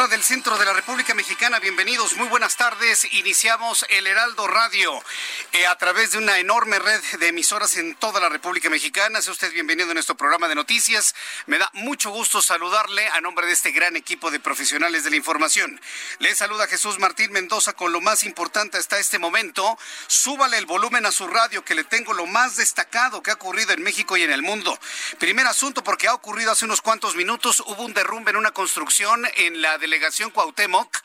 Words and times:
Hora 0.00 0.08
del 0.08 0.22
centro 0.22 0.56
de 0.56 0.64
la 0.64 0.72
República 0.72 1.12
Mexicana. 1.12 1.58
Bienvenidos, 1.58 2.16
muy 2.16 2.26
buenas 2.28 2.56
tardes. 2.56 3.04
Iniciamos 3.12 3.84
el 3.90 4.06
Heraldo 4.06 4.46
Radio 4.46 4.98
eh, 5.52 5.66
a 5.66 5.76
través 5.76 6.12
de 6.12 6.18
una 6.18 6.38
enorme 6.38 6.78
red 6.78 7.02
de 7.18 7.28
emisoras 7.28 7.76
en 7.76 7.94
toda 7.96 8.18
la 8.18 8.30
República 8.30 8.70
Mexicana. 8.70 9.20
Sea 9.20 9.32
usted 9.32 9.52
bienvenido 9.52 9.90
a 9.90 9.94
nuestro 9.94 10.16
programa 10.16 10.48
de 10.48 10.54
noticias. 10.54 11.14
Me 11.44 11.58
da 11.58 11.68
mucho 11.74 12.10
gusto 12.10 12.40
saludarle 12.40 13.08
a 13.08 13.20
nombre 13.20 13.46
de 13.46 13.52
este 13.52 13.72
gran 13.72 13.94
equipo 13.94 14.30
de 14.30 14.40
profesionales 14.40 15.04
de 15.04 15.10
la 15.10 15.16
información. 15.16 15.78
Le 16.18 16.34
saluda 16.34 16.66
Jesús 16.66 16.98
Martín 16.98 17.32
Mendoza 17.32 17.74
con 17.74 17.92
lo 17.92 18.00
más 18.00 18.24
importante 18.24 18.78
hasta 18.78 18.98
este 18.98 19.18
momento. 19.18 19.76
Súbale 20.06 20.56
el 20.56 20.64
volumen 20.64 21.04
a 21.04 21.12
su 21.12 21.26
radio 21.26 21.62
que 21.62 21.74
le 21.74 21.84
tengo 21.84 22.14
lo 22.14 22.24
más 22.24 22.56
destacado 22.56 23.22
que 23.22 23.32
ha 23.32 23.34
ocurrido 23.34 23.72
en 23.72 23.82
México 23.82 24.16
y 24.16 24.22
en 24.22 24.32
el 24.32 24.40
mundo. 24.40 24.78
Primer 25.18 25.46
asunto 25.46 25.84
porque 25.84 26.08
ha 26.08 26.14
ocurrido 26.14 26.52
hace 26.52 26.64
unos 26.64 26.80
cuantos 26.80 27.16
minutos. 27.16 27.60
Hubo 27.66 27.82
un 27.82 27.92
derrumbe 27.92 28.30
en 28.30 28.38
una 28.38 28.52
construcción 28.52 29.28
en 29.36 29.60
la 29.60 29.76
delegación 29.90 30.30
Cuauhtémoc. 30.30 30.98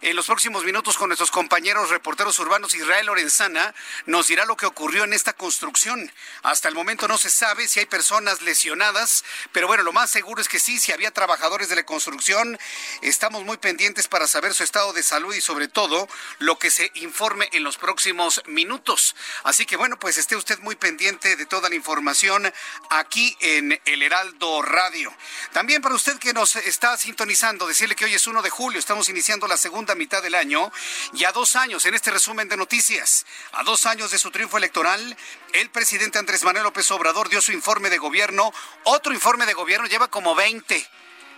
En 0.00 0.16
los 0.16 0.24
próximos 0.24 0.64
minutos 0.64 0.96
con 0.96 1.10
nuestros 1.10 1.30
compañeros 1.30 1.90
reporteros 1.90 2.38
urbanos 2.38 2.74
Israel 2.74 3.06
Lorenzana 3.06 3.74
nos 4.06 4.26
dirá 4.28 4.46
lo 4.46 4.56
que 4.56 4.64
ocurrió 4.64 5.04
en 5.04 5.12
esta 5.12 5.34
construcción. 5.34 6.10
Hasta 6.42 6.68
el 6.68 6.74
momento 6.74 7.06
no 7.06 7.18
se 7.18 7.28
sabe 7.28 7.68
si 7.68 7.80
hay 7.80 7.86
personas 7.86 8.40
lesionadas, 8.40 9.22
pero 9.52 9.66
bueno, 9.66 9.82
lo 9.82 9.92
más 9.92 10.10
seguro 10.10 10.40
es 10.40 10.48
que 10.48 10.58
sí, 10.58 10.78
si 10.78 10.92
había 10.92 11.10
trabajadores 11.10 11.68
de 11.68 11.76
la 11.76 11.84
construcción, 11.84 12.58
estamos 13.02 13.44
muy 13.44 13.58
pendientes 13.58 14.08
para 14.08 14.26
saber 14.26 14.54
su 14.54 14.64
estado 14.64 14.94
de 14.94 15.02
salud 15.02 15.34
y 15.34 15.42
sobre 15.42 15.68
todo 15.68 16.08
lo 16.38 16.58
que 16.58 16.70
se 16.70 16.90
informe 16.94 17.50
en 17.52 17.64
los 17.64 17.76
próximos 17.76 18.42
minutos. 18.46 19.14
Así 19.44 19.66
que 19.66 19.76
bueno, 19.76 19.98
pues 19.98 20.16
esté 20.16 20.36
usted 20.36 20.58
muy 20.60 20.74
pendiente 20.74 21.36
de 21.36 21.44
toda 21.44 21.68
la 21.68 21.74
información 21.74 22.50
aquí 22.88 23.36
en 23.40 23.78
el 23.84 24.02
Heraldo 24.02 24.62
Radio. 24.62 25.14
También 25.52 25.82
para 25.82 25.94
usted 25.94 26.18
que 26.18 26.32
nos 26.32 26.56
está 26.56 26.96
sintonizando, 26.96 27.66
decirle 27.66 27.94
que 27.94 28.06
hoy 28.06 28.14
es 28.14 28.21
1 28.26 28.42
de 28.42 28.50
julio, 28.50 28.78
estamos 28.78 29.08
iniciando 29.08 29.48
la 29.48 29.56
segunda 29.56 29.94
mitad 29.94 30.22
del 30.22 30.34
año 30.34 30.70
y 31.12 31.24
a 31.24 31.32
dos 31.32 31.56
años 31.56 31.84
en 31.86 31.94
este 31.94 32.10
resumen 32.10 32.48
de 32.48 32.56
noticias, 32.56 33.26
a 33.52 33.62
dos 33.62 33.86
años 33.86 34.10
de 34.10 34.18
su 34.18 34.30
triunfo 34.30 34.58
electoral, 34.58 35.16
el 35.52 35.70
presidente 35.70 36.18
Andrés 36.18 36.44
Manuel 36.44 36.64
López 36.64 36.90
Obrador 36.90 37.28
dio 37.28 37.40
su 37.40 37.52
informe 37.52 37.90
de 37.90 37.98
gobierno, 37.98 38.52
otro 38.84 39.12
informe 39.12 39.46
de 39.46 39.54
gobierno 39.54 39.86
lleva 39.88 40.08
como 40.08 40.34
20. 40.34 40.88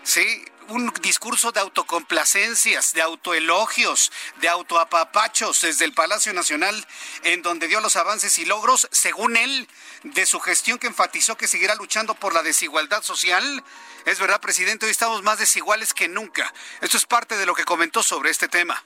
Sí, 0.03 0.45
un 0.69 0.93
discurso 1.00 1.53
de 1.53 1.61
autocomplacencias, 1.61 2.93
de 2.93 3.03
autoelogios, 3.03 4.12
de 4.41 4.49
autoapapachos 4.49 5.62
desde 5.62 5.84
el 5.84 5.95
Palacio 5.95 6.33
Nacional, 6.33 6.87
en 7.22 7.43
donde 7.43 7.69
dio 7.69 7.81
los 7.81 7.97
avances 7.97 8.39
y 8.39 8.45
logros, 8.45 8.89
según 8.91 9.37
él, 9.37 9.69
de 10.03 10.27
su 10.27 10.41
gestión 10.41 10.78
que 10.78 10.87
enfatizó 10.87 11.37
que 11.37 11.49
seguirá 11.49 11.75
luchando 11.75 12.15
por 12.15 12.34
la 12.34 12.43
desigualdad 12.43 13.03
social. 13.03 13.65
Es 14.04 14.19
verdad, 14.20 14.41
presidente, 14.41 14.84
hoy 14.84 14.92
estamos 14.92 15.22
más 15.22 15.38
desiguales 15.38 15.94
que 15.94 16.09
nunca. 16.09 16.53
Esto 16.82 16.98
es 16.98 17.06
parte 17.06 17.38
de 17.38 17.47
lo 17.47 17.54
que 17.54 17.65
comentó 17.65 18.03
sobre 18.03 18.31
este 18.31 18.48
tema. 18.48 18.82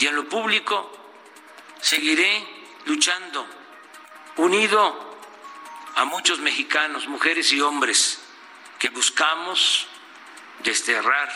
Y 0.00 0.08
en 0.08 0.16
lo 0.16 0.28
público 0.28 0.90
seguiré 1.80 2.46
luchando, 2.86 3.46
unido 4.36 5.18
a 5.94 6.04
muchos 6.04 6.40
mexicanos, 6.40 7.06
mujeres 7.06 7.52
y 7.52 7.60
hombres 7.60 8.18
que 8.78 8.88
buscamos 8.88 9.86
desterrar 10.64 11.30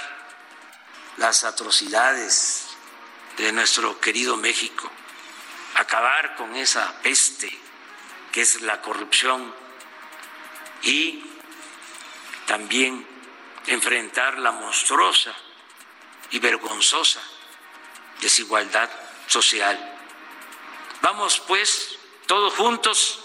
las 1.19 1.45
atrocidades 1.45 2.67
de 3.37 3.53
nuestro 3.53 4.01
querido 4.01 4.37
México, 4.37 4.91
acabar 5.77 6.35
con 6.35 6.57
esa 6.57 7.01
peste 7.03 7.57
que 8.33 8.43
es 8.43 8.63
la 8.63 8.81
corrupción 8.81 9.55
y 10.83 11.34
también 12.47 13.07
enfrentar 13.67 14.39
la 14.39 14.53
monstruosa 14.53 15.35
y 16.31 16.39
vergonzosa 16.39 17.21
desigualdad 18.21 18.91
social. 19.27 19.79
Vamos 21.03 21.41
pues 21.47 21.99
todos 22.27 22.55
juntos 22.55 23.21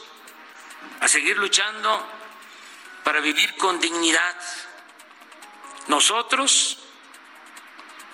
a 1.00 1.08
seguir 1.08 1.38
luchando 1.38 2.06
para 3.03 3.22
vivir 3.22 3.56
con 3.56 3.79
dignidad. 3.79 4.35
Nosotros 5.88 6.78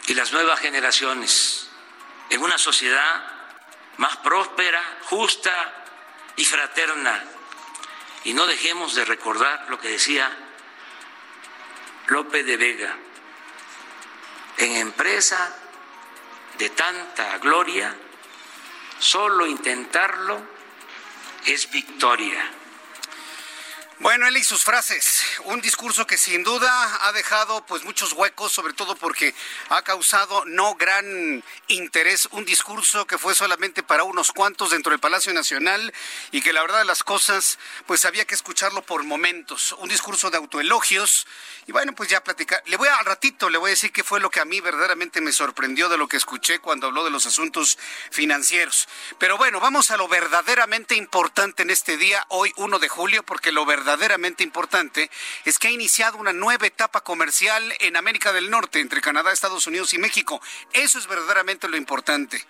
y 0.08 0.14
las 0.14 0.32
nuevas 0.32 0.60
generaciones 0.60 1.70
en 2.30 2.44
una 2.44 2.58
sociedad 2.58 3.24
más 3.98 4.18
próspera, 4.18 4.82
justa 5.06 5.74
y 6.36 6.46
fraterna. 6.46 7.24
Y 8.24 8.34
no 8.34 8.46
dejemos 8.46 8.96
de 8.96 9.06
recordar 9.06 9.66
lo 9.70 9.80
que 9.80 9.90
decía 9.90 10.32
López 12.08 12.46
de 12.46 12.58
Vega, 12.58 12.96
en 14.58 14.76
empresa 14.78 15.56
de 16.58 16.70
tanta 16.70 17.38
gloria, 17.40 17.96
solo 19.00 19.48
intentarlo 19.48 20.42
es 21.46 21.70
victoria. 21.72 22.52
Bueno, 24.00 24.28
él 24.28 24.38
y 24.38 24.44
sus 24.44 24.64
frases, 24.64 25.15
un 25.44 25.62
discurso 25.62 26.08
que 26.08 26.18
sin 26.18 26.44
duda 26.44 27.08
ha 27.08 27.12
dejado 27.12 27.66
pues 27.66 27.84
muchos 27.84 28.14
huecos, 28.14 28.52
sobre 28.52 28.74
todo 28.74 28.96
porque 28.96 29.34
ha 29.70 29.82
causado 29.82 30.44
no 30.46 30.76
gran 30.76 31.44
interés, 31.68 32.28
un 32.32 32.46
discurso 32.46 33.06
que 33.06 33.18
fue 33.18 33.36
solamente 33.36 33.84
para 33.84 34.04
unos 34.04 34.32
cuantos 34.32 34.72
dentro 34.72 34.92
del 34.92 35.00
Palacio 35.00 35.34
Nacional 35.34 35.94
y 36.32 36.42
que 36.42 36.54
la 36.54 36.62
verdad 36.62 36.80
de 36.80 36.86
las 36.86 37.04
cosas 37.04 37.60
pues 37.86 38.06
había 38.06 38.26
que 38.26 38.36
escucharlo 38.36 38.82
por 38.82 39.04
momentos, 39.04 39.74
un 39.80 39.90
discurso 39.90 40.30
de 40.30 40.38
autoelogios 40.38 41.28
y 41.68 41.72
bueno, 41.72 41.94
pues 41.94 42.10
ya 42.10 42.24
platicar, 42.24 42.62
le 42.66 42.78
voy 42.78 42.88
a, 42.88 42.96
al 42.96 43.06
ratito 43.06 43.50
le 43.50 43.58
voy 43.58 43.70
a 43.70 43.72
decir 43.72 43.92
qué 43.92 44.04
fue 44.04 44.20
lo 44.20 44.30
que 44.30 44.40
a 44.40 44.46
mí 44.46 44.62
verdaderamente 44.62 45.22
me 45.22 45.32
sorprendió 45.32 45.90
de 45.90 45.98
lo 45.98 46.08
que 46.08 46.18
escuché 46.18 46.60
cuando 46.60 46.88
habló 46.88 47.04
de 47.04 47.10
los 47.10 47.26
asuntos 47.26 47.78
financieros. 48.12 48.88
Pero 49.18 49.38
bueno, 49.38 49.60
vamos 49.60 49.92
a 49.92 49.98
lo 49.98 50.08
verdaderamente 50.08 50.96
importante 50.96 51.64
en 51.64 51.70
este 51.70 51.98
día, 51.98 52.26
hoy 52.30 52.54
1 52.58 52.80
de 52.80 52.90
julio, 52.90 53.24
porque 53.24 53.52
lo 53.52 53.66
verdaderamente 53.66 54.44
importante 54.44 55.10
es 55.46 55.60
que 55.60 55.68
ha 55.68 55.72
iniciado 55.72 56.18
una 56.18 56.34
nueva 56.34 56.68
etapa 56.68 57.02
comercial 57.02 57.74
en 57.80 57.98
América 57.98 58.34
del 58.34 58.50
Norte, 58.50 58.80
entre 58.80 59.02
Canadá, 59.02 59.32
Estados 59.32 59.68
Unidos 59.68 59.94
y 59.94 59.98
México. 59.98 60.42
Eso 60.74 61.00
es 61.00 61.08
verdaderamente 61.08 61.68
lo 61.68 61.78
importante. 61.78 62.44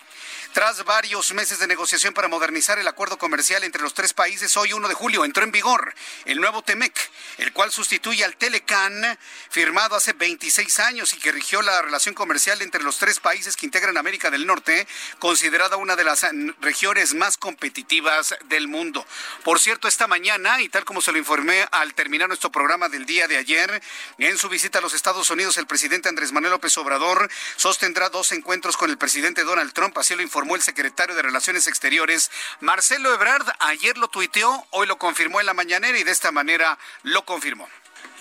Tras 0.55 0.85
varios 0.85 1.33
meses 1.33 1.59
de 1.59 1.67
negociación 1.67 2.13
para 2.13 2.29
modernizar 2.29 2.79
el 2.79 2.87
acuerdo 2.87 3.17
comercial 3.17 3.65
entre 3.65 3.81
los 3.81 3.93
tres 3.93 4.13
países, 4.13 4.55
hoy 4.55 4.71
1 4.71 4.87
de 4.87 4.93
julio 4.93 5.25
entró 5.25 5.43
en 5.43 5.51
vigor 5.51 5.93
el 6.23 6.39
nuevo 6.39 6.61
TEMEC, 6.61 6.97
el 7.39 7.51
cual 7.51 7.73
sustituye 7.73 8.23
al 8.23 8.37
Telecan 8.37 9.19
firmado 9.49 9.97
hace 9.97 10.13
26 10.13 10.79
años 10.79 11.13
y 11.13 11.19
que 11.19 11.33
rigió 11.33 11.61
la 11.61 11.81
relación 11.81 12.15
comercial 12.15 12.61
entre 12.61 12.83
los 12.83 12.99
tres 12.99 13.19
países 13.19 13.57
que 13.57 13.65
integran 13.65 13.97
América 13.97 14.31
del 14.31 14.47
Norte, 14.47 14.87
considerada 15.19 15.75
una 15.75 15.97
de 15.97 16.05
las 16.05 16.25
regiones 16.61 17.15
más 17.15 17.35
competitivas 17.35 18.33
del 18.45 18.69
mundo. 18.69 19.05
Por 19.43 19.59
cierto, 19.59 19.89
esta 19.89 20.07
mañana, 20.07 20.61
y 20.61 20.69
tal 20.69 20.85
como 20.85 21.01
se 21.01 21.11
lo 21.11 21.17
informé 21.17 21.67
al 21.69 21.93
terminar 21.95 22.29
nuestro 22.29 22.49
programa 22.49 22.87
del 22.87 23.05
día 23.05 23.27
de 23.27 23.35
ayer, 23.35 23.83
en 24.19 24.37
su 24.37 24.47
visita 24.47 24.79
a 24.79 24.81
los 24.81 24.93
Estados 24.93 25.29
Unidos, 25.29 25.57
el 25.57 25.67
presidente 25.67 26.07
Andrés 26.07 26.31
Manuel 26.31 26.53
López 26.53 26.77
Obrador 26.77 27.29
sostendrá 27.57 28.07
dos 28.07 28.31
encuentros 28.31 28.77
con 28.77 28.89
el 28.89 28.97
presidente 28.97 29.43
Donald 29.43 29.73
Trump, 29.73 29.97
así 29.97 30.15
lo 30.15 30.21
informó 30.21 30.44
el 30.53 30.61
secretario 30.61 31.15
de 31.15 31.23
Relaciones 31.23 31.65
Exteriores, 31.65 32.29
Marcelo 32.59 33.11
Ebrard. 33.11 33.47
Ayer 33.59 33.97
lo 33.97 34.09
tuiteó, 34.09 34.67
hoy 34.69 34.85
lo 34.85 34.99
confirmó 34.99 35.39
en 35.39 35.47
la 35.47 35.55
mañanera 35.55 35.97
y 35.97 36.03
de 36.03 36.11
esta 36.11 36.31
manera 36.31 36.77
lo 37.01 37.25
confirmó. 37.25 37.67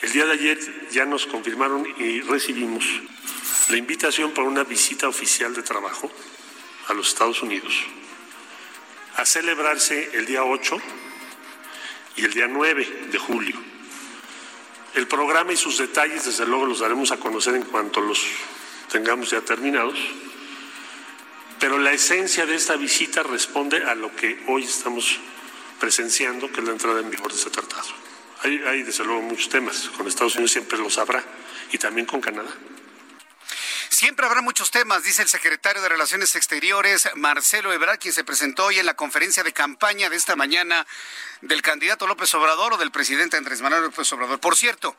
El 0.00 0.12
día 0.12 0.24
de 0.24 0.32
ayer 0.32 0.88
ya 0.90 1.04
nos 1.04 1.26
confirmaron 1.26 1.86
y 1.98 2.22
recibimos 2.22 2.84
la 3.68 3.76
invitación 3.76 4.32
para 4.32 4.48
una 4.48 4.64
visita 4.64 5.08
oficial 5.08 5.54
de 5.54 5.62
trabajo 5.62 6.10
a 6.88 6.94
los 6.94 7.08
Estados 7.08 7.42
Unidos 7.42 7.74
a 9.16 9.26
celebrarse 9.26 10.10
el 10.14 10.26
día 10.26 10.44
8 10.44 10.76
y 12.16 12.24
el 12.24 12.32
día 12.32 12.46
9 12.48 13.08
de 13.10 13.18
julio. 13.18 13.56
El 14.94 15.08
programa 15.08 15.52
y 15.52 15.56
sus 15.56 15.78
detalles, 15.78 16.24
desde 16.24 16.46
luego, 16.46 16.66
los 16.66 16.80
daremos 16.80 17.10
a 17.10 17.16
conocer 17.16 17.54
en 17.54 17.64
cuanto 17.64 18.00
los 18.00 18.24
tengamos 18.90 19.30
ya 19.30 19.40
terminados, 19.40 19.98
pero 21.60 21.78
la 21.78 21.92
esencia 21.92 22.46
de 22.46 22.54
esta 22.54 22.76
visita 22.76 23.22
responde 23.22 23.84
a 23.84 23.94
lo 23.94 24.14
que 24.14 24.42
hoy 24.48 24.64
estamos 24.64 25.18
presenciando, 25.80 26.50
que 26.50 26.60
es 26.60 26.66
la 26.66 26.72
entrada 26.72 27.00
en 27.00 27.10
vigor 27.10 27.30
de 27.30 27.38
este 27.38 27.50
tratado. 27.50 27.88
Hay, 28.42 28.60
hay 28.66 28.82
desde 28.82 29.04
luego 29.04 29.22
muchos 29.22 29.48
temas, 29.48 29.90
con 29.96 30.06
Estados 30.06 30.34
Unidos 30.34 30.52
siempre 30.52 30.78
los 30.78 30.98
habrá, 30.98 31.24
y 31.72 31.78
también 31.78 32.06
con 32.06 32.20
Canadá. 32.20 32.54
Siempre 33.94 34.26
habrá 34.26 34.42
muchos 34.42 34.72
temas, 34.72 35.04
dice 35.04 35.22
el 35.22 35.28
secretario 35.28 35.80
de 35.80 35.88
Relaciones 35.88 36.34
Exteriores, 36.34 37.08
Marcelo 37.14 37.72
Ebrard, 37.72 38.00
quien 38.00 38.12
se 38.12 38.24
presentó 38.24 38.64
hoy 38.64 38.80
en 38.80 38.86
la 38.86 38.94
conferencia 38.94 39.44
de 39.44 39.52
campaña 39.52 40.10
de 40.10 40.16
esta 40.16 40.34
mañana 40.34 40.84
del 41.42 41.62
candidato 41.62 42.08
López 42.08 42.34
Obrador 42.34 42.72
o 42.72 42.76
del 42.76 42.90
presidente 42.90 43.36
Andrés 43.36 43.60
Manuel 43.60 43.84
López 43.84 44.12
Obrador. 44.12 44.40
Por 44.40 44.56
cierto, 44.56 44.96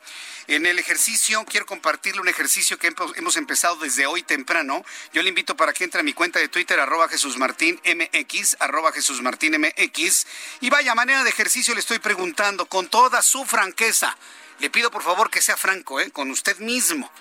en 0.47 0.65
el 0.65 0.79
ejercicio, 0.79 1.43
quiero 1.43 1.65
compartirle 1.65 2.21
un 2.21 2.29
ejercicio 2.29 2.79
que 2.79 2.95
hemos 3.15 3.35
empezado 3.35 3.75
desde 3.75 4.05
hoy 4.05 4.23
temprano. 4.23 4.85
Yo 5.11 5.21
le 5.23 5.27
invito 5.27 5.57
para 5.57 5.73
que 5.73 5.83
entre 5.83 5.99
a 5.99 6.03
mi 6.03 6.13
cuenta 6.13 6.39
de 6.39 6.47
Twitter, 6.47 6.79
arroba 6.79 7.09
Jesús 7.09 7.35
Martín 7.35 7.81
MX, 7.83 8.55
arroba 8.61 8.93
Jesús 8.93 9.21
Martín 9.21 9.59
MX, 9.59 10.25
y 10.61 10.69
vaya 10.69 10.95
manera 10.95 11.25
de 11.25 11.31
ejercicio 11.31 11.73
le 11.73 11.81
estoy 11.81 11.99
preguntando 11.99 12.65
con 12.67 12.87
toda 12.87 13.21
su 13.21 13.43
franqueza. 13.43 14.15
Le 14.59 14.69
pido 14.69 14.89
por 14.89 15.03
favor 15.03 15.29
que 15.29 15.41
sea 15.41 15.57
franco, 15.57 15.99
¿eh? 15.99 16.11
con 16.11 16.31
usted 16.31 16.57
mismo 16.59 17.11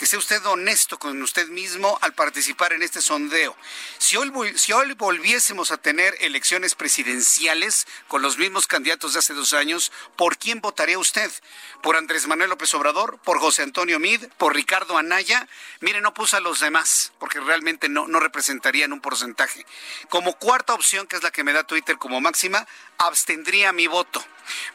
que 0.00 0.06
sea 0.06 0.18
usted 0.18 0.42
honesto 0.46 0.98
con 0.98 1.20
usted 1.20 1.48
mismo 1.48 1.98
al 2.00 2.14
participar 2.14 2.72
en 2.72 2.80
este 2.80 3.02
sondeo. 3.02 3.54
Si 3.98 4.16
hoy, 4.16 4.32
si 4.56 4.72
hoy 4.72 4.94
volviésemos 4.94 5.72
a 5.72 5.76
tener 5.76 6.16
elecciones 6.20 6.74
presidenciales 6.74 7.86
con 8.08 8.22
los 8.22 8.38
mismos 8.38 8.66
candidatos 8.66 9.12
de 9.12 9.18
hace 9.18 9.34
dos 9.34 9.52
años, 9.52 9.92
¿por 10.16 10.38
quién 10.38 10.62
votaría 10.62 10.98
usted? 10.98 11.30
¿Por 11.82 11.96
Andrés 11.96 12.26
Manuel 12.26 12.48
López 12.48 12.72
Obrador? 12.72 13.18
¿Por 13.18 13.40
José 13.40 13.62
Antonio 13.62 13.98
Mid? 13.98 14.24
¿Por 14.38 14.54
Ricardo 14.54 14.96
Anaya? 14.96 15.46
Mire, 15.80 16.00
no 16.00 16.14
puse 16.14 16.38
a 16.38 16.40
los 16.40 16.60
demás, 16.60 17.12
porque 17.18 17.38
realmente 17.38 17.90
no, 17.90 18.08
no 18.08 18.20
representarían 18.20 18.94
un 18.94 19.02
porcentaje. 19.02 19.66
Como 20.08 20.32
cuarta 20.38 20.72
opción, 20.72 21.08
que 21.08 21.16
es 21.16 21.22
la 21.22 21.30
que 21.30 21.44
me 21.44 21.52
da 21.52 21.64
Twitter 21.64 21.98
como 21.98 22.22
máxima, 22.22 22.66
abstendría 22.96 23.70
mi 23.72 23.86
voto. 23.86 24.24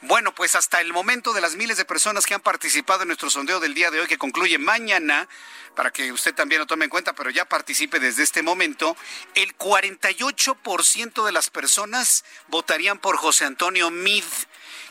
Bueno, 0.01 0.33
pues 0.33 0.56
hasta 0.56 0.81
el 0.81 0.94
momento 0.94 1.33
de 1.33 1.42
las 1.42 1.56
miles 1.56 1.77
de 1.77 1.86
personas 1.86 2.25
que 2.25 2.33
han 2.33 2.42
participado 2.42 3.01
en 3.01 3.07
nuestro 3.07 3.30
sondeo 3.30 3.60
del 3.60 3.74
día 3.74 3.92
de 3.92 4.00
hoy, 4.00 4.07
que 4.07 4.18
concluye 4.18 4.57
mañana, 4.57 5.27
para 5.75 5.92
que 5.92 6.12
usted 6.12 6.33
también 6.33 6.60
lo 6.60 6.68
tome 6.68 6.86
en 6.86 6.89
cuenta, 6.89 7.13
pero 7.13 7.30
ya 7.30 7.45
participe 7.45 8.00
desde 8.00 8.24
este 8.24 8.42
momento, 8.42 8.95
el 9.33 9.57
48% 9.57 11.25
de 11.25 11.31
las 11.31 11.50
personas 11.50 12.24
votarían 12.48 13.00
por 13.00 13.18
José 13.18 13.45
Antonio 13.45 13.92
Mid. 13.92 14.24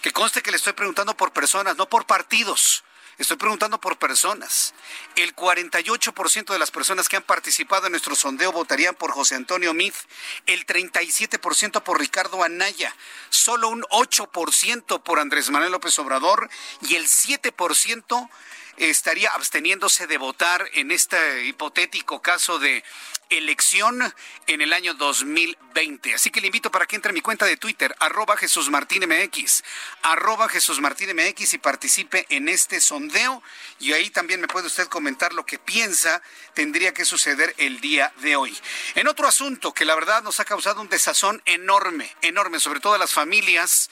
Que 0.03 0.13
conste 0.13 0.43
que 0.43 0.51
le 0.51 0.59
estoy 0.59 0.75
preguntando 0.75 1.17
por 1.17 1.33
personas, 1.33 1.77
no 1.77 1.89
por 1.89 2.07
partidos. 2.07 2.85
Estoy 3.19 3.37
preguntando 3.37 3.81
por 3.81 3.99
personas. 3.99 4.75
El 5.15 5.35
48% 5.37 6.53
de 6.53 6.59
las 6.59 6.71
personas 6.71 7.09
que 7.09 7.17
han 7.17 7.23
participado 7.23 7.87
en 7.87 7.93
nuestro 7.93 8.15
sondeo 8.15 8.51
votarían 8.51 8.95
por 8.95 9.13
José 9.13 9.37
Antonio 9.37 9.73
Mid, 9.73 9.95
el 10.47 10.67
37% 10.67 11.83
por 11.83 12.01
Ricardo 12.01 12.43
Anaya, 12.43 12.95
solo 13.31 13.69
un 13.69 13.83
8% 13.83 15.03
por 15.03 15.21
Andrés 15.21 15.51
Manuel 15.51 15.73
López 15.73 15.99
Obrador. 15.99 16.49
Y 16.83 16.97
el 16.97 17.07
7% 17.07 18.31
estaría 18.77 19.31
absteniéndose 19.31 20.07
de 20.07 20.19
votar 20.19 20.69
en 20.73 20.91
este 20.91 21.45
hipotético 21.47 22.21
caso 22.21 22.59
de 22.59 22.83
elección 23.31 24.15
en 24.47 24.61
el 24.61 24.73
año 24.73 24.95
2020. 24.95 26.15
Así 26.15 26.31
que 26.31 26.41
le 26.41 26.49
invito 26.49 26.71
para 26.71 26.87
que 26.87 26.97
entre 26.97 27.11
a 27.11 27.13
mi 27.13 27.21
cuenta 27.21 27.47
de 27.47 27.57
Twitter, 27.57 27.95
arroba 27.99 28.37
Jesús 28.37 28.71
Martín 28.71 29.05
MX, 29.09 29.63
arroba 30.03 30.49
Jesús 30.49 30.81
Martín 30.81 31.15
MX 31.15 31.55
y 31.55 31.59
participe 31.59 32.27
en 32.29 32.49
este 32.49 32.81
sondeo. 32.81 33.43
Y 33.81 33.93
ahí 33.93 34.11
también 34.11 34.41
me 34.41 34.49
puede 34.49 34.67
usted 34.67 34.87
comentar 34.89 35.33
lo 35.33 35.47
que 35.47 35.59
piensa 35.59 36.23
tendría 36.55 36.95
que 36.95 37.05
suceder 37.05 37.55
el 37.59 37.81
día 37.81 38.13
de 38.19 38.37
hoy. 38.37 38.57
En 38.95 39.09
otro 39.09 39.27
asunto 39.27 39.73
que 39.73 39.85
la 39.85 39.95
verdad 39.95 40.23
nos 40.23 40.41
ha 40.41 40.45
causado 40.45 40.81
un 40.81 40.89
desazón 40.89 41.43
enorme, 41.45 42.15
enorme, 42.23 42.61
sobre 42.61 42.81
todo 42.81 42.95
a 42.95 42.99
las 42.99 43.13
familias 43.13 43.91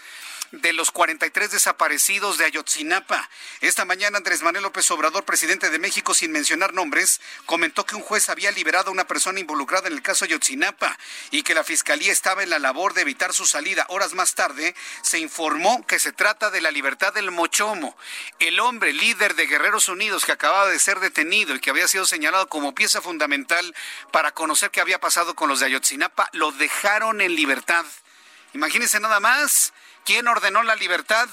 de 0.53 0.75
los 0.75 0.91
43 0.91 1.51
desaparecidos 1.51 2.37
de 2.37 2.45
Ayotzinapa. 2.45 3.29
Esta 3.63 3.87
mañana 3.87 4.19
Andrés 4.19 4.43
Manuel 4.43 4.65
López 4.65 4.91
Obrador, 4.91 5.25
presidente 5.25 5.71
de 5.71 5.79
México, 5.79 6.13
sin 6.13 6.31
mencionar 6.31 6.75
nombres, 6.75 7.23
comentó 7.47 7.87
que 7.87 7.97
un 7.97 8.03
juez 8.03 8.29
había 8.29 8.51
liberado 8.51 8.91
a 8.91 8.93
una 8.93 9.07
persona 9.07 9.41
involucrada 9.41 9.89
en 9.89 9.95
el 9.95 10.03
caso 10.03 10.27
Ayotzinapa 10.27 10.99
y 11.31 11.43
que 11.43 11.55
la 11.55 11.65
fiscalía 11.65 12.13
estaba 12.13 12.43
en 12.43 12.51
la 12.51 12.59
labor 12.59 12.93
de 12.93 13.01
evitar 13.01 13.33
su 13.33 13.47
salida. 13.47 13.87
Horas 13.89 14.13
más 14.13 14.35
tarde 14.35 14.75
se 15.01 15.19
informó 15.19 15.87
que 15.87 15.99
se 15.99 16.13
trata 16.13 16.51
de 16.51 16.61
la 16.61 16.71
libertad 16.71 17.15
del 17.15 17.31
Mochomo, 17.31 17.97
el 18.39 18.61
hombre 18.61 18.93
líder 18.93 19.35
de 19.35 19.47
Guerreros 19.47 19.89
Unidos 19.89 20.27
que 20.27 20.33
acababa 20.33 20.69
de 20.69 20.79
ser 20.79 21.01
detenido 21.01 21.55
y 21.55 21.61
que 21.61 21.71
había 21.71 21.89
sido 21.89 22.05
señalado 22.05 22.49
como 22.49 22.75
pieza 22.75 23.01
fundamental 23.01 23.75
para 24.11 24.33
conocer 24.33 24.71
qué 24.71 24.83
había 24.83 25.01
pasado 25.01 25.35
con 25.35 25.49
los 25.49 25.61
de 25.61 25.67
Ayotzinapa, 25.67 26.29
lo 26.33 26.53
dejaron 26.53 27.23
en 27.23 27.35
libertad. 27.35 27.87
Imagínense 28.53 29.01
nada 29.01 29.19
más 29.19 29.73
¿Quién 30.05 30.27
ordenó 30.29 30.63
la 30.63 30.75
libertad? 30.77 31.29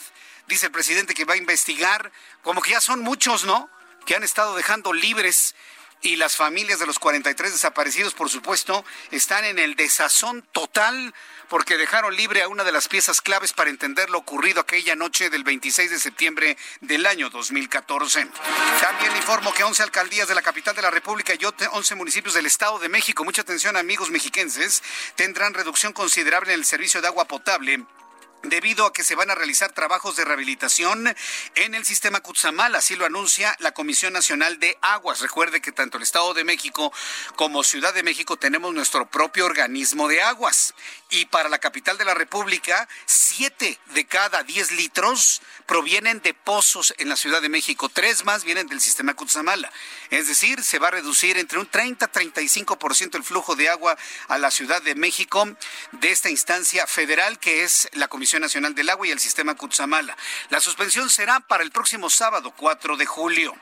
Dice 0.47 0.67
el 0.67 0.71
presidente 0.71 1.13
que 1.13 1.25
va 1.25 1.33
a 1.33 1.37
investigar. 1.37 2.11
Como 2.43 2.61
que 2.61 2.71
ya 2.71 2.81
son 2.81 3.01
muchos, 3.01 3.45
¿no? 3.45 3.69
Que 4.05 4.15
han 4.15 4.23
estado 4.23 4.55
dejando 4.55 4.93
libres 4.93 5.55
y 6.01 6.15
las 6.15 6.37
familias 6.37 6.79
de 6.79 6.85
los 6.85 6.99
43 6.99 7.51
desaparecidos, 7.51 8.13
por 8.13 8.29
supuesto, 8.29 8.85
están 9.11 9.43
en 9.43 9.59
el 9.59 9.75
desazón 9.75 10.47
total 10.53 11.13
porque 11.49 11.77
dejaron 11.77 12.15
libre 12.15 12.43
a 12.43 12.47
una 12.47 12.63
de 12.63 12.71
las 12.71 12.87
piezas 12.87 13.21
claves 13.21 13.53
para 13.53 13.69
entender 13.69 14.09
lo 14.09 14.19
ocurrido 14.19 14.61
aquella 14.61 14.95
noche 14.95 15.29
del 15.29 15.43
26 15.43 15.89
de 15.89 15.99
septiembre 15.99 16.57
del 16.79 17.05
año 17.05 17.29
2014. 17.29 18.27
También 18.79 19.15
informo 19.17 19.51
que 19.53 19.63
11 19.63 19.83
alcaldías 19.83 20.27
de 20.27 20.35
la 20.35 20.41
capital 20.41 20.75
de 20.75 20.83
la 20.83 20.91
República 20.91 21.33
y 21.33 21.39
11 21.43 21.95
municipios 21.95 22.35
del 22.35 22.45
Estado 22.45 22.79
de 22.79 22.87
México, 22.87 23.25
mucha 23.25 23.41
atención 23.41 23.75
amigos 23.75 24.11
mexiquenses, 24.11 24.83
tendrán 25.15 25.53
reducción 25.53 25.91
considerable 25.91 26.53
en 26.53 26.59
el 26.59 26.65
servicio 26.65 27.01
de 27.01 27.07
agua 27.07 27.25
potable 27.25 27.83
debido 28.43 28.85
a 28.85 28.93
que 28.93 29.03
se 29.03 29.15
van 29.15 29.29
a 29.29 29.35
realizar 29.35 29.71
trabajos 29.71 30.15
de 30.15 30.25
rehabilitación 30.25 31.15
en 31.55 31.75
el 31.75 31.85
sistema 31.85 32.21
Cutzamala, 32.21 32.79
así 32.79 32.95
lo 32.95 33.05
anuncia 33.05 33.55
la 33.59 33.71
Comisión 33.71 34.13
Nacional 34.13 34.59
de 34.59 34.77
Aguas. 34.81 35.19
Recuerde 35.19 35.61
que 35.61 35.71
tanto 35.71 35.97
el 35.97 36.03
Estado 36.03 36.33
de 36.33 36.43
México 36.43 36.93
como 37.35 37.63
Ciudad 37.63 37.93
de 37.93 38.03
México 38.03 38.37
tenemos 38.37 38.73
nuestro 38.73 39.05
propio 39.09 39.45
organismo 39.45 40.07
de 40.07 40.21
aguas. 40.21 40.73
Y 41.09 41.25
para 41.25 41.49
la 41.49 41.59
capital 41.59 41.97
de 41.97 42.05
la 42.05 42.13
República, 42.13 42.87
siete 43.05 43.79
de 43.93 44.05
cada 44.05 44.43
diez 44.43 44.71
litros 44.71 45.41
provienen 45.69 46.19
de 46.23 46.33
pozos 46.33 46.95
en 46.97 47.09
la 47.09 47.15
Ciudad 47.15 47.43
de 47.43 47.47
México, 47.47 47.89
tres 47.89 48.25
más 48.25 48.43
vienen 48.43 48.65
del 48.65 48.81
sistema 48.81 49.13
Cutzamala. 49.13 49.71
Es 50.09 50.27
decir, 50.27 50.63
se 50.63 50.79
va 50.79 50.87
a 50.87 50.91
reducir 50.91 51.37
entre 51.37 51.59
un 51.59 51.67
30 51.67 52.09
y 52.11 52.27
35% 52.31 53.13
el 53.13 53.23
flujo 53.23 53.55
de 53.55 53.69
agua 53.69 53.95
a 54.29 54.39
la 54.39 54.49
Ciudad 54.49 54.81
de 54.81 54.95
México 54.95 55.47
de 55.91 56.09
esta 56.09 56.31
instancia 56.31 56.87
federal 56.87 57.37
que 57.37 57.63
es 57.63 57.87
la 57.93 58.07
Comisión 58.07 58.41
Nacional 58.41 58.73
del 58.73 58.89
Agua 58.89 59.05
y 59.05 59.11
el 59.11 59.19
sistema 59.19 59.53
Cutzamala. 59.53 60.17
La 60.49 60.59
suspensión 60.59 61.07
será 61.07 61.39
para 61.39 61.63
el 61.63 61.69
próximo 61.69 62.09
sábado, 62.09 62.51
4 62.57 62.97
de 62.97 63.05
julio. 63.05 63.55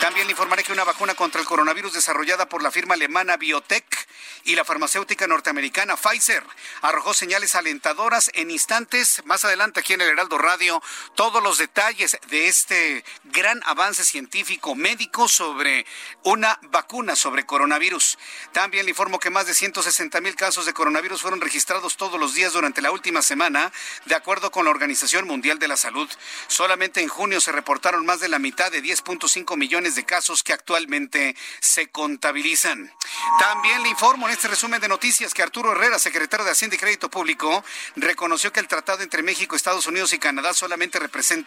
También 0.00 0.26
le 0.26 0.32
informaré 0.32 0.64
que 0.64 0.72
una 0.72 0.82
vacuna 0.82 1.14
contra 1.14 1.40
el 1.40 1.46
coronavirus 1.46 1.92
desarrollada 1.92 2.48
por 2.48 2.64
la 2.64 2.72
firma 2.72 2.94
alemana 2.94 3.36
Biotech 3.36 4.08
Y 4.44 4.56
la 4.56 4.64
farmacéutica 4.64 5.28
norteamericana 5.28 5.96
Pfizer 5.96 6.42
arrojó 6.80 7.14
señales 7.14 7.54
alentadoras 7.54 8.32
en 8.34 8.50
instantes. 8.50 9.22
Más 9.26 9.44
adelante 9.44 9.78
aquí 9.78 9.92
en 9.92 10.00
el 10.00 10.08
Heraldo 10.08 10.38
Radio, 10.38 10.82
todos 11.14 11.40
los 11.40 11.51
detalles 11.58 12.18
de 12.28 12.48
este 12.48 13.04
gran 13.24 13.62
avance 13.64 14.04
científico 14.04 14.74
médico 14.74 15.28
sobre 15.28 15.86
una 16.22 16.58
vacuna 16.70 17.16
sobre 17.16 17.44
coronavirus. 17.44 18.18
También 18.52 18.84
le 18.84 18.90
informo 18.90 19.18
que 19.18 19.30
más 19.30 19.46
de 19.46 19.54
160 19.54 20.20
mil 20.20 20.36
casos 20.36 20.66
de 20.66 20.72
coronavirus 20.72 21.22
fueron 21.22 21.40
registrados 21.40 21.96
todos 21.96 22.18
los 22.18 22.34
días 22.34 22.52
durante 22.52 22.82
la 22.82 22.90
última 22.90 23.22
semana, 23.22 23.72
de 24.06 24.14
acuerdo 24.14 24.50
con 24.50 24.64
la 24.64 24.70
Organización 24.70 25.26
Mundial 25.26 25.58
de 25.58 25.68
la 25.68 25.76
Salud. 25.76 26.08
Solamente 26.46 27.00
en 27.00 27.08
junio 27.08 27.40
se 27.40 27.52
reportaron 27.52 28.06
más 28.06 28.20
de 28.20 28.28
la 28.28 28.38
mitad 28.38 28.70
de 28.70 28.82
10.5 28.82 29.56
millones 29.56 29.94
de 29.94 30.04
casos 30.04 30.42
que 30.42 30.52
actualmente 30.52 31.36
se 31.60 31.90
contabilizan. 31.90 32.92
También 33.38 33.82
le 33.82 33.88
informo 33.88 34.26
en 34.26 34.34
este 34.34 34.48
resumen 34.48 34.80
de 34.80 34.88
noticias 34.88 35.34
que 35.34 35.42
Arturo 35.42 35.72
Herrera, 35.72 35.98
secretario 35.98 36.44
de 36.44 36.52
Hacienda 36.52 36.76
y 36.76 36.78
Crédito 36.78 37.10
Público, 37.10 37.64
reconoció 37.96 38.52
que 38.52 38.60
el 38.60 38.68
tratado 38.68 39.02
entre 39.02 39.22
México, 39.22 39.56
Estados 39.56 39.86
Unidos 39.86 40.12
y 40.12 40.18
Canadá 40.18 40.54
solamente 40.54 40.98
representa 40.98 41.41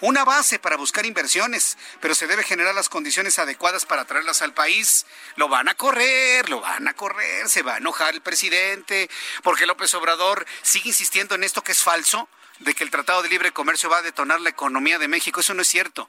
una 0.00 0.24
base 0.24 0.58
para 0.58 0.76
buscar 0.76 1.06
inversiones, 1.06 1.76
pero 2.00 2.14
se 2.14 2.26
debe 2.26 2.42
generar 2.42 2.74
las 2.74 2.88
condiciones 2.88 3.38
adecuadas 3.38 3.86
para 3.86 4.04
traerlas 4.04 4.42
al 4.42 4.54
país. 4.54 5.06
Lo 5.36 5.48
van 5.48 5.68
a 5.68 5.74
correr, 5.74 6.48
lo 6.48 6.60
van 6.60 6.88
a 6.88 6.94
correr, 6.94 7.48
se 7.48 7.62
va 7.62 7.74
a 7.74 7.78
enojar 7.78 8.14
el 8.14 8.20
presidente, 8.20 9.10
porque 9.42 9.66
López 9.66 9.92
Obrador 9.94 10.46
sigue 10.62 10.88
insistiendo 10.88 11.34
en 11.34 11.44
esto 11.44 11.62
que 11.62 11.72
es 11.72 11.82
falso 11.82 12.28
de 12.60 12.74
que 12.74 12.84
el 12.84 12.90
Tratado 12.90 13.22
de 13.22 13.28
Libre 13.28 13.52
Comercio 13.52 13.88
va 13.88 13.98
a 13.98 14.02
detonar 14.02 14.40
la 14.40 14.50
economía 14.50 14.98
de 14.98 15.08
México. 15.08 15.40
Eso 15.40 15.54
no 15.54 15.62
es 15.62 15.68
cierto. 15.68 16.08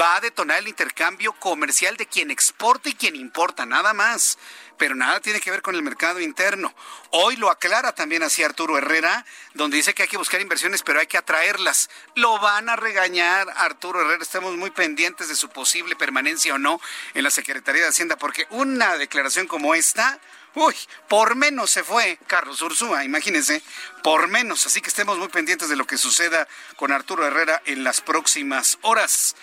Va 0.00 0.16
a 0.16 0.20
detonar 0.20 0.58
el 0.58 0.68
intercambio 0.68 1.32
comercial 1.34 1.96
de 1.96 2.06
quien 2.06 2.30
exporta 2.30 2.88
y 2.88 2.94
quien 2.94 3.14
importa, 3.14 3.64
nada 3.64 3.94
más. 3.94 4.38
Pero 4.76 4.96
nada 4.96 5.20
tiene 5.20 5.40
que 5.40 5.52
ver 5.52 5.62
con 5.62 5.76
el 5.76 5.82
mercado 5.82 6.20
interno. 6.20 6.74
Hoy 7.10 7.36
lo 7.36 7.48
aclara 7.48 7.94
también 7.94 8.24
así 8.24 8.42
Arturo 8.42 8.76
Herrera, 8.76 9.24
donde 9.54 9.76
dice 9.76 9.94
que 9.94 10.02
hay 10.02 10.08
que 10.08 10.16
buscar 10.16 10.40
inversiones, 10.40 10.82
pero 10.82 10.98
hay 10.98 11.06
que 11.06 11.16
atraerlas. 11.16 11.88
Lo 12.16 12.40
van 12.40 12.68
a 12.68 12.74
regañar 12.74 13.48
Arturo 13.56 14.00
Herrera. 14.00 14.22
Estamos 14.22 14.56
muy 14.56 14.70
pendientes 14.70 15.28
de 15.28 15.36
su 15.36 15.48
posible 15.48 15.94
permanencia 15.94 16.54
o 16.54 16.58
no 16.58 16.80
en 17.14 17.22
la 17.22 17.30
Secretaría 17.30 17.82
de 17.82 17.88
Hacienda, 17.88 18.16
porque 18.16 18.48
una 18.50 18.96
declaración 18.96 19.46
como 19.46 19.76
esta 19.76 20.18
Uy, 20.56 20.74
por 21.08 21.34
menos 21.34 21.70
se 21.70 21.82
fue 21.82 22.18
Carlos 22.28 22.62
Ursúa, 22.62 23.04
imagínense, 23.04 23.60
por 24.04 24.28
menos. 24.28 24.66
Así 24.66 24.80
que 24.80 24.88
estemos 24.88 25.18
muy 25.18 25.28
pendientes 25.28 25.68
de 25.68 25.74
lo 25.74 25.84
que 25.84 25.98
suceda 25.98 26.46
con 26.76 26.92
Arturo 26.92 27.26
Herrera 27.26 27.60
en 27.66 27.82
las 27.82 28.00
próximas 28.00 28.78
horas. 28.82 29.34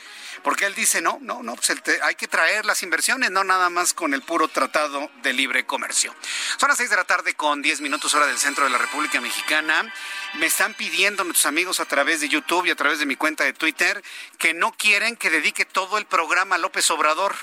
Porque 0.41 0.65
él 0.65 0.73
dice, 0.73 1.01
no, 1.01 1.19
no, 1.21 1.43
no, 1.43 1.55
pues 1.55 1.73
hay 2.01 2.15
que 2.15 2.27
traer 2.29 2.65
las 2.65 2.81
inversiones, 2.81 3.29
no 3.29 3.43
nada 3.43 3.69
más 3.69 3.93
con 3.93 4.13
el 4.13 4.21
puro 4.21 4.47
tratado 4.47 5.11
de 5.21 5.33
libre 5.33 5.65
comercio. 5.65 6.15
Son 6.57 6.69
las 6.69 6.77
seis 6.77 6.89
de 6.89 6.95
la 6.95 7.03
tarde 7.03 7.33
con 7.33 7.61
diez 7.61 7.81
minutos 7.81 8.15
hora 8.15 8.25
del 8.25 8.39
centro 8.39 8.63
de 8.63 8.69
la 8.69 8.77
República 8.77 9.19
Mexicana. 9.19 9.93
Me 10.35 10.45
están 10.45 10.73
pidiendo 10.73 11.25
nuestros 11.25 11.45
amigos 11.45 11.81
a 11.81 11.85
través 11.85 12.21
de 12.21 12.29
YouTube 12.29 12.65
y 12.67 12.71
a 12.71 12.75
través 12.75 12.99
de 12.99 13.05
mi 13.05 13.17
cuenta 13.17 13.43
de 13.43 13.53
Twitter 13.53 14.01
que 14.37 14.53
no 14.53 14.71
quieren 14.71 15.17
que 15.17 15.29
dedique 15.29 15.65
todo 15.65 15.97
el 15.97 16.05
programa 16.05 16.55
a 16.55 16.59
López 16.59 16.89
Obrador. 16.89 17.35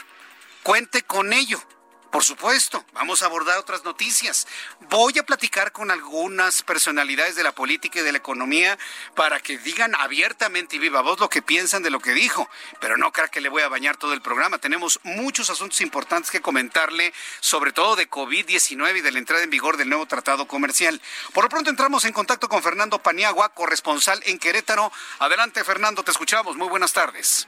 Cuente 0.63 1.03
con 1.03 1.35
ello 1.35 1.63
por 2.11 2.25
supuesto, 2.25 2.83
vamos 2.95 3.23
a 3.23 3.27
abordar 3.27 3.59
otras 3.59 3.85
noticias. 3.85 4.47
Voy 4.89 5.19
a 5.19 5.27
platicar 5.27 5.73
con 5.73 5.91
algunas 5.91 6.63
personalidades 6.63 7.37
de 7.37 7.43
la 7.43 7.53
política 7.53 8.01
y 8.01 8.03
de 8.03 8.13
la 8.13 8.19
economía 8.19 8.79
para 9.15 9.41
que 9.41 9.59
digan 9.59 9.95
abiertamente 9.95 10.77
y 10.77 10.79
viva 10.79 11.03
voz 11.03 11.21
lo 11.21 11.29
que 11.29 11.43
piensan 11.43 11.83
de 11.83 11.91
lo 11.91 12.01
que 12.01 12.13
dijo. 12.13 12.49
Pero 12.81 12.97
no 12.97 13.13
creo 13.13 13.31
que 13.31 13.43
le 13.43 13.51
voy 13.51 13.61
a 13.61 13.69
bañar 13.69 13.99
todo 13.99 14.15
el 14.15 14.23
programa. 14.23 14.57
Tenemos 14.57 15.01
muchos 15.03 15.51
asuntos 15.51 15.83
importantes 15.83 16.31
que 16.31 16.41
comentarle, 16.41 17.13
sobre 17.41 17.73
todo 17.73 17.95
de 17.95 18.09
COVID-19 18.09 18.99
y 18.99 19.01
de 19.03 19.13
la 19.13 19.19
entrada 19.19 19.43
en 19.43 19.51
vigor 19.51 19.77
del 19.77 19.91
nuevo 19.91 20.07
tratado 20.07 20.49
comercial. 20.49 21.03
Por 21.35 21.45
lo 21.45 21.51
pronto 21.51 21.69
entramos 21.69 22.07
en 22.07 22.15
contacto 22.15 22.49
con 22.49 22.63
Fernando 22.63 23.03
Paniagua, 23.03 23.51
corresponsal 23.51 24.23
en 24.25 24.39
Querétaro. 24.39 24.91
Adelante, 25.19 25.63
Fernando, 25.63 26.03
te 26.03 26.11
escuchamos. 26.11 26.57
Muy 26.57 26.69
buenas 26.69 26.95
tardes. 26.95 27.47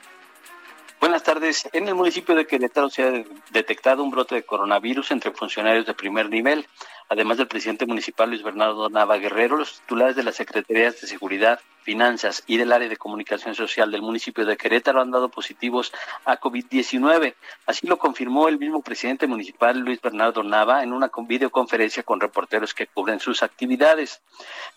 Buenas 1.00 1.22
tardes. 1.22 1.66
En 1.72 1.88
el 1.88 1.94
municipio 1.94 2.34
de 2.34 2.46
Querétaro 2.46 2.90
se 2.90 3.02
ha 3.02 3.24
detectado 3.52 4.04
un 4.04 4.10
brote 4.10 4.34
de 4.34 4.42
coronavirus 4.42 5.12
entre 5.12 5.30
funcionarios 5.30 5.86
de 5.86 5.94
primer 5.94 6.28
nivel. 6.28 6.66
Además 7.08 7.38
del 7.38 7.48
presidente 7.48 7.86
municipal 7.86 8.28
Luis 8.28 8.42
Bernardo 8.42 8.90
Nava 8.90 9.16
Guerrero, 9.16 9.56
los 9.56 9.80
titulares 9.80 10.14
de 10.14 10.24
las 10.24 10.36
Secretarías 10.36 11.00
de 11.00 11.06
Seguridad, 11.06 11.58
Finanzas 11.84 12.44
y 12.46 12.58
del 12.58 12.70
área 12.70 12.90
de 12.90 12.98
comunicación 12.98 13.54
social 13.54 13.90
del 13.90 14.02
municipio 14.02 14.44
de 14.44 14.58
Querétaro 14.58 15.00
han 15.00 15.10
dado 15.10 15.30
positivos 15.30 15.90
a 16.26 16.38
COVID-19. 16.38 17.34
Así 17.64 17.86
lo 17.86 17.98
confirmó 17.98 18.48
el 18.48 18.58
mismo 18.58 18.82
presidente 18.82 19.26
municipal 19.26 19.78
Luis 19.78 20.02
Bernardo 20.02 20.42
Nava 20.42 20.82
en 20.82 20.92
una 20.92 21.10
videoconferencia 21.16 22.02
con 22.02 22.20
reporteros 22.20 22.74
que 22.74 22.88
cubren 22.88 23.20
sus 23.20 23.42
actividades. 23.42 24.20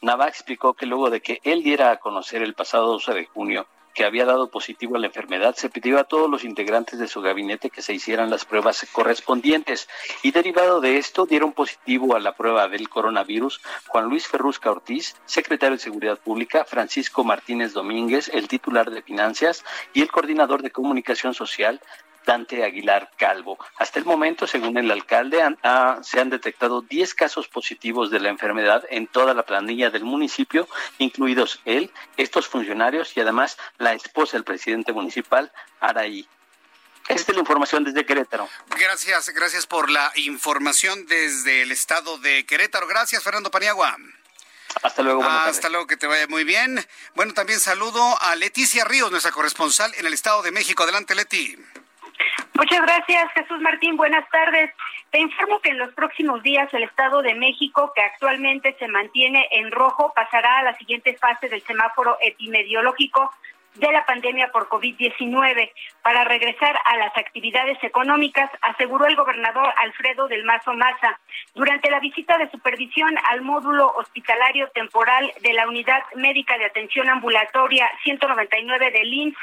Nava 0.01 0.29
explicó 0.29 0.73
que 0.73 0.85
luego 0.85 1.09
de 1.09 1.19
que 1.19 1.41
él 1.43 1.63
diera 1.63 1.91
a 1.91 1.97
conocer 1.97 2.41
el 2.41 2.53
pasado 2.53 2.93
12 2.93 3.13
de 3.13 3.25
junio 3.25 3.67
que 3.93 4.05
había 4.05 4.25
dado 4.25 4.49
positivo 4.49 4.95
a 4.95 4.99
la 4.99 5.07
enfermedad, 5.07 5.55
se 5.55 5.69
pidió 5.69 5.99
a 5.99 6.03
todos 6.03 6.29
los 6.29 6.43
integrantes 6.43 6.99
de 6.99 7.07
su 7.07 7.21
gabinete 7.21 7.69
que 7.69 7.81
se 7.81 7.93
hicieran 7.93 8.29
las 8.29 8.45
pruebas 8.45 8.85
correspondientes. 8.91 9.87
Y 10.21 10.31
derivado 10.31 10.81
de 10.81 10.97
esto 10.97 11.25
dieron 11.25 11.53
positivo 11.53 12.15
a 12.15 12.19
la 12.19 12.35
prueba 12.35 12.67
del 12.67 12.89
coronavirus 12.89 13.61
Juan 13.87 14.05
Luis 14.05 14.27
Ferrusca 14.27 14.71
Ortiz, 14.71 15.15
secretario 15.25 15.77
de 15.77 15.83
Seguridad 15.83 16.17
Pública, 16.17 16.65
Francisco 16.65 17.23
Martínez 17.23 17.73
Domínguez, 17.73 18.29
el 18.33 18.47
titular 18.47 18.89
de 18.89 19.01
Finanzas 19.01 19.63
y 19.93 20.01
el 20.01 20.11
coordinador 20.11 20.61
de 20.61 20.71
Comunicación 20.71 21.33
Social, 21.33 21.81
Dante 22.25 22.63
Aguilar 22.63 23.11
Calvo. 23.17 23.57
Hasta 23.77 23.99
el 23.99 24.05
momento, 24.05 24.47
según 24.47 24.77
el 24.77 24.91
alcalde, 24.91 25.41
se 26.01 26.19
han 26.19 26.29
detectado 26.29 26.81
10 26.81 27.13
casos 27.13 27.47
positivos 27.47 28.11
de 28.11 28.19
la 28.19 28.29
enfermedad 28.29 28.83
en 28.89 29.07
toda 29.07 29.33
la 29.33 29.43
planilla 29.43 29.89
del 29.89 30.03
municipio, 30.03 30.67
incluidos 30.97 31.61
él, 31.65 31.91
estos 32.17 32.47
funcionarios 32.47 33.15
y 33.15 33.21
además 33.21 33.57
la 33.77 33.93
esposa 33.93 34.37
del 34.37 34.43
presidente 34.43 34.93
municipal, 34.93 35.51
Araí. 35.79 36.27
Esta 37.09 37.33
es 37.33 37.35
la 37.35 37.41
información 37.41 37.83
desde 37.83 38.05
Querétaro. 38.05 38.47
Gracias, 38.77 39.29
gracias 39.29 39.67
por 39.67 39.89
la 39.89 40.11
información 40.15 41.05
desde 41.05 41.63
el 41.63 41.71
estado 41.71 42.17
de 42.19 42.45
Querétaro. 42.45 42.87
Gracias, 42.87 43.21
Fernando 43.21 43.51
Paniagua. 43.51 43.97
Hasta 44.81 45.03
luego. 45.03 45.23
Hasta 45.23 45.69
luego, 45.69 45.85
que 45.85 45.97
te 45.97 46.07
vaya 46.07 46.27
muy 46.27 46.45
bien. 46.45 46.83
Bueno, 47.13 47.33
también 47.33 47.59
saludo 47.59 48.01
a 48.21 48.35
Leticia 48.35 48.85
Ríos, 48.85 49.11
nuestra 49.11 49.31
corresponsal 49.31 49.93
en 49.97 50.05
el 50.05 50.13
Estado 50.13 50.41
de 50.41 50.51
México. 50.51 50.83
Adelante, 50.83 51.13
Leti. 51.13 51.57
Muchas 52.55 52.81
gracias, 52.81 53.31
Jesús 53.33 53.59
Martín. 53.61 53.97
Buenas 53.97 54.29
tardes. 54.29 54.71
Te 55.09 55.19
informo 55.19 55.59
que 55.59 55.69
en 55.69 55.79
los 55.79 55.91
próximos 55.93 56.43
días 56.43 56.71
el 56.73 56.83
Estado 56.83 57.23
de 57.23 57.33
México, 57.33 57.91
que 57.95 58.01
actualmente 58.01 58.75
se 58.77 58.87
mantiene 58.87 59.47
en 59.51 59.71
rojo, 59.71 60.13
pasará 60.15 60.59
a 60.59 60.63
la 60.63 60.77
siguiente 60.77 61.17
fase 61.17 61.49
del 61.49 61.63
semáforo 61.63 62.17
epidemiológico 62.21 63.31
de 63.75 63.91
la 63.91 64.05
pandemia 64.05 64.51
por 64.51 64.69
COVID-19 64.69 65.71
para 66.03 66.25
regresar 66.25 66.77
a 66.85 66.97
las 66.97 67.17
actividades 67.17 67.83
económicas, 67.83 68.51
aseguró 68.61 69.07
el 69.07 69.15
gobernador 69.15 69.73
Alfredo 69.77 70.27
del 70.27 70.43
Mazo 70.43 70.73
Maza 70.73 71.19
durante 71.55 71.89
la 71.89 71.99
visita 71.99 72.37
de 72.37 72.51
supervisión 72.51 73.15
al 73.29 73.41
módulo 73.41 73.91
hospitalario 73.95 74.69
temporal 74.75 75.31
de 75.41 75.53
la 75.53 75.67
Unidad 75.67 76.03
Médica 76.15 76.55
de 76.59 76.65
Atención 76.65 77.09
Ambulatoria 77.09 77.89
199 78.03 78.91
del 78.91 79.11
INSS 79.11 79.37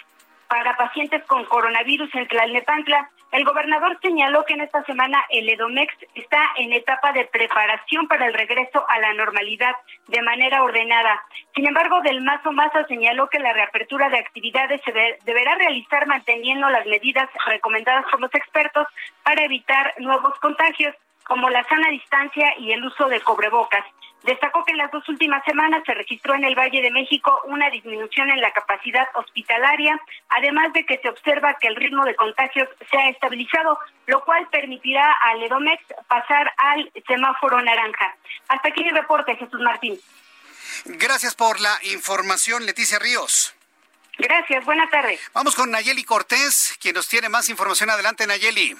para 0.51 0.77
pacientes 0.77 1.25
con 1.27 1.45
coronavirus 1.45 2.13
en 2.17 2.27
Tlalnepantla. 2.27 3.09
El 3.31 3.45
gobernador 3.45 3.97
señaló 4.03 4.45
que 4.45 4.55
en 4.55 4.63
esta 4.63 4.83
semana 4.83 5.25
el 5.31 5.49
Edomex 5.49 5.95
está 6.17 6.41
en 6.57 6.73
etapa 6.73 7.13
de 7.13 7.27
preparación 7.27 8.09
para 8.09 8.27
el 8.27 8.35
regreso 8.35 8.85
a 8.89 8.99
la 8.99 9.15
normalidad 9.15 9.77
de 10.09 10.21
manera 10.23 10.65
ordenada. 10.65 11.23
Sin 11.55 11.69
embargo, 11.69 12.01
Del 12.01 12.23
Mazo 12.23 12.51
Maza 12.51 12.85
señaló 12.89 13.29
que 13.29 13.39
la 13.39 13.53
reapertura 13.53 14.09
de 14.09 14.19
actividades 14.19 14.81
se 14.85 14.93
deberá 15.25 15.55
realizar 15.55 16.09
manteniendo 16.09 16.69
las 16.69 16.85
medidas 16.85 17.31
recomendadas 17.47 18.05
por 18.11 18.21
los 18.21 18.35
expertos 18.35 18.89
para 19.23 19.45
evitar 19.45 19.95
nuevos 19.99 20.37
contagios, 20.41 20.97
como 21.23 21.49
la 21.49 21.63
sana 21.69 21.91
distancia 21.91 22.55
y 22.59 22.73
el 22.73 22.85
uso 22.85 23.07
de 23.07 23.21
cobrebocas. 23.21 23.85
Destacó 24.23 24.65
que 24.65 24.73
en 24.73 24.79
las 24.79 24.91
dos 24.91 25.09
últimas 25.09 25.43
semanas 25.45 25.83
se 25.87 25.95
registró 25.95 26.35
en 26.35 26.45
el 26.45 26.55
Valle 26.55 26.83
de 26.83 26.91
México 26.91 27.41
una 27.47 27.71
disminución 27.71 28.31
en 28.31 28.41
la 28.41 28.53
capacidad 28.53 29.09
hospitalaria, 29.15 29.99
además 30.29 30.73
de 30.75 30.85
que 30.85 30.99
se 30.99 31.09
observa 31.09 31.55
que 31.55 31.69
el 31.69 31.77
ritmo 31.77 32.05
de 32.05 32.15
contagios 32.15 32.69
se 32.91 32.99
ha 32.99 33.09
estabilizado, 33.09 33.79
lo 34.07 34.23
cual 34.25 34.47
permitirá 34.51 35.11
al 35.23 35.43
Edomex 35.43 35.83
pasar 36.07 36.53
al 36.59 36.93
semáforo 37.07 37.63
naranja. 37.63 38.15
Hasta 38.49 38.69
aquí 38.69 38.85
mi 38.85 38.91
reporte, 38.91 39.37
Jesús 39.37 39.61
Martín. 39.61 39.99
Gracias 40.85 41.35
por 41.35 41.61
la 41.61 41.79
información, 41.85 42.67
Leticia 42.67 42.99
Ríos. 42.99 43.55
Gracias, 44.19 44.65
buena 44.67 44.89
tarde. 44.91 45.19
Vamos 45.33 45.55
con 45.55 45.71
Nayeli 45.71 46.05
Cortés, 46.05 46.77
quien 46.79 46.95
nos 46.95 47.09
tiene 47.09 47.31
más 47.31 47.49
información. 47.49 47.89
Adelante, 47.89 48.27
Nayeli. 48.27 48.77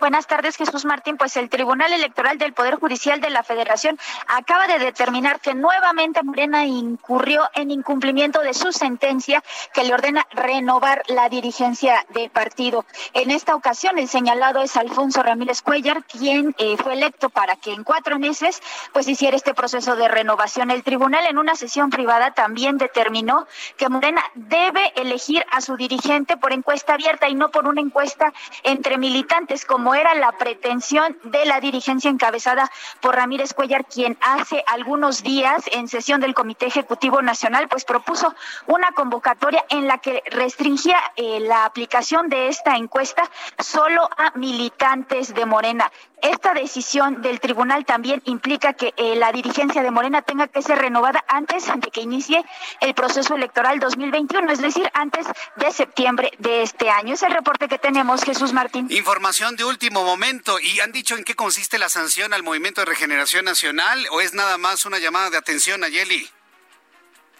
Buenas 0.00 0.28
tardes, 0.28 0.56
Jesús 0.56 0.84
Martín. 0.84 1.16
Pues 1.16 1.36
el 1.36 1.50
Tribunal 1.50 1.92
Electoral 1.92 2.38
del 2.38 2.52
Poder 2.52 2.76
Judicial 2.76 3.20
de 3.20 3.30
la 3.30 3.42
Federación 3.42 3.98
acaba 4.28 4.68
de 4.68 4.78
determinar 4.78 5.40
que 5.40 5.54
nuevamente 5.54 6.22
Morena 6.22 6.66
incurrió 6.66 7.48
en 7.54 7.72
incumplimiento 7.72 8.40
de 8.42 8.54
su 8.54 8.70
sentencia 8.70 9.42
que 9.74 9.82
le 9.82 9.92
ordena 9.92 10.24
renovar 10.30 11.02
la 11.08 11.28
dirigencia 11.28 12.06
del 12.10 12.30
partido. 12.30 12.84
En 13.12 13.32
esta 13.32 13.56
ocasión, 13.56 13.98
el 13.98 14.06
señalado 14.06 14.62
es 14.62 14.76
Alfonso 14.76 15.20
Ramírez 15.24 15.62
Cuellar, 15.62 16.04
quien 16.04 16.54
eh, 16.58 16.76
fue 16.76 16.92
electo 16.92 17.28
para 17.28 17.56
que 17.56 17.72
en 17.72 17.82
cuatro 17.82 18.20
meses 18.20 18.62
pues 18.92 19.08
hiciera 19.08 19.36
este 19.36 19.52
proceso 19.52 19.96
de 19.96 20.06
renovación. 20.06 20.70
El 20.70 20.84
tribunal 20.84 21.26
en 21.26 21.38
una 21.38 21.56
sesión 21.56 21.90
privada 21.90 22.30
también 22.30 22.78
determinó 22.78 23.48
que 23.76 23.88
Morena 23.88 24.22
debe 24.36 24.92
elegir 24.94 25.44
a 25.50 25.60
su 25.60 25.76
dirigente 25.76 26.36
por 26.36 26.52
encuesta 26.52 26.94
abierta 26.94 27.28
y 27.28 27.34
no 27.34 27.50
por 27.50 27.66
una 27.66 27.80
encuesta 27.80 28.32
entre 28.62 28.96
militantes 28.96 29.64
como 29.64 29.87
era 29.94 30.14
la 30.14 30.32
pretensión 30.32 31.18
de 31.24 31.44
la 31.44 31.60
dirigencia 31.60 32.10
encabezada 32.10 32.70
por 33.00 33.16
Ramírez 33.16 33.54
Cuellar, 33.54 33.84
quien 33.84 34.18
hace 34.20 34.64
algunos 34.66 35.22
días 35.22 35.64
en 35.72 35.88
sesión 35.88 36.20
del 36.20 36.34
Comité 36.34 36.66
Ejecutivo 36.66 37.22
Nacional, 37.22 37.68
pues 37.68 37.84
propuso 37.84 38.34
una 38.66 38.92
convocatoria 38.92 39.64
en 39.70 39.86
la 39.86 39.98
que 39.98 40.22
restringía 40.30 40.98
eh, 41.16 41.40
la 41.40 41.64
aplicación 41.64 42.28
de 42.28 42.48
esta 42.48 42.76
encuesta 42.76 43.22
solo 43.58 44.08
a 44.16 44.32
militantes 44.36 45.34
de 45.34 45.46
Morena. 45.46 45.90
Esta 46.22 46.52
decisión 46.54 47.22
del 47.22 47.40
tribunal 47.40 47.84
también 47.84 48.20
implica 48.24 48.72
que 48.72 48.92
eh, 48.96 49.14
la 49.16 49.32
dirigencia 49.32 49.82
de 49.82 49.90
Morena 49.90 50.22
tenga 50.22 50.48
que 50.48 50.62
ser 50.62 50.78
renovada 50.78 51.24
antes 51.28 51.66
de 51.66 51.90
que 51.90 52.00
inicie 52.00 52.44
el 52.80 52.94
proceso 52.94 53.36
electoral 53.36 53.78
2021, 53.78 54.50
es 54.50 54.60
decir, 54.60 54.90
antes 54.94 55.26
de 55.56 55.72
septiembre 55.72 56.32
de 56.38 56.62
este 56.62 56.90
año. 56.90 57.14
Es 57.14 57.22
el 57.22 57.32
reporte 57.32 57.68
que 57.68 57.78
tenemos, 57.78 58.24
Jesús 58.24 58.52
Martín. 58.52 58.88
Información 58.90 59.56
de 59.56 59.64
último 59.64 60.04
momento. 60.04 60.58
¿Y 60.60 60.80
han 60.80 60.92
dicho 60.92 61.16
en 61.16 61.24
qué 61.24 61.34
consiste 61.34 61.78
la 61.78 61.88
sanción 61.88 62.34
al 62.34 62.42
Movimiento 62.42 62.80
de 62.80 62.86
Regeneración 62.86 63.44
Nacional 63.44 64.06
o 64.10 64.20
es 64.20 64.34
nada 64.34 64.58
más 64.58 64.84
una 64.86 64.98
llamada 64.98 65.30
de 65.30 65.38
atención, 65.38 65.84
Ayeli? 65.84 66.28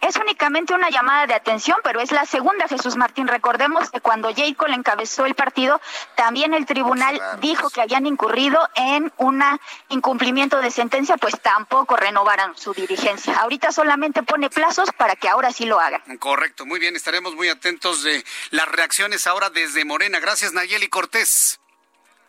Es 0.01 0.17
únicamente 0.17 0.75
una 0.75 0.91
llamada 0.91 1.27
de 1.27 1.35
atención, 1.35 1.77
pero 1.83 2.01
es 2.01 2.13
la 2.13 2.25
segunda, 2.25 2.69
Jesús 2.69 2.97
Martín. 2.97 3.27
Recordemos 3.29 3.91
que 3.91 4.01
cuando 4.01 4.33
Jacob 4.35 4.69
encabezó 4.69 5.27
el 5.27 5.35
partido, 5.35 5.81
también 6.15 6.55
el 6.55 6.67
tribunal 6.67 7.21
dijo 7.41 7.71
que 7.71 7.81
habían 7.81 8.07
incurrido 8.07 8.59
en 8.75 9.13
un 9.17 9.43
incumplimiento 9.89 10.61
de 10.61 10.71
sentencia, 10.71 11.17
pues 11.17 11.41
tampoco 11.41 11.97
renovaran 11.97 12.57
su 12.57 12.73
dirigencia. 12.73 13.37
Ahorita 13.39 13.73
solamente 13.73 14.23
pone 14.23 14.51
plazos 14.51 14.89
para 14.97 15.17
que 15.17 15.29
ahora 15.29 15.53
sí 15.53 15.67
lo 15.67 15.81
hagan. 15.81 16.01
Correcto, 16.19 16.65
muy 16.65 16.79
bien, 16.79 16.97
estaremos 16.97 17.35
muy 17.35 17.49
atentos 17.49 18.03
de 18.03 18.25
las 18.51 18.69
reacciones 18.69 19.27
ahora 19.27 19.51
desde 19.51 19.85
Morena. 19.85 20.21
Gracias, 20.21 20.53
Nayeli 20.53 20.89
Cortés. 20.89 21.61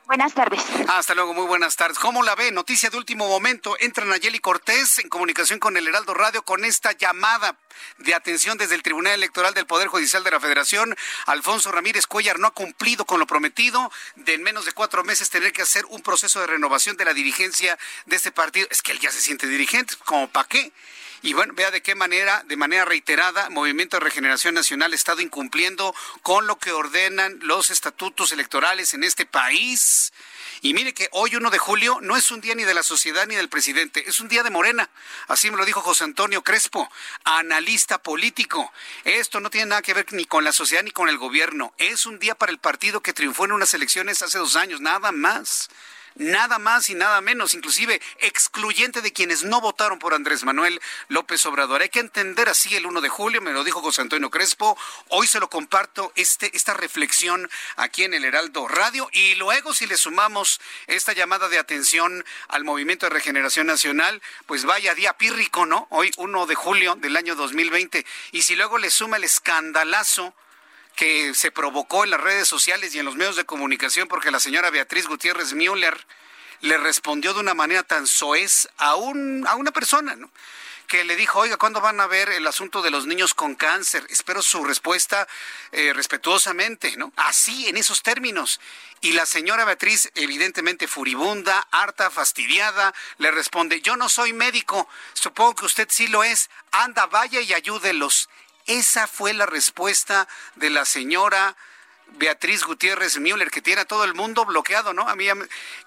Buenas 0.09 0.33
tardes. 0.33 0.65
Hasta 0.87 1.13
luego, 1.13 1.35
muy 1.35 1.45
buenas 1.45 1.75
tardes. 1.75 1.99
¿Cómo 1.99 2.23
la 2.23 2.33
ve? 2.33 2.51
Noticia 2.51 2.89
de 2.89 2.97
último 2.97 3.27
momento. 3.27 3.77
Entra 3.79 4.05
Nayeli 4.05 4.39
Cortés 4.39 4.97
en 4.97 5.07
comunicación 5.07 5.59
con 5.59 5.77
el 5.77 5.87
Heraldo 5.87 6.15
Radio 6.15 6.41
con 6.41 6.65
esta 6.65 6.93
llamada 6.93 7.59
de 7.99 8.15
atención 8.15 8.57
desde 8.57 8.73
el 8.73 8.81
Tribunal 8.81 9.13
Electoral 9.13 9.53
del 9.53 9.67
Poder 9.67 9.87
Judicial 9.87 10.23
de 10.23 10.31
la 10.31 10.39
Federación. 10.39 10.95
Alfonso 11.27 11.71
Ramírez 11.71 12.07
Cuellar 12.07 12.39
no 12.39 12.47
ha 12.47 12.55
cumplido 12.55 13.05
con 13.05 13.19
lo 13.19 13.27
prometido 13.27 13.91
de 14.15 14.33
en 14.33 14.41
menos 14.41 14.65
de 14.65 14.71
cuatro 14.71 15.03
meses 15.03 15.29
tener 15.29 15.53
que 15.53 15.61
hacer 15.61 15.85
un 15.85 16.01
proceso 16.01 16.39
de 16.41 16.47
renovación 16.47 16.97
de 16.97 17.05
la 17.05 17.13
dirigencia 17.13 17.77
de 18.07 18.15
este 18.15 18.31
partido. 18.31 18.67
Es 18.71 18.81
que 18.81 18.93
él 18.93 18.99
ya 18.99 19.11
se 19.11 19.21
siente 19.21 19.45
dirigente, 19.45 19.93
¿como 20.05 20.27
para 20.27 20.47
qué? 20.47 20.73
Y 21.21 21.33
bueno, 21.33 21.53
vea 21.53 21.69
de 21.71 21.81
qué 21.81 21.95
manera, 21.95 22.43
de 22.47 22.55
manera 22.55 22.85
reiterada, 22.85 23.49
Movimiento 23.49 23.97
de 23.97 24.01
Regeneración 24.05 24.53
Nacional 24.53 24.93
ha 24.93 24.95
estado 24.95 25.21
incumpliendo 25.21 25.93
con 26.21 26.47
lo 26.47 26.57
que 26.57 26.71
ordenan 26.71 27.39
los 27.41 27.69
estatutos 27.69 28.31
electorales 28.31 28.93
en 28.93 29.03
este 29.03 29.25
país. 29.25 30.13
Y 30.61 30.73
mire 30.73 30.93
que 30.93 31.09
hoy 31.11 31.35
1 31.35 31.49
de 31.49 31.57
julio 31.57 31.99
no 32.01 32.15
es 32.15 32.31
un 32.31 32.41
día 32.41 32.55
ni 32.55 32.63
de 32.63 32.73
la 32.73 32.83
sociedad 32.83 33.27
ni 33.27 33.35
del 33.35 33.49
presidente, 33.49 34.03
es 34.07 34.19
un 34.19 34.27
día 34.27 34.43
de 34.43 34.49
Morena. 34.49 34.89
Así 35.27 35.51
me 35.51 35.57
lo 35.57 35.65
dijo 35.65 35.81
José 35.81 36.05
Antonio 36.05 36.41
Crespo, 36.41 36.89
analista 37.23 37.97
político. 37.97 38.71
Esto 39.03 39.39
no 39.39 39.49
tiene 39.49 39.67
nada 39.67 39.81
que 39.81 39.93
ver 39.93 40.05
ni 40.11 40.25
con 40.25 40.43
la 40.43 40.51
sociedad 40.51 40.83
ni 40.83 40.91
con 40.91 41.09
el 41.09 41.17
gobierno. 41.17 41.73
Es 41.77 42.05
un 42.05 42.19
día 42.19 42.35
para 42.35 42.51
el 42.51 42.59
partido 42.59 43.01
que 43.01 43.13
triunfó 43.13 43.45
en 43.45 43.53
unas 43.53 43.73
elecciones 43.73 44.21
hace 44.21 44.37
dos 44.37 44.55
años, 44.55 44.81
nada 44.81 45.11
más 45.11 45.69
nada 46.19 46.59
más 46.59 46.89
y 46.89 46.95
nada 46.95 47.19
menos, 47.21 47.55
inclusive 47.55 47.99
excluyente 48.19 49.01
de 49.01 49.11
quienes 49.11 49.43
no 49.43 49.61
votaron 49.61 49.97
por 49.97 50.13
Andrés 50.13 50.43
Manuel 50.43 50.79
López 51.07 51.43
Obrador. 51.45 51.81
Hay 51.81 51.89
que 51.89 51.99
entender 51.99 52.49
así 52.49 52.75
el 52.75 52.85
1 52.85 53.01
de 53.01 53.09
julio, 53.09 53.41
me 53.41 53.51
lo 53.51 53.63
dijo 53.63 53.81
José 53.81 54.01
Antonio 54.01 54.29
Crespo, 54.29 54.77
hoy 55.07 55.25
se 55.25 55.39
lo 55.39 55.49
comparto 55.49 56.11
este, 56.15 56.55
esta 56.55 56.73
reflexión 56.73 57.49
aquí 57.77 58.03
en 58.03 58.13
el 58.13 58.25
Heraldo 58.25 58.67
Radio 58.67 59.09
y 59.13 59.35
luego 59.35 59.73
si 59.73 59.87
le 59.87 59.97
sumamos 59.97 60.61
esta 60.87 61.13
llamada 61.13 61.49
de 61.49 61.57
atención 61.57 62.23
al 62.49 62.63
Movimiento 62.63 63.05
de 63.05 63.11
Regeneración 63.11 63.67
Nacional, 63.67 64.21
pues 64.45 64.65
vaya 64.65 64.93
día 64.93 65.13
pírrico, 65.13 65.65
¿no? 65.65 65.87
Hoy 65.89 66.11
1 66.17 66.45
de 66.45 66.55
julio 66.55 66.95
del 66.95 67.15
año 67.15 67.35
2020 67.35 68.05
y 68.33 68.41
si 68.41 68.55
luego 68.55 68.77
le 68.77 68.91
suma 68.91 69.17
el 69.17 69.23
escandalazo 69.23 70.33
que 70.99 71.33
se 71.33 71.49
provocó 71.49 72.03
en 72.03 72.09
las 72.09 72.19
redes 72.19 72.45
sociales 72.45 72.93
y 72.93 72.99
en 72.99 73.05
los 73.05 73.15
medios 73.15 73.37
de 73.37 73.45
comunicación 73.45 74.09
porque 74.09 74.31
la 74.31 74.39
señora 74.41 74.69
Beatriz 74.69 75.07
Gutiérrez 75.07 75.53
Müller 75.53 76.05
le 76.59 76.77
respondió 76.77 77.33
de 77.33 77.39
una 77.39 77.53
manera 77.53 77.83
tan 77.83 78.05
soez 78.05 78.67
a, 78.75 78.95
un, 78.95 79.47
a 79.47 79.55
una 79.55 79.71
persona, 79.71 80.17
¿no? 80.17 80.29
que 80.89 81.05
le 81.05 81.15
dijo, 81.15 81.39
oiga, 81.39 81.55
¿cuándo 81.55 81.79
van 81.81 82.01
a 82.01 82.07
ver 82.07 82.29
el 82.29 82.47
asunto 82.47 82.81
de 82.81 82.89
los 82.89 83.05
niños 83.05 83.35
con 83.35 83.53
cáncer? 83.53 84.05
Espero 84.09 84.41
su 84.41 84.63
respuesta 84.65 85.27
eh, 85.71 85.93
respetuosamente, 85.93 86.97
¿no? 86.97 87.13
Así, 87.15 87.69
en 87.69 87.77
esos 87.77 88.01
términos. 88.01 88.59
Y 88.99 89.11
la 89.11 89.27
señora 89.27 89.65
Beatriz, 89.65 90.11
evidentemente 90.15 90.87
furibunda, 90.87 91.67
harta, 91.69 92.09
fastidiada, 92.09 92.91
le 93.19 93.29
responde, 93.29 93.81
yo 93.81 93.97
no 93.97 94.09
soy 94.09 94.33
médico, 94.33 94.89
supongo 95.13 95.55
que 95.55 95.65
usted 95.65 95.87
sí 95.91 96.07
lo 96.07 96.23
es, 96.23 96.49
anda, 96.71 97.05
vaya 97.05 97.39
y 97.39 97.53
ayúdelos. 97.53 98.27
Esa 98.69 99.07
fue 99.07 99.33
la 99.33 99.47
respuesta 99.47 100.27
de 100.53 100.69
la 100.69 100.85
señora 100.85 101.55
Beatriz 102.17 102.63
Gutiérrez 102.63 103.17
Müller, 103.17 103.49
que 103.49 103.63
tiene 103.63 103.81
a 103.81 103.85
todo 103.85 104.03
el 104.03 104.13
mundo 104.13 104.45
bloqueado, 104.45 104.93
¿no? 104.93 105.09
A 105.09 105.15
mí, 105.15 105.25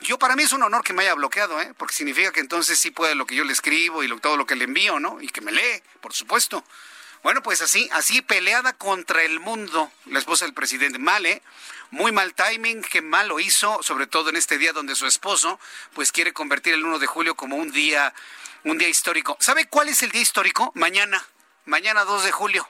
yo 0.01 0.19
para 0.19 0.35
mí 0.35 0.43
es 0.43 0.53
un 0.53 0.65
honor 0.65 0.83
que 0.83 0.93
me 0.93 1.05
haya 1.05 1.15
bloqueado, 1.15 1.61
¿eh? 1.61 1.73
Porque 1.79 1.95
significa 1.95 2.33
que 2.33 2.41
entonces 2.41 2.81
sí 2.81 2.91
puede 2.91 3.15
lo 3.15 3.25
que 3.25 3.37
yo 3.37 3.45
le 3.45 3.53
escribo 3.53 4.03
y 4.03 4.19
todo 4.19 4.37
lo 4.37 4.47
que 4.47 4.57
le 4.57 4.65
envío, 4.65 4.99
¿no? 4.99 5.21
Y 5.21 5.29
que 5.29 5.41
me 5.41 5.53
lee, 5.53 5.81
por 6.01 6.13
supuesto. 6.13 6.65
Bueno, 7.23 7.41
pues 7.41 7.63
así, 7.63 7.89
así 7.93 8.21
peleada 8.21 8.73
contra 8.73 9.23
el 9.23 9.39
mundo, 9.39 9.93
la 10.07 10.19
esposa 10.19 10.45
del 10.45 10.53
presidente. 10.53 10.99
Mal, 10.99 11.25
¿eh? 11.25 11.41
Muy 11.93 12.11
mal 12.11 12.35
timing, 12.35 12.83
que 12.83 13.01
mal 13.01 13.29
lo 13.29 13.39
hizo, 13.39 13.81
sobre 13.85 14.09
todo 14.09 14.31
en 14.31 14.35
este 14.35 14.59
día 14.59 14.73
donde 14.73 14.97
su 14.97 15.07
esposo, 15.07 15.61
pues 15.95 16.11
quiere 16.11 16.33
convertir 16.33 16.75
el 16.75 16.85
1 16.85 16.99
de 16.99 17.07
julio 17.07 17.37
como 17.37 17.55
un 17.55 17.71
día, 17.71 18.13
un 18.65 18.77
día 18.77 18.89
histórico. 18.89 19.37
¿Sabe 19.39 19.67
cuál 19.67 19.89
es 19.89 20.03
el 20.03 20.11
día 20.11 20.23
histórico? 20.23 20.73
Mañana 20.75 21.25
mañana 21.65 22.05
2 22.05 22.25
de 22.25 22.33
julio. 22.33 22.69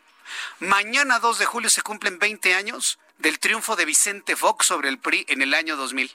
Mañana 0.61 1.19
2 1.19 1.39
de 1.39 1.47
julio 1.47 1.71
se 1.71 1.83
cumplen 1.83 2.19
20 2.19 2.55
años 2.55 2.99
del 3.19 3.39
triunfo 3.39 3.77
de 3.77 3.85
Vicente 3.85 4.37
Fox 4.37 4.67
sobre 4.67 4.89
el 4.89 4.99
PRI 4.99 5.25
en 5.29 5.43
el 5.43 5.55
año 5.55 5.77
2000. 5.77 6.15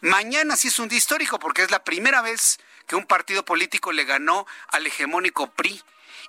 Mañana 0.00 0.56
sí 0.56 0.68
es 0.68 0.78
un 0.78 0.88
día 0.88 0.98
histórico 0.98 1.38
porque 1.38 1.62
es 1.62 1.70
la 1.70 1.84
primera 1.84 2.22
vez 2.22 2.58
que 2.86 2.96
un 2.96 3.06
partido 3.06 3.44
político 3.44 3.92
le 3.92 4.04
ganó 4.04 4.46
al 4.68 4.86
hegemónico 4.86 5.50
PRI 5.50 5.82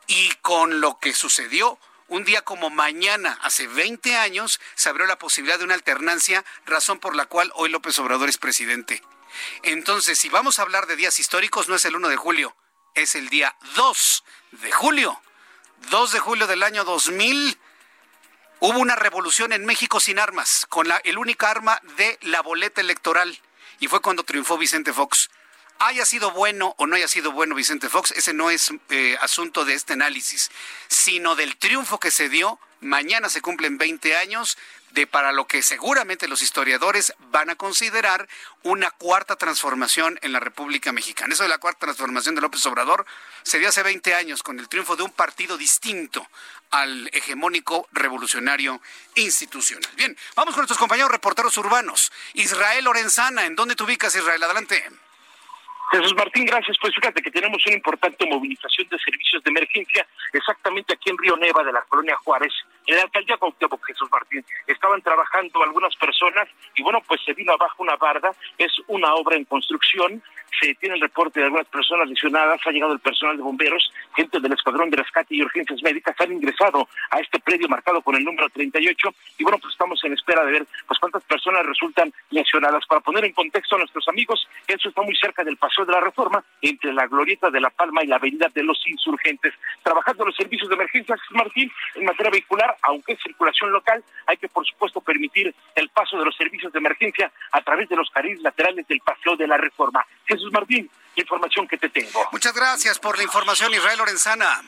y 0.08 0.32
con 0.42 0.82
lo 0.82 1.00
que 1.00 1.14
sucedió 1.14 1.80
un 2.08 2.24
día 2.24 2.42
como 2.42 2.70
mañana, 2.70 3.38
hace 3.42 3.68
20 3.68 4.16
años, 4.16 4.62
se 4.76 4.88
abrió 4.88 5.06
la 5.08 5.20
posibilidad 5.20 5.60
de 5.60 5.66
una 5.66 5.74
alternancia, 5.74 6.46
razón 6.66 7.00
por 7.00 7.16
la 7.16 7.26
cual 7.26 7.52
hoy 7.56 7.70
López 7.70 8.00
Obrador 8.00 8.30
es 8.30 8.38
presidente. 8.38 9.04
Entonces, 9.64 10.18
si 10.18 10.30
vamos 10.30 10.58
a 10.58 10.62
hablar 10.62 10.88
de 10.88 10.96
días 10.96 11.20
históricos, 11.20 11.68
no 11.68 11.76
es 11.76 11.84
el 11.84 11.98
1 11.98 12.08
de 12.08 12.16
julio, 12.16 12.56
es 12.96 13.16
el 13.16 13.28
día 13.28 13.58
2 13.76 14.24
de 14.52 14.72
julio. 14.72 15.22
2 15.90 16.12
de 16.12 16.20
julio 16.20 16.48
del 16.48 16.64
año 16.64 16.84
2000 16.84 17.58
hubo 18.60 18.80
una 18.80 18.96
revolución 18.96 19.54
en 19.54 19.66
México 19.66 20.00
sin 20.00 20.20
armas, 20.20 20.66
con 20.70 20.88
la, 20.88 20.98
el 21.04 21.18
única 21.18 21.50
arma 21.50 21.80
de 21.98 22.18
la 22.22 22.42
boleta 22.42 22.82
electoral. 22.82 23.40
Y 23.80 23.88
fue 23.88 24.02
cuando 24.02 24.24
triunfó 24.24 24.58
Vicente 24.58 24.92
Fox. 24.92 25.30
Haya 25.80 26.06
sido 26.06 26.32
bueno 26.32 26.74
o 26.78 26.88
no 26.88 26.96
haya 26.96 27.08
sido 27.08 27.32
bueno 27.32 27.54
Vicente 27.54 27.88
Fox, 27.88 28.12
ese 28.12 28.34
no 28.34 28.50
es 28.50 28.74
eh, 28.90 29.16
asunto 29.22 29.64
de 29.64 29.76
este 29.76 29.94
análisis, 29.94 30.50
sino 30.88 31.36
del 31.36 31.56
triunfo 31.58 32.00
que 32.00 32.10
se 32.10 32.30
dio. 32.30 32.60
Mañana 32.82 33.30
se 33.30 33.42
cumplen 33.42 33.78
20 33.78 34.18
años 34.18 34.58
de 34.98 35.06
para 35.06 35.32
lo 35.32 35.46
que 35.46 35.62
seguramente 35.62 36.28
los 36.28 36.42
historiadores 36.42 37.14
van 37.30 37.52
a 37.52 37.56
considerar 37.56 38.28
una 38.64 38.90
cuarta 38.90 39.36
transformación 39.36 40.18
en 40.24 40.34
la 40.34 40.40
República 40.40 40.92
Mexicana. 40.92 41.34
Eso 41.34 41.44
de 41.44 41.50
la 41.50 41.60
cuarta 41.60 41.82
transformación 41.82 42.34
de 42.34 42.42
López 42.42 42.66
Obrador 42.66 43.06
se 43.44 43.60
dio 43.60 43.70
hace 43.70 43.84
20 43.84 44.16
años 44.16 44.42
con 44.42 44.58
el 44.58 44.68
triunfo 44.68 44.96
de 44.96 45.04
un 45.04 45.12
partido 45.12 45.56
distinto 45.56 46.28
al 46.72 47.10
hegemónico 47.14 47.88
revolucionario 47.92 48.82
institucional. 49.14 49.90
Bien, 49.96 50.18
vamos 50.36 50.56
con 50.56 50.62
nuestros 50.62 50.80
compañeros 50.80 51.12
reporteros 51.12 51.56
urbanos. 51.58 52.12
Israel 52.34 52.86
Lorenzana, 52.86 53.46
¿en 53.46 53.56
dónde 53.56 53.76
te 53.76 53.84
ubicas, 53.84 54.16
Israel? 54.16 54.42
Adelante. 54.42 54.84
Jesús 55.92 56.16
Martín, 56.16 56.46
gracias. 56.46 56.76
Pues 56.82 56.94
fíjate 56.96 57.22
que 57.22 57.32
tenemos 57.32 57.66
una 57.66 57.76
importante 57.76 58.26
movilización 58.26 58.88
de 58.90 58.98
servicios 58.98 59.44
de 59.44 59.52
emergencia 59.52 60.08
exactamente 60.34 60.94
aquí 60.94 61.12
en 61.12 61.18
Río 61.18 61.38
Neva 61.38 61.64
de 61.64 61.72
la 61.72 61.82
colonia 61.84 62.18
Juárez, 62.18 62.52
en 62.88 62.96
la 62.96 63.04
alcaldía 63.04 63.38
Cuauhtémoc 63.38 63.86
Jesús 63.86 64.10
Martín. 64.12 64.44
Estaban 64.66 65.02
trabajando 65.02 65.62
algunas 65.62 65.96
personas 65.96 66.48
y 66.76 66.84
bueno, 66.84 67.02
pues 67.08 67.22
se 67.26 67.34
vino 67.34 67.54
abajo 67.54 67.84
una 67.84 67.98
barda, 67.98 68.32
es 68.58 68.72
una 68.88 69.14
obra 69.14 69.36
en 69.36 69.46
construcción, 69.46 70.24
se 70.60 70.74
tiene 70.76 70.96
el 70.96 71.02
reporte 71.02 71.40
de 71.40 71.46
algunas 71.46 71.68
personas 71.68 72.08
lesionadas, 72.08 72.60
ha 72.66 72.72
llegado 72.72 72.94
el 72.94 73.00
personal 73.00 73.38
de 73.38 73.44
bomberos, 73.44 73.92
gente 74.16 74.40
del 74.40 74.54
Escuadrón 74.54 74.90
de 74.90 74.98
Rescate 74.98 75.36
y 75.36 75.42
Urgencias 75.42 75.84
Médicas 75.84 76.16
han 76.20 76.32
ingresado 76.32 76.88
a 77.12 77.20
este 77.20 77.40
predio 77.40 77.68
marcado 77.68 78.02
con 78.02 78.16
el 78.16 78.24
número 78.24 78.50
38 78.50 79.10
y 79.38 79.44
bueno, 79.44 79.60
pues 79.60 79.74
estamos 79.74 80.04
en 80.04 80.14
espera 80.14 80.44
de 80.46 80.52
ver 80.52 80.68
pues 80.88 81.00
cuántas 81.00 81.24
personas 81.24 81.66
resultan 81.66 82.12
lesionadas. 82.30 82.86
Para 82.88 83.02
poner 83.02 83.26
en 83.26 83.34
contexto 83.34 83.76
a 83.76 83.80
nuestros 83.80 84.08
amigos, 84.08 84.48
eso 84.68 84.90
está 84.90 85.02
muy 85.02 85.16
cerca 85.16 85.44
del 85.44 85.58
paso 85.58 85.86
de 85.86 85.92
la 85.92 86.00
Reforma, 86.00 86.44
entre 86.62 86.94
la 86.94 87.08
Glorieta 87.08 87.50
de 87.50 87.60
la 87.60 87.70
Palma 87.70 88.04
y 88.04 88.08
la 88.08 88.16
Avenida 88.16 88.48
de 88.54 88.64
los 88.64 88.82
Insurgentes. 88.88 89.54
Trabajando 89.84 90.26
los 90.26 90.36
servicios 90.36 90.70
de 90.70 90.76
emergencia, 90.76 91.16
Martín, 91.32 91.72
en 91.96 92.06
materia 92.06 92.32
vehicular, 92.32 92.77
aunque 92.84 93.14
es 93.14 93.20
circulación 93.22 93.72
local, 93.72 94.04
hay 94.26 94.38
que 94.38 94.48
por 94.48 94.66
supuesto 94.66 95.02
permitir 95.02 95.54
el 95.76 95.90
paso 95.90 96.18
de 96.18 96.26
los 96.26 96.36
servicios 96.36 96.72
de 96.74 96.80
emergencia 96.80 97.32
a 97.52 97.62
través 97.62 97.90
de 97.90 97.96
los 97.96 98.10
carriles 98.10 98.42
laterales 98.42 98.88
del 98.88 99.00
Paseo 99.02 99.36
de 99.36 99.48
la 99.48 99.58
Reforma. 99.58 100.06
Jesús 100.26 100.52
Martín, 100.52 100.90
la 101.16 101.22
información 101.22 101.68
que 101.68 101.78
te 101.78 101.90
tengo. 101.90 102.28
Muchas 102.32 102.54
gracias 102.54 103.00
por 103.00 103.18
la 103.18 103.24
información, 103.24 103.74
Israel 103.74 103.98
Lorenzana. 103.98 104.62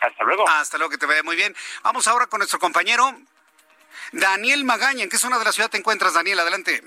Hasta 0.00 0.24
luego. 0.24 0.48
Hasta 0.48 0.78
luego, 0.78 0.90
que 0.90 0.98
te 0.98 1.06
vaya 1.06 1.22
muy 1.22 1.36
bien. 1.36 1.54
Vamos 1.82 2.08
ahora 2.08 2.26
con 2.26 2.38
nuestro 2.38 2.58
compañero 2.58 3.14
Daniel 4.12 4.64
Magaña. 4.64 5.04
¿En 5.04 5.10
qué 5.10 5.18
zona 5.18 5.38
de 5.38 5.44
la 5.44 5.52
ciudad 5.52 5.70
te 5.70 5.76
encuentras, 5.76 6.14
Daniel? 6.14 6.40
Adelante. 6.40 6.82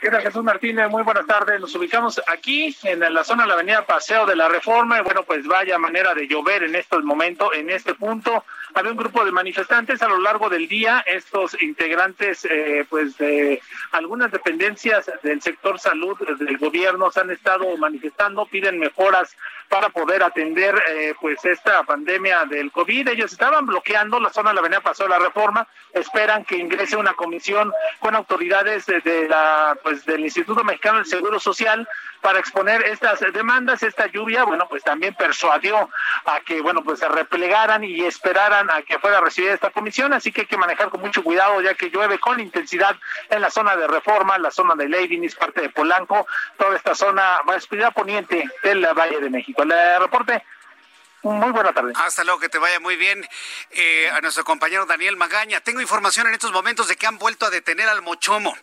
¿Qué 0.00 0.08
tal, 0.08 0.22
Jesús 0.22 0.42
Martínez? 0.42 0.88
Muy 0.88 1.02
buenas 1.02 1.26
tardes. 1.26 1.60
Nos 1.60 1.74
ubicamos 1.74 2.22
aquí 2.26 2.74
en 2.84 3.00
la 3.00 3.22
zona 3.22 3.42
de 3.42 3.48
la 3.48 3.54
avenida 3.54 3.84
Paseo 3.84 4.24
de 4.24 4.34
la 4.34 4.48
Reforma 4.48 4.98
y 4.98 5.02
bueno, 5.02 5.24
pues 5.24 5.46
vaya 5.46 5.76
manera 5.76 6.14
de 6.14 6.26
llover 6.26 6.62
en 6.62 6.74
estos 6.74 7.04
momentos, 7.04 7.50
en 7.52 7.68
este 7.68 7.92
punto. 7.92 8.46
Había 8.72 8.92
un 8.92 8.96
grupo 8.96 9.26
de 9.26 9.30
manifestantes 9.30 10.00
a 10.00 10.08
lo 10.08 10.18
largo 10.18 10.48
del 10.48 10.68
día. 10.68 11.04
Estos 11.06 11.60
integrantes, 11.60 12.46
eh, 12.46 12.86
pues 12.88 13.18
de 13.18 13.60
algunas 13.92 14.30
dependencias 14.30 15.10
del 15.22 15.42
sector 15.42 15.78
salud 15.78 16.16
del 16.38 16.56
gobierno 16.56 17.10
se 17.10 17.20
han 17.20 17.30
estado 17.30 17.76
manifestando, 17.76 18.46
piden 18.46 18.78
mejoras 18.78 19.36
para 19.68 19.88
poder 19.88 20.22
atender 20.22 20.74
eh, 20.88 21.14
pues 21.20 21.44
esta 21.44 21.82
pandemia 21.82 22.44
del 22.44 22.72
COVID. 22.72 23.08
Ellos 23.08 23.32
estaban 23.32 23.66
bloqueando 23.66 24.18
la 24.18 24.30
zona 24.30 24.50
de 24.50 24.54
la 24.54 24.60
avenida 24.60 24.80
Paseo 24.80 25.06
de 25.06 25.10
la 25.10 25.18
Reforma, 25.18 25.66
esperan 25.92 26.44
que 26.44 26.56
ingrese 26.56 26.96
una 26.96 27.14
comisión 27.14 27.72
con 27.98 28.14
autoridades 28.14 28.86
de, 28.86 29.28
la 29.28 29.76
pues 29.82 29.89
del 30.04 30.20
Instituto 30.20 30.64
Mexicano 30.64 30.98
del 30.98 31.06
Seguro 31.06 31.38
Social 31.40 31.88
para 32.20 32.38
exponer 32.38 32.82
estas 32.86 33.20
demandas. 33.32 33.82
Esta 33.82 34.06
lluvia, 34.06 34.44
bueno, 34.44 34.66
pues 34.68 34.82
también 34.82 35.14
persuadió 35.14 35.88
a 36.24 36.40
que 36.40 36.60
bueno, 36.60 36.82
pues 36.82 37.00
se 37.00 37.08
replegaran 37.08 37.84
y 37.84 38.04
esperaran 38.04 38.70
a 38.70 38.82
que 38.82 38.98
fuera 38.98 39.20
recibida 39.20 39.54
esta 39.54 39.70
comisión, 39.70 40.12
así 40.12 40.32
que 40.32 40.42
hay 40.42 40.46
que 40.46 40.56
manejar 40.56 40.90
con 40.90 41.00
mucho 41.00 41.22
cuidado 41.22 41.60
ya 41.60 41.74
que 41.74 41.90
llueve 41.90 42.18
con 42.18 42.40
intensidad 42.40 42.96
en 43.28 43.40
la 43.40 43.50
zona 43.50 43.76
de 43.76 43.86
Reforma, 43.86 44.38
la 44.38 44.50
zona 44.50 44.74
de 44.74 44.88
Leidinis, 44.88 45.34
parte 45.34 45.60
de 45.60 45.70
Polanco, 45.70 46.26
toda 46.58 46.76
esta 46.76 46.94
zona, 46.94 47.40
más 47.46 47.66
poniente 47.94 48.48
del 48.62 48.86
Valle 48.96 49.20
de 49.20 49.30
México. 49.30 49.62
El 49.62 49.72
reporte. 50.00 50.42
Muy 51.22 51.50
buena 51.52 51.72
tarde. 51.72 51.92
Hasta 51.96 52.24
luego, 52.24 52.40
que 52.40 52.48
te 52.48 52.58
vaya 52.58 52.80
muy 52.80 52.96
bien. 52.96 53.26
Eh, 53.70 54.10
a 54.10 54.20
nuestro 54.20 54.44
compañero 54.44 54.86
Daniel 54.86 55.16
Magaña. 55.16 55.60
Tengo 55.60 55.80
información 55.80 56.26
en 56.26 56.34
estos 56.34 56.52
momentos 56.52 56.88
de 56.88 56.96
que 56.96 57.06
han 57.06 57.18
vuelto 57.18 57.46
a 57.46 57.50
detener 57.50 57.88
al 57.88 58.02
Mochomo. 58.02 58.56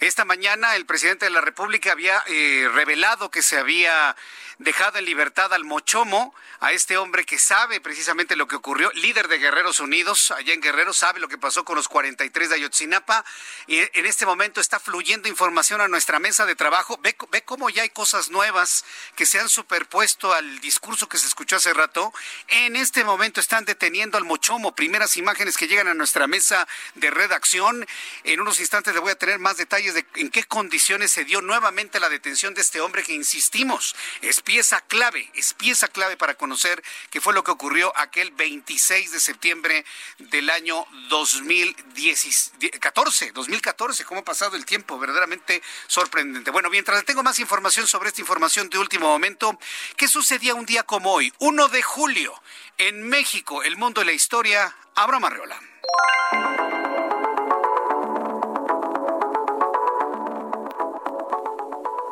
Esta 0.00 0.24
mañana 0.24 0.76
el 0.76 0.84
presidente 0.86 1.26
de 1.26 1.30
la 1.30 1.40
República 1.40 1.92
había 1.92 2.22
eh, 2.26 2.68
revelado 2.72 3.30
que 3.30 3.42
se 3.42 3.58
había 3.58 4.14
dejado 4.58 4.98
en 4.98 5.04
libertad 5.04 5.52
al 5.52 5.64
Mochomo, 5.64 6.34
a 6.60 6.72
este 6.72 6.96
hombre 6.96 7.24
que 7.24 7.38
sabe 7.38 7.80
precisamente 7.80 8.36
lo 8.36 8.46
que 8.46 8.56
ocurrió, 8.56 8.90
líder 8.92 9.28
de 9.28 9.38
Guerreros 9.38 9.80
Unidos, 9.80 10.30
allá 10.30 10.54
en 10.54 10.60
Guerrero, 10.60 10.92
sabe 10.92 11.20
lo 11.20 11.28
que 11.28 11.38
pasó 11.38 11.64
con 11.64 11.76
los 11.76 11.88
43 11.88 12.50
de 12.50 12.54
Ayotzinapa, 12.56 13.24
y 13.66 13.78
en 13.78 14.06
este 14.06 14.26
momento 14.26 14.60
está 14.60 14.78
fluyendo 14.78 15.28
información 15.28 15.80
a 15.80 15.88
nuestra 15.88 16.18
mesa 16.18 16.46
de 16.46 16.54
trabajo. 16.54 16.98
Ve, 17.02 17.16
ve 17.30 17.42
cómo 17.42 17.70
ya 17.70 17.82
hay 17.82 17.90
cosas 17.90 18.30
nuevas 18.30 18.84
que 19.16 19.26
se 19.26 19.40
han 19.40 19.48
superpuesto 19.48 20.32
al 20.32 20.60
discurso 20.60 21.08
que 21.08 21.18
se 21.18 21.26
escuchó 21.26 21.56
hace 21.56 21.74
rato. 21.74 22.01
En 22.48 22.76
este 22.76 23.04
momento 23.04 23.40
están 23.40 23.64
deteniendo 23.64 24.18
al 24.18 24.24
Mochomo, 24.24 24.74
primeras 24.74 25.16
imágenes 25.16 25.56
que 25.56 25.68
llegan 25.68 25.88
a 25.88 25.94
nuestra 25.94 26.26
mesa 26.26 26.66
de 26.94 27.10
redacción. 27.10 27.86
En 28.24 28.40
unos 28.40 28.60
instantes 28.60 28.94
le 28.94 29.00
voy 29.00 29.12
a 29.12 29.18
tener 29.18 29.38
más 29.38 29.56
detalles 29.56 29.94
de 29.94 30.06
en 30.16 30.30
qué 30.30 30.44
condiciones 30.44 31.10
se 31.10 31.24
dio 31.24 31.40
nuevamente 31.40 32.00
la 32.00 32.08
detención 32.08 32.54
de 32.54 32.62
este 32.62 32.80
hombre 32.80 33.02
que 33.02 33.12
insistimos, 33.12 33.94
es 34.20 34.40
pieza 34.40 34.80
clave, 34.80 35.30
es 35.34 35.54
pieza 35.54 35.88
clave 35.88 36.16
para 36.16 36.34
conocer 36.34 36.82
qué 37.10 37.20
fue 37.20 37.34
lo 37.34 37.44
que 37.44 37.50
ocurrió 37.50 37.92
aquel 37.96 38.30
26 38.32 39.12
de 39.12 39.20
septiembre 39.20 39.84
del 40.18 40.50
año 40.50 40.86
2014, 41.08 43.32
2014, 43.32 44.04
cómo 44.04 44.20
ha 44.20 44.24
pasado 44.24 44.56
el 44.56 44.64
tiempo, 44.64 44.98
verdaderamente 44.98 45.62
sorprendente. 45.86 46.50
Bueno, 46.50 46.70
mientras 46.70 47.04
tengo 47.04 47.22
más 47.22 47.38
información 47.38 47.86
sobre 47.86 48.08
esta 48.08 48.20
información 48.20 48.68
de 48.68 48.78
último 48.78 49.08
momento, 49.08 49.58
¿qué 49.96 50.08
sucedía 50.08 50.54
un 50.54 50.66
día 50.66 50.82
como 50.82 51.12
hoy, 51.12 51.32
1 51.38 51.68
de 51.68 51.82
julio, 51.92 52.34
en 52.78 53.06
México, 53.06 53.62
el 53.62 53.76
mundo 53.76 54.00
de 54.00 54.06
la 54.06 54.12
historia? 54.12 54.74
Abraham 54.94 55.26
Arreola. 55.26 55.60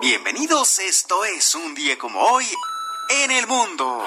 Bienvenidos, 0.02 0.80
esto 0.80 1.24
es 1.24 1.54
un 1.54 1.74
día 1.74 1.96
como 1.96 2.20
hoy 2.20 2.44
en 3.08 3.30
el 3.30 3.46
mundo. 3.46 4.06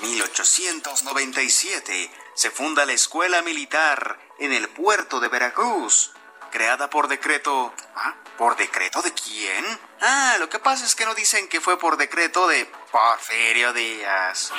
1897 0.00 2.10
se 2.34 2.50
funda 2.50 2.86
la 2.86 2.94
Escuela 2.94 3.42
Militar 3.42 4.18
en 4.38 4.54
el 4.54 4.70
puerto 4.70 5.20
de 5.20 5.28
Veracruz, 5.28 6.12
creada 6.50 6.88
por 6.88 7.08
decreto... 7.08 7.74
¿Ah? 7.94 8.14
¿Por 8.38 8.56
decreto 8.56 9.00
de 9.02 9.12
quién? 9.12 9.64
Ah, 10.00 10.36
lo 10.38 10.48
que 10.48 10.58
pasa 10.58 10.84
es 10.84 10.94
que 10.94 11.04
no 11.04 11.14
dicen 11.14 11.48
que 11.48 11.60
fue 11.60 11.78
por 11.78 11.96
decreto 11.96 12.48
de 12.48 12.64
Porfirio 12.90 13.72
Díaz. 13.72 14.52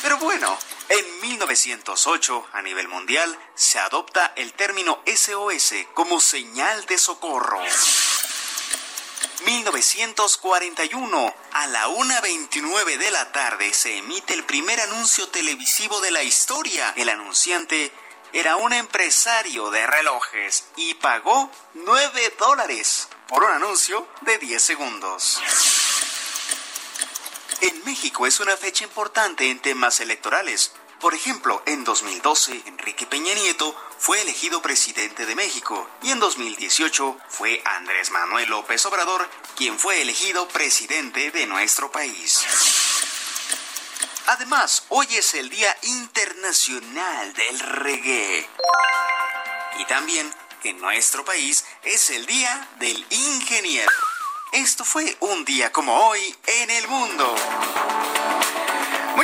Pero 0.00 0.16
bueno, 0.18 0.58
en 0.88 1.20
1908, 1.20 2.48
a 2.52 2.62
nivel 2.62 2.88
mundial, 2.88 3.38
se 3.54 3.78
adopta 3.78 4.32
el 4.36 4.52
término 4.54 5.02
SOS 5.06 5.74
como 5.94 6.20
señal 6.20 6.86
de 6.86 6.98
socorro. 6.98 7.60
1941, 9.44 11.34
a 11.52 11.66
la 11.66 11.88
1.29 11.88 12.96
de 12.96 13.10
la 13.10 13.30
tarde, 13.32 13.74
se 13.74 13.98
emite 13.98 14.32
el 14.32 14.44
primer 14.44 14.80
anuncio 14.80 15.28
televisivo 15.28 16.00
de 16.00 16.10
la 16.10 16.22
historia. 16.22 16.94
El 16.96 17.10
anunciante 17.10 17.92
era 18.34 18.56
un 18.56 18.72
empresario 18.72 19.70
de 19.70 19.86
relojes 19.86 20.64
y 20.74 20.94
pagó 20.94 21.48
9 21.74 22.34
dólares 22.36 23.08
por 23.28 23.44
un 23.44 23.50
anuncio 23.52 24.08
de 24.22 24.38
10 24.38 24.60
segundos. 24.60 25.40
En 27.60 27.84
México 27.84 28.26
es 28.26 28.40
una 28.40 28.56
fecha 28.56 28.82
importante 28.82 29.48
en 29.48 29.60
temas 29.60 30.00
electorales. 30.00 30.72
Por 31.00 31.14
ejemplo, 31.14 31.62
en 31.66 31.84
2012, 31.84 32.62
Enrique 32.66 33.06
Peña 33.06 33.32
Nieto 33.34 33.76
fue 33.98 34.20
elegido 34.20 34.60
presidente 34.60 35.26
de 35.26 35.36
México 35.36 35.88
y 36.02 36.10
en 36.10 36.18
2018 36.18 37.16
fue 37.28 37.62
Andrés 37.64 38.10
Manuel 38.10 38.50
López 38.50 38.84
Obrador 38.86 39.28
quien 39.54 39.78
fue 39.78 40.02
elegido 40.02 40.48
presidente 40.48 41.30
de 41.30 41.46
nuestro 41.46 41.92
país. 41.92 42.44
Además, 44.26 44.84
hoy 44.88 45.06
es 45.16 45.34
el 45.34 45.50
Día 45.50 45.76
Internacional 45.82 47.34
del 47.34 47.60
Reggae. 47.60 48.48
Y 49.78 49.84
también 49.84 50.32
en 50.62 50.80
nuestro 50.80 51.26
país 51.26 51.64
es 51.82 52.08
el 52.08 52.24
Día 52.24 52.68
del 52.78 53.06
Ingeniero. 53.10 53.92
Esto 54.52 54.82
fue 54.82 55.14
un 55.20 55.44
día 55.44 55.70
como 55.72 55.94
hoy 56.06 56.34
en 56.46 56.70
el 56.70 56.88
mundo. 56.88 57.34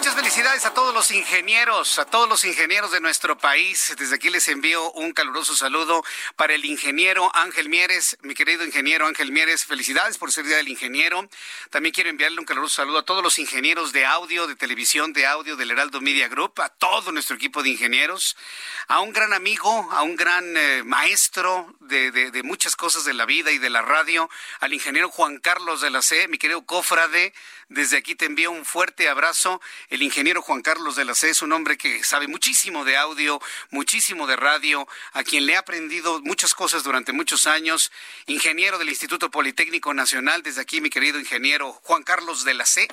Muchas 0.00 0.14
felicidades 0.14 0.64
a 0.64 0.72
todos 0.72 0.94
los 0.94 1.10
ingenieros, 1.10 1.98
a 1.98 2.06
todos 2.06 2.26
los 2.26 2.46
ingenieros 2.46 2.90
de 2.90 3.02
nuestro 3.02 3.36
país. 3.36 3.94
Desde 3.98 4.14
aquí 4.14 4.30
les 4.30 4.48
envío 4.48 4.90
un 4.92 5.12
caluroso 5.12 5.54
saludo 5.54 6.02
para 6.36 6.54
el 6.54 6.64
ingeniero 6.64 7.30
Ángel 7.34 7.68
Mieres, 7.68 8.16
mi 8.22 8.32
querido 8.32 8.64
ingeniero 8.64 9.06
Ángel 9.06 9.30
Mieres. 9.30 9.66
Felicidades 9.66 10.16
por 10.16 10.32
ser 10.32 10.46
Día 10.46 10.56
del 10.56 10.68
Ingeniero. 10.68 11.28
También 11.68 11.92
quiero 11.92 12.08
enviarle 12.08 12.38
un 12.38 12.46
caluroso 12.46 12.76
saludo 12.76 13.00
a 13.00 13.04
todos 13.04 13.22
los 13.22 13.38
ingenieros 13.38 13.92
de 13.92 14.06
audio, 14.06 14.46
de 14.46 14.56
televisión, 14.56 15.12
de 15.12 15.26
audio 15.26 15.54
del 15.56 15.70
Heraldo 15.70 16.00
Media 16.00 16.28
Group, 16.28 16.62
a 16.62 16.70
todo 16.70 17.12
nuestro 17.12 17.36
equipo 17.36 17.62
de 17.62 17.68
ingenieros, 17.68 18.38
a 18.88 19.00
un 19.00 19.12
gran 19.12 19.34
amigo, 19.34 19.86
a 19.92 20.00
un 20.00 20.16
gran 20.16 20.56
eh, 20.56 20.82
maestro 20.82 21.76
de, 21.80 22.10
de 22.10 22.42
muchas 22.42 22.74
cosas 22.74 23.04
de 23.04 23.12
la 23.12 23.26
vida 23.26 23.50
y 23.50 23.58
de 23.58 23.68
la 23.68 23.82
radio, 23.82 24.30
al 24.60 24.72
ingeniero 24.72 25.10
Juan 25.10 25.40
Carlos 25.40 25.82
de 25.82 25.90
la 25.90 26.00
C, 26.00 26.26
mi 26.28 26.38
querido 26.38 26.64
cofrade. 26.64 27.34
Desde 27.70 27.98
aquí 27.98 28.16
te 28.16 28.24
envío 28.24 28.50
un 28.50 28.64
fuerte 28.64 29.08
abrazo 29.08 29.60
el 29.90 30.02
ingeniero 30.02 30.42
Juan 30.42 30.60
Carlos 30.60 30.96
de 30.96 31.04
la 31.04 31.14
C 31.14 31.30
es 31.30 31.40
un 31.40 31.52
hombre 31.52 31.78
que 31.78 32.02
sabe 32.02 32.26
muchísimo 32.26 32.84
de 32.84 32.96
audio, 32.96 33.40
muchísimo 33.70 34.26
de 34.26 34.34
radio, 34.34 34.88
a 35.12 35.22
quien 35.22 35.46
le 35.46 35.52
he 35.52 35.56
aprendido 35.56 36.20
muchas 36.22 36.52
cosas 36.52 36.82
durante 36.82 37.12
muchos 37.12 37.46
años, 37.46 37.92
ingeniero 38.26 38.76
del 38.76 38.88
Instituto 38.88 39.30
Politécnico 39.30 39.94
Nacional, 39.94 40.42
desde 40.42 40.62
aquí 40.62 40.80
mi 40.80 40.90
querido 40.90 41.20
ingeniero 41.20 41.72
Juan 41.84 42.02
Carlos 42.02 42.42
de 42.44 42.54
la 42.54 42.66
C. 42.66 42.88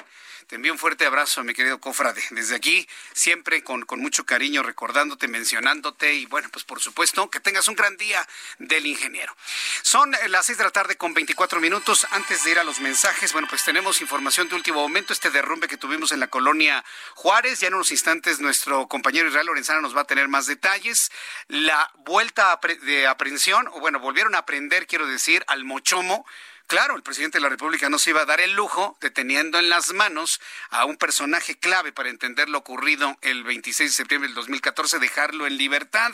Te 0.47 0.55
envío 0.55 0.71
un 0.71 0.79
fuerte 0.79 1.05
abrazo, 1.05 1.43
mi 1.43 1.53
querido 1.53 1.77
Cofrade. 1.81 2.23
Desde 2.29 2.55
aquí, 2.55 2.87
siempre 3.11 3.65
con, 3.65 3.85
mucho 3.97 4.25
cariño, 4.25 4.63
recordándote, 4.63 5.27
mencionándote 5.27 6.13
y 6.13 6.25
bueno, 6.25 6.47
pues 6.53 6.63
por 6.63 6.79
supuesto, 6.79 7.29
que 7.29 7.41
tengas 7.41 7.67
un 7.67 7.75
gran 7.75 7.97
día 7.97 8.25
del 8.57 8.85
ingeniero. 8.85 9.35
Son 9.81 10.13
eh, 10.13 10.29
las 10.29 10.45
seis 10.45 10.57
de 10.57 10.63
la 10.63 10.69
tarde 10.69 10.95
con 10.95 11.13
24 11.13 11.59
minutos. 11.59 12.07
Antes 12.11 12.45
de 12.45 12.51
ir 12.51 12.59
a 12.59 12.63
los 12.63 12.79
mensajes, 12.79 13.33
bueno, 13.33 13.49
pues 13.49 13.65
tenemos 13.65 13.99
información 13.99 14.47
de 14.47 14.55
último 14.55 14.79
momento, 14.79 15.11
este 15.11 15.31
derrumbe 15.31 15.67
que 15.67 15.75
tuvimos 15.75 16.13
en 16.13 16.21
la 16.21 16.27
colonia 16.27 16.81
Juárez. 17.15 17.59
Ya 17.59 17.67
en 17.67 17.73
unos 17.73 17.91
instantes 17.91 18.39
nuestro 18.39 18.87
compañero 18.87 19.27
Israel 19.27 19.47
Lorenzana 19.47 19.81
nos 19.81 19.97
va 19.97 20.01
a 20.01 20.07
tener 20.07 20.29
más 20.29 20.45
detalles. 20.45 21.11
La 21.49 21.91
vuelta 22.05 22.57
de 22.83 23.05
aprehensión, 23.05 23.67
o 23.73 23.81
bueno, 23.81 23.99
volvieron 23.99 24.33
a 24.33 24.37
aprender, 24.37 24.87
quiero 24.87 25.07
decir, 25.07 25.43
al 25.47 25.65
Mochomo 25.65 26.25
Claro, 26.67 26.97
el 26.97 27.01
presidente 27.01 27.37
de 27.37 27.43
la 27.43 27.47
República 27.47 27.87
no 27.87 27.97
se 27.97 28.09
iba 28.09 28.23
a 28.23 28.25
dar 28.25 28.41
el 28.41 28.51
lujo 28.51 28.97
de 28.99 29.09
teniendo 29.09 29.57
en 29.57 29.69
las 29.69 29.93
manos 29.93 30.41
a 30.69 30.83
un 30.83 30.97
personaje 30.97 31.57
clave 31.57 31.93
para 31.93 32.09
entender 32.09 32.49
lo 32.49 32.57
ocurrido 32.57 33.17
el 33.21 33.45
26 33.45 33.89
de 33.89 33.95
septiembre 33.95 34.27
del 34.27 34.35
2014, 34.35 34.99
dejarlo 34.99 35.47
en 35.47 35.57
libertad. 35.57 36.11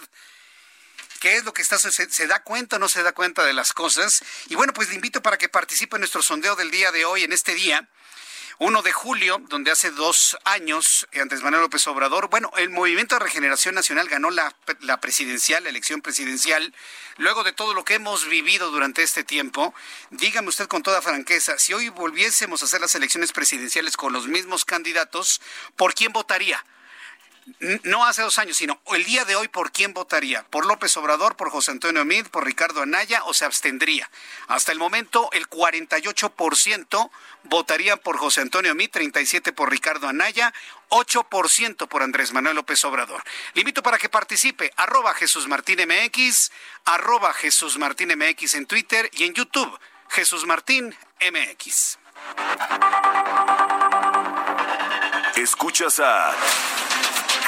¿Qué 1.20 1.38
es 1.38 1.44
lo 1.44 1.56
que 1.56 1.64
está 1.64 1.80
se, 1.80 1.92
se 1.92 2.28
da 2.28 2.44
cuenta 2.44 2.76
o 2.76 2.80
no 2.80 2.88
se 2.88 3.02
da 3.02 3.14
cuenta 3.14 3.44
de 3.44 3.54
las 3.54 3.74
cosas? 3.74 4.24
Y 4.48 4.54
bueno, 4.54 4.74
pues 4.74 4.90
le 4.90 4.96
invito 4.96 5.24
para 5.24 5.40
que 5.40 5.50
participe 5.50 5.96
en 5.96 6.02
nuestro 6.02 6.22
sondeo 6.22 6.56
del 6.56 6.70
día 6.70 6.92
de 6.92 7.04
hoy, 7.04 7.24
en 7.24 7.34
este 7.34 7.56
día 7.56 7.90
1 8.60 8.82
de 8.82 8.92
julio, 8.92 9.42
donde 9.50 9.72
hace 9.72 9.92
dos 9.92 10.38
años, 10.44 11.08
Andrés 11.20 11.42
Manuel 11.42 11.64
López 11.64 11.86
Obrador, 11.88 12.30
bueno, 12.30 12.52
el 12.58 12.70
Movimiento 12.70 13.16
de 13.16 13.20
Regeneración 13.20 13.76
Nacional 13.76 14.08
ganó 14.08 14.30
la, 14.30 14.56
la 14.82 15.02
presidencial, 15.02 15.64
la 15.64 15.70
elección 15.70 16.02
presidencial, 16.02 16.74
luego 17.18 17.44
de 17.44 17.52
todo 17.52 17.74
lo 17.74 17.84
que 17.84 17.96
hemos 17.96 18.28
vivido 18.28 18.70
durante 18.72 19.02
este 19.02 19.24
tiempo, 19.24 19.74
dígame 20.12 20.50
usted 20.50 20.68
con 20.68 20.84
toda 20.84 21.02
franqueza, 21.02 21.58
si 21.58 21.74
hoy 21.74 21.90
volviésemos 21.90 22.62
a 22.62 22.66
hacer 22.66 22.82
las 22.82 22.96
elecciones 22.96 23.32
presidenciales 23.32 23.98
con 23.98 24.14
los 24.14 24.28
mismos 24.28 24.66
candidatos, 24.66 25.42
¿por 25.76 25.94
quién 25.94 26.14
votaría? 26.14 26.64
No 27.84 28.06
hace 28.06 28.22
dos 28.22 28.38
años, 28.40 28.58
sino 28.58 28.80
el 28.94 29.04
día 29.04 29.26
de 29.26 29.36
hoy, 29.36 29.48
¿por 29.48 29.72
quién 29.72 29.94
votaría? 29.94 30.44
¿Por 30.44 30.66
López 30.66 30.96
Obrador, 30.98 31.36
por 31.36 31.50
José 31.50 31.72
Antonio 31.72 32.06
Mid, 32.06 32.28
por 32.28 32.46
Ricardo 32.46 32.82
Anaya 32.82 33.24
o 33.26 33.34
se 33.34 33.46
abstendría? 33.46 34.10
Hasta 34.48 34.72
el 34.72 34.80
momento, 34.80 35.30
el 35.34 35.50
48% 35.50 37.10
votaría 37.44 37.98
por 37.98 38.18
José 38.18 38.42
Antonio 38.42 38.76
Mid, 38.76 38.90
37% 38.90 39.54
por 39.54 39.70
Ricardo 39.70 40.08
Anaya, 40.08 40.54
8% 40.90 41.88
por 41.88 42.04
Andrés 42.04 42.34
Manuel 42.34 42.56
López 42.56 42.84
Obrador. 42.86 43.24
Le 43.54 43.62
invito 43.62 43.84
para 43.84 43.98
que 43.98 44.10
participe, 44.10 44.72
arroba 44.78 45.14
Jesús 45.14 45.48
Martín 45.48 45.80
MX, 45.88 46.52
arroba 46.86 47.34
Jesús 47.34 47.78
Martín 47.78 48.14
MX 48.18 48.56
en 48.56 48.66
Twitter 48.66 49.10
y 49.14 49.24
en 49.26 49.34
YouTube, 49.34 49.80
Jesús 50.10 50.46
Martín 50.46 50.96
MX. 51.20 51.98
Escuchas 55.36 56.00
a... 56.00 56.34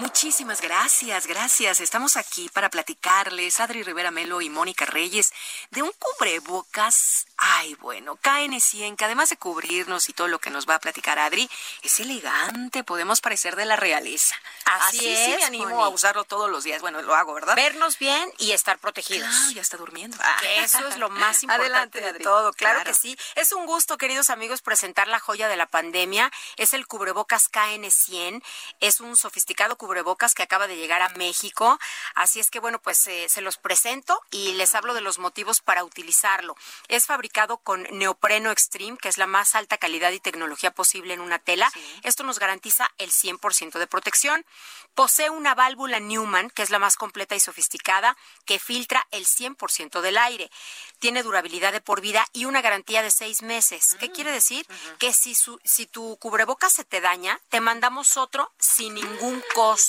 Muchísimas 0.00 0.62
gracias, 0.62 1.26
gracias. 1.26 1.78
Estamos 1.78 2.16
aquí 2.16 2.48
para 2.48 2.70
platicarles, 2.70 3.60
Adri 3.60 3.82
Rivera 3.82 4.10
Melo 4.10 4.40
y 4.40 4.48
Mónica 4.48 4.86
Reyes, 4.86 5.30
de 5.72 5.82
un 5.82 5.92
cubrebocas. 5.98 7.26
Ay, 7.36 7.74
bueno, 7.74 8.18
KN100, 8.22 8.96
que 8.96 9.04
además 9.04 9.28
de 9.28 9.36
cubrirnos 9.36 10.08
y 10.08 10.14
todo 10.14 10.26
lo 10.28 10.38
que 10.38 10.48
nos 10.48 10.66
va 10.66 10.76
a 10.76 10.78
platicar 10.78 11.18
Adri, 11.18 11.50
es 11.82 12.00
elegante, 12.00 12.82
podemos 12.82 13.20
parecer 13.20 13.56
de 13.56 13.66
la 13.66 13.76
realeza. 13.76 14.34
Así, 14.64 15.06
es, 15.06 15.24
sí 15.26 15.36
me 15.36 15.44
animo 15.44 15.84
a 15.84 15.90
usarlo 15.90 16.24
todos 16.24 16.50
los 16.50 16.64
días. 16.64 16.80
Bueno, 16.80 17.02
lo 17.02 17.14
hago, 17.14 17.34
¿verdad? 17.34 17.54
Vernos 17.54 17.98
bien 17.98 18.32
y 18.38 18.52
estar 18.52 18.78
protegidos. 18.78 19.28
Ah, 19.30 19.50
ya 19.52 19.60
está 19.60 19.76
durmiendo. 19.76 20.16
eso 20.64 20.88
es 20.88 20.96
lo 20.96 21.10
más 21.10 21.42
importante 21.42 21.98
Adelante, 21.98 22.12
de 22.12 22.20
todo. 22.20 22.54
Claro, 22.54 22.84
que 22.84 22.94
sí. 22.94 23.18
Es 23.34 23.52
un 23.52 23.66
gusto, 23.66 23.98
queridos 23.98 24.30
amigos, 24.30 24.62
presentar 24.62 25.08
la 25.08 25.20
joya 25.20 25.48
de 25.48 25.58
la 25.58 25.66
pandemia. 25.66 26.32
Es 26.56 26.72
el 26.72 26.86
cubrebocas 26.86 27.52
KN100. 27.52 28.42
Es 28.80 29.00
un 29.00 29.14
sofisticado 29.14 29.76
cubrebocas 29.76 29.89
cubrebocas 29.90 30.34
que 30.34 30.44
acaba 30.44 30.68
de 30.68 30.76
llegar 30.76 31.02
a 31.02 31.08
México. 31.16 31.76
Así 32.14 32.38
es 32.38 32.48
que, 32.48 32.60
bueno, 32.60 32.80
pues 32.80 33.04
eh, 33.08 33.26
se 33.28 33.40
los 33.40 33.56
presento 33.56 34.22
y 34.30 34.52
les 34.52 34.76
hablo 34.76 34.94
de 34.94 35.00
los 35.00 35.18
motivos 35.18 35.60
para 35.60 35.82
utilizarlo. 35.82 36.54
Es 36.86 37.06
fabricado 37.06 37.56
con 37.58 37.82
neopreno 37.90 38.52
extreme, 38.52 38.98
que 38.98 39.08
es 39.08 39.18
la 39.18 39.26
más 39.26 39.56
alta 39.56 39.78
calidad 39.78 40.12
y 40.12 40.20
tecnología 40.20 40.70
posible 40.70 41.12
en 41.12 41.20
una 41.20 41.40
tela. 41.40 41.72
Esto 42.04 42.22
nos 42.22 42.38
garantiza 42.38 42.88
el 42.98 43.10
100% 43.10 43.80
de 43.80 43.88
protección. 43.88 44.46
Posee 44.94 45.28
una 45.28 45.56
válvula 45.56 45.98
Newman, 45.98 46.50
que 46.50 46.62
es 46.62 46.70
la 46.70 46.78
más 46.78 46.94
completa 46.94 47.34
y 47.34 47.40
sofisticada, 47.40 48.16
que 48.44 48.60
filtra 48.60 49.08
el 49.10 49.26
100% 49.26 50.02
del 50.02 50.18
aire. 50.18 50.52
Tiene 51.00 51.24
durabilidad 51.24 51.72
de 51.72 51.80
por 51.80 52.00
vida 52.00 52.24
y 52.32 52.44
una 52.44 52.62
garantía 52.62 53.02
de 53.02 53.10
seis 53.10 53.42
meses. 53.42 53.96
¿Qué 53.98 54.08
mm, 54.08 54.12
quiere 54.12 54.30
decir? 54.30 54.64
Que 55.00 55.12
si, 55.12 55.34
si 55.34 55.86
tu 55.86 56.16
cubrebocas 56.18 56.72
se 56.72 56.84
te 56.84 57.00
daña, 57.00 57.40
te 57.48 57.60
mandamos 57.60 58.16
otro 58.16 58.52
sin 58.58 58.94
ningún 58.94 59.42
costo 59.52 59.79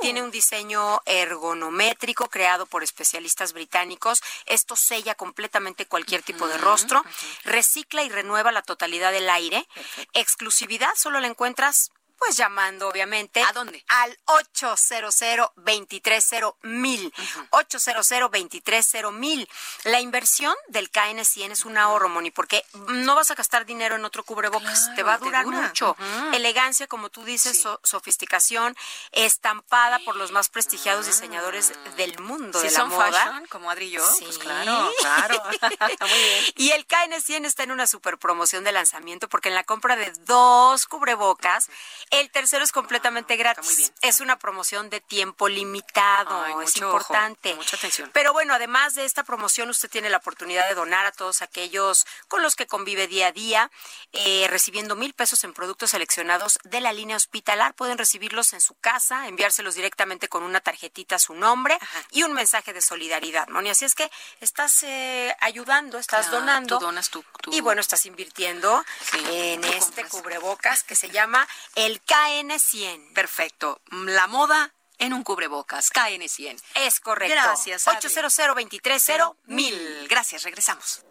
tiene 0.00 0.22
un 0.22 0.30
diseño 0.30 1.00
ergonométrico 1.06 2.28
creado 2.28 2.66
por 2.66 2.82
especialistas 2.82 3.52
británicos. 3.52 4.20
Esto 4.46 4.76
sella 4.76 5.14
completamente 5.14 5.86
cualquier 5.86 6.22
tipo 6.22 6.46
de 6.48 6.58
rostro, 6.58 7.04
recicla 7.44 8.02
y 8.04 8.08
renueva 8.08 8.52
la 8.52 8.62
totalidad 8.62 9.12
del 9.12 9.30
aire. 9.30 9.66
Exclusividad 10.12 10.94
solo 10.96 11.20
la 11.20 11.26
encuentras 11.26 11.90
pues 12.18 12.36
llamando, 12.36 12.88
obviamente. 12.88 13.42
¿A 13.42 13.52
dónde? 13.52 13.84
Al 13.88 14.18
800 14.26 15.54
230 15.56 16.54
mil. 16.62 17.12
800 17.50 18.08
230 18.08 19.10
mil. 19.12 19.48
La 19.84 20.00
inversión 20.00 20.54
del 20.68 20.90
KN100 20.90 21.52
es 21.52 21.64
un 21.64 21.78
ahorro, 21.78 22.08
Moni, 22.08 22.30
porque 22.30 22.64
no 22.88 23.14
vas 23.14 23.30
a 23.30 23.34
gastar 23.34 23.66
dinero 23.66 23.96
en 23.96 24.04
otro 24.04 24.24
cubrebocas. 24.24 24.94
te 24.94 25.02
va 25.02 25.14
a 25.14 25.18
durar 25.18 25.46
mucho. 25.46 25.96
Elegancia, 26.32 26.86
como 26.86 27.08
tú 27.08 27.24
dices, 27.24 27.64
sofisticación, 27.82 28.76
estampada 29.12 29.98
por 30.00 30.16
los 30.16 30.32
más 30.32 30.48
prestigiados 30.48 31.06
ah. 31.06 31.08
diseñadores 31.08 31.72
del 31.96 32.18
mundo 32.18 32.60
de 32.60 32.70
la 32.70 32.76
son 32.78 32.90
moda. 32.90 33.12
Fashion, 33.12 33.46
como 33.46 33.70
Adri 33.70 33.86
y 33.86 33.90
yo. 33.90 34.04
Pues 34.20 34.38
claro, 34.38 34.92
claro. 35.00 35.42
Muy 36.00 36.18
bien. 36.18 36.44
Y 36.56 36.70
el 36.70 36.86
KN100 36.86 37.46
está 37.46 37.62
en 37.62 37.70
una 37.70 37.86
super 37.86 38.18
promoción 38.18 38.64
de 38.64 38.72
lanzamiento 38.72 39.28
porque 39.28 39.48
en 39.48 39.54
la 39.54 39.64
compra 39.64 39.96
de 39.96 40.12
dos 40.26 40.86
cubrebocas 40.86 41.68
el 42.10 42.30
tercero 42.30 42.64
es 42.64 42.72
completamente 42.72 43.36
gratis. 43.36 43.64
muy 43.64 43.76
bien. 43.76 43.92
Es 44.02 44.20
una 44.20 44.38
promoción 44.38 44.90
de 44.90 45.00
tiempo 45.00 45.48
limitado, 45.48 46.60
es 46.60 46.76
importante. 46.76 47.54
mucha 47.54 47.76
atención. 47.76 48.10
Pero 48.12 48.32
bueno, 48.32 48.54
además 48.54 48.94
de 48.94 49.04
esta 49.04 49.22
promoción, 49.22 49.70
usted 49.70 49.90
tiene 49.90 50.10
la 50.10 50.18
oportunidad 50.18 50.68
de 50.68 50.74
donar 50.74 51.06
a 51.06 51.12
todos 51.12 51.42
aquellos 51.42 52.06
con 52.28 52.42
los 52.42 52.56
que 52.56 52.66
convive 52.66 53.06
día 53.06 53.28
a 53.28 53.32
día, 53.32 53.70
eh, 54.12 54.46
recibiendo 54.48 54.96
mil 54.96 55.14
pesos 55.14 55.44
en 55.44 55.52
productos 55.52 55.90
seleccionados 55.90 56.58
de 56.64 56.80
la 56.80 56.92
línea 56.92 57.16
hospitalar. 57.16 57.74
Pueden 57.74 57.98
recibirlos 57.98 58.52
en 58.52 58.60
su 58.60 58.74
casa, 58.74 59.28
enviárselos 59.28 59.74
directamente 59.74 60.28
con 60.28 60.42
una 60.42 60.60
tarjetita 60.60 61.16
a 61.16 61.18
su 61.18 61.34
nombre 61.34 61.78
y 62.10 62.22
un 62.22 62.32
mensaje 62.32 62.72
de 62.72 62.82
solidaridad, 62.82 63.48
Moni. 63.48 63.70
Así 63.70 63.84
es 63.84 63.94
que 63.94 64.10
estás 64.40 64.82
eh, 64.82 65.34
ayudando, 65.40 65.98
estás 65.98 66.30
donando. 66.30 66.78
Tú 66.78 66.84
donas 66.86 67.10
tú, 67.10 67.24
Y 67.50 67.60
bueno, 67.60 67.80
estás 67.80 68.06
invirtiendo 68.06 68.84
en 69.30 69.62
este 69.64 70.04
cubrebocas 70.04 70.82
que 70.84 70.96
se 70.96 71.10
llama 71.10 71.46
el 71.74 71.97
KN100. 72.06 73.12
Perfecto. 73.14 73.80
La 73.90 74.26
moda 74.26 74.72
en 74.98 75.12
un 75.12 75.22
cubrebocas. 75.22 75.90
KN100. 75.92 76.62
Es 76.74 77.00
correcto. 77.00 77.34
Gracias. 77.34 77.86
800 77.86 78.36
230 78.36 79.32
mil. 79.46 80.06
Gracias. 80.08 80.42
Regresamos. 80.42 81.04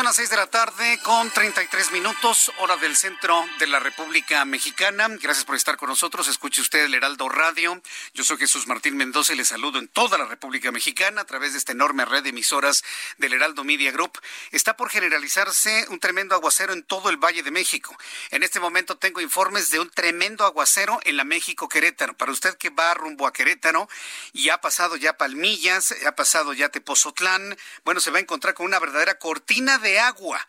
Son 0.00 0.06
las 0.06 0.16
seis 0.16 0.30
de 0.30 0.36
la 0.36 0.46
tarde 0.46 0.98
con 1.02 1.30
33 1.30 1.92
minutos, 1.92 2.50
hora 2.56 2.78
del 2.78 2.96
centro 2.96 3.44
de 3.58 3.66
la 3.66 3.80
República 3.80 4.46
Mexicana. 4.46 5.06
Gracias 5.20 5.44
por 5.44 5.56
estar 5.56 5.76
con 5.76 5.90
nosotros. 5.90 6.26
Escuche 6.26 6.62
usted 6.62 6.86
el 6.86 6.94
Heraldo 6.94 7.28
Radio. 7.28 7.82
Yo 8.14 8.24
soy 8.24 8.38
Jesús 8.38 8.66
Martín 8.66 8.96
Mendoza 8.96 9.34
y 9.34 9.36
le 9.36 9.44
saludo 9.44 9.78
en 9.78 9.88
toda 9.88 10.16
la 10.16 10.24
República 10.24 10.72
Mexicana 10.72 11.20
a 11.20 11.24
través 11.26 11.52
de 11.52 11.58
esta 11.58 11.72
enorme 11.72 12.06
red 12.06 12.22
de 12.22 12.30
emisoras 12.30 12.82
del 13.18 13.34
Heraldo 13.34 13.62
Media 13.62 13.92
Group. 13.92 14.18
Está 14.52 14.74
por 14.74 14.88
generalizarse 14.88 15.84
un 15.90 16.00
tremendo 16.00 16.34
aguacero 16.34 16.72
en 16.72 16.82
todo 16.82 17.10
el 17.10 17.18
Valle 17.18 17.42
de 17.42 17.50
México. 17.50 17.94
En 18.30 18.42
este 18.42 18.58
momento 18.58 18.96
tengo 18.96 19.20
informes 19.20 19.68
de 19.68 19.80
un 19.80 19.90
tremendo 19.90 20.46
aguacero 20.46 20.98
en 21.04 21.18
la 21.18 21.24
México 21.24 21.68
Querétaro. 21.68 22.16
Para 22.16 22.32
usted 22.32 22.56
que 22.56 22.70
va 22.70 22.94
rumbo 22.94 23.26
a 23.26 23.34
Querétaro 23.34 23.86
y 24.32 24.48
ha 24.48 24.62
pasado 24.62 24.96
ya 24.96 25.18
Palmillas, 25.18 25.94
ha 26.06 26.16
pasado 26.16 26.54
ya 26.54 26.70
Tepozotlán, 26.70 27.58
bueno, 27.84 28.00
se 28.00 28.10
va 28.10 28.16
a 28.16 28.22
encontrar 28.22 28.54
con 28.54 28.64
una 28.64 28.78
verdadera 28.78 29.18
cortina 29.18 29.76
de 29.76 29.89
agua 29.98 30.40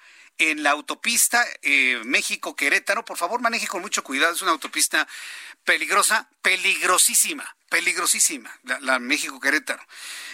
en 0.41 0.63
la 0.63 0.71
autopista 0.71 1.45
eh, 1.61 2.01
México-Querétaro. 2.03 3.05
Por 3.05 3.17
favor, 3.17 3.41
maneje 3.41 3.67
con 3.67 3.81
mucho 3.81 4.03
cuidado. 4.03 4.33
Es 4.33 4.41
una 4.41 4.51
autopista 4.51 5.07
peligrosa, 5.63 6.27
peligrosísima, 6.41 7.55
peligrosísima, 7.69 8.51
la 8.63 8.97
México-Querétaro. 8.97 9.83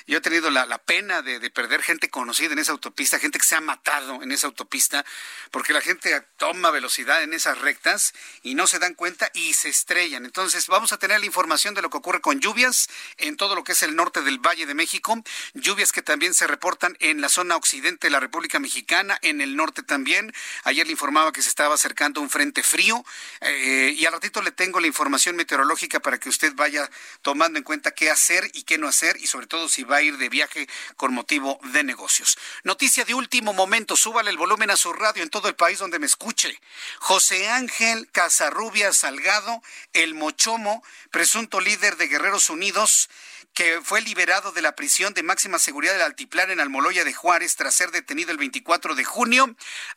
Yo 0.07 0.19
he 0.19 0.21
tenido 0.21 0.49
la, 0.49 0.77
pena 0.77 1.21
de, 1.21 1.49
perder 1.49 1.83
gente 1.83 2.09
conocida 2.09 2.53
en 2.53 2.59
esa 2.59 2.71
autopista, 2.71 3.19
gente 3.19 3.39
que 3.39 3.45
se 3.45 3.55
ha 3.55 3.61
matado 3.61 4.23
en 4.23 4.31
esa 4.31 4.47
autopista, 4.47 5.03
porque 5.51 5.73
la 5.73 5.81
gente 5.81 6.25
toma 6.37 6.71
velocidad 6.71 7.21
en 7.23 7.33
esas 7.33 7.57
rectas 7.57 8.13
y 8.41 8.55
no 8.55 8.67
se 8.67 8.79
dan 8.79 8.93
cuenta 8.93 9.29
y 9.33 9.51
se 9.53 9.67
estrellan. 9.67 10.23
Entonces, 10.23 10.67
vamos 10.67 10.93
a 10.93 10.97
tener 10.97 11.19
la 11.19 11.25
información 11.25 11.73
de 11.73 11.81
lo 11.81 11.89
que 11.89 11.97
ocurre 11.97 12.21
con 12.21 12.39
lluvias 12.39 12.87
en 13.17 13.35
todo 13.35 13.53
lo 13.53 13.65
que 13.65 13.73
es 13.73 13.83
el 13.83 13.97
norte 13.97 14.21
del 14.21 14.39
Valle 14.39 14.65
de 14.65 14.75
México, 14.75 15.21
lluvias 15.53 15.91
que 15.91 16.01
también 16.01 16.33
se 16.33 16.47
reportan 16.47 16.95
en 17.01 17.19
la 17.19 17.27
zona 17.27 17.57
occidente 17.57 18.07
de 18.07 18.11
la 18.11 18.21
República 18.21 18.59
Mexicana, 18.59 19.19
en 19.21 19.41
el 19.41 19.57
norte 19.57 19.83
también. 19.97 20.31
Ayer 20.63 20.86
le 20.86 20.91
informaba 20.91 21.31
que 21.31 21.41
se 21.41 21.49
estaba 21.49 21.73
acercando 21.73 22.21
un 22.21 22.29
frente 22.29 22.62
frío 22.62 23.03
eh, 23.41 23.95
y 23.97 24.05
al 24.05 24.13
ratito 24.13 24.43
le 24.43 24.51
tengo 24.51 24.79
la 24.79 24.86
información 24.86 25.36
meteorológica 25.36 25.99
para 25.99 26.19
que 26.19 26.29
usted 26.29 26.53
vaya 26.53 26.88
tomando 27.23 27.57
en 27.57 27.63
cuenta 27.63 27.95
qué 27.95 28.12
hacer 28.12 28.47
y 28.53 28.62
qué 28.62 28.77
no 28.77 28.88
hacer 28.88 29.17
y 29.19 29.25
sobre 29.25 29.47
todo 29.47 29.67
si 29.67 29.83
va 29.83 29.97
a 29.97 30.01
ir 30.03 30.17
de 30.17 30.29
viaje 30.29 30.69
con 30.97 31.15
motivo 31.15 31.60
de 31.73 31.83
negocios. 31.83 32.38
Noticia 32.63 33.05
de 33.05 33.15
último 33.15 33.53
momento, 33.53 33.95
súbale 33.95 34.29
el 34.29 34.38
volumen 34.38 34.69
a 34.69 34.77
su 34.77 34.93
radio 34.93 35.23
en 35.23 35.31
todo 35.31 35.47
el 35.47 35.55
país 35.55 35.79
donde 35.79 35.97
me 35.97 36.05
escuche. 36.05 36.62
José 36.99 37.49
Ángel 37.49 38.07
Casarrubia 38.12 38.93
Salgado, 38.93 39.63
el 39.93 40.13
Mochomo, 40.13 40.83
presunto 41.10 41.60
líder 41.60 41.97
de 41.97 42.07
Guerreros 42.07 42.51
Unidos, 42.51 43.10
que 43.57 43.81
fue 43.83 44.01
liberado 44.01 44.51
de 44.51 44.61
la 44.61 44.75
prisión 44.75 45.15
de 45.15 45.23
máxima 45.23 45.57
seguridad 45.57 45.93
del 45.93 46.03
Altiplano 46.03 46.53
en 46.53 46.59
Almoloya 46.59 47.03
de 47.03 47.11
Juárez 47.11 47.55
tras 47.55 47.73
ser 47.73 47.89
detenido 47.89 48.29
el 48.29 48.37
24 48.37 48.93
de 48.93 49.03
junio, 49.03 49.55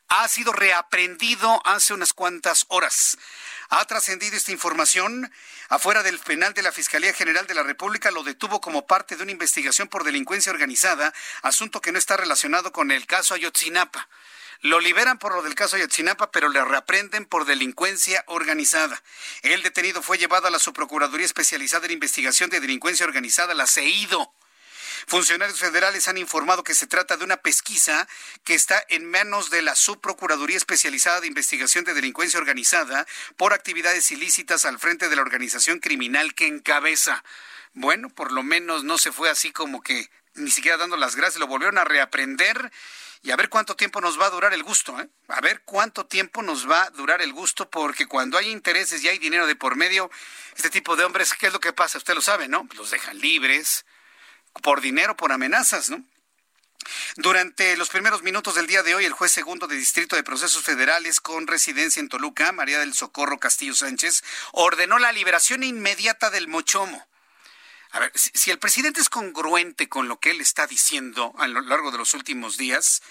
ha 0.08 0.26
sido 0.28 0.54
reaprendido 0.54 1.60
hace 1.66 1.92
unas 1.92 2.14
cuantas 2.14 2.64
horas. 2.68 3.18
Ha 3.68 3.84
trascendido 3.84 4.34
esta 4.34 4.50
información. 4.50 5.30
Afuera 5.68 6.02
del 6.02 6.18
penal 6.20 6.54
de 6.54 6.62
la 6.62 6.72
Fiscalía 6.72 7.12
General 7.12 7.46
de 7.46 7.52
la 7.52 7.62
República 7.62 8.10
lo 8.10 8.22
detuvo 8.22 8.62
como 8.62 8.86
parte 8.86 9.14
de 9.14 9.24
una 9.24 9.32
investigación 9.32 9.88
por 9.88 10.04
delincuencia 10.04 10.50
organizada, 10.50 11.12
asunto 11.42 11.82
que 11.82 11.92
no 11.92 11.98
está 11.98 12.16
relacionado 12.16 12.72
con 12.72 12.90
el 12.90 13.06
caso 13.06 13.34
Ayotzinapa. 13.34 14.08
Lo 14.62 14.78
liberan 14.78 15.18
por 15.18 15.34
lo 15.34 15.42
del 15.42 15.54
caso 15.54 15.76
Ayotzinapa, 15.76 16.30
pero 16.30 16.50
le 16.50 16.62
reaprenden 16.62 17.24
por 17.24 17.46
delincuencia 17.46 18.24
organizada. 18.26 19.02
El 19.42 19.62
detenido 19.62 20.02
fue 20.02 20.18
llevado 20.18 20.48
a 20.48 20.50
la 20.50 20.58
Subprocuraduría 20.58 21.24
Especializada 21.24 21.86
en 21.86 21.92
Investigación 21.92 22.50
de 22.50 22.60
Delincuencia 22.60 23.06
Organizada, 23.06 23.54
la 23.54 23.66
CEIDO. 23.66 24.34
Funcionarios 25.06 25.58
federales 25.58 26.08
han 26.08 26.18
informado 26.18 26.62
que 26.62 26.74
se 26.74 26.86
trata 26.86 27.16
de 27.16 27.24
una 27.24 27.38
pesquisa 27.38 28.06
que 28.44 28.54
está 28.54 28.84
en 28.90 29.10
manos 29.10 29.48
de 29.48 29.62
la 29.62 29.74
Subprocuraduría 29.74 30.58
Especializada 30.58 31.22
de 31.22 31.26
Investigación 31.26 31.84
de 31.84 31.94
Delincuencia 31.94 32.38
Organizada 32.38 33.06
por 33.38 33.54
actividades 33.54 34.10
ilícitas 34.10 34.66
al 34.66 34.78
frente 34.78 35.08
de 35.08 35.16
la 35.16 35.22
organización 35.22 35.78
criminal 35.78 36.34
que 36.34 36.46
encabeza. 36.46 37.24
Bueno, 37.72 38.10
por 38.10 38.30
lo 38.30 38.42
menos 38.42 38.84
no 38.84 38.98
se 38.98 39.10
fue 39.10 39.30
así 39.30 39.52
como 39.52 39.80
que 39.80 40.10
ni 40.34 40.50
siquiera 40.50 40.76
dando 40.76 40.96
las 40.96 41.16
gracias, 41.16 41.40
lo 41.40 41.46
volvieron 41.46 41.78
a 41.78 41.84
reaprender 41.84 42.70
y 43.22 43.30
a 43.30 43.37
ver 43.37 43.50
cuánto 43.50 43.76
tiempo 43.76 44.00
nos 44.00 44.18
va 44.18 44.26
a 44.26 44.30
durar 44.30 44.54
el 44.54 44.62
gusto, 44.62 44.98
¿eh? 44.98 45.09
A 45.28 45.40
ver 45.40 45.62
cuánto 45.64 46.06
tiempo 46.06 46.42
nos 46.42 46.68
va 46.68 46.85
a 46.85 46.90
durar 46.90 47.20
el 47.20 47.33
gusto, 47.33 47.68
porque 47.68 48.06
cuando 48.06 48.38
hay 48.38 48.48
intereses 48.48 49.02
y 49.04 49.09
hay 49.09 49.18
dinero 49.18 49.46
de 49.46 49.56
por 49.56 49.76
medio, 49.76 50.11
este 50.56 50.70
tipo 50.70 50.96
de 50.96 51.04
hombres, 51.04 51.35
¿qué 51.35 51.48
es 51.48 51.52
lo 51.52 51.61
que 51.61 51.72
pasa? 51.72 51.98
Usted 51.98 52.14
lo 52.14 52.22
sabe, 52.22 52.48
¿no? 52.48 52.66
Los 52.76 52.90
dejan 52.90 53.18
libres, 53.18 53.85
por 54.62 54.80
dinero, 54.80 55.16
por 55.16 55.33
amenazas, 55.33 55.90
¿no? 55.90 56.02
Durante 57.16 57.76
los 57.76 57.90
primeros 57.90 58.22
minutos 58.22 58.54
del 58.54 58.66
día 58.66 58.83
de 58.83 58.94
hoy, 58.94 59.04
el 59.04 59.12
juez 59.12 59.30
segundo 59.30 59.66
de 59.66 59.76
Distrito 59.76 60.16
de 60.16 60.22
Procesos 60.22 60.62
Federales 60.62 61.20
con 61.20 61.46
residencia 61.46 62.00
en 62.00 62.09
Toluca, 62.09 62.52
María 62.52 62.78
del 62.78 62.94
Socorro 62.94 63.38
Castillo 63.38 63.74
Sánchez, 63.74 64.22
ordenó 64.52 64.98
la 64.98 65.12
liberación 65.12 65.62
inmediata 65.62 66.30
del 66.30 66.48
Mochomo. 66.48 67.06
A 67.92 68.00
ver, 68.00 68.12
si, 68.14 68.50
el 68.50 68.59
presidente 68.59 69.00
es 69.00 69.09
congruente 69.09 69.88
con 69.88 70.09
lo 70.09 70.20
que 70.20 70.31
él 70.31 70.40
está 70.40 70.66
diciendo 70.66 71.35
a 71.38 71.48
lo 71.48 71.61
largo 71.61 71.90
de 71.90 71.98
los 71.98 72.14
últimos 72.14 72.57
días, 72.57 73.03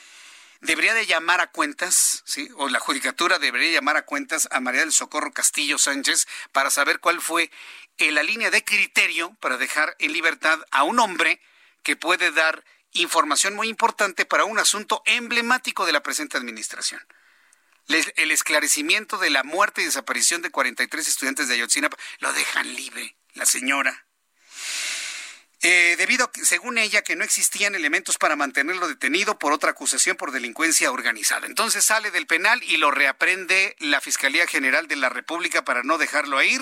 debería 0.62 0.94
de 0.94 1.06
llamar 1.06 1.42
a 1.42 1.52
cuentas, 1.52 2.24
¿sí? 2.26 2.50
o 2.56 2.70
la 2.70 2.80
judicatura 2.80 3.39
debería 3.39 3.72
llamar 3.72 3.98
a 3.98 4.06
cuentas 4.06 4.48
a 4.52 4.60
María 4.60 4.82
del 4.82 4.94
Socorro 4.94 5.34
Castillo 5.34 5.78
Sánchez 5.78 6.28
para 6.52 6.70
saber 6.70 7.00
cuál 7.00 7.22
fue 7.22 7.52
en 7.98 8.15
la 8.15 8.24
línea 8.24 8.52
de 8.52 8.63
criterio 8.63 9.36
para 9.42 9.58
dejar 9.58 9.96
en 10.00 10.13
libertad 10.13 10.60
a 10.72 10.84
un 10.84 11.00
hombre 11.00 11.42
que 11.84 11.96
puede 11.96 12.32
dar 12.32 12.63
información 12.94 13.56
muy 13.56 13.68
importante 13.68 14.26
para 14.26 14.46
un 14.46 14.60
asunto 14.60 15.04
emblemático 15.06 15.86
de 15.86 15.92
la 15.92 16.04
presente 16.04 16.38
administración. 16.38 17.02
El 17.88 18.32
esclarecimiento 18.32 19.18
de 19.18 19.32
la 19.32 19.44
muerte 19.44 19.82
y 19.82 19.86
desaparición 19.86 20.42
de 20.42 20.52
43 20.52 21.08
estudiantes 21.08 21.48
de 21.48 21.56
Ayotzinapa 21.56 21.98
lo 22.20 22.32
dejan 22.34 22.76
libre, 22.76 23.15
la 23.34 23.46
señora. 23.46 24.06
Eh, 25.62 25.95
debido 25.98 26.26
a 26.26 26.32
según 26.43 26.78
ella, 26.78 27.02
que 27.02 27.17
no 27.17 27.26
existían 27.26 27.76
elementos 27.76 28.17
para 28.17 28.38
mantenerlo 28.38 28.88
detenido 28.88 29.38
por 29.38 29.52
otra 29.52 29.72
acusación 29.72 30.15
por 30.15 30.32
delincuencia 30.32 30.91
organizada. 30.91 31.48
Entonces 31.48 31.84
sale 31.84 32.12
del 32.12 32.28
penal 32.28 32.63
y 32.63 32.78
lo 32.78 32.91
reaprende 32.91 33.76
la 33.80 34.00
Fiscalía 34.00 34.48
General 34.48 34.88
de 34.88 34.95
la 34.95 35.10
República 35.10 35.65
para 35.65 35.84
no 35.84 35.98
dejarlo 35.98 36.41
ir 36.41 36.62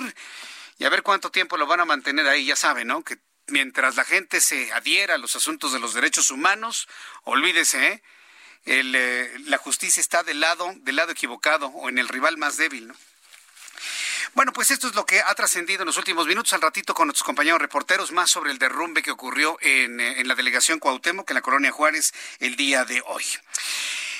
y 0.78 0.84
a 0.84 0.88
ver 0.88 1.02
cuánto 1.02 1.30
tiempo 1.30 1.56
lo 1.56 1.66
van 1.66 1.80
a 1.80 1.84
mantener 1.84 2.26
ahí, 2.26 2.46
ya 2.46 2.56
saben, 2.56 2.88
¿no? 2.88 3.04
Que 3.04 3.18
mientras 3.46 3.94
la 3.94 4.04
gente 4.04 4.40
se 4.40 4.72
adhiera 4.72 5.14
a 5.14 5.18
los 5.18 5.36
asuntos 5.36 5.72
de 5.72 5.78
los 5.78 5.94
derechos 5.94 6.32
humanos, 6.32 6.88
olvídese, 7.22 7.86
¿eh? 7.86 8.02
eh 8.66 9.32
la 9.46 9.58
justicia 9.58 10.00
está 10.00 10.24
del 10.24 10.40
lado, 10.40 10.72
del 10.78 10.96
lado 10.96 11.12
equivocado 11.12 11.68
o 11.68 11.88
en 11.88 11.98
el 11.98 12.08
rival 12.08 12.36
más 12.36 12.56
débil, 12.56 12.88
¿no? 12.88 12.94
Bueno, 14.34 14.52
pues 14.52 14.70
esto 14.70 14.88
es 14.88 14.94
lo 14.94 15.06
que 15.06 15.20
ha 15.20 15.34
trascendido 15.34 15.82
en 15.82 15.86
los 15.86 15.96
últimos 15.96 16.26
minutos. 16.26 16.52
Al 16.52 16.60
ratito 16.60 16.94
con 16.94 17.08
nuestros 17.08 17.24
compañeros 17.24 17.60
reporteros, 17.60 18.12
más 18.12 18.30
sobre 18.30 18.50
el 18.50 18.58
derrumbe 18.58 19.02
que 19.02 19.10
ocurrió 19.10 19.58
en, 19.60 20.00
eh, 20.00 20.22
la 20.24 20.34
delegación 20.34 20.78
Cuauhtémoc, 20.78 21.28
en 21.30 21.34
la 21.34 21.42
colonia 21.42 21.72
Juárez, 21.72 22.12
el 22.38 22.56
día 22.56 22.84
de 22.84 23.02
hoy. 23.06 23.24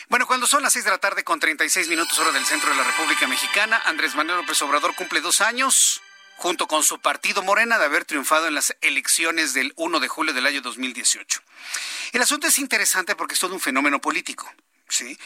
Bueno, 0.08 0.26
cuando 0.26 0.46
son 0.46 0.62
las 0.62 0.72
seis 0.72 0.84
de 0.84 0.90
la 0.90 0.98
tarde 0.98 1.22
con 1.22 1.38
36 1.38 1.88
minutos 1.88 2.18
hora 2.18 2.32
del 2.32 2.46
centro 2.46 2.70
de 2.70 2.76
la 2.76 2.84
República 2.84 3.26
Mexicana, 3.26 3.82
Andrés 3.84 4.14
Manuel 4.14 4.38
López 4.38 4.60
Obrador 4.62 4.94
cumple 4.94 5.20
dos 5.20 5.40
años 5.40 6.00
junto 6.38 6.68
con 6.68 6.84
su 6.84 7.00
partido 7.00 7.42
Morena, 7.42 7.78
de 7.78 7.84
haber 7.84 8.04
triunfado 8.04 8.46
en 8.46 8.54
las 8.54 8.74
elecciones 8.80 9.54
del 9.54 9.72
1 9.76 9.98
de 9.98 10.08
julio 10.08 10.32
del 10.32 10.46
año 10.46 10.62
2018. 10.62 11.42
El 12.12 12.22
asunto 12.22 12.46
es 12.46 12.58
interesante 12.58 13.16
porque 13.16 13.34
es 13.34 13.40
todo 13.40 13.54
un 13.54 13.60
fenómeno 13.60 14.00
político. 14.00 14.50
¿Sí? 14.88 15.18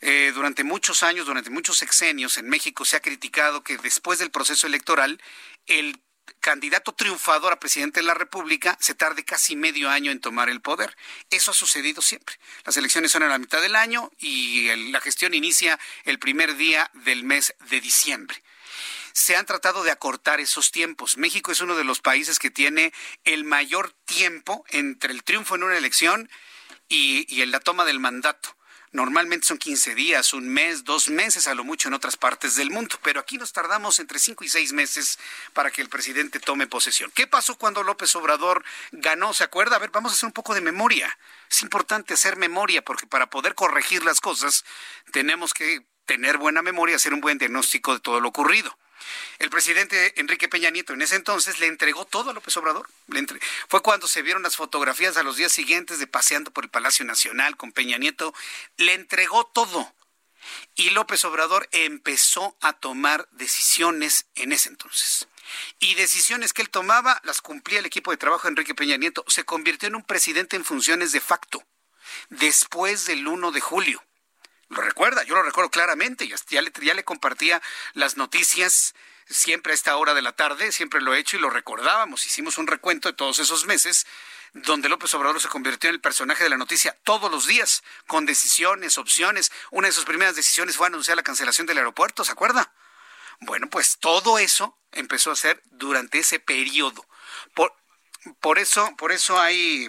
Eh, 0.00 0.32
durante 0.34 0.64
muchos 0.64 1.02
años, 1.02 1.26
durante 1.26 1.50
muchos 1.50 1.78
sexenios 1.78 2.38
en 2.38 2.48
México 2.48 2.84
se 2.84 2.96
ha 2.96 3.00
criticado 3.00 3.62
que 3.62 3.78
después 3.78 4.18
del 4.18 4.30
proceso 4.30 4.66
electoral 4.66 5.20
el 5.66 6.00
candidato 6.40 6.92
triunfador 6.92 7.52
a 7.52 7.60
presidente 7.60 8.00
de 8.00 8.06
la 8.06 8.14
República 8.14 8.76
se 8.80 8.94
tarde 8.94 9.24
casi 9.24 9.56
medio 9.56 9.90
año 9.90 10.10
en 10.12 10.20
tomar 10.20 10.48
el 10.48 10.60
poder. 10.60 10.96
Eso 11.30 11.50
ha 11.50 11.54
sucedido 11.54 12.02
siempre. 12.02 12.38
Las 12.64 12.76
elecciones 12.76 13.12
son 13.12 13.22
a 13.22 13.28
la 13.28 13.38
mitad 13.38 13.60
del 13.60 13.76
año 13.76 14.10
y 14.18 14.68
la 14.90 15.00
gestión 15.00 15.34
inicia 15.34 15.78
el 16.04 16.18
primer 16.18 16.56
día 16.56 16.90
del 16.94 17.24
mes 17.24 17.54
de 17.70 17.80
diciembre 17.80 18.42
se 19.18 19.34
han 19.34 19.46
tratado 19.46 19.82
de 19.82 19.90
acortar 19.90 20.38
esos 20.38 20.70
tiempos. 20.70 21.16
México 21.16 21.50
es 21.50 21.60
uno 21.60 21.74
de 21.76 21.82
los 21.82 22.00
países 22.00 22.38
que 22.38 22.50
tiene 22.50 22.92
el 23.24 23.42
mayor 23.42 23.92
tiempo 24.04 24.64
entre 24.68 25.12
el 25.12 25.24
triunfo 25.24 25.56
en 25.56 25.64
una 25.64 25.76
elección 25.76 26.30
y, 26.88 27.44
la 27.46 27.60
toma 27.60 27.84
del 27.84 27.98
mandato. 27.98 28.56
Normalmente 28.92 29.46
son 29.46 29.58
15 29.58 29.94
días, 29.94 30.32
un 30.32 30.48
mes, 30.48 30.84
dos 30.84 31.08
meses 31.08 31.46
a 31.46 31.54
lo 31.54 31.64
mucho 31.64 31.88
en 31.88 31.94
otras 31.94 32.16
partes 32.16 32.56
del 32.56 32.70
mundo, 32.70 32.96
pero 33.02 33.20
aquí 33.20 33.36
nos 33.36 33.52
tardamos 33.52 33.98
entre 33.98 34.18
5 34.18 34.44
y 34.44 34.48
6 34.48 34.72
meses 34.72 35.18
para 35.52 35.70
que 35.70 35.82
el 35.82 35.88
presidente 35.88 36.40
tome 36.40 36.66
posesión. 36.66 37.10
¿Qué 37.14 37.26
pasó 37.26 37.56
cuando 37.56 37.82
López 37.82 38.14
Obrador 38.16 38.64
ganó? 38.92 39.34
¿Se 39.34 39.44
acuerda? 39.44 39.76
A 39.76 39.78
ver, 39.78 39.90
vamos 39.90 40.12
a 40.12 40.14
hacer 40.14 40.26
un 40.26 40.32
poco 40.32 40.54
de 40.54 40.60
memoria. 40.60 41.18
Es 41.50 41.62
importante 41.62 42.14
hacer 42.14 42.36
memoria 42.36 42.82
porque 42.82 43.06
para 43.06 43.28
poder 43.28 43.54
corregir 43.54 44.04
las 44.04 44.20
cosas 44.20 44.64
tenemos 45.12 45.52
que 45.52 45.84
tener 46.06 46.38
buena 46.38 46.62
memoria, 46.62 46.96
hacer 46.96 47.12
un 47.12 47.20
buen 47.20 47.36
diagnóstico 47.36 47.92
de 47.92 48.00
todo 48.00 48.20
lo 48.20 48.28
ocurrido. 48.28 48.76
El 49.38 49.50
presidente 49.50 50.20
Enrique 50.20 50.48
Peña 50.48 50.70
Nieto 50.70 50.92
en 50.92 51.02
ese 51.02 51.16
entonces 51.16 51.58
le 51.60 51.66
entregó 51.66 52.04
todo 52.04 52.30
a 52.30 52.32
López 52.32 52.56
Obrador. 52.56 52.88
Fue 53.68 53.82
cuando 53.82 54.08
se 54.08 54.22
vieron 54.22 54.42
las 54.42 54.56
fotografías 54.56 55.16
a 55.16 55.22
los 55.22 55.36
días 55.36 55.52
siguientes 55.52 55.98
de 55.98 56.06
paseando 56.06 56.50
por 56.50 56.64
el 56.64 56.70
Palacio 56.70 57.04
Nacional 57.04 57.56
con 57.56 57.72
Peña 57.72 57.98
Nieto. 57.98 58.34
Le 58.76 58.94
entregó 58.94 59.46
todo. 59.46 59.94
Y 60.74 60.90
López 60.90 61.24
Obrador 61.24 61.68
empezó 61.72 62.56
a 62.60 62.72
tomar 62.72 63.28
decisiones 63.32 64.26
en 64.34 64.52
ese 64.52 64.68
entonces. 64.68 65.28
Y 65.78 65.94
decisiones 65.94 66.52
que 66.52 66.62
él 66.62 66.70
tomaba 66.70 67.20
las 67.24 67.40
cumplía 67.40 67.78
el 67.78 67.86
equipo 67.86 68.10
de 68.10 68.16
trabajo 68.16 68.44
de 68.44 68.50
Enrique 68.50 68.74
Peña 68.74 68.96
Nieto. 68.96 69.24
Se 69.28 69.44
convirtió 69.44 69.88
en 69.88 69.96
un 69.96 70.04
presidente 70.04 70.56
en 70.56 70.64
funciones 70.64 71.12
de 71.12 71.20
facto 71.20 71.64
después 72.30 73.06
del 73.06 73.26
1 73.26 73.52
de 73.52 73.60
julio. 73.60 74.02
Lo 74.68 74.82
recuerda, 74.82 75.22
yo 75.24 75.34
lo 75.34 75.42
recuerdo 75.42 75.70
claramente, 75.70 76.28
ya 76.28 76.62
le, 76.62 76.72
ya 76.82 76.94
le 76.94 77.04
compartía 77.04 77.62
las 77.94 78.16
noticias 78.16 78.94
siempre 79.26 79.72
a 79.72 79.74
esta 79.74 79.96
hora 79.96 80.14
de 80.14 80.22
la 80.22 80.32
tarde, 80.32 80.72
siempre 80.72 81.00
lo 81.00 81.14
he 81.14 81.18
hecho 81.18 81.36
y 81.36 81.40
lo 81.40 81.50
recordábamos, 81.50 82.26
hicimos 82.26 82.58
un 82.58 82.66
recuento 82.66 83.08
de 83.08 83.14
todos 83.14 83.38
esos 83.38 83.66
meses 83.66 84.06
donde 84.52 84.88
López 84.88 85.12
Obrador 85.14 85.40
se 85.40 85.48
convirtió 85.48 85.88
en 85.88 85.94
el 85.94 86.00
personaje 86.00 86.44
de 86.44 86.50
la 86.50 86.56
noticia 86.56 86.96
todos 87.04 87.30
los 87.30 87.46
días, 87.46 87.82
con 88.06 88.26
decisiones, 88.26 88.98
opciones. 88.98 89.52
Una 89.70 89.88
de 89.88 89.92
sus 89.92 90.04
primeras 90.04 90.36
decisiones 90.36 90.76
fue 90.76 90.86
anunciar 90.86 91.16
la 91.16 91.22
cancelación 91.22 91.66
del 91.66 91.78
aeropuerto, 91.78 92.24
¿se 92.24 92.32
acuerda? 92.32 92.72
Bueno, 93.40 93.68
pues 93.68 93.98
todo 93.98 94.38
eso 94.38 94.78
empezó 94.92 95.30
a 95.30 95.36
ser 95.36 95.62
durante 95.66 96.18
ese 96.18 96.40
periodo. 96.40 97.06
Por, 97.54 97.74
por 98.40 98.58
eso, 98.58 98.94
por 98.96 99.12
eso 99.12 99.38
hay 99.40 99.88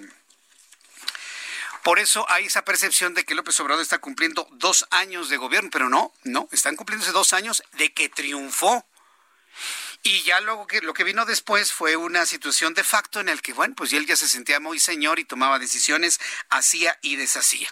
por 1.84 2.00
eso 2.00 2.26
hay 2.30 2.46
esa 2.46 2.66
percepción 2.66 3.14
de 3.14 3.26
que 3.26 3.36
López 3.36 3.60
Obrador 3.60 3.82
está 3.82 4.00
cumpliendo 4.00 4.48
dos 4.52 4.86
años 4.92 5.30
de 5.30 5.38
gobierno, 5.38 5.70
pero 5.72 5.90
no, 5.90 6.14
no, 6.24 6.48
están 6.52 6.76
cumpliéndose 6.76 7.12
dos 7.12 7.34
años 7.34 7.64
de 7.74 7.94
que 7.94 8.10
triunfó. 8.10 8.86
Y 10.02 10.24
ya 10.24 10.40
luego 10.40 10.66
que 10.66 10.82
lo 10.82 10.94
que 10.94 11.04
vino 11.04 11.26
después 11.26 11.74
fue 11.74 11.98
una 11.98 12.26
situación 12.26 12.74
de 12.74 12.86
facto 12.86 13.20
en 13.20 13.28
el 13.28 13.42
que, 13.42 13.52
bueno, 13.52 13.76
pues 13.76 13.92
él 13.92 14.06
ya 14.06 14.16
se 14.16 14.30
sentía 14.30 14.62
muy 14.62 14.80
señor 14.80 15.20
y 15.20 15.26
tomaba 15.26 15.60
decisiones, 15.60 16.22
hacía 16.50 16.98
y 17.02 17.18
deshacía. 17.18 17.68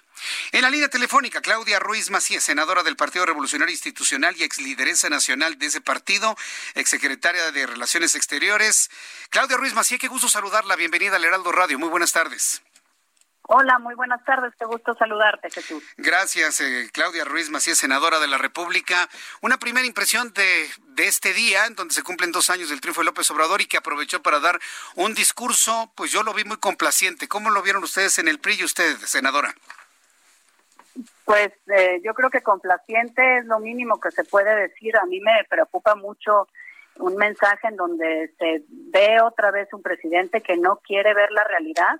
En 0.51 0.63
la 0.63 0.69
línea 0.69 0.89
telefónica, 0.89 1.41
Claudia 1.41 1.79
Ruiz 1.79 2.09
Macías, 2.09 2.43
senadora 2.43 2.83
del 2.83 2.97
Partido 2.97 3.25
Revolucionario 3.25 3.71
Institucional 3.71 4.35
y 4.35 4.43
ex 4.43 4.57
lideresa 4.57 5.09
nacional 5.09 5.57
de 5.57 5.67
ese 5.67 5.79
partido, 5.79 6.35
ex 6.75 6.89
secretaria 6.89 7.49
de 7.51 7.65
Relaciones 7.65 8.13
Exteriores. 8.15 8.89
Claudia 9.29 9.55
Ruiz 9.55 9.73
Macías, 9.73 10.01
qué 10.01 10.09
gusto 10.09 10.27
saludarla. 10.27 10.75
Bienvenida 10.75 11.15
al 11.15 11.23
Heraldo 11.23 11.53
Radio. 11.53 11.79
Muy 11.79 11.89
buenas 11.89 12.11
tardes. 12.11 12.61
Hola, 13.49 13.79
muy 13.79 13.95
buenas 13.95 14.23
tardes. 14.25 14.53
Qué 14.59 14.65
gusto 14.65 14.93
saludarte, 14.95 15.49
Jesús. 15.49 15.81
Gracias, 15.95 16.59
eh, 16.59 16.89
Claudia 16.91 17.23
Ruiz 17.23 17.49
Macías, 17.49 17.77
senadora 17.77 18.19
de 18.19 18.27
la 18.27 18.37
República. 18.37 19.07
Una 19.41 19.57
primera 19.57 19.87
impresión 19.87 20.33
de, 20.33 20.67
de 20.95 21.07
este 21.07 21.31
día, 21.31 21.65
en 21.65 21.75
donde 21.75 21.93
se 21.93 22.03
cumplen 22.03 22.33
dos 22.33 22.49
años 22.49 22.69
del 22.69 22.81
triunfo 22.81 22.99
de 23.01 23.05
López 23.05 23.31
Obrador 23.31 23.61
y 23.61 23.65
que 23.65 23.77
aprovechó 23.77 24.21
para 24.21 24.41
dar 24.41 24.59
un 24.95 25.13
discurso, 25.13 25.89
pues 25.95 26.11
yo 26.11 26.23
lo 26.23 26.33
vi 26.33 26.43
muy 26.43 26.57
complaciente. 26.57 27.29
¿Cómo 27.29 27.49
lo 27.49 27.61
vieron 27.61 27.83
ustedes 27.85 28.19
en 28.19 28.27
el 28.27 28.39
PRI 28.39 28.55
y 28.59 28.63
usted, 28.65 28.97
senadora? 29.05 29.55
Pues 31.23 31.53
eh, 31.73 32.01
yo 32.03 32.13
creo 32.13 32.29
que 32.29 32.41
complaciente 32.41 33.37
es 33.37 33.45
lo 33.45 33.59
mínimo 33.59 33.97
que 34.01 34.11
se 34.11 34.25
puede 34.25 34.53
decir. 34.55 34.97
A 34.97 35.05
mí 35.05 35.21
me 35.21 35.45
preocupa 35.49 35.95
mucho 35.95 36.49
un 36.97 37.15
mensaje 37.15 37.69
en 37.69 37.77
donde 37.77 38.33
se 38.37 38.63
ve 38.69 39.21
otra 39.21 39.51
vez 39.51 39.69
un 39.71 39.81
presidente 39.81 40.41
que 40.41 40.57
no 40.57 40.81
quiere 40.85 41.13
ver 41.13 41.31
la 41.31 41.45
realidad 41.45 41.97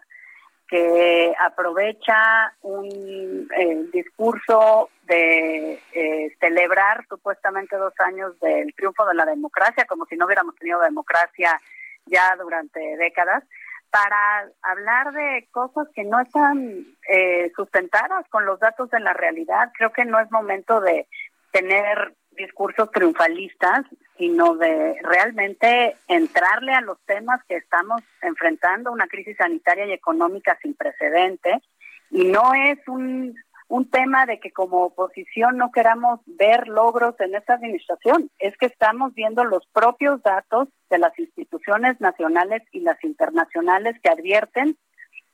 que 0.67 1.33
aprovecha 1.39 2.53
un 2.61 3.47
eh, 3.57 3.85
discurso 3.93 4.89
de 5.03 5.79
eh, 5.93 6.35
celebrar 6.39 7.05
supuestamente 7.07 7.77
dos 7.77 7.93
años 7.99 8.37
del 8.39 8.73
triunfo 8.75 9.05
de 9.05 9.15
la 9.15 9.25
democracia, 9.25 9.85
como 9.85 10.05
si 10.05 10.17
no 10.17 10.25
hubiéramos 10.25 10.55
tenido 10.55 10.81
democracia 10.81 11.59
ya 12.05 12.35
durante 12.37 12.79
décadas, 12.97 13.43
para 13.89 14.49
hablar 14.61 15.13
de 15.13 15.47
cosas 15.51 15.87
que 15.95 16.03
no 16.03 16.19
están 16.19 16.85
eh, 17.07 17.51
sustentadas 17.55 18.27
con 18.29 18.45
los 18.45 18.59
datos 18.59 18.89
de 18.89 18.99
la 18.99 19.13
realidad. 19.13 19.71
Creo 19.77 19.91
que 19.93 20.03
no 20.03 20.19
es 20.19 20.29
momento 20.31 20.81
de 20.81 21.07
tener 21.51 22.13
discursos 22.37 22.89
triunfalistas, 22.91 23.85
sino 24.17 24.55
de 24.55 24.95
realmente 25.03 25.95
entrarle 26.07 26.73
a 26.73 26.81
los 26.81 26.99
temas 27.05 27.41
que 27.47 27.57
estamos 27.57 28.01
enfrentando, 28.21 28.91
una 28.91 29.07
crisis 29.07 29.35
sanitaria 29.37 29.85
y 29.85 29.91
económica 29.91 30.57
sin 30.61 30.73
precedente. 30.73 31.61
Y 32.09 32.25
no 32.25 32.53
es 32.53 32.79
un, 32.87 33.35
un 33.67 33.89
tema 33.89 34.25
de 34.25 34.39
que 34.39 34.51
como 34.51 34.83
oposición 34.83 35.57
no 35.57 35.71
queramos 35.71 36.21
ver 36.25 36.67
logros 36.67 37.19
en 37.19 37.35
esta 37.35 37.55
administración, 37.55 38.31
es 38.39 38.55
que 38.57 38.67
estamos 38.67 39.13
viendo 39.13 39.43
los 39.43 39.65
propios 39.73 40.21
datos 40.23 40.69
de 40.89 40.99
las 40.99 41.17
instituciones 41.19 41.99
nacionales 41.99 42.63
y 42.71 42.79
las 42.79 43.03
internacionales 43.03 43.97
que 44.01 44.09
advierten 44.09 44.77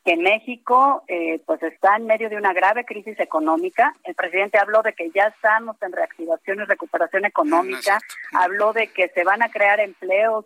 que 0.03 0.17
México 0.17 1.03
eh, 1.07 1.41
pues 1.45 1.63
está 1.63 1.95
en 1.95 2.05
medio 2.05 2.29
de 2.29 2.35
una 2.35 2.53
grave 2.53 2.83
crisis 2.85 3.19
económica. 3.19 3.95
El 4.03 4.15
presidente 4.15 4.57
habló 4.57 4.81
de 4.81 4.93
que 4.93 5.09
ya 5.11 5.27
estamos 5.27 5.77
en 5.81 5.93
reactivación 5.93 6.59
y 6.59 6.65
recuperación 6.65 7.25
económica, 7.25 7.99
habló 8.33 8.73
de 8.73 8.87
que 8.87 9.09
se 9.09 9.23
van 9.23 9.41
a 9.41 9.49
crear 9.49 9.79
empleos 9.79 10.45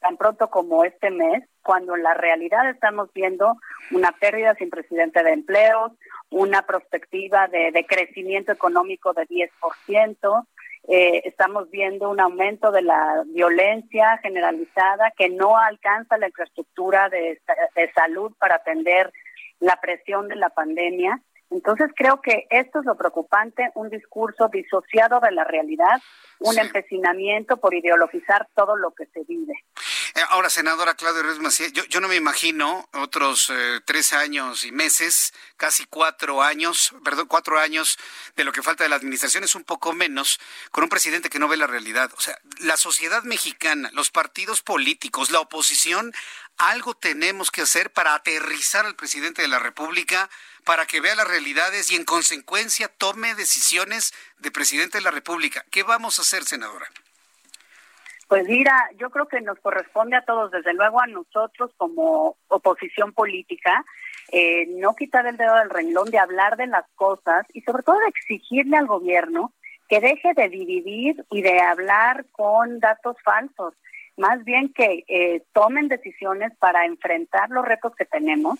tan 0.00 0.16
pronto 0.16 0.48
como 0.48 0.84
este 0.84 1.10
mes, 1.10 1.42
cuando 1.62 1.96
en 1.96 2.02
la 2.02 2.14
realidad 2.14 2.68
estamos 2.70 3.12
viendo 3.12 3.56
una 3.90 4.12
pérdida 4.12 4.54
sin 4.54 4.70
precedente 4.70 5.22
de 5.24 5.32
empleos, 5.32 5.92
una 6.30 6.62
perspectiva 6.62 7.48
de, 7.48 7.72
de 7.72 7.86
crecimiento 7.86 8.52
económico 8.52 9.12
de 9.12 9.26
10%, 9.26 10.46
eh, 10.90 11.20
estamos 11.24 11.70
viendo 11.70 12.08
un 12.08 12.18
aumento 12.18 12.72
de 12.72 12.80
la 12.80 13.22
violencia 13.26 14.18
generalizada 14.22 15.12
que 15.16 15.28
no 15.28 15.58
alcanza 15.58 16.16
la 16.16 16.28
infraestructura 16.28 17.10
de, 17.10 17.38
de 17.76 17.92
salud 17.92 18.32
para 18.38 18.56
atender 18.56 19.12
la 19.60 19.76
presión 19.80 20.28
de 20.28 20.36
la 20.36 20.48
pandemia. 20.48 21.20
Entonces 21.50 21.90
creo 21.94 22.22
que 22.22 22.46
esto 22.48 22.80
es 22.80 22.86
lo 22.86 22.96
preocupante, 22.96 23.70
un 23.74 23.90
discurso 23.90 24.48
disociado 24.48 25.20
de 25.20 25.32
la 25.32 25.44
realidad, 25.44 26.00
un 26.40 26.58
empecinamiento 26.58 27.58
por 27.58 27.74
ideologizar 27.74 28.48
todo 28.54 28.76
lo 28.76 28.90
que 28.92 29.06
se 29.06 29.24
vive. 29.24 29.54
Eh, 30.18 30.24
ahora, 30.30 30.50
senadora 30.50 30.96
Claudia 30.96 31.22
Ruiz 31.22 31.38
Macías, 31.38 31.72
yo, 31.72 32.00
no 32.00 32.08
me 32.08 32.16
imagino 32.16 32.88
otros 32.92 33.50
eh, 33.50 33.80
tres 33.84 34.12
años 34.12 34.64
y 34.64 34.72
meses, 34.72 35.32
casi 35.56 35.84
cuatro 35.84 36.42
años, 36.42 36.92
perdón, 37.04 37.28
cuatro 37.28 37.60
años 37.60 38.00
de 38.34 38.42
lo 38.42 38.50
que 38.50 38.64
falta 38.64 38.82
de 38.82 38.90
la 38.90 38.96
administración, 38.96 39.44
es 39.44 39.54
un 39.54 39.62
poco 39.62 39.92
menos, 39.92 40.40
con 40.72 40.82
un 40.82 40.90
presidente 40.90 41.30
que 41.30 41.38
no 41.38 41.46
ve 41.46 41.56
la 41.56 41.68
realidad. 41.68 42.10
O 42.16 42.20
sea, 42.20 42.36
la 42.58 42.76
sociedad 42.76 43.22
mexicana, 43.22 43.90
los 43.92 44.10
partidos 44.10 44.60
políticos, 44.60 45.30
la 45.30 45.38
oposición, 45.38 46.12
algo 46.56 46.94
tenemos 46.94 47.52
que 47.52 47.62
hacer 47.62 47.92
para 47.92 48.14
aterrizar 48.14 48.86
al 48.86 48.96
presidente 48.96 49.42
de 49.42 49.48
la 49.48 49.60
República, 49.60 50.28
para 50.64 50.84
que 50.86 51.00
vea 51.00 51.14
las 51.14 51.28
realidades 51.28 51.92
y 51.92 51.94
en 51.94 52.04
consecuencia 52.04 52.88
tome 52.88 53.36
decisiones 53.36 54.12
de 54.38 54.50
presidente 54.50 54.98
de 54.98 55.04
la 55.04 55.12
República. 55.12 55.64
¿Qué 55.70 55.84
vamos 55.84 56.18
a 56.18 56.22
hacer, 56.22 56.44
senadora? 56.44 56.90
Pues 58.28 58.46
mira, 58.46 58.90
yo 58.98 59.08
creo 59.08 59.26
que 59.26 59.40
nos 59.40 59.58
corresponde 59.60 60.14
a 60.14 60.24
todos, 60.24 60.50
desde 60.50 60.74
luego 60.74 61.00
a 61.00 61.06
nosotros 61.06 61.70
como 61.78 62.36
oposición 62.48 63.14
política, 63.14 63.84
eh, 64.30 64.66
no 64.68 64.94
quitar 64.94 65.26
el 65.26 65.38
dedo 65.38 65.54
del 65.54 65.70
renglón 65.70 66.10
de 66.10 66.18
hablar 66.18 66.58
de 66.58 66.66
las 66.66 66.84
cosas 66.94 67.46
y 67.54 67.62
sobre 67.62 67.82
todo 67.82 67.98
de 67.98 68.08
exigirle 68.08 68.76
al 68.76 68.86
gobierno 68.86 69.54
que 69.88 70.02
deje 70.02 70.34
de 70.34 70.50
dividir 70.50 71.24
y 71.30 71.40
de 71.40 71.58
hablar 71.60 72.26
con 72.32 72.80
datos 72.80 73.16
falsos, 73.24 73.72
más 74.18 74.44
bien 74.44 74.74
que 74.74 75.04
eh, 75.08 75.42
tomen 75.54 75.88
decisiones 75.88 76.52
para 76.58 76.84
enfrentar 76.84 77.48
los 77.48 77.64
retos 77.64 77.96
que 77.96 78.04
tenemos. 78.04 78.58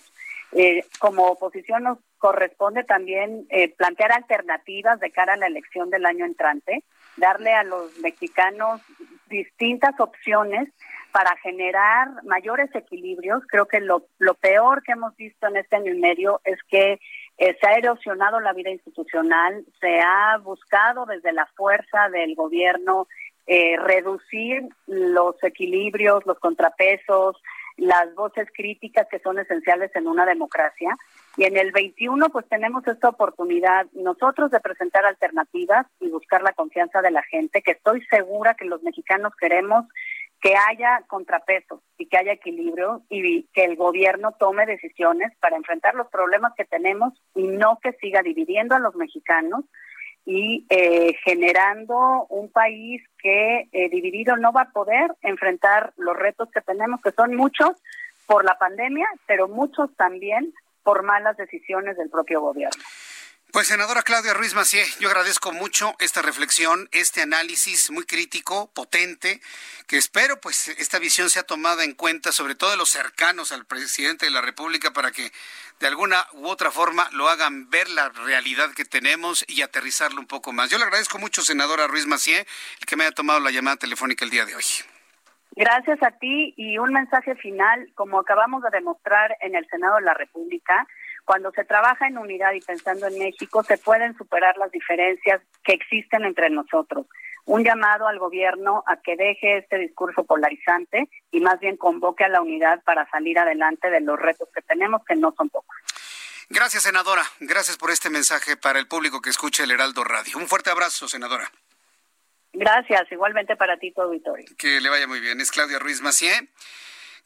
Eh, 0.53 0.83
como 0.97 1.27
oposición 1.27 1.83
nos 1.83 1.99
corresponde 2.17 2.83
también 2.83 3.47
plantear 3.77 4.13
alternativas 4.13 4.99
de 4.99 5.11
cara 5.11 5.33
a 5.33 5.37
la 5.37 5.45
elección 5.45 5.91
del 5.91 6.07
año 6.07 6.25
entrante, 6.25 6.83
darle 7.17 7.53
a 7.53 7.63
los 7.63 7.99
mexicanos 7.99 8.81
distintas 9.29 9.99
opciones 9.99 10.69
para 11.11 11.35
generar 11.37 12.23
mayores 12.23 12.69
equilibrios. 12.75 13.43
Creo 13.47 13.65
que 13.65 13.79
lo, 13.79 14.05
lo 14.19 14.35
peor 14.35 14.83
que 14.83 14.91
hemos 14.91 15.15
visto 15.15 15.47
en 15.47 15.57
este 15.57 15.77
año 15.77 15.93
y 15.93 15.99
medio 15.99 16.41
es 16.43 16.59
que 16.69 16.99
eh, 17.37 17.57
se 17.59 17.67
ha 17.67 17.73
erosionado 17.73 18.39
la 18.39 18.53
vida 18.53 18.69
institucional, 18.69 19.65
se 19.79 20.01
ha 20.01 20.37
buscado 20.37 21.05
desde 21.05 21.31
la 21.31 21.45
fuerza 21.55 22.09
del 22.09 22.35
gobierno 22.35 23.07
eh, 23.47 23.77
reducir 23.77 24.67
los 24.85 25.41
equilibrios, 25.43 26.25
los 26.25 26.37
contrapesos, 26.37 27.35
las 27.77 28.13
voces 28.13 28.47
críticas 28.53 29.07
que 29.09 29.19
son 29.19 29.39
esenciales 29.39 29.95
en 29.95 30.07
una 30.07 30.25
democracia. 30.25 30.95
Y 31.39 31.45
en 31.45 31.55
el 31.55 31.71
21 31.71 32.27
pues 32.31 32.45
tenemos 32.49 32.85
esta 32.85 33.07
oportunidad 33.07 33.85
nosotros 33.93 34.51
de 34.51 34.59
presentar 34.59 35.05
alternativas 35.05 35.87
y 36.01 36.09
buscar 36.09 36.41
la 36.41 36.51
confianza 36.51 37.01
de 37.01 37.11
la 37.11 37.23
gente, 37.23 37.61
que 37.61 37.71
estoy 37.71 38.03
segura 38.07 38.55
que 38.55 38.65
los 38.65 38.83
mexicanos 38.83 39.31
queremos 39.39 39.85
que 40.41 40.55
haya 40.57 41.01
contrapesos 41.07 41.79
y 41.97 42.07
que 42.07 42.17
haya 42.17 42.33
equilibrio 42.33 43.03
y 43.09 43.43
que 43.53 43.63
el 43.63 43.77
gobierno 43.77 44.33
tome 44.37 44.65
decisiones 44.65 45.31
para 45.39 45.55
enfrentar 45.55 45.95
los 45.95 46.09
problemas 46.09 46.51
que 46.57 46.65
tenemos 46.65 47.13
y 47.33 47.43
no 47.43 47.79
que 47.81 47.93
siga 47.93 48.21
dividiendo 48.21 48.75
a 48.75 48.79
los 48.79 48.95
mexicanos 48.95 49.63
y 50.25 50.65
eh, 50.69 51.13
generando 51.23 52.25
un 52.27 52.51
país 52.51 53.01
que 53.17 53.69
eh, 53.71 53.89
dividido 53.89 54.35
no 54.35 54.51
va 54.51 54.63
a 54.63 54.71
poder 54.71 55.15
enfrentar 55.21 55.93
los 55.95 56.17
retos 56.17 56.49
que 56.51 56.59
tenemos, 56.59 57.01
que 57.01 57.11
son 57.11 57.33
muchos 57.33 57.81
por 58.25 58.43
la 58.43 58.57
pandemia, 58.57 59.07
pero 59.25 59.47
muchos 59.47 59.95
también 59.95 60.53
por 60.89 61.03
malas 61.03 61.37
decisiones 61.37 61.97
del 61.97 62.09
propio 62.09 62.41
gobierno. 62.41 62.83
Pues 63.51 63.67
senadora 63.67 64.01
Claudia 64.01 64.33
Ruiz 64.33 64.55
Macié, 64.55 64.83
yo 64.99 65.07
agradezco 65.07 65.51
mucho 65.51 65.95
esta 65.99 66.23
reflexión, 66.23 66.89
este 66.91 67.21
análisis 67.21 67.91
muy 67.91 68.05
crítico, 68.05 68.71
potente, 68.73 69.39
que 69.85 69.97
espero 69.97 70.41
pues 70.41 70.67
esta 70.67 70.97
visión 70.97 71.29
sea 71.29 71.43
tomada 71.43 71.83
en 71.83 71.93
cuenta, 71.93 72.31
sobre 72.31 72.55
todo 72.55 72.71
de 72.71 72.77
los 72.77 72.89
cercanos 72.89 73.51
al 73.51 73.67
presidente 73.67 74.25
de 74.25 74.31
la 74.31 74.41
República, 74.41 74.91
para 74.91 75.11
que 75.11 75.31
de 75.79 75.85
alguna 75.85 76.27
u 76.33 76.47
otra 76.47 76.71
forma 76.71 77.07
lo 77.11 77.29
hagan 77.29 77.69
ver 77.69 77.87
la 77.89 78.09
realidad 78.09 78.73
que 78.73 78.83
tenemos 78.83 79.45
y 79.47 79.61
aterrizarlo 79.61 80.19
un 80.19 80.27
poco 80.27 80.53
más. 80.53 80.71
Yo 80.71 80.79
le 80.79 80.85
agradezco 80.85 81.19
mucho, 81.19 81.43
senadora 81.43 81.85
Ruiz 81.85 82.07
Macié, 82.07 82.47
el 82.79 82.85
que 82.87 82.95
me 82.95 83.03
haya 83.03 83.13
tomado 83.13 83.39
la 83.39 83.51
llamada 83.51 83.77
telefónica 83.77 84.25
el 84.25 84.31
día 84.31 84.45
de 84.45 84.55
hoy. 84.55 84.65
Gracias 85.59 86.01
a 86.03 86.11
ti 86.11 86.53
y 86.55 86.77
un 86.77 86.93
mensaje 86.93 87.35
final, 87.35 87.91
como 87.93 88.17
acabamos 88.17 88.63
de 88.63 88.69
demostrar 88.69 89.35
en 89.41 89.55
el 89.55 89.67
Senado 89.67 89.97
de 89.97 90.03
la 90.03 90.13
República, 90.13 90.87
cuando 91.25 91.51
se 91.51 91.65
trabaja 91.65 92.07
en 92.07 92.17
unidad 92.17 92.53
y 92.53 92.61
pensando 92.61 93.07
en 93.07 93.19
México, 93.19 93.61
se 93.63 93.77
pueden 93.77 94.15
superar 94.17 94.55
las 94.55 94.71
diferencias 94.71 95.41
que 95.65 95.73
existen 95.73 96.23
entre 96.23 96.49
nosotros. 96.49 97.07
Un 97.43 97.65
llamado 97.65 98.07
al 98.07 98.19
gobierno 98.19 98.85
a 98.87 99.01
que 99.01 99.17
deje 99.17 99.57
este 99.57 99.79
discurso 99.79 100.23
polarizante 100.23 101.09
y 101.29 101.41
más 101.41 101.59
bien 101.59 101.75
convoque 101.75 102.23
a 102.23 102.29
la 102.29 102.41
unidad 102.41 102.81
para 102.85 103.09
salir 103.09 103.37
adelante 103.37 103.89
de 103.89 103.99
los 103.99 104.17
retos 104.17 104.47
que 104.55 104.61
tenemos, 104.61 105.03
que 105.03 105.17
no 105.17 105.33
son 105.35 105.49
pocos. 105.49 105.75
Gracias, 106.47 106.83
senadora. 106.83 107.23
Gracias 107.41 107.75
por 107.75 107.91
este 107.91 108.09
mensaje 108.09 108.55
para 108.55 108.79
el 108.79 108.87
público 108.87 109.19
que 109.19 109.29
escucha 109.29 109.65
el 109.65 109.71
Heraldo 109.71 110.05
Radio. 110.05 110.37
Un 110.37 110.47
fuerte 110.47 110.69
abrazo, 110.69 111.09
senadora. 111.09 111.51
Gracias, 112.59 113.09
igualmente 113.09 113.55
para 113.55 113.79
ti, 113.79 113.93
tu 113.93 114.01
auditorio. 114.01 114.45
Que 114.57 114.81
le 114.81 114.89
vaya 114.89 115.07
muy 115.07 115.21
bien. 115.21 115.39
Es 115.39 115.49
Claudia 115.49 115.79
Ruiz 115.79 116.01
Macié. 116.01 116.49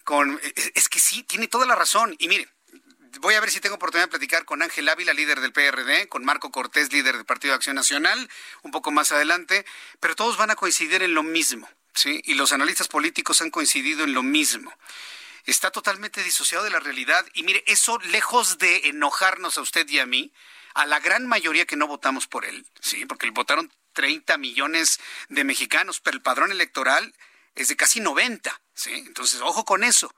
Con, 0.03 0.39
es 0.75 0.89
que 0.89 0.99
sí, 0.99 1.23
tiene 1.23 1.47
toda 1.47 1.65
la 1.65 1.73
razón. 1.73 2.15
Y 2.19 2.27
mire, 2.27 2.47
voy 3.19 3.33
a 3.33 3.39
ver 3.39 3.49
si 3.49 3.59
tengo 3.59 3.77
oportunidad 3.77 4.05
de 4.05 4.11
platicar 4.11 4.45
con 4.45 4.61
Ángel 4.61 4.87
Ávila, 4.87 5.11
líder 5.11 5.39
del 5.39 5.51
PRD, 5.51 6.07
con 6.07 6.23
Marco 6.23 6.51
Cortés, 6.51 6.93
líder 6.93 7.15
del 7.15 7.25
Partido 7.25 7.51
de 7.51 7.55
Acción 7.55 7.75
Nacional, 7.75 8.29
un 8.61 8.69
poco 8.69 8.91
más 8.91 9.11
adelante, 9.11 9.65
pero 9.99 10.15
todos 10.15 10.37
van 10.37 10.51
a 10.51 10.55
coincidir 10.55 11.01
en 11.01 11.15
lo 11.15 11.23
mismo, 11.23 11.67
¿sí? 11.95 12.21
Y 12.25 12.35
los 12.35 12.53
analistas 12.53 12.87
políticos 12.87 13.41
han 13.41 13.49
coincidido 13.49 14.03
en 14.03 14.13
lo 14.13 14.21
mismo. 14.21 14.71
Está 15.45 15.71
totalmente 15.71 16.21
disociado 16.21 16.63
de 16.63 16.69
la 16.69 16.79
realidad 16.79 17.25
y 17.33 17.41
mire, 17.41 17.63
eso 17.65 17.97
lejos 18.11 18.59
de 18.59 18.89
enojarnos 18.89 19.57
a 19.57 19.61
usted 19.61 19.89
y 19.89 19.97
a 19.97 20.05
mí, 20.05 20.31
a 20.75 20.85
la 20.85 20.99
gran 20.99 21.25
mayoría 21.25 21.65
que 21.65 21.75
no 21.75 21.87
votamos 21.87 22.27
por 22.27 22.45
él, 22.45 22.67
¿sí? 22.79 23.07
Porque 23.07 23.31
votaron 23.31 23.71
30 23.93 24.37
millones 24.37 24.99
de 25.29 25.43
mexicanos, 25.43 25.99
pero 25.99 26.17
el 26.17 26.23
padrón 26.23 26.51
electoral 26.51 27.15
es 27.55 27.67
de 27.67 27.75
casi 27.75 27.99
90, 27.99 28.61
¿sí? 28.73 28.93
Entonces, 28.93 29.41
ojo 29.41 29.63
con 29.65 29.83
eso 29.83 30.13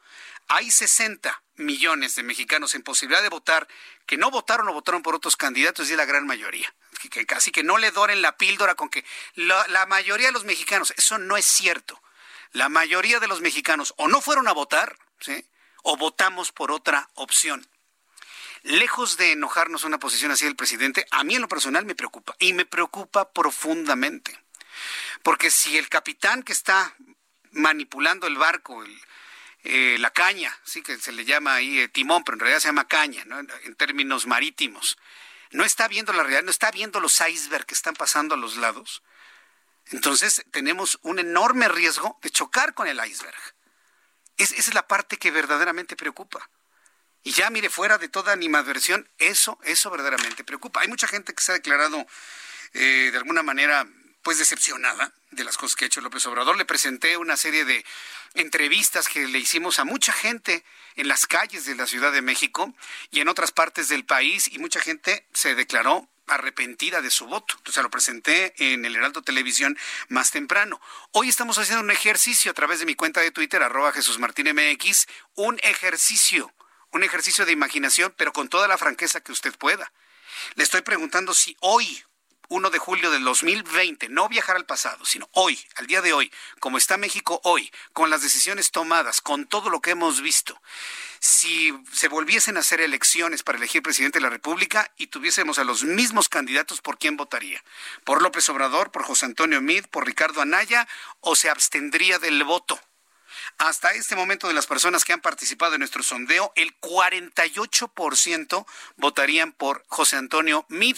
hay 0.48 0.70
60 0.70 1.44
millones 1.56 2.16
de 2.16 2.24
mexicanos 2.24 2.76
en 2.76 2.84
posibilidad 2.84 3.22
de 3.22 3.30
votar 3.30 3.68
que 4.06 4.18
no 4.18 4.30
votaron 4.30 4.68
o 4.68 4.74
votaron 4.74 5.02
por 5.02 5.16
otros 5.16 5.36
candidatos 5.36 5.90
y 5.90 5.92
es 5.92 5.98
la 5.98 6.06
gran 6.06 6.28
mayoría. 6.28 6.74
Que, 7.10 7.26
casi 7.26 7.52
que 7.52 7.64
no 7.64 7.78
le 7.78 7.92
doren 7.92 8.22
la 8.22 8.38
píldora 8.38 8.76
con 8.76 8.90
que 8.90 9.06
la, 9.36 9.66
la 9.68 9.86
mayoría 9.86 10.28
de 10.28 10.34
los 10.34 10.44
mexicanos, 10.44 10.94
eso 10.98 11.18
no 11.18 11.38
es 11.38 11.46
cierto. 11.46 12.02
La 12.52 12.70
mayoría 12.70 13.20
de 13.20 13.28
los 13.28 13.42
mexicanos 13.42 13.94
o 13.98 14.08
no 14.08 14.22
fueron 14.22 14.48
a 14.48 14.54
votar, 14.54 14.98
¿sí? 15.20 15.46
o 15.84 15.98
votamos 15.98 16.52
por 16.52 16.72
otra 16.72 17.10
opción. 17.16 17.68
Lejos 18.66 19.18
de 19.18 19.34
enojarnos 19.34 19.84
una 19.84 20.00
posición 20.00 20.32
así 20.32 20.46
del 20.46 20.56
presidente, 20.56 21.06
a 21.12 21.24
mí 21.24 21.36
en 21.36 21.42
lo 21.44 21.48
personal 21.48 21.86
me 21.86 21.94
preocupa 21.94 22.36
y 22.40 22.54
me 22.54 22.66
preocupa 22.66 23.32
profundamente. 23.32 24.42
Porque 25.22 25.52
si 25.52 25.78
el 25.78 25.88
capitán 25.88 26.42
que 26.42 26.54
está 26.54 26.96
manipulando 27.52 28.26
el 28.26 28.38
barco, 28.38 28.84
eh, 29.64 29.98
la 30.00 30.10
caña, 30.10 30.52
sí 30.64 30.82
que 30.82 30.98
se 30.98 31.12
le 31.12 31.26
llama 31.26 31.54
ahí 31.54 31.78
eh, 31.78 31.90
timón, 31.90 32.24
pero 32.24 32.38
en 32.38 32.40
realidad 32.40 32.60
se 32.60 32.70
llama 32.70 32.88
caña, 32.88 33.24
en 33.66 33.76
términos 33.76 34.26
marítimos. 34.26 34.98
No 35.52 35.64
está 35.64 35.88
viendo 35.88 36.12
la 36.12 36.24
realidad, 36.24 36.42
no 36.42 36.50
está 36.50 36.72
viendo 36.72 37.00
los 37.00 37.22
icebergs 37.22 37.68
que 37.68 37.76
están 37.76 37.94
pasando 37.94 38.34
a 38.34 38.38
los 38.40 38.58
lados. 38.58 39.04
Entonces 39.92 40.44
tenemos 40.50 40.98
un 41.04 41.20
enorme 41.20 41.68
riesgo 41.68 42.18
de 42.24 42.32
chocar 42.32 42.74
con 42.74 42.88
el 42.88 43.00
iceberg. 43.06 43.38
esa 44.38 44.56
es 44.56 44.74
la 44.74 44.88
parte 44.88 45.18
que 45.18 45.30
verdaderamente 45.30 45.96
preocupa. 45.96 46.50
Y 47.26 47.32
ya 47.32 47.50
mire, 47.50 47.72
fuera 47.72 47.98
de 47.98 48.08
toda 48.08 48.34
animadversión, 48.34 49.10
eso, 49.18 49.58
eso 49.64 49.90
verdaderamente 49.90 50.44
preocupa. 50.44 50.82
Hay 50.82 50.88
mucha 50.88 51.08
gente 51.08 51.34
que 51.34 51.42
se 51.42 51.52
ha 51.52 51.56
declarado 51.56 52.06
eh, 52.74 53.10
de 53.12 53.18
alguna 53.18 53.42
manera 53.42 53.88
pues 54.22 54.38
decepcionada 54.38 55.12
de 55.32 55.44
las 55.44 55.58
cosas 55.58 55.76
que 55.76 55.86
ha 55.86 55.88
hecho 55.88 56.02
López 56.02 56.24
Obrador. 56.28 56.56
Le 56.56 56.66
presenté 56.66 57.18
una 57.18 57.36
serie 57.36 57.66
de 57.66 57.84
entrevistas 58.36 59.08
que 59.08 59.26
le 59.26 59.40
hicimos 59.40 59.80
a 59.80 59.86
mucha 59.86 60.14
gente 60.14 60.64
en 60.98 61.08
las 61.08 61.26
calles 61.26 61.66
de 61.66 61.74
la 61.74 61.88
Ciudad 61.88 62.12
de 62.12 62.22
México 62.22 62.76
y 63.10 63.22
en 63.22 63.28
otras 63.28 63.52
partes 63.52 63.90
del 63.90 64.06
país 64.06 64.48
y 64.52 64.60
mucha 64.60 64.80
gente 64.80 65.26
se 65.34 65.56
declaró 65.56 66.08
arrepentida 66.28 67.02
de 67.02 67.10
su 67.10 67.26
voto. 67.26 67.56
Entonces 67.58 67.82
lo 67.82 67.90
presenté 67.90 68.54
en 68.58 68.86
el 68.86 68.96
Heraldo 68.96 69.24
Televisión 69.24 69.76
más 70.10 70.30
temprano. 70.30 70.80
Hoy 71.12 71.30
estamos 71.30 71.58
haciendo 71.58 71.84
un 71.84 71.90
ejercicio 71.90 72.52
a 72.52 72.54
través 72.54 72.78
de 72.78 72.86
mi 72.86 72.94
cuenta 72.94 73.22
de 73.22 73.32
Twitter, 73.32 73.64
arroba 73.64 73.92
Jesús 73.94 74.20
Martín 74.20 74.48
MX, 74.54 75.08
un 75.34 75.60
ejercicio, 75.64 76.54
un 76.96 77.04
ejercicio 77.04 77.46
de 77.46 77.52
imaginación, 77.52 78.14
pero 78.16 78.32
con 78.32 78.48
toda 78.48 78.70
la 78.70 78.78
franqueza 78.78 79.20
que 79.20 79.34
usted 79.34 79.54
pueda. 79.58 79.92
Le 80.56 80.64
estoy 80.64 80.82
preguntando 80.82 81.34
si 81.34 81.58
hoy, 81.60 82.02
1 82.48 82.70
de 82.70 82.80
julio 82.80 83.12
del 83.12 83.26
2020, 83.26 84.08
no 84.08 84.30
viajar 84.30 84.56
al 84.56 84.66
pasado, 84.66 85.04
sino 85.04 85.28
hoy, 85.34 85.60
al 85.76 85.88
día 85.88 86.02
de 86.02 86.14
hoy, 86.14 86.32
como 86.62 86.78
está 86.78 86.96
México 86.96 87.42
hoy, 87.44 87.70
con 87.92 88.10
las 88.10 88.22
decisiones 88.22 88.72
tomadas, 88.72 89.20
con 89.20 89.46
todo 89.46 89.70
lo 89.70 89.82
que 89.82 89.92
hemos 89.92 90.22
visto, 90.22 90.62
si 91.20 91.74
se 91.92 92.08
volviesen 92.08 92.56
a 92.56 92.62
hacer 92.62 92.80
elecciones 92.80 93.44
para 93.44 93.58
elegir 93.58 93.84
presidente 93.84 94.20
de 94.20 94.24
la 94.24 94.30
República 94.30 94.90
y 94.96 95.08
tuviésemos 95.08 95.60
a 95.60 95.66
los 95.66 95.84
mismos 95.84 96.30
candidatos, 96.30 96.80
¿por 96.80 96.98
quién 96.98 97.18
votaría? 97.18 97.62
¿Por 98.06 98.22
López 98.22 98.48
Obrador, 98.48 98.92
por 98.92 99.04
José 99.04 99.26
Antonio 99.26 99.60
Mid, 99.60 99.84
por 99.88 100.06
Ricardo 100.06 100.40
Anaya 100.40 100.88
o 101.20 101.36
se 101.36 101.50
abstendría 101.50 102.20
del 102.20 102.42
voto? 102.46 102.80
Hasta 103.58 103.92
este 103.92 104.16
momento 104.16 104.48
de 104.48 104.54
las 104.54 104.68
personas 104.68 105.06
que 105.06 105.14
han 105.14 105.22
participado 105.22 105.76
en 105.76 105.80
nuestro 105.80 106.04
sondeo, 106.04 106.52
el 106.56 106.78
48% 106.80 108.66
votarían 108.98 109.54
por 109.54 109.86
José 109.88 110.18
Antonio 110.18 110.66
Mid. 110.68 110.98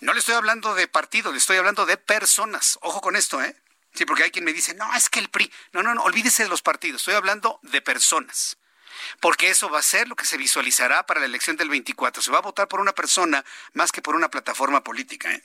No 0.00 0.12
le 0.12 0.20
estoy 0.20 0.36
hablando 0.36 0.74
de 0.74 0.86
partido, 0.86 1.32
le 1.32 1.38
estoy 1.38 1.56
hablando 1.56 1.86
de 1.86 1.96
personas. 1.96 2.78
Ojo 2.82 3.00
con 3.00 3.16
esto, 3.16 3.42
¿eh? 3.42 3.56
Sí, 3.94 4.04
porque 4.04 4.22
hay 4.22 4.30
quien 4.30 4.44
me 4.44 4.52
dice, 4.52 4.74
no, 4.74 4.94
es 4.94 5.08
que 5.08 5.18
el 5.18 5.28
PRI. 5.28 5.52
No, 5.72 5.82
no, 5.82 5.92
no, 5.92 6.04
olvídese 6.04 6.44
de 6.44 6.48
los 6.48 6.62
partidos. 6.62 7.00
Estoy 7.00 7.14
hablando 7.14 7.58
de 7.62 7.82
personas. 7.82 8.56
Porque 9.20 9.50
eso 9.50 9.68
va 9.70 9.80
a 9.80 9.82
ser 9.82 10.08
lo 10.08 10.14
que 10.14 10.24
se 10.24 10.36
visualizará 10.36 11.04
para 11.04 11.20
la 11.20 11.26
elección 11.26 11.56
del 11.56 11.68
24. 11.68 12.22
Se 12.22 12.30
va 12.30 12.38
a 12.38 12.42
votar 12.42 12.68
por 12.68 12.80
una 12.80 12.92
persona 12.92 13.44
más 13.72 13.90
que 13.90 14.02
por 14.02 14.14
una 14.14 14.30
plataforma 14.30 14.84
política. 14.84 15.32
¿eh? 15.32 15.42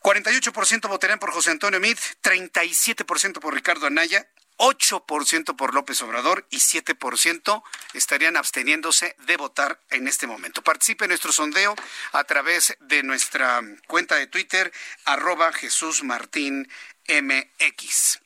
48% 0.00 0.88
votarían 0.88 1.18
por 1.18 1.32
José 1.32 1.50
Antonio 1.50 1.80
Mid, 1.80 1.98
37% 2.22 3.40
por 3.40 3.54
Ricardo 3.54 3.86
Anaya, 3.86 4.26
8% 4.56 5.56
por 5.56 5.74
López 5.74 6.02
Obrador 6.02 6.46
y 6.50 6.58
7% 6.58 7.62
estarían 7.94 8.36
absteniéndose 8.36 9.16
de 9.26 9.36
votar 9.38 9.80
en 9.90 10.06
este 10.06 10.26
momento. 10.26 10.62
Participe 10.62 11.06
en 11.06 11.10
nuestro 11.10 11.32
sondeo 11.32 11.74
a 12.12 12.24
través 12.24 12.76
de 12.80 13.02
nuestra 13.02 13.62
cuenta 13.86 14.16
de 14.16 14.26
Twitter, 14.26 14.70
arroba 15.06 15.52
Jesús 15.52 16.02
Martín 16.02 16.68
MX. 17.08 18.20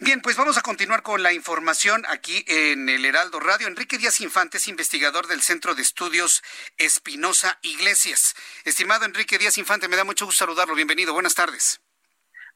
Bien, 0.00 0.20
pues 0.20 0.36
vamos 0.36 0.56
a 0.56 0.62
continuar 0.62 1.02
con 1.02 1.22
la 1.22 1.32
información 1.32 2.04
aquí 2.08 2.44
en 2.48 2.88
el 2.88 3.04
Heraldo 3.04 3.38
Radio. 3.38 3.68
Enrique 3.68 3.96
Díaz 3.96 4.20
Infante 4.20 4.58
es 4.58 4.66
investigador 4.66 5.28
del 5.28 5.40
Centro 5.40 5.76
de 5.76 5.82
Estudios 5.82 6.42
Espinosa 6.78 7.58
Iglesias. 7.62 8.34
Estimado 8.64 9.04
Enrique 9.04 9.38
Díaz 9.38 9.56
Infante, 9.56 9.86
me 9.86 9.96
da 9.96 10.02
mucho 10.02 10.26
gusto 10.26 10.40
saludarlo. 10.40 10.74
Bienvenido. 10.74 11.12
Buenas 11.12 11.34
tardes. 11.34 11.83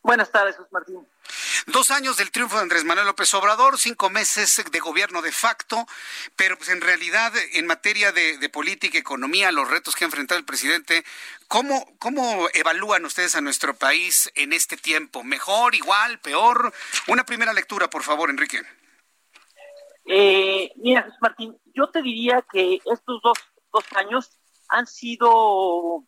Buenas 0.03 0.31
tardes, 0.31 0.57
José 0.57 0.69
Martín. 0.73 1.07
Dos 1.67 1.91
años 1.91 2.17
del 2.17 2.31
triunfo 2.31 2.57
de 2.57 2.63
Andrés 2.63 2.85
Manuel 2.85 3.07
López 3.07 3.33
Obrador, 3.35 3.79
cinco 3.79 4.09
meses 4.09 4.63
de 4.71 4.81
gobierno 4.81 5.21
de 5.21 5.33
facto, 5.33 5.87
pero 6.35 6.57
pues 6.57 6.71
en 6.71 6.81
realidad 6.81 7.33
en 7.53 7.67
materia 7.67 8.11
de, 8.13 8.49
política, 8.49 8.97
economía, 8.97 9.53
los 9.53 9.69
retos 9.69 9.95
que 9.95 10.05
ha 10.05 10.07
enfrentado 10.07 10.39
el 10.39 10.47
presidente, 10.47 11.05
¿cómo, 11.47 11.85
¿cómo 11.99 12.49
evalúan 12.55 13.05
ustedes 13.05 13.35
a 13.35 13.41
nuestro 13.41 13.75
país 13.75 14.31
en 14.35 14.53
este 14.53 14.77
tiempo? 14.77 15.23
¿Mejor, 15.25 15.75
igual, 15.75 16.21
peor? 16.21 16.73
Una 17.09 17.25
primera 17.25 17.53
lectura, 17.53 17.91
por 17.91 18.03
favor, 18.03 18.31
Enrique. 18.31 18.63
Eh, 20.07 20.73
mira, 20.77 21.03
José 21.03 21.17
Martín, 21.21 21.59
yo 21.75 21.91
te 21.91 22.01
diría 22.01 22.43
que 22.51 22.81
estos 22.87 23.21
dos, 23.23 23.39
dos 23.71 23.85
años 23.95 24.31
han 24.69 24.87
sido 24.87 26.05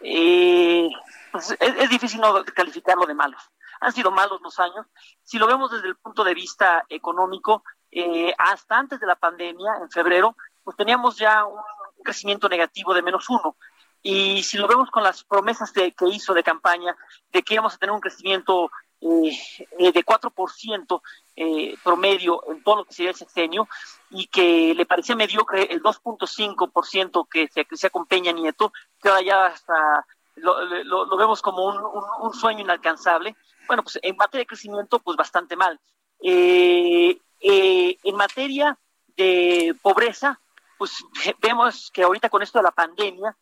eh, 0.00 0.90
pues, 1.36 1.56
es, 1.60 1.90
difícil 1.90 2.20
no 2.20 2.44
calificarlo 2.44 3.06
de 3.06 3.14
malos. 3.14 3.42
Han 3.80 3.92
sido 3.92 4.10
malos 4.10 4.40
los 4.40 4.58
años. 4.58 4.86
Si 5.22 5.38
lo 5.38 5.46
vemos 5.46 5.70
desde 5.70 5.88
el 5.88 5.96
punto 5.96 6.24
de 6.24 6.34
vista 6.34 6.84
económico, 6.88 7.62
eh, 7.90 8.34
hasta 8.38 8.78
antes 8.78 9.00
de 9.00 9.06
la 9.06 9.16
pandemia, 9.16 9.76
en 9.82 9.90
febrero, 9.90 10.34
pues 10.64 10.76
teníamos 10.76 11.18
ya 11.18 11.44
un 11.44 11.60
crecimiento 12.02 12.48
negativo 12.48 12.94
de 12.94 13.02
menos 13.02 13.28
uno. 13.28 13.56
Y 14.02 14.42
si 14.44 14.56
lo 14.56 14.66
vemos 14.66 14.90
con 14.90 15.02
las 15.02 15.24
promesas 15.24 15.72
que 15.72 15.92
hizo 16.10 16.32
de 16.32 16.42
campaña, 16.42 16.96
de 17.32 17.42
que 17.42 17.54
íbamos 17.54 17.74
a 17.74 17.78
tener 17.78 17.92
un 17.92 18.00
crecimiento 18.00 18.70
eh, 19.00 19.38
eh 19.78 19.92
de 19.92 20.04
4% 20.04 21.02
eh, 21.36 21.76
promedio 21.84 22.42
en 22.48 22.62
todo 22.62 22.76
lo 22.76 22.84
que 22.84 22.94
sería 22.94 23.10
el 23.10 23.16
sexenio, 23.16 23.68
y 24.10 24.26
que 24.28 24.74
le 24.74 24.86
parecía 24.86 25.16
mediocre 25.16 25.64
el 25.64 25.82
2.5% 25.82 27.28
que 27.28 27.48
se, 27.48 27.64
que 27.64 27.76
se 27.76 27.88
acompaña 27.88 28.32
Nieto, 28.32 28.72
que 29.02 29.08
ahora 29.08 29.22
ya 29.22 29.46
hasta 29.46 30.06
lo, 30.36 31.16
vemos 31.16 31.42
como 31.42 31.66
un, 31.66 32.34
sueño 32.34 32.60
inalcanzable. 32.60 33.36
Bueno, 33.66 33.82
pues 33.82 33.98
en 34.02 34.16
materia 34.16 34.42
de 34.42 34.46
crecimiento, 34.46 34.98
pues 34.98 35.16
bastante 35.16 35.56
mal. 35.56 35.80
Eh, 36.22 37.18
en 37.40 38.16
materia 38.16 38.78
de 39.16 39.74
pobreza, 39.82 40.40
pues 40.78 41.04
vemos 41.40 41.90
que 41.92 42.02
ahorita 42.02 42.28
con 42.28 42.42
esto 42.42 42.58
de 42.58 42.64
la 42.64 42.70
pandemia, 42.70 43.36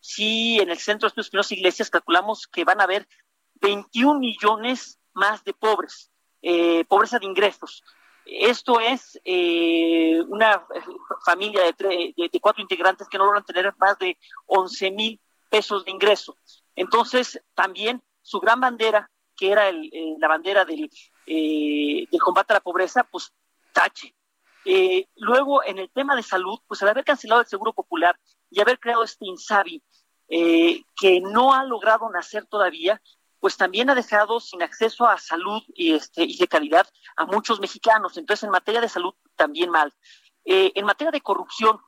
sí, 0.00 0.58
en 0.60 0.70
el 0.70 0.78
Centro 0.78 1.06
de 1.06 1.08
Estudios 1.08 1.26
Espinosa 1.26 1.54
Iglesias 1.54 1.90
calculamos 1.90 2.46
que 2.46 2.64
van 2.64 2.80
a 2.80 2.84
haber 2.84 3.08
21 3.60 4.18
millones 4.18 4.98
más 5.14 5.42
de 5.44 5.52
pobres, 5.52 6.10
eh, 6.42 6.84
pobreza 6.84 7.18
de 7.18 7.26
ingresos. 7.26 7.82
Esto 8.24 8.78
es 8.78 9.18
eh, 9.24 10.20
una 10.28 10.66
familia 11.24 11.62
de, 11.64 12.14
de, 12.14 12.40
cuatro 12.40 12.60
integrantes 12.60 13.08
que 13.08 13.16
no 13.16 13.24
logran 13.24 13.44
tener 13.44 13.74
más 13.78 13.98
de 13.98 14.18
11 14.46 14.90
mil 14.90 15.20
pesos 15.48 15.84
de 15.84 15.90
ingreso. 15.90 16.36
Entonces, 16.74 17.40
también 17.54 18.02
su 18.22 18.40
gran 18.40 18.60
bandera, 18.60 19.10
que 19.36 19.52
era 19.52 19.68
el, 19.68 19.90
eh, 19.92 20.14
la 20.18 20.28
bandera 20.28 20.64
del, 20.64 20.90
del 21.26 22.20
combate 22.20 22.52
a 22.52 22.56
la 22.56 22.60
pobreza, 22.60 23.04
pues 23.04 23.32
tache. 23.72 24.14
luego, 25.16 25.62
en 25.64 25.78
el 25.78 25.90
tema 25.90 26.16
de 26.16 26.22
salud, 26.22 26.58
pues 26.66 26.82
al 26.82 26.88
haber 26.88 27.04
cancelado 27.04 27.40
el 27.40 27.46
Seguro 27.46 27.72
Popular 27.72 28.18
y 28.50 28.60
haber 28.60 28.78
creado 28.78 29.04
este 29.04 29.26
INSABI, 29.26 29.82
que 30.28 31.20
no 31.22 31.54
ha 31.54 31.64
logrado 31.64 32.10
nacer 32.10 32.46
todavía, 32.46 33.00
pues 33.40 33.56
también 33.56 33.88
ha 33.90 33.94
dejado 33.94 34.40
sin 34.40 34.62
acceso 34.62 35.06
a 35.06 35.18
salud 35.18 35.62
y, 35.68 35.94
este, 35.94 36.24
y 36.24 36.36
de 36.36 36.48
calidad 36.48 36.86
a 37.16 37.24
muchos 37.24 37.60
mexicanos. 37.60 38.16
Entonces, 38.16 38.44
en 38.44 38.50
materia 38.50 38.80
de 38.80 38.88
salud, 38.88 39.14
también 39.36 39.70
mal. 39.70 39.92
Eh, 40.44 40.72
en 40.74 40.84
materia 40.84 41.10
de 41.10 41.20
corrupción, 41.20 41.78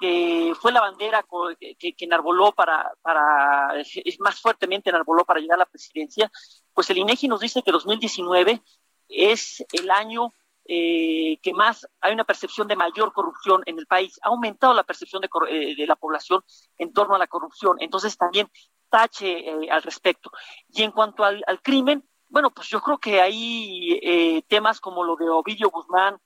que 0.00 0.54
fue 0.60 0.72
la 0.72 0.80
bandera 0.80 1.24
que, 1.58 1.76
que, 1.76 2.04
enarboló 2.04 2.52
para, 2.52 2.90
para, 3.02 3.74
más 4.18 4.40
fuertemente 4.40 4.90
enarboló 4.90 5.24
para 5.24 5.40
llegar 5.40 5.56
a 5.56 5.64
la 5.64 5.66
presidencia, 5.66 6.30
pues 6.72 6.88
el 6.90 6.98
INEGI 6.98 7.28
nos 7.28 7.40
dice 7.40 7.62
que 7.62 7.70
2019 7.70 8.62
es 9.08 9.64
el 9.72 9.90
año 9.90 10.32
eh, 10.72 11.38
que 11.42 11.52
más 11.52 11.88
hay 12.00 12.12
una 12.12 12.22
percepción 12.22 12.68
de 12.68 12.76
mayor 12.76 13.12
corrupción 13.12 13.62
en 13.66 13.78
el 13.78 13.86
país. 13.86 14.20
Ha 14.22 14.28
aumentado 14.28 14.72
la 14.72 14.84
percepción 14.84 15.20
de, 15.20 15.28
eh, 15.50 15.74
de, 15.74 15.86
la 15.86 15.96
población 15.96 16.44
en 16.78 16.92
torno 16.92 17.16
a 17.16 17.18
la 17.18 17.26
corrupción. 17.26 17.76
Entonces 17.80 18.16
también 18.16 18.48
tache 18.88 19.48
eh, 19.48 19.70
al 19.70 19.82
respecto. 19.82 20.30
Y 20.68 20.82
en 20.82 20.92
cuanto 20.92 21.24
al, 21.24 21.42
crimen, 21.62 22.08
bueno, 22.28 22.50
pues 22.50 22.68
yo 22.68 22.80
creo 22.80 22.98
que 22.98 23.20
hay 23.20 24.44
temas 24.46 24.80
como 24.80 25.02
lo 25.02 25.16
de 25.16 25.28
Ovidio 25.28 25.70
Guzmán, 25.70 26.20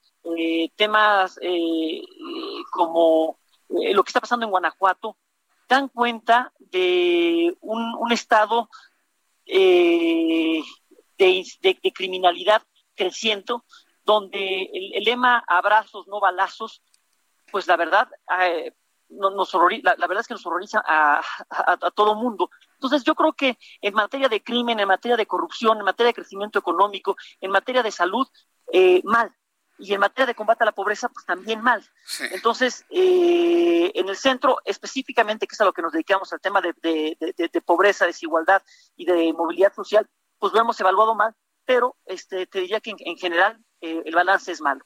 temas 0.76 1.38
como 2.70 3.38
lo 3.68 4.04
que 4.04 4.08
está 4.08 4.20
pasando 4.20 4.44
en 4.44 4.50
Guanajuato, 4.50 5.16
dan 5.68 5.88
cuenta 5.88 6.52
de 6.58 7.56
un, 7.60 8.12
estado 8.12 8.68
de, 9.46 10.62
criminalidad 11.94 12.62
creciendo, 12.94 13.64
donde 14.04 14.70
el, 14.72 15.04
lema 15.04 15.42
abrazos, 15.46 16.06
no 16.06 16.20
balazos, 16.20 16.82
pues 17.50 17.66
la 17.66 17.76
verdad, 17.76 18.08
nos 19.08 19.54
la, 19.82 19.94
verdad 20.06 20.20
es 20.20 20.26
que 20.26 20.34
nos 20.34 20.46
horroriza 20.46 20.82
a, 20.84 21.22
a, 21.48 21.76
todo 21.90 22.14
mundo. 22.14 22.50
Entonces 22.74 23.04
yo 23.04 23.14
creo 23.14 23.32
que 23.32 23.58
en 23.80 23.94
materia 23.94 24.28
de 24.28 24.42
crimen, 24.42 24.80
en 24.80 24.88
materia 24.88 25.16
de 25.16 25.26
corrupción, 25.26 25.78
en 25.78 25.84
materia 25.84 26.08
de 26.08 26.14
crecimiento 26.14 26.58
económico, 26.58 27.16
en 27.40 27.50
materia 27.50 27.82
de 27.82 27.90
salud, 27.90 28.26
eh, 28.72 29.00
mal. 29.04 29.34
Y 29.78 29.92
en 29.92 30.00
materia 30.00 30.26
de 30.26 30.34
combate 30.34 30.62
a 30.62 30.66
la 30.66 30.72
pobreza, 30.72 31.08
pues 31.08 31.26
también 31.26 31.60
mal. 31.60 31.84
Entonces, 32.30 32.84
eh, 32.90 33.90
en 33.94 34.08
el 34.08 34.16
centro, 34.16 34.58
específicamente, 34.64 35.46
que 35.46 35.54
es 35.54 35.60
a 35.60 35.64
lo 35.64 35.72
que 35.72 35.82
nos 35.82 35.92
dedicamos, 35.92 36.32
al 36.32 36.40
tema 36.40 36.60
de, 36.60 36.74
de, 36.80 37.60
pobreza, 37.60 38.06
desigualdad 38.06 38.62
y 38.96 39.04
de 39.04 39.32
movilidad 39.32 39.74
social, 39.74 40.08
pues 40.38 40.52
lo 40.52 40.60
hemos 40.60 40.78
evaluado 40.80 41.14
mal, 41.14 41.34
pero 41.64 41.96
este, 42.06 42.46
te 42.46 42.60
diría 42.60 42.80
que 42.80 42.94
en, 42.96 43.16
general 43.16 43.58
eh, 43.80 44.02
el 44.04 44.14
balance 44.14 44.52
es 44.52 44.60
malo. 44.60 44.84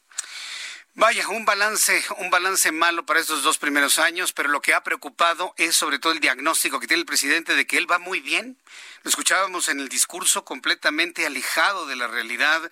Vaya, 1.01 1.29
un 1.29 1.45
balance, 1.45 2.03
un 2.19 2.29
balance 2.29 2.73
malo 2.73 3.07
para 3.07 3.21
estos 3.21 3.45
dos 3.45 3.57
primeros 3.57 4.01
años, 4.01 4.33
pero 4.33 4.49
lo 4.49 4.61
que 4.61 4.75
ha 4.75 4.83
preocupado 4.83 5.55
es 5.57 5.77
sobre 5.77 6.01
todo 6.01 6.13
el 6.13 6.19
diagnóstico 6.19 6.81
que 6.81 6.89
tiene 6.89 7.03
el 7.03 7.07
presidente 7.07 7.55
de 7.55 7.69
que 7.69 7.79
él 7.79 7.89
va 7.89 8.01
muy 8.01 8.19
bien. 8.19 8.61
Lo 9.05 9.09
escuchábamos 9.09 9.69
en 9.69 9.79
el 9.79 9.89
discurso 9.89 10.45
completamente 10.45 11.25
alejado 11.25 11.87
de 11.87 11.95
la 11.95 12.09
realidad. 12.09 12.69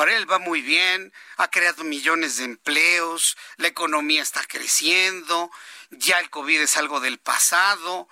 Para 0.00 0.16
él 0.16 0.24
va 0.30 0.38
muy 0.38 0.62
bien, 0.62 1.12
ha 1.36 1.48
creado 1.48 1.84
millones 1.84 2.38
de 2.38 2.44
empleos, 2.44 3.36
la 3.58 3.68
economía 3.68 4.22
está 4.22 4.40
creciendo, 4.48 5.50
ya 5.90 6.18
el 6.20 6.30
COVID 6.30 6.58
es 6.58 6.78
algo 6.78 7.00
del 7.00 7.18
pasado. 7.18 8.08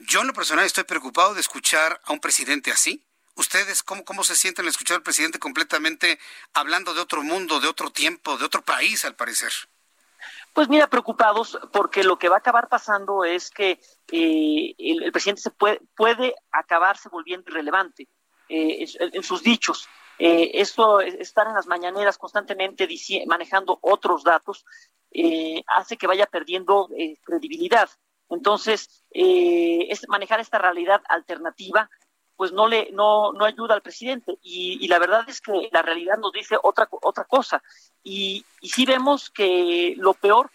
Yo 0.00 0.22
en 0.22 0.26
lo 0.26 0.32
personal 0.32 0.66
estoy 0.66 0.82
preocupado 0.82 1.32
de 1.34 1.40
escuchar 1.40 2.00
a 2.04 2.12
un 2.12 2.18
presidente 2.18 2.72
así 2.72 3.00
¿Ustedes 3.36 3.84
cómo, 3.84 4.04
cómo 4.04 4.24
se 4.24 4.34
sienten 4.34 4.64
al 4.64 4.70
escuchar 4.70 4.96
al 4.96 5.02
presidente 5.04 5.38
completamente 5.38 6.18
hablando 6.52 6.94
de 6.94 7.00
otro 7.00 7.22
mundo, 7.22 7.60
de 7.60 7.68
otro 7.68 7.90
tiempo, 7.90 8.36
de 8.36 8.46
otro 8.46 8.62
país, 8.62 9.04
al 9.04 9.14
parecer? 9.14 9.52
Pues 10.52 10.68
mira, 10.68 10.88
preocupados 10.88 11.56
porque 11.72 12.02
lo 12.02 12.18
que 12.18 12.28
va 12.28 12.34
a 12.34 12.38
acabar 12.40 12.68
pasando 12.68 13.22
es 13.22 13.50
que 13.50 13.80
eh, 14.10 14.74
el, 14.76 15.12
presidente 15.12 15.42
se 15.42 15.50
puede, 15.52 15.80
puede 15.94 16.34
acabarse 16.50 17.08
volviendo 17.08 17.52
irrelevante 17.52 18.08
eh, 18.48 18.84
en, 18.98 19.22
sus 19.22 19.44
dichos. 19.44 19.88
Eh, 20.18 20.52
esto, 20.54 21.00
estar 21.00 21.46
en 21.46 21.54
las 21.54 21.66
mañaneras 21.66 22.18
constantemente 22.18 22.88
manejando 23.26 23.78
otros 23.82 24.24
datos, 24.24 24.64
hace 25.66 25.96
que 25.96 26.06
vaya 26.06 26.26
perdiendo 26.26 26.88
credibilidad. 27.22 27.88
Entonces, 28.30 29.04
es 29.10 30.08
manejar 30.08 30.40
esta 30.40 30.58
realidad 30.58 31.02
alternativa 31.08 31.88
pues 32.36 32.52
no 32.52 32.66
le 32.66 32.90
no, 32.92 33.32
no 33.32 33.44
ayuda 33.44 33.74
al 33.74 33.82
presidente 33.82 34.38
y, 34.42 34.86
la 34.88 34.98
verdad 34.98 35.24
es 35.28 35.40
que 35.40 35.68
la 35.72 35.82
realidad 35.82 36.18
nos 36.18 36.32
dice 36.32 36.56
otra 36.62 36.88
otra 37.02 37.24
cosa 37.24 37.62
y, 38.02 38.44
y 38.60 38.68
sí 38.68 38.84
vemos 38.86 39.30
que 39.30 39.94
lo 39.98 40.14
peor 40.14 40.50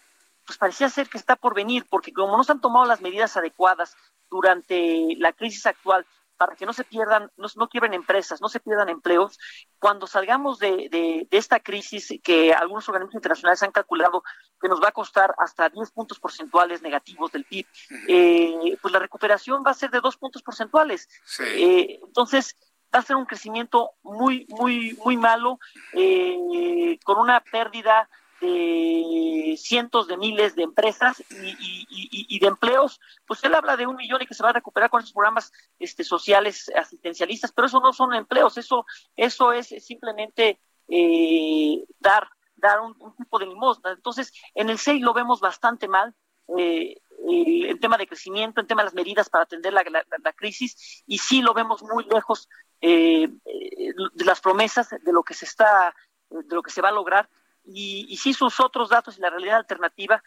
pues 0.46 0.58
parecía 0.58 0.88
ser 0.88 1.08
que 1.08 1.18
está 1.18 1.36
por 1.36 1.54
venir 1.54 1.86
porque 1.88 2.12
como 2.12 2.36
no 2.36 2.44
se 2.44 2.52
han 2.52 2.60
tomado 2.60 2.86
las 2.86 3.00
medidas 3.00 3.36
adecuadas 3.36 3.96
durante 4.30 5.14
la 5.18 5.32
crisis 5.32 5.66
actual 5.66 6.06
para 6.40 6.56
que 6.56 6.64
no 6.64 6.72
se 6.72 6.84
pierdan, 6.84 7.30
no, 7.36 7.48
no 7.56 7.68
quiebren 7.68 7.92
empresas, 7.92 8.40
no 8.40 8.48
se 8.48 8.60
pierdan 8.60 8.88
empleos. 8.88 9.38
Cuando 9.78 10.06
salgamos 10.06 10.58
de, 10.58 10.88
de, 10.90 11.28
esta 11.30 11.60
crisis 11.60 12.18
que 12.24 12.54
algunos 12.54 12.88
organismos 12.88 13.16
internacionales 13.16 13.62
han 13.62 13.72
calculado 13.72 14.22
que 14.58 14.66
nos 14.66 14.82
va 14.82 14.88
a 14.88 14.92
costar 14.92 15.34
hasta 15.36 15.68
10 15.68 15.90
puntos 15.90 16.18
porcentuales 16.18 16.80
negativos 16.80 17.30
del 17.30 17.44
PIB, 17.44 17.66
eh, 18.08 18.78
pues 18.80 18.90
la 18.90 19.00
recuperación 19.00 19.62
va 19.66 19.72
a 19.72 19.74
ser 19.74 19.90
de 19.90 20.00
2 20.00 20.16
puntos 20.16 20.42
porcentuales. 20.42 21.10
Eh, 21.40 22.00
entonces, 22.02 22.56
va 22.94 23.00
a 23.00 23.02
ser 23.02 23.16
un 23.16 23.26
crecimiento 23.26 23.90
muy, 24.02 24.46
muy, 24.48 24.96
muy 25.04 25.18
malo, 25.18 25.58
eh, 25.92 26.98
con 27.04 27.18
una 27.18 27.40
pérdida 27.40 28.08
de 28.40 29.56
cientos 29.58 30.06
de 30.08 30.16
miles 30.16 30.54
de 30.56 30.62
empresas 30.62 31.22
y, 31.30 32.38
de 32.38 32.46
empleos, 32.46 33.00
pues 33.26 33.42
él 33.44 33.54
habla 33.54 33.76
de 33.76 33.86
un 33.86 33.96
millón 33.96 34.22
y 34.22 34.26
que 34.26 34.34
se 34.34 34.42
va 34.42 34.50
a 34.50 34.54
recuperar 34.54 34.90
con 34.90 35.00
esos 35.00 35.12
programas 35.12 35.52
este, 35.78 36.04
sociales 36.04 36.70
asistencialistas, 36.74 37.52
pero 37.52 37.66
eso 37.66 37.80
no 37.80 37.92
son 37.92 38.14
empleos, 38.14 38.56
eso, 38.56 38.86
eso 39.16 39.52
es 39.52 39.68
simplemente 39.84 40.60
eh, 40.88 41.84
dar, 41.98 42.28
dar 42.56 42.80
un, 42.80 42.94
tipo 43.16 43.38
de 43.38 43.46
limosna. 43.46 43.92
Entonces, 43.92 44.32
en 44.54 44.70
el 44.70 44.78
SEI 44.78 45.00
lo 45.00 45.12
vemos 45.12 45.40
bastante 45.40 45.88
mal. 45.88 46.14
Eh, 46.58 47.00
en 47.32 47.78
tema 47.78 47.96
de 47.96 48.08
crecimiento, 48.08 48.60
en 48.60 48.66
tema 48.66 48.82
de 48.82 48.86
las 48.86 48.94
medidas 48.94 49.28
para 49.28 49.44
atender 49.44 49.72
la, 49.72 50.32
crisis, 50.34 51.04
y 51.06 51.18
sí 51.18 51.42
lo 51.42 51.54
vemos 51.54 51.82
muy 51.82 52.04
lejos 52.04 52.48
eh, 52.80 53.28
de 53.28 54.24
las 54.24 54.40
promesas 54.40 54.88
de 54.88 55.12
lo 55.12 55.22
que 55.22 55.34
se 55.34 55.44
está, 55.44 55.94
de 56.28 56.54
lo 56.54 56.62
que 56.62 56.72
se 56.72 56.80
va 56.80 56.88
a 56.88 56.92
lograr 56.92 57.28
y, 57.72 58.06
y 58.08 58.16
si 58.16 58.32
sus 58.32 58.60
otros 58.60 58.88
datos 58.88 59.16
y 59.16 59.20
la 59.20 59.30
realidad 59.30 59.56
alternativa, 59.56 60.22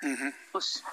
pues 0.52 0.84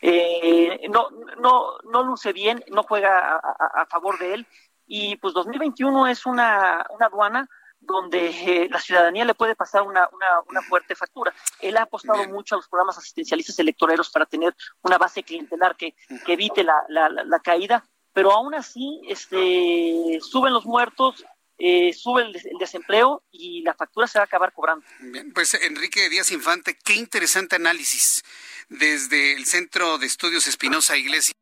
eh, 0.00 0.88
no, 0.90 1.10
no, 1.38 1.78
no 1.84 2.02
luce 2.02 2.32
bien, 2.32 2.64
no 2.70 2.82
juega 2.82 3.36
a, 3.36 3.86
favor 3.86 4.18
de 4.18 4.34
él. 4.34 4.46
Y 4.86 5.16
pues 5.16 5.34
2021 5.34 6.08
es 6.08 6.26
una, 6.26 6.84
una 6.90 7.06
aduana 7.06 7.48
donde 7.80 8.28
eh, 8.28 8.68
la 8.70 8.80
ciudadanía 8.80 9.24
le 9.24 9.34
puede 9.34 9.54
pasar 9.54 9.82
una, 9.82 10.08
una, 10.12 10.26
una 10.48 10.62
fuerte 10.62 10.94
factura. 10.94 11.34
Él 11.60 11.76
ha 11.76 11.82
apostado 11.82 12.26
mucho 12.28 12.54
a 12.54 12.58
los 12.58 12.68
programas 12.68 12.98
asistencialistas 12.98 13.58
electoreros 13.58 14.10
para 14.10 14.26
tener 14.26 14.54
una 14.82 14.98
base 14.98 15.22
clientelar 15.22 15.76
que, 15.76 15.94
que 16.24 16.32
evite 16.32 16.64
la, 16.64 16.84
la, 16.88 17.08
la, 17.08 17.38
caída, 17.40 17.84
pero 18.12 18.32
aún 18.32 18.54
así 18.54 19.02
este, 19.06 20.18
suben 20.22 20.52
los 20.52 20.64
muertos, 20.64 21.24
eh, 21.58 21.92
sube 21.92 22.22
el, 22.22 22.32
desempleo 22.58 23.22
y 23.30 23.62
la 23.62 23.74
factura 23.74 24.06
se 24.06 24.18
va 24.18 24.24
a 24.24 24.26
acabar 24.26 24.52
cobrando. 24.52 24.84
Bien, 25.00 25.32
pues 25.32 25.54
Enrique 25.54 26.08
Díaz 26.08 26.30
Infante, 26.30 26.76
qué 26.84 26.94
interesante 26.94 27.56
análisis 27.56 28.22
desde 28.68 29.34
el 29.34 29.46
Centro 29.46 29.98
de 29.98 30.06
Estudios 30.06 30.46
Espinosa 30.46 30.96
Iglesias. 30.96 31.34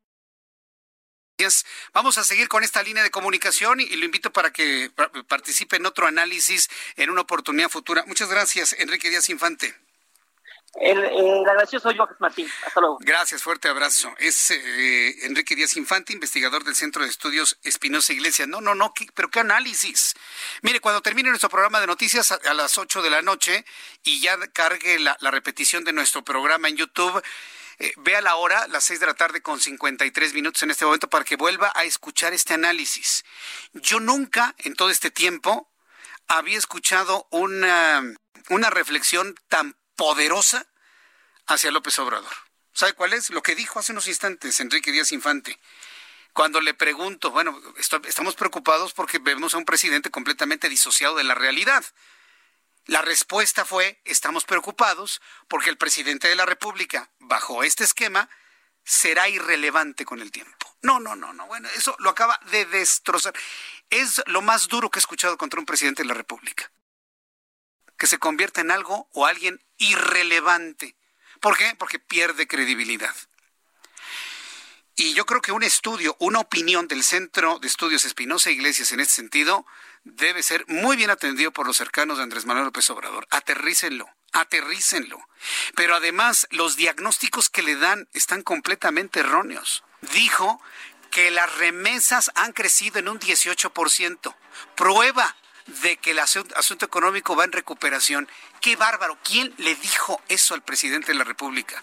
Vamos 1.93 2.17
a 2.17 2.23
seguir 2.23 2.47
con 2.47 2.63
esta 2.63 2.83
línea 2.83 3.03
de 3.03 3.11
comunicación 3.11 3.79
y, 3.81 3.87
lo 3.95 4.05
invito 4.05 4.31
para 4.31 4.51
que 4.51 4.91
participe 5.27 5.77
en 5.77 5.85
otro 5.85 6.07
análisis 6.07 6.69
en 6.95 7.09
una 7.09 7.21
oportunidad 7.21 7.69
futura. 7.69 8.03
Muchas 8.05 8.29
gracias, 8.29 8.73
Enrique 8.79 9.09
Díaz 9.09 9.29
Infante. 9.29 9.73
El, 10.75 11.03
el 11.03 11.47
agradecido 11.47 11.81
soy 11.81 11.95
yo, 11.95 12.07
Martín. 12.19 12.49
Hasta 12.65 12.81
luego. 12.81 12.97
Gracias, 13.01 13.43
fuerte 13.43 13.67
abrazo. 13.67 14.13
Es 14.17 14.49
eh, 14.49 15.25
Enrique 15.25 15.55
Díaz 15.55 15.77
Infante, 15.77 16.13
investigador 16.13 16.63
del 16.63 16.75
Centro 16.75 17.03
de 17.03 17.09
Estudios 17.09 17.59
Espinosa 17.63 18.11
Iglesia. 18.11 18.47
No, 18.47 18.59
no, 18.59 18.73
no, 18.73 18.91
pero 19.13 19.29
qué 19.29 19.39
análisis. 19.39 20.15
Mire, 20.61 20.79
cuando 20.79 21.01
termine 21.01 21.29
nuestro 21.29 21.49
programa 21.49 21.79
de 21.79 21.85
noticias 21.85 22.31
a, 22.31 22.53
las 22.55 22.77
8 22.77 23.03
de 23.03 23.09
la 23.11 23.21
noche 23.21 23.65
y 24.03 24.19
ya 24.19 24.35
cargue 24.51 24.97
la, 24.99 25.15
repetición 25.21 25.83
de 25.83 25.93
nuestro 25.93 26.23
programa 26.23 26.69
en 26.69 26.77
YouTube, 26.77 27.21
eh, 27.77 27.93
vea 27.97 28.21
la 28.21 28.35
hora, 28.35 28.67
las 28.67 28.83
6 28.85 28.99
de 28.99 29.05
la 29.05 29.13
tarde 29.13 29.41
con 29.41 29.59
53 29.59 30.33
minutos 30.33 30.63
en 30.63 30.71
este 30.71 30.85
momento, 30.85 31.07
para 31.07 31.23
que 31.23 31.35
vuelva 31.35 31.71
a 31.75 31.83
escuchar 31.83 32.33
este 32.33 32.55
análisis. 32.55 33.23
Yo 33.73 33.99
nunca 33.99 34.55
en 34.57 34.73
todo 34.73 34.89
este 34.89 35.11
tiempo 35.11 35.69
había 36.27 36.57
escuchado 36.57 37.27
una, 37.29 38.03
una 38.49 38.69
reflexión 38.71 39.35
tan 39.49 39.75
poderosa 39.95 40.65
hacia 41.47 41.71
López 41.71 41.97
Obrador. 41.99 42.33
¿Sabe 42.73 42.93
cuál 42.93 43.13
es? 43.13 43.29
Lo 43.29 43.43
que 43.43 43.55
dijo 43.55 43.79
hace 43.79 43.91
unos 43.91 44.07
instantes 44.07 44.59
Enrique 44.59 44.91
Díaz 44.91 45.11
Infante. 45.11 45.59
Cuando 46.33 46.61
le 46.61 46.73
pregunto, 46.73 47.29
bueno, 47.29 47.61
estamos 47.77 48.35
preocupados 48.35 48.93
porque 48.93 49.19
vemos 49.19 49.53
a 49.53 49.57
un 49.57 49.65
presidente 49.65 50.09
completamente 50.09 50.67
disociado 50.67 51.15
de 51.15 51.23
la 51.23 51.35
realidad. 51.35 51.85
La 52.85 53.01
respuesta 53.03 53.65
fue, 53.65 54.01
estamos 54.03 54.45
preocupados 54.45 55.21
porque 55.47 55.69
el 55.69 55.77
presidente 55.77 56.27
de 56.27 56.35
la 56.35 56.45
República, 56.45 57.11
bajo 57.19 57.63
este 57.63 57.83
esquema, 57.83 58.29
será 58.83 59.29
irrelevante 59.29 60.05
con 60.05 60.19
el 60.21 60.31
tiempo. 60.31 60.75
No, 60.81 60.99
no, 60.99 61.15
no, 61.15 61.33
no. 61.33 61.45
Bueno, 61.45 61.69
eso 61.75 61.95
lo 61.99 62.09
acaba 62.09 62.39
de 62.51 62.65
destrozar. 62.65 63.33
Es 63.91 64.21
lo 64.25 64.41
más 64.41 64.67
duro 64.67 64.89
que 64.89 64.97
he 64.97 65.01
escuchado 65.01 65.37
contra 65.37 65.59
un 65.59 65.67
presidente 65.67 66.01
de 66.01 66.07
la 66.07 66.15
República 66.15 66.71
que 68.03 68.07
se 68.07 68.19
convierta 68.19 68.59
en 68.59 68.69
algo 68.69 69.07
o 69.13 69.25
alguien 69.25 69.63
irrelevante. 69.77 70.97
¿Por 71.39 71.55
qué? 71.55 71.73
Porque 71.79 71.99
pierde 71.99 72.47
credibilidad. 72.47 73.15
Y 74.97 75.13
yo 75.13 75.25
creo 75.25 75.39
que 75.41 75.53
un 75.53 75.63
estudio, 75.63 76.17
una 76.19 76.41
opinión 76.41 76.89
del 76.89 77.01
Centro 77.01 77.59
de 77.59 77.67
Estudios 77.69 78.03
Espinosa 78.03 78.51
Iglesias 78.51 78.91
en 78.91 78.99
este 78.99 79.13
sentido 79.13 79.65
debe 80.03 80.43
ser 80.43 80.65
muy 80.67 80.97
bien 80.97 81.11
atendido 81.11 81.53
por 81.53 81.65
los 81.65 81.77
cercanos 81.77 82.17
de 82.17 82.23
Andrés 82.23 82.45
Manuel 82.45 82.65
López 82.65 82.89
Obrador. 82.89 83.25
Aterrícenlo, 83.29 84.09
aterrícenlo. 84.33 85.25
Pero 85.73 85.95
además 85.95 86.45
los 86.51 86.75
diagnósticos 86.75 87.49
que 87.49 87.63
le 87.63 87.77
dan 87.77 88.09
están 88.11 88.41
completamente 88.41 89.21
erróneos. 89.21 89.85
Dijo 90.13 90.61
que 91.09 91.31
las 91.31 91.55
remesas 91.55 92.31
han 92.35 92.51
crecido 92.51 92.99
en 92.99 93.07
un 93.07 93.17
18%. 93.17 94.35
Prueba 94.75 95.37
de 95.65 95.97
que 95.97 96.11
el 96.11 96.19
asunto, 96.19 96.85
económico 96.85 97.35
va 97.35 97.45
en 97.45 97.51
recuperación. 97.51 98.27
Qué 98.61 98.75
bárbaro. 98.75 99.17
¿Quién 99.23 99.53
le 99.57 99.75
dijo 99.75 100.21
eso 100.27 100.53
al 100.53 100.61
presidente 100.61 101.11
de 101.11 101.17
la 101.17 101.23
República? 101.23 101.81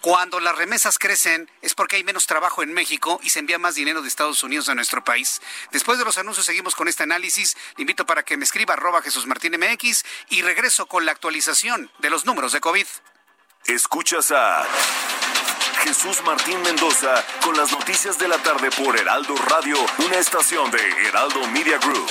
Cuando 0.00 0.40
las 0.40 0.56
remesas 0.56 0.98
crecen 0.98 1.50
es 1.62 1.74
porque 1.74 1.96
hay 1.96 2.04
menos 2.04 2.26
trabajo 2.26 2.62
en 2.62 2.72
México 2.72 3.20
y 3.22 3.30
se 3.30 3.38
envía 3.38 3.58
más 3.58 3.74
dinero 3.74 4.02
de 4.02 4.08
Estados 4.08 4.42
Unidos 4.42 4.68
a 4.68 4.74
nuestro 4.74 5.04
país. 5.04 5.40
Después 5.72 5.98
de 5.98 6.04
los 6.04 6.18
anuncios 6.18 6.46
seguimos 6.46 6.74
con 6.74 6.88
este 6.88 7.02
análisis. 7.02 7.56
Le 7.76 7.82
invito 7.82 8.06
para 8.06 8.22
que 8.22 8.36
me 8.36 8.44
escriba 8.44 8.74
arroba 8.74 9.02
Jesús 9.02 9.26
Martín 9.26 9.54
MX 9.58 10.04
y 10.30 10.42
regreso 10.42 10.86
con 10.86 11.04
la 11.04 11.12
actualización 11.12 11.90
de 11.98 12.10
los 12.10 12.24
números 12.24 12.52
de 12.52 12.60
COVID. 12.60 12.86
Escuchas 13.66 14.30
a 14.30 14.64
Jesús 15.82 16.22
Martín 16.24 16.60
Mendoza 16.62 17.24
con 17.42 17.56
las 17.56 17.70
noticias 17.72 18.18
de 18.18 18.28
la 18.28 18.38
tarde 18.38 18.70
por 18.70 18.98
Heraldo 18.98 19.34
Radio, 19.36 19.76
una 20.04 20.16
estación 20.16 20.70
de 20.70 20.80
Heraldo 21.06 21.46
Media 21.48 21.78
Group. 21.78 22.10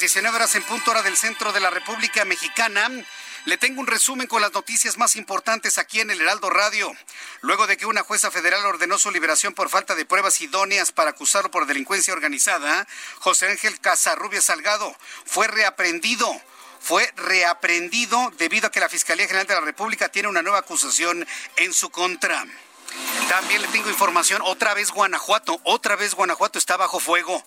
Las 0.00 0.12
19 0.14 0.34
horas 0.34 0.54
en 0.54 0.62
punto 0.62 0.92
hora 0.92 1.02
del 1.02 1.14
centro 1.14 1.52
de 1.52 1.60
la 1.60 1.68
República 1.68 2.24
Mexicana. 2.24 2.88
Le 3.44 3.58
tengo 3.58 3.82
un 3.82 3.86
resumen 3.86 4.26
con 4.26 4.40
las 4.40 4.54
noticias 4.54 4.96
más 4.96 5.14
importantes 5.14 5.76
aquí 5.76 6.00
en 6.00 6.10
el 6.10 6.22
Heraldo 6.22 6.48
Radio. 6.48 6.90
Luego 7.42 7.66
de 7.66 7.76
que 7.76 7.84
una 7.84 8.02
jueza 8.02 8.30
federal 8.30 8.64
ordenó 8.64 8.98
su 8.98 9.10
liberación 9.10 9.52
por 9.52 9.68
falta 9.68 9.94
de 9.94 10.06
pruebas 10.06 10.40
idóneas 10.40 10.90
para 10.90 11.10
acusarlo 11.10 11.50
por 11.50 11.66
delincuencia 11.66 12.14
organizada, 12.14 12.86
José 13.18 13.50
Ángel 13.50 13.78
Casarrubia 13.78 14.40
Salgado 14.40 14.96
fue 15.26 15.48
reaprendido 15.48 16.40
fue 16.80 17.12
reaprendido 17.16 18.32
debido 18.38 18.68
a 18.68 18.70
que 18.70 18.80
la 18.80 18.88
Fiscalía 18.88 19.26
General 19.26 19.46
de 19.46 19.54
la 19.54 19.60
República 19.60 20.08
tiene 20.08 20.28
una 20.30 20.40
nueva 20.40 20.60
acusación 20.60 21.26
en 21.56 21.74
su 21.74 21.90
contra. 21.90 22.46
También 23.28 23.60
le 23.60 23.68
tengo 23.68 23.90
información, 23.90 24.40
otra 24.46 24.72
vez 24.72 24.92
Guanajuato, 24.92 25.60
otra 25.64 25.96
vez 25.96 26.14
Guanajuato 26.14 26.58
está 26.58 26.78
bajo 26.78 26.98
fuego. 26.98 27.44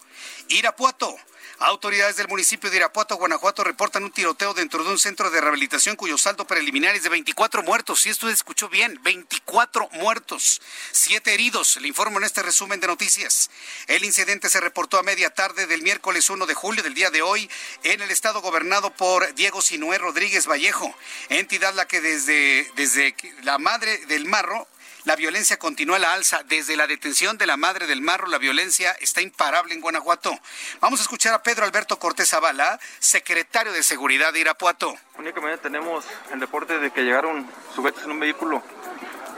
Irapuato, 0.49 1.17
Autoridades 1.59 2.17
del 2.17 2.27
municipio 2.27 2.69
de 2.69 2.77
Irapuato, 2.77 3.15
Guanajuato, 3.15 3.63
reportan 3.63 4.03
un 4.03 4.11
tiroteo 4.11 4.53
dentro 4.53 4.83
de 4.83 4.89
un 4.89 4.97
centro 4.97 5.29
de 5.29 5.39
rehabilitación 5.39 5.95
cuyo 5.95 6.17
saldo 6.17 6.45
preliminar 6.45 6.95
es 6.95 7.03
de 7.03 7.09
24 7.09 7.63
muertos. 7.63 8.01
Si 8.01 8.09
esto 8.09 8.27
escuchó 8.27 8.69
bien, 8.69 8.99
24 9.03 9.87
muertos, 9.93 10.61
7 10.91 11.33
heridos. 11.33 11.77
Le 11.77 11.87
informo 11.87 12.17
en 12.17 12.25
este 12.25 12.41
resumen 12.41 12.79
de 12.79 12.87
noticias. 12.87 13.51
El 13.87 14.03
incidente 14.03 14.49
se 14.49 14.59
reportó 14.59 14.97
a 14.97 15.03
media 15.03 15.29
tarde 15.29 15.67
del 15.67 15.83
miércoles 15.83 16.29
1 16.29 16.45
de 16.45 16.53
julio 16.53 16.83
del 16.83 16.95
día 16.95 17.11
de 17.11 17.21
hoy 17.21 17.49
en 17.83 18.01
el 18.01 18.09
estado 18.09 18.41
gobernado 18.41 18.91
por 18.91 19.33
Diego 19.35 19.61
Sinué 19.61 19.99
Rodríguez 19.99 20.47
Vallejo, 20.47 20.93
entidad 21.29 21.73
la 21.75 21.87
que 21.87 22.01
desde, 22.01 22.69
desde 22.75 23.15
la 23.43 23.57
madre 23.57 24.05
del 24.07 24.25
Marro 24.25 24.67
la 25.05 25.15
violencia 25.15 25.57
continúa 25.57 25.97
a 25.97 25.99
la 25.99 26.13
alza. 26.13 26.43
Desde 26.47 26.77
la 26.77 26.87
detención 26.87 27.37
de 27.37 27.45
la 27.45 27.57
madre 27.57 27.87
del 27.87 28.01
marro, 28.01 28.27
la 28.27 28.37
violencia 28.37 28.91
está 29.01 29.21
imparable 29.21 29.73
en 29.73 29.81
Guanajuato. 29.81 30.37
Vamos 30.79 30.99
a 30.99 31.03
escuchar 31.03 31.33
a 31.33 31.43
Pedro 31.43 31.65
Alberto 31.65 31.99
Cortés 31.99 32.29
Zavala, 32.29 32.79
secretario 32.99 33.73
de 33.73 33.83
Seguridad 33.83 34.31
de 34.31 34.39
Irapuato. 34.39 34.95
Únicamente 35.17 35.57
tenemos 35.57 36.05
el 36.31 36.39
reporte 36.39 36.79
de 36.79 36.91
que 36.91 37.03
llegaron 37.03 37.49
sujetos 37.75 38.03
en 38.03 38.11
un 38.11 38.19
vehículo 38.19 38.63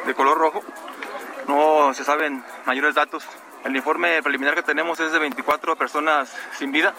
de 0.05 0.13
color 0.13 0.38
rojo. 0.38 0.63
No 1.47 1.93
se 1.93 2.03
saben 2.03 2.43
mayores 2.66 2.95
datos. 2.95 3.24
El 3.63 3.76
informe 3.76 4.22
preliminar 4.22 4.53
que 4.53 4.61
tenemos 4.61 4.99
es 4.99 5.11
de 5.11 5.18
24 5.18 5.76
personas 5.76 6.32
sin 6.57 6.72
vida. 6.72 6.93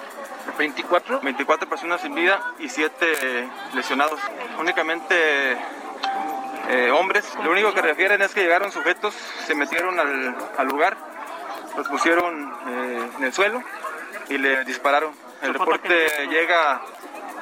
¿24? 0.58 1.22
24 1.22 1.68
personas 1.68 2.00
sin 2.00 2.14
vida 2.14 2.54
y 2.58 2.68
7 2.68 3.48
lesionados. 3.74 4.18
Únicamente 4.58 5.56
eh, 6.68 6.90
hombres. 6.90 7.24
Lo 7.42 7.50
único 7.50 7.72
que 7.72 7.82
refieren 7.82 8.22
es 8.22 8.32
que 8.32 8.42
llegaron 8.42 8.72
sujetos, 8.72 9.14
se 9.46 9.54
metieron 9.54 9.98
al, 9.98 10.66
lugar, 10.66 10.96
los 11.76 11.88
pusieron 11.88 12.52
eh, 12.68 13.10
en 13.18 13.24
el 13.24 13.32
suelo 13.32 13.62
y 14.28 14.38
le 14.38 14.64
dispararon. 14.64 15.12
El 15.42 15.54
reporte 15.54 16.08
llega 16.28 16.80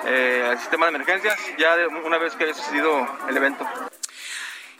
eh, 0.06 0.48
al 0.50 0.58
sistema 0.58 0.86
de 0.86 0.96
emergencias 0.96 1.38
ya 1.56 1.76
una 2.04 2.18
vez 2.18 2.34
que 2.34 2.44
haya 2.44 2.54
sucedido 2.54 3.06
el 3.28 3.36
evento. 3.36 3.66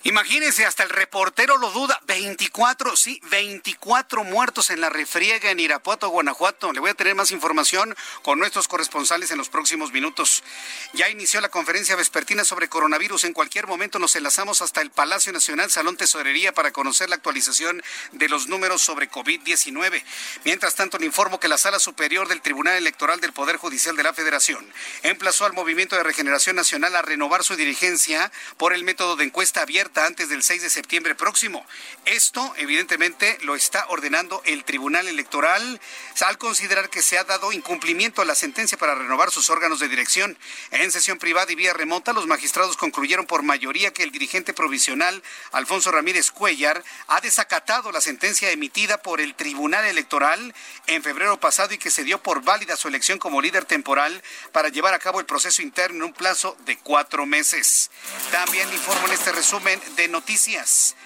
Imagínense, 0.07 0.67
hasta 0.67 0.83
el 0.83 0.91
reportero 0.91 1.57
lo 1.57 1.71
duda. 1.71 1.99
24, 2.07 2.95
sí, 2.95 3.23
24 3.31 4.23
muertos 4.23 4.69
en 4.69 4.83
la 4.83 4.91
refriega 4.91 5.51
en 5.51 5.59
Irapuato, 5.59 6.11
Guanajuato. 6.11 6.75
Le 6.75 6.81
voy 6.81 6.91
a 6.91 6.95
tener 6.95 7.15
más 7.15 7.31
información 7.31 7.97
con 8.21 8.39
nuestros 8.39 8.69
corresponsales 8.69 9.31
en 9.31 9.39
los 9.39 9.49
próximos 9.49 9.93
minutos. 9.93 10.45
Ya 10.93 11.09
inició 11.09 11.41
la 11.41 11.49
conferencia 11.49 11.97
vespertina 11.97 12.45
sobre 12.45 12.69
coronavirus. 12.69 13.25
En 13.25 13.33
cualquier 13.33 13.67
momento 13.67 13.99
nos 13.99 14.15
enlazamos 14.15 14.61
hasta 14.61 14.83
el 14.83 14.91
Palacio 14.91 15.33
Nacional 15.33 15.71
Salón 15.71 15.97
Tesorería 15.97 16.53
para 16.53 16.71
conocer 16.71 17.09
la 17.09 17.17
actualización 17.17 17.83
de 18.13 18.29
los 18.29 18.47
números 18.47 18.83
sobre 18.83 19.11
COVID-19. 19.11 20.03
Mientras 20.45 20.75
tanto, 20.75 20.99
le 20.99 21.07
informo 21.07 21.41
que 21.41 21.49
la 21.49 21.57
Sala 21.57 21.79
Superior 21.79 22.29
del 22.29 22.43
Tribunal 22.43 22.77
Electoral 22.77 23.23
del 23.23 23.33
Poder 23.33 23.57
Judicial 23.57 23.97
de 23.97 24.03
la 24.03 24.13
Federación 24.13 24.71
emplazó 25.03 25.47
al 25.47 25.55
Movimiento 25.55 25.97
de 25.97 26.03
Regeneración 26.03 26.57
Nacional 26.57 26.95
a 26.95 27.01
renovar 27.01 27.43
su 27.43 27.57
dirigencia 27.57 28.31
por 28.59 28.75
el 28.75 28.85
método 28.85 29.17
de 29.17 29.25
encuesta 29.25 29.63
abierta 29.63 29.94
antes 29.97 30.29
del 30.29 30.43
6 30.43 30.63
de 30.63 30.71
septiembre 30.71 31.15
próximo. 31.15 31.65
Esto, 32.05 32.53
evidentemente, 32.57 33.39
lo 33.43 33.55
está 33.55 33.87
ordenando 33.89 34.43
el 34.45 34.65
Tribunal 34.65 35.09
Electoral 35.09 35.81
al 36.25 36.39
considerar 36.39 36.89
que 36.89 37.03
se 37.03 37.19
ha 37.19 37.25
dado 37.25 37.53
incumplimiento 37.53 38.23
a 38.23 38.25
la 38.25 38.35
sentencia 38.35 38.79
para 38.79 38.95
renovar 38.95 39.31
sus 39.31 39.51
órganos 39.51 39.79
de 39.79 39.89
dirección. 39.89 40.39
En 40.71 40.91
sesión 40.91 41.19
privada 41.19 41.53
y 41.53 41.55
vía 41.55 41.75
remota, 41.75 42.13
los 42.13 42.27
magistrados 42.27 42.77
concluyeron 42.77 43.27
por 43.27 43.43
mayoría 43.43 43.93
que 43.93 44.03
el 44.03 44.11
dirigente 44.11 44.55
provisional, 44.55 45.23
Alfonso 45.53 45.91
Ramírez 45.91 46.31
Cuellar, 46.31 46.83
ha 47.09 47.21
desacatado 47.21 47.93
la 47.93 48.01
sentencia 48.01 48.51
emitida 48.51 48.99
por 48.99 49.21
el 49.21 49.35
Tribunal 49.35 49.85
Electoral 49.85 50.55
en 50.87 51.03
febrero 51.03 51.39
pasado 51.39 51.75
y 51.75 51.79
que 51.79 51.91
se 51.91 52.05
dio 52.05 52.23
por 52.23 52.43
válida 52.43 52.77
su 52.77 52.89
elección 52.89 53.19
como 53.19 53.43
líder 53.43 53.65
temporal 53.65 54.23
para 54.53 54.69
llevar 54.71 54.95
a 54.95 54.99
cabo 54.99 55.21
el 55.21 55.27
proceso 55.27 55.63
interno 55.63 55.97
en 55.97 56.03
un 56.05 56.13
plazo 56.13 56.57
de 56.65 56.79
cuatro 56.79 57.27
meses. 57.27 57.91
También 58.31 58.73
informo 58.73 59.07
en 59.09 59.13
este 59.13 59.33
resumen 59.33 59.81
de 59.97 60.09
noticias 60.09 60.97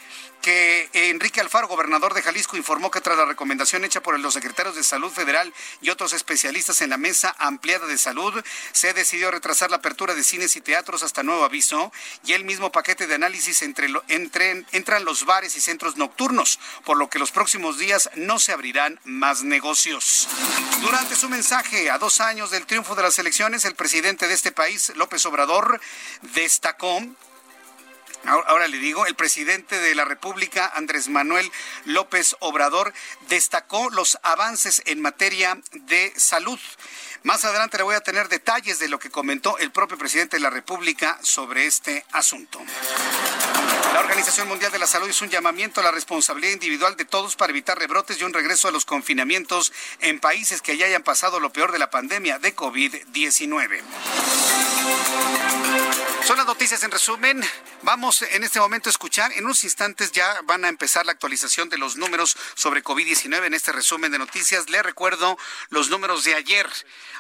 que 0.41 0.89
Enrique 0.93 1.41
Alfaro, 1.41 1.69
gobernador 1.69 2.15
de 2.15 2.23
Jalisco, 2.23 2.57
informó 2.57 2.91
que 2.91 3.01
tras 3.01 3.17
la 3.17 3.25
recomendación 3.25 3.85
hecha 3.85 4.03
por 4.03 4.19
los 4.19 4.35
secretarios 4.35 4.77
de 4.77 4.85
Salud 4.85 5.11
Federal 5.11 5.53
y 5.81 5.91
otros 5.91 6.13
especialistas 6.13 6.81
en 6.81 6.91
la 6.91 6.97
mesa 6.97 7.35
ampliada 7.39 7.87
de 7.87 7.99
salud, 7.99 8.43
se 8.73 8.93
decidió 8.93 9.31
retrasar 9.31 9.71
la 9.71 9.79
apertura 9.79 10.15
de 10.15 10.23
cines 10.23 10.57
y 10.57 10.61
teatros 10.61 11.03
hasta 11.03 11.23
nuevo 11.23 11.45
aviso 11.45 11.93
y 12.25 12.33
el 12.33 12.45
mismo 12.45 12.73
paquete 12.73 13.07
de 13.07 13.15
análisis 13.15 13.63
entre, 13.63 13.89
entran 14.09 15.05
los 15.05 15.25
bares 15.25 15.57
y 15.57 15.61
centros 15.61 15.97
nocturnos, 15.97 16.59
por 16.85 16.97
lo 16.97 17.09
que 17.09 17.19
los 17.19 17.31
próximos 17.31 17.79
días 17.79 18.11
no 18.15 18.39
se 18.39 18.53
abrirán 18.53 19.01
más 19.05 19.43
negocios. 19.43 20.29
Durante 20.81 21.17
su 21.17 21.29
mensaje 21.29 21.91
a 21.91 21.99
dos 21.99 22.21
años 22.21 22.51
del 22.51 22.67
triunfo 22.67 22.95
de 22.95 23.03
las 23.03 23.19
elecciones, 23.19 23.65
el 23.65 23.75
presidente 23.75 24.29
de 24.29 24.35
este 24.35 24.53
país, 24.53 24.93
López 24.97 25.25
Obrador, 25.27 25.81
destacó 26.35 27.03
Ahora 28.25 28.69
le 28.69 28.79
digo, 28.79 29.07
el 29.07 29.15
presidente 29.15 29.79
de 29.79 29.95
la 29.95 30.05
República, 30.05 30.71
Andrés 30.75 31.09
Manuel 31.09 31.51
López 31.85 32.37
Obrador, 32.41 32.93
destacó 33.29 33.91
los 33.91 34.19
avances 34.23 34.83
en 34.87 35.01
materia 35.01 35.59
de 35.73 36.13
salud. 36.17 36.59
Más 37.23 37.45
adelante 37.45 37.79
le 37.79 37.83
voy 37.83 37.95
a 37.95 38.01
tener 38.01 38.29
detalles 38.29 38.79
de 38.79 38.89
lo 38.89 38.99
que 38.99 39.11
comentó 39.11 39.59
el 39.59 39.73
propio 39.73 39.99
presidente 39.99 40.37
de 40.37 40.43
la 40.43 40.51
República 40.51 41.19
sobre 41.23 41.67
este 41.67 42.05
asunto. 42.13 42.61
La 43.93 44.01
Organización 44.01 44.47
Mundial 44.49 44.71
de 44.71 44.79
la 44.79 44.87
Salud 44.87 45.09
hizo 45.09 45.25
un 45.25 45.31
llamamiento 45.31 45.81
a 45.81 45.85
la 45.85 45.91
responsabilidad 45.91 46.53
individual 46.53 46.97
de 46.97 47.05
todos 47.05 47.35
para 47.35 47.51
evitar 47.51 47.79
rebrotes 47.79 48.21
y 48.21 48.25
un 48.25 48.33
regreso 48.33 48.69
a 48.69 48.71
los 48.71 48.85
confinamientos 48.85 49.73
en 50.01 50.21
países 50.21 50.63
que 50.63 50.77
ya 50.77 50.87
hayan 50.87 51.03
pasado 51.03 51.41
lo 51.41 51.53
peor 51.53 51.73
de 51.73 51.79
la 51.79 51.91
pandemia 51.91 52.39
de 52.39 52.55
COVID-19. 52.55 53.83
Son 56.29 56.37
las 56.37 56.45
noticias 56.45 56.83
en 56.83 56.91
resumen. 56.91 57.43
Vamos 57.85 58.21
en 58.21 58.45
este 58.45 58.61
momento 58.61 58.91
a 58.91 58.93
escuchar. 58.93 59.33
En 59.33 59.47
unos 59.47 59.65
instantes 59.65 60.13
ya 60.13 60.43
van 60.45 60.63
a 60.67 60.69
empezar 60.69 61.07
la 61.07 61.13
actualización 61.13 61.71
de 61.71 61.79
los 61.79 61.97
números 61.97 62.37
sobre 62.55 62.85
COVID-19 62.85 63.47
en 63.47 63.55
este 63.55 63.73
resumen 63.73 64.13
de 64.13 64.19
noticias. 64.19 64.69
Le 64.69 64.83
recuerdo 64.83 65.39
los 65.71 65.89
números 65.89 66.25
de 66.25 66.35
ayer. 66.35 66.69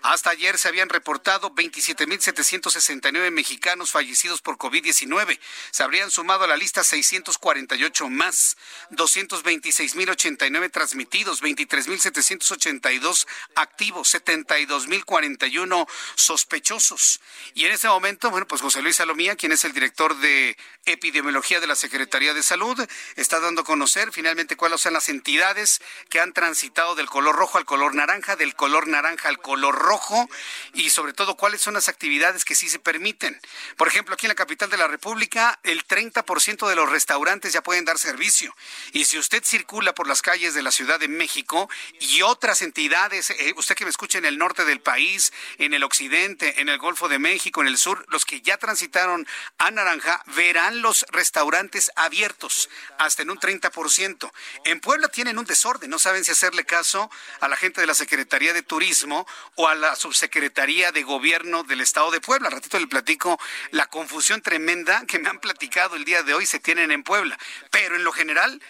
Hasta 0.02 0.28
ayer 0.28 0.59
se 0.59 0.68
habían 0.68 0.90
reportado 0.90 1.54
27.769 1.54 3.30
mexicanos 3.30 3.92
fallecidos 3.92 4.42
por 4.42 4.59
COVID-19. 4.59 5.40
Se 5.70 5.82
habrían 5.82 6.11
sumado 6.11 6.44
a 6.44 6.46
la 6.46 6.59
lista 6.59 6.84
648 6.84 8.11
más, 8.11 8.59
226.089 8.90 10.70
transmitidos, 10.70 11.42
23.782 11.42 13.26
activos, 13.54 14.14
72.041 14.14 15.88
sospechosos. 16.14 17.22
Y 17.54 17.64
en 17.64 17.72
ese 17.72 17.88
momento, 17.88 18.30
bueno, 18.30 18.46
pues 18.46 18.61
José 18.61 18.82
Luis 18.82 18.97
Salomía, 18.99 19.36
quien 19.36 19.53
es 19.53 19.64
el 19.64 19.72
director 19.72 20.18
de 20.18 20.57
epidemiología 20.93 21.61
de 21.61 21.66
la 21.66 21.76
Secretaría 21.76 22.34
de 22.34 22.43
Salud, 22.43 22.78
está 23.16 23.41
dando 23.41 23.62
a 23.62 23.64
conocer 23.64 24.12
finalmente 24.12 24.57
cuáles 24.57 24.80
son 24.80 24.93
las 24.93 25.09
entidades 25.09 25.80
que 26.09 26.20
han 26.20 26.32
transitado 26.32 26.95
del 26.95 27.09
color 27.09 27.36
rojo 27.36 27.59
al 27.59 27.64
color 27.64 27.95
naranja, 27.95 28.36
del 28.36 28.55
color 28.55 28.89
naranja 28.89 29.28
al 29.28 29.39
color 29.39 29.74
rojo 29.74 30.28
y 30.74 30.91
sobre 30.91 31.12
todo 31.12 31.36
cuáles 31.36 31.61
son 31.61 31.74
las 31.74 31.89
actividades 31.89 32.45
que 32.45 32.55
sí 32.55 32.68
se 32.68 32.78
permiten. 32.78 33.41
Por 33.76 33.89
ejemplo, 33.89 34.14
aquí 34.14 34.26
en 34.26 34.30
la 34.30 34.34
capital 34.34 34.70
de 34.70 34.76
la 34.76 34.89
República, 34.89 35.59
el 35.62 35.86
30% 35.86 36.68
de 36.68 36.76
los 36.76 36.91
restaurantes 36.91 37.53
ya 37.53 37.62
pueden 37.62 37.84
dar 37.84 37.99
servicio. 37.99 38.55
Y 38.93 39.05
si 39.05 39.18
usted 39.18 39.43
circula 39.45 39.95
por 39.95 40.09
las 40.09 40.22
calles 40.22 40.55
de 40.55 40.62
la 40.62 40.70
Ciudad 40.70 41.01
de 41.01 41.09
México 41.09 41.68
y 42.01 42.22
otras 42.22 42.62
entidades, 42.62 43.30
eh, 43.30 43.55
usted 43.57 43.74
que 43.74 43.84
me 43.84 43.91
escucha 43.91 44.18
en 44.18 44.24
el 44.24 44.39
norte 44.39 44.64
del 44.64 44.80
país, 44.80 45.32
en 45.59 45.74
el 45.74 45.84
occidente, 45.84 46.61
en 46.61 46.68
el 46.68 46.78
Golfo 46.78 47.09
de 47.09 47.18
México, 47.18 47.61
en 47.61 47.68
el 47.68 47.78
sur, 47.78 48.05
los 48.09 48.24
que 48.24 48.41
ya 48.41 48.57
transitaron 48.57 49.26
a 49.59 49.70
naranja, 49.70 50.22
verán 50.26 50.78
los 50.83 51.05
restaurantes 51.11 51.91
abiertos 51.97 52.68
hasta 52.99 53.22
en 53.22 53.31
un 53.31 53.39
30%. 53.39 54.31
En 54.64 54.81
Puebla 54.81 55.09
tienen 55.09 55.39
un 55.39 55.45
desorden, 55.45 55.91
no 55.91 55.99
saben 55.99 56.24
si 56.24 56.31
hacerle 56.31 56.64
caso 56.64 57.11
a 57.41 57.49
la 57.49 57.57
gente 57.57 57.81
de 57.81 57.87
la 57.87 57.95
Secretaría 57.95 58.53
de 58.53 58.62
Turismo 58.62 59.26
o 59.55 59.68
a 59.68 59.74
la 59.74 59.97
Subsecretaría 59.97 60.93
de 60.93 61.03
Gobierno 61.03 61.64
del 61.64 61.81
Estado 61.81 62.11
de 62.11 62.20
Puebla. 62.20 62.49
Al 62.49 62.55
ratito 62.55 62.79
le 62.79 62.87
platico 62.87 63.39
la 63.70 63.87
confusión 63.87 64.43
tremenda 64.43 65.05
que 65.07 65.18
me 65.18 65.29
han 65.29 65.41
platicado 65.41 65.97
el 65.97 66.05
día 66.05 66.22
de 66.22 66.35
hoy 66.35 66.47
se 66.47 66.61
tienen 66.61 66.91
en 66.91 67.03
Puebla. 67.03 67.39
Pero 67.70 67.97
en 67.97 68.05
lo 68.05 68.12
general, 68.12 68.62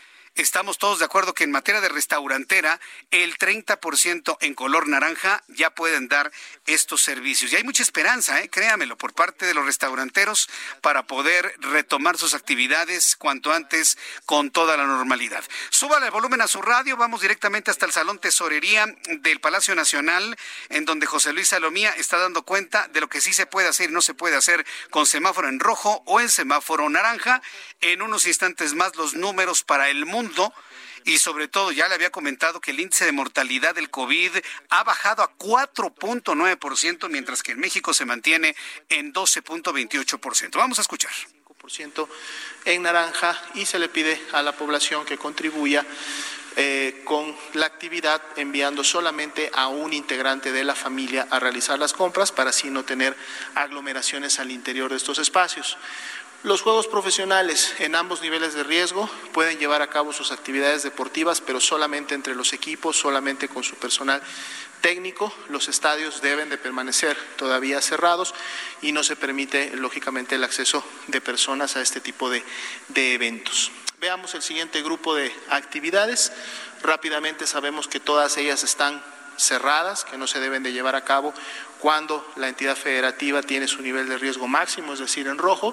estamos 0.43 0.79
todos 0.79 0.99
de 0.99 1.05
acuerdo 1.05 1.35
que 1.35 1.45
en 1.45 1.51
materia 1.51 1.81
de 1.81 1.89
restaurantera, 1.89 2.81
el 3.11 3.37
30% 3.37 4.37
en 4.41 4.55
color 4.55 4.89
naranja 4.89 5.43
ya 5.49 5.71
pueden 5.71 6.09
dar 6.09 6.31
estos 6.67 7.03
servicios. 7.03 7.53
Y 7.53 7.57
hay 7.57 7.65
mucha 7.65 7.83
esperanza, 7.83 8.41
¿eh? 8.41 8.49
créamelo, 8.49 8.97
por 8.97 9.15
parte 9.15 9.47
de 9.47 9.55
los 9.55 9.67
restauranteros 9.67 10.49
para 10.81 11.07
poder 11.07 11.55
retomar 11.59 12.17
sus 12.17 12.35
actividades 12.35 13.17
cuanto 13.17 13.53
antes 13.53 13.99
con 14.27 14.51
toda 14.51 14.77
la 14.77 14.87
normalidad. 14.87 15.43
Súbale 15.71 16.07
el 16.07 16.13
volumen 16.13 16.41
a 16.41 16.47
su 16.47 16.63
radio, 16.63 16.97
vamos 16.97 17.21
directamente 17.21 17.71
hasta 17.71 17.87
el 17.87 17.93
Salón 17.93 18.19
Tesorería 18.19 18.87
del 19.21 19.41
Palacio 19.41 19.75
Nacional, 19.75 20.37
en 20.69 20.85
donde 20.85 21.07
José 21.07 21.33
Luis 21.33 21.49
Salomía 21.49 21.91
está 21.91 22.19
dando 22.19 22.43
cuenta 22.43 22.89
de 22.89 23.01
lo 23.01 23.09
que 23.09 23.21
sí 23.21 23.33
se 23.33 23.47
puede 23.47 23.69
hacer 23.69 23.91
y 23.91 23.93
no 23.93 24.03
se 24.03 24.15
puede 24.15 24.37
hacer 24.37 24.65
con 24.91 25.07
semáforo 25.07 25.49
en 25.49 25.59
rojo 25.59 26.03
o 26.07 26.21
en 26.21 26.29
semáforo 26.29 26.89
naranja. 26.89 27.43
En 27.81 28.03
unos 28.03 28.27
instantes 28.27 28.75
más 28.75 28.95
los 28.97 29.15
números 29.15 29.63
para 29.63 29.89
el 29.89 30.07
mundo 30.07 30.28
y 31.05 31.19
sobre 31.19 31.49
todo 31.49 31.73
ya 31.73 31.89
le 31.89 31.95
había 31.95 32.11
comentado 32.11 32.61
que 32.61 32.71
el 32.71 32.81
índice 32.81 33.05
de 33.05 33.13
mortalidad 33.13 33.75
del 33.75 33.91
COVID 33.91 34.33
ha 34.69 34.85
bajado 34.85 35.23
a 35.23 35.37
4.9%, 35.39 37.09
mientras 37.09 37.43
que 37.43 37.53
en 37.53 37.61
México 37.61 37.95
se 37.95 38.05
mantiene 38.05 38.55
en 38.89 39.13
12.28%. 39.13 40.57
Vamos 40.57 40.79
a 40.79 40.83
escuchar. 40.83 41.13
en 42.65 42.83
naranja 42.83 43.41
y 43.55 43.67
se 43.67 43.79
le 43.79 43.89
pide 43.89 44.21
a 44.33 44.43
la 44.43 44.53
población 44.53 45.05
que 45.05 45.19
contribuya 45.19 45.85
eh, 46.57 47.03
con 47.05 47.37
la 47.55 47.67
actividad 47.67 48.21
enviando 48.37 48.83
solamente 48.83 49.51
a 49.55 49.69
un 49.69 49.93
integrante 49.93 50.51
de 50.51 50.65
la 50.65 50.75
familia 50.75 51.29
a 51.31 51.39
realizar 51.39 51.79
las 51.79 51.93
compras 51.93 52.33
para 52.33 52.51
así 52.51 52.69
no 52.69 52.85
tener 52.85 53.17
aglomeraciones 53.55 54.41
al 54.41 54.51
interior 54.51 54.91
de 54.91 54.97
estos 54.97 55.19
espacios. 55.21 55.77
Los 56.45 56.63
juegos 56.63 56.87
profesionales 56.87 57.75
en 57.81 57.97
ambos 57.97 58.21
niveles 58.21 58.55
de 58.55 58.63
riesgo 58.63 59.11
pueden 59.33 59.59
llevar 59.59 59.83
a 59.83 59.91
cabo 59.91 60.13
sus 60.13 60.31
actividades 60.31 60.85
deportivas, 60.85 61.41
pero 61.41 61.59
solamente 61.59 62.15
entre 62.15 62.37
los 62.37 62.53
equipos, 62.53 62.97
solamente 62.97 63.49
con 63.49 63.65
su 63.65 63.75
personal 63.75 64.23
técnico. 64.81 65.33
Los 65.49 65.67
estadios 65.67 66.23
deben 66.23 66.49
de 66.49 66.57
permanecer 66.57 67.17
todavía 67.37 67.81
cerrados 67.83 68.35
y 68.83 68.93
no 68.93 69.03
se 69.03 69.17
permite, 69.17 69.73
lógicamente, 69.75 70.37
el 70.37 70.45
acceso 70.45 70.85
de 71.09 71.21
personas 71.21 71.77
a 71.77 71.81
este 71.81 72.01
tipo 72.01 72.31
de, 72.31 72.45
de 72.87 73.15
eventos. 73.15 73.73
Veamos 74.01 74.33
el 74.37 74.43
siguiente 74.43 74.81
grupo 74.81 75.17
de 75.17 75.35
actividades. 75.49 76.33
Rápidamente 76.83 77.49
sabemos 77.49 77.89
que 77.89 77.99
todas 77.99 78.37
ellas 78.37 78.63
están 78.63 79.03
cerradas, 79.39 80.05
que 80.05 80.19
no 80.19 80.27
se 80.27 80.41
deben 80.41 80.63
de 80.63 80.73
llevar 80.73 80.97
a 80.97 81.05
cabo 81.05 81.33
cuando 81.79 82.27
la 82.37 82.49
entidad 82.49 82.77
federativa 82.77 83.43
tiene 83.43 83.69
su 83.69 83.81
nivel 83.81 84.09
de 84.09 84.19
riesgo 84.19 84.49
máximo, 84.49 84.93
es 84.93 84.99
decir, 84.99 85.29
en 85.29 85.39
rojo, 85.39 85.73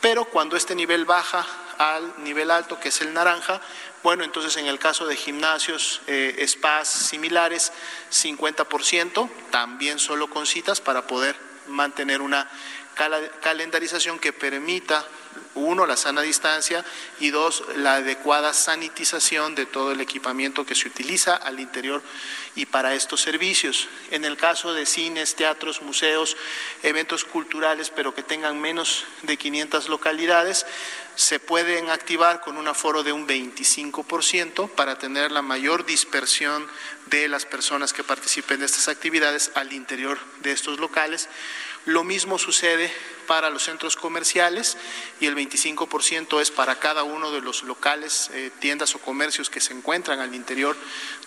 pero 0.00 0.24
cuando 0.24 0.56
este 0.56 0.74
nivel 0.74 1.04
baja 1.04 1.46
al 1.78 2.14
nivel 2.24 2.50
alto, 2.50 2.80
que 2.80 2.88
es 2.88 3.00
el 3.02 3.12
naranja, 3.12 3.60
bueno, 4.02 4.24
entonces 4.24 4.56
en 4.56 4.66
el 4.66 4.78
caso 4.78 5.06
de 5.06 5.14
gimnasios, 5.14 6.00
eh, 6.06 6.44
spas 6.48 6.88
similares, 6.88 7.72
50%, 8.10 9.30
también 9.50 9.98
solo 9.98 10.28
con 10.28 10.46
citas 10.46 10.80
para 10.80 11.06
poder 11.06 11.36
mantener 11.68 12.20
una 12.20 12.50
calendarización 12.94 14.18
que 14.18 14.32
permita 14.32 15.06
uno, 15.54 15.86
la 15.86 15.96
sana 15.96 16.22
distancia 16.22 16.84
y 17.20 17.30
dos, 17.30 17.62
la 17.76 17.96
adecuada 17.96 18.52
sanitización 18.52 19.54
de 19.54 19.66
todo 19.66 19.92
el 19.92 20.00
equipamiento 20.00 20.64
que 20.64 20.74
se 20.74 20.88
utiliza 20.88 21.36
al 21.36 21.60
interior 21.60 22.02
y 22.54 22.66
para 22.66 22.94
estos 22.94 23.20
servicios. 23.20 23.88
En 24.10 24.24
el 24.24 24.36
caso 24.36 24.72
de 24.72 24.86
cines, 24.86 25.34
teatros, 25.34 25.82
museos, 25.82 26.36
eventos 26.82 27.24
culturales, 27.24 27.90
pero 27.90 28.14
que 28.14 28.22
tengan 28.22 28.60
menos 28.60 29.04
de 29.22 29.36
500 29.36 29.88
localidades, 29.88 30.66
se 31.14 31.38
pueden 31.38 31.90
activar 31.90 32.40
con 32.40 32.56
un 32.56 32.68
aforo 32.68 33.02
de 33.02 33.12
un 33.12 33.28
25% 33.28 34.70
para 34.70 34.98
tener 34.98 35.30
la 35.30 35.42
mayor 35.42 35.84
dispersión 35.84 36.66
de 37.06 37.28
las 37.28 37.44
personas 37.44 37.92
que 37.92 38.04
participen 38.04 38.60
de 38.60 38.66
estas 38.66 38.88
actividades 38.88 39.50
al 39.54 39.72
interior 39.74 40.18
de 40.40 40.52
estos 40.52 40.80
locales. 40.80 41.28
Lo 41.84 42.04
mismo 42.04 42.38
sucede 42.38 42.92
para 43.26 43.50
los 43.50 43.64
centros 43.64 43.96
comerciales 43.96 44.76
y 45.20 45.26
el 45.26 45.34
25% 45.34 46.40
es 46.40 46.50
para 46.50 46.78
cada 46.78 47.02
uno 47.02 47.32
de 47.32 47.40
los 47.40 47.64
locales, 47.64 48.30
eh, 48.34 48.50
tiendas 48.60 48.94
o 48.94 48.98
comercios 48.98 49.50
que 49.50 49.60
se 49.60 49.72
encuentran 49.72 50.20
al 50.20 50.34
interior 50.34 50.76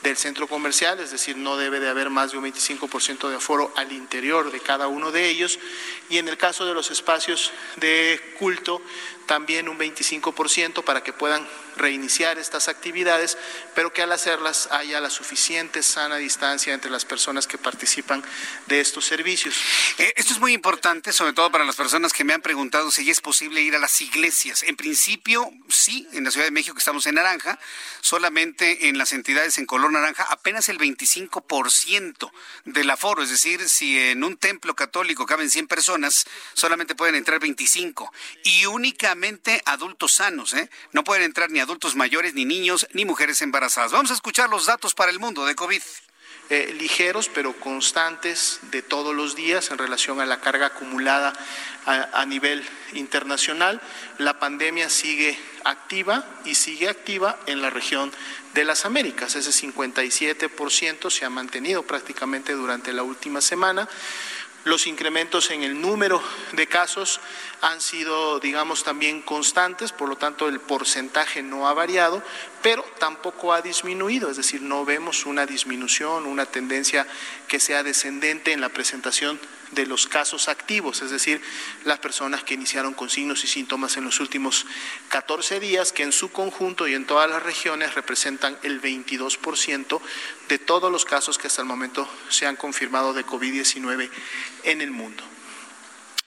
del 0.04 0.16
centro 0.16 0.48
comercial, 0.48 1.00
es 1.00 1.12
decir, 1.12 1.36
no 1.36 1.58
debe 1.58 1.80
de 1.80 1.90
haber 1.90 2.10
más 2.10 2.32
de 2.32 2.38
un 2.38 2.46
25% 2.46 3.28
de 3.30 3.36
aforo 3.36 3.74
al 3.76 3.92
interior 3.92 4.52
de 4.52 4.60
cada 4.60 4.88
uno 4.88 5.12
de 5.12 5.30
ellos. 5.30 5.60
Y 6.10 6.20
en 6.20 6.28
el 6.28 6.38
caso 6.38 6.66
de 6.66 6.74
los 6.74 6.92
espacios 6.92 7.52
de 7.78 8.36
culto, 8.40 8.82
también 9.26 9.70
un 9.70 9.78
25% 9.78 10.84
para 10.84 11.04
que 11.04 11.14
puedan 11.14 11.48
reiniciar 11.78 12.40
estas 12.40 12.68
actividades, 12.68 13.38
pero 13.74 13.92
que 13.92 14.02
al 14.02 14.12
hacerlas 14.12 14.70
haya 14.72 15.00
la 15.02 15.10
suficiente 15.10 15.84
sana 15.84 16.18
distancia 16.18 16.74
entre 16.74 16.92
las 16.92 17.06
personas 17.06 17.48
que 17.48 17.58
participan 17.58 18.24
de 18.68 18.80
estos 18.80 19.06
servicios. 19.06 19.56
Eh, 19.98 20.14
esto 20.16 20.34
es 20.34 20.40
muy 20.40 20.54
importante, 20.54 21.12
sobre 21.12 21.34
todo 21.34 21.52
para 21.52 21.66
las 21.66 21.76
personas 21.76 22.14
que 22.14 22.24
me 22.24 22.34
han 22.34 22.42
preguntado 22.42 22.92
si 22.92 23.10
es 23.10 23.22
posible 23.22 23.62
ir 23.62 23.76
a 23.76 23.80
las 23.80 24.00
iglesias. 24.02 24.64
En 24.64 24.76
principio, 24.76 25.52
sí, 25.70 26.08
en 26.14 26.24
la 26.24 26.32
Ciudad 26.32 26.48
de 26.48 26.52
México 26.52 26.76
que 26.76 26.80
estamos 26.80 27.06
en 27.08 27.16
naranja, 27.16 27.60
solamente 28.02 28.88
en 28.88 28.98
las 28.98 29.12
entidades 29.12 29.58
en 29.58 29.66
color 29.66 29.92
naranja 29.92 30.24
apenas 30.30 30.70
el 30.70 30.80
25% 30.80 32.32
del 32.66 32.90
aforo, 32.90 33.24
es 33.24 33.30
decir, 33.30 33.68
si 33.70 34.00
en 34.00 34.24
un 34.24 34.38
templo 34.38 34.76
católico 34.76 35.26
caben 35.26 35.50
100 35.50 35.68
personas, 35.68 36.26
solamente 36.54 36.96
pueden 36.96 37.16
entrar 37.16 37.40
25 37.40 38.12
y 38.44 38.66
únicamente 38.66 39.15
adultos 39.66 40.14
sanos, 40.14 40.54
¿eh? 40.54 40.70
No 40.92 41.04
pueden 41.04 41.24
entrar 41.24 41.50
ni 41.52 41.60
adultos 41.60 41.96
mayores, 41.96 42.34
ni 42.34 42.46
niños, 42.46 42.88
ni 42.94 43.06
mujeres 43.06 43.42
embarazadas. 43.42 43.92
Vamos 43.92 44.12
a 44.12 44.16
escuchar 44.16 44.50
los 44.50 44.66
datos 44.66 44.94
para 44.94 45.12
el 45.12 45.20
mundo 45.20 45.46
de 45.46 45.56
COVID. 45.56 45.82
Eh, 46.52 46.76
ligeros 46.78 47.28
pero 47.28 47.54
constantes 47.54 48.60
de 48.70 48.84
todos 48.84 49.16
los 49.16 49.36
días 49.36 49.72
en 49.72 49.80
relación 49.80 50.22
a 50.22 50.28
la 50.28 50.42
carga 50.42 50.68
acumulada 50.68 51.34
a, 51.88 52.22
a, 52.22 52.26
nivel 52.28 52.64
internacional. 52.94 53.82
La 54.20 54.38
pandemia 54.38 54.92
sigue 54.92 55.40
activa 55.64 56.24
y 56.46 56.54
sigue 56.54 56.88
activa 56.88 57.40
en 57.48 57.64
la 57.64 57.72
región 57.72 58.12
de 58.54 58.64
las 58.64 58.86
Américas. 58.86 59.36
Ese 59.36 59.50
57% 59.50 61.10
se 61.10 61.26
ha 61.26 61.30
mantenido 61.32 61.82
prácticamente 61.82 62.54
durante 62.54 62.94
la 62.94 63.02
última 63.02 63.42
semana. 63.42 63.90
Los 64.66 64.88
incrementos 64.88 65.52
en 65.52 65.62
el 65.62 65.80
número 65.80 66.22
de 66.54 66.66
casos 66.66 67.20
han 67.62 67.80
sido, 67.80 68.40
digamos, 68.40 68.84
también 68.84 69.22
constantes, 69.22 69.92
por 69.92 70.10
lo 70.10 70.18
tanto 70.18 70.48
el 70.48 70.60
porcentaje 70.60 71.44
no 71.44 71.68
ha 71.68 71.74
variado, 71.76 72.24
pero 72.64 72.84
tampoco 72.98 73.54
ha 73.54 73.62
disminuido, 73.62 74.32
es 74.32 74.38
decir, 74.38 74.64
no 74.64 74.84
vemos 74.84 75.28
una 75.28 75.46
disminución, 75.46 76.26
una 76.26 76.48
tendencia 76.48 77.06
que 77.48 77.60
sea 77.60 77.84
descendente 77.84 78.54
en 78.54 78.62
la 78.62 78.70
presentación 78.70 79.40
de 79.76 79.86
los 79.86 80.08
casos 80.08 80.50
activos, 80.50 81.02
es 81.02 81.12
decir, 81.12 81.42
las 81.84 82.00
personas 82.00 82.44
que 82.44 82.56
iniciaron 82.56 82.94
con 82.94 83.10
signos 83.10 83.44
y 83.44 83.48
síntomas 83.48 83.98
en 83.98 84.06
los 84.06 84.20
últimos 84.20 84.66
14 85.10 85.60
días, 85.60 85.92
que 85.92 86.04
en 86.04 86.12
su 86.12 86.32
conjunto 86.32 86.88
y 86.88 86.96
en 86.96 87.06
todas 87.06 87.30
las 87.30 87.44
regiones 87.44 87.94
representan 87.94 88.58
el 88.64 88.82
22% 88.82 90.02
de 90.48 90.58
todos 90.58 90.92
los 90.92 91.06
casos 91.06 91.38
que 91.38 91.48
hasta 91.48 91.62
el 91.62 91.68
momento 91.68 92.10
se 92.30 92.48
han 92.48 92.56
confirmado 92.56 93.14
de 93.14 93.26
COVID-19 93.26 94.10
en 94.64 94.82
el 94.82 94.92
mundo. 94.92 95.24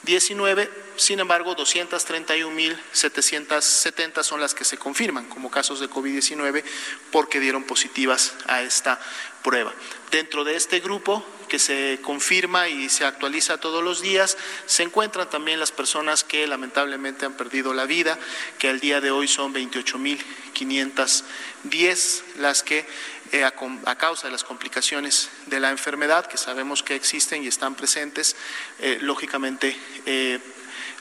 19, 0.03 0.72
sin 0.95 1.20
embargo, 1.20 1.57
231.770 1.57 4.24
son 4.24 4.39
las 4.39 4.53
que 4.53 4.63
se 4.63 4.78
confirman 4.78 5.26
como 5.26 5.51
casos 5.51 5.82
de 5.82 5.89
COVID-19 5.89 6.63
porque 7.11 7.41
dieron 7.41 7.63
positivas 7.63 8.34
a 8.47 8.61
esta 8.61 8.97
prueba. 9.43 9.74
Dentro 10.09 10.45
de 10.45 10.55
este 10.55 10.80
grupo 10.80 11.26
que 11.49 11.59
se 11.59 11.99
confirma 12.01 12.69
y 12.69 12.87
se 12.87 13.03
actualiza 13.03 13.57
todos 13.57 13.83
los 13.83 14.01
días, 14.01 14.37
se 14.65 14.83
encuentran 14.83 15.29
también 15.29 15.59
las 15.59 15.73
personas 15.73 16.23
que 16.23 16.47
lamentablemente 16.47 17.25
han 17.25 17.33
perdido 17.33 17.73
la 17.73 17.85
vida, 17.85 18.17
que 18.57 18.69
al 18.69 18.79
día 18.79 19.01
de 19.01 19.11
hoy 19.11 19.27
son 19.27 19.53
28.510 19.53 22.23
las 22.37 22.63
que 22.63 22.85
eh, 23.31 23.43
a, 23.43 23.95
causa 23.95 24.27
de 24.27 24.31
las 24.31 24.43
complicaciones 24.43 25.29
de 25.45 25.59
la 25.59 25.69
enfermedad, 25.69 26.25
que 26.25 26.37
sabemos 26.37 26.81
que 26.81 26.95
existen 26.95 27.43
y 27.43 27.47
están 27.47 27.75
presentes, 27.75 28.35
eh, 28.79 28.97
lógicamente 29.01 29.77
eh, 30.05 30.39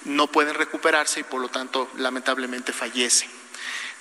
no 0.05 0.27
pueden 0.27 0.55
recuperarse 0.55 1.21
y 1.21 1.23
por 1.23 1.41
lo 1.41 1.49
tanto 1.49 1.89
lamentablemente 1.97 2.73
fallecen. 2.73 3.38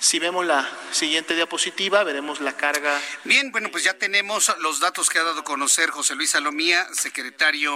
Si 0.00 0.20
vemos 0.20 0.46
la 0.46 0.70
siguiente 0.92 1.34
diapositiva, 1.34 2.04
veremos 2.04 2.40
la 2.40 2.56
carga. 2.56 3.02
Bien, 3.24 3.50
bueno, 3.50 3.68
pues 3.72 3.82
ya 3.82 3.94
tenemos 3.94 4.54
los 4.60 4.78
datos 4.78 5.10
que 5.10 5.18
ha 5.18 5.24
dado 5.24 5.40
a 5.40 5.44
conocer 5.44 5.90
José 5.90 6.14
Luis 6.14 6.30
Salomía, 6.30 6.86
secretario, 6.94 7.74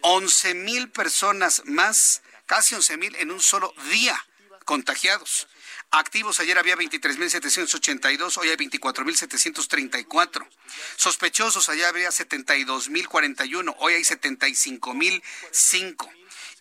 11.000 0.02 0.92
personas 0.92 1.62
más, 1.66 2.22
casi 2.46 2.76
11.000 2.76 3.16
en 3.20 3.32
un 3.32 3.42
solo 3.42 3.74
día 3.92 4.24
contagiados. 4.66 5.48
Activos 5.94 6.40
ayer 6.40 6.58
había 6.58 6.78
23.782, 6.78 8.38
hoy 8.38 8.48
hay 8.48 8.56
24.734. 8.56 10.48
Sospechosos 10.96 11.68
ayer 11.68 11.86
había 11.86 12.08
72.041, 12.10 13.76
hoy 13.78 13.96
hay 13.96 14.04
75.005 14.04 16.10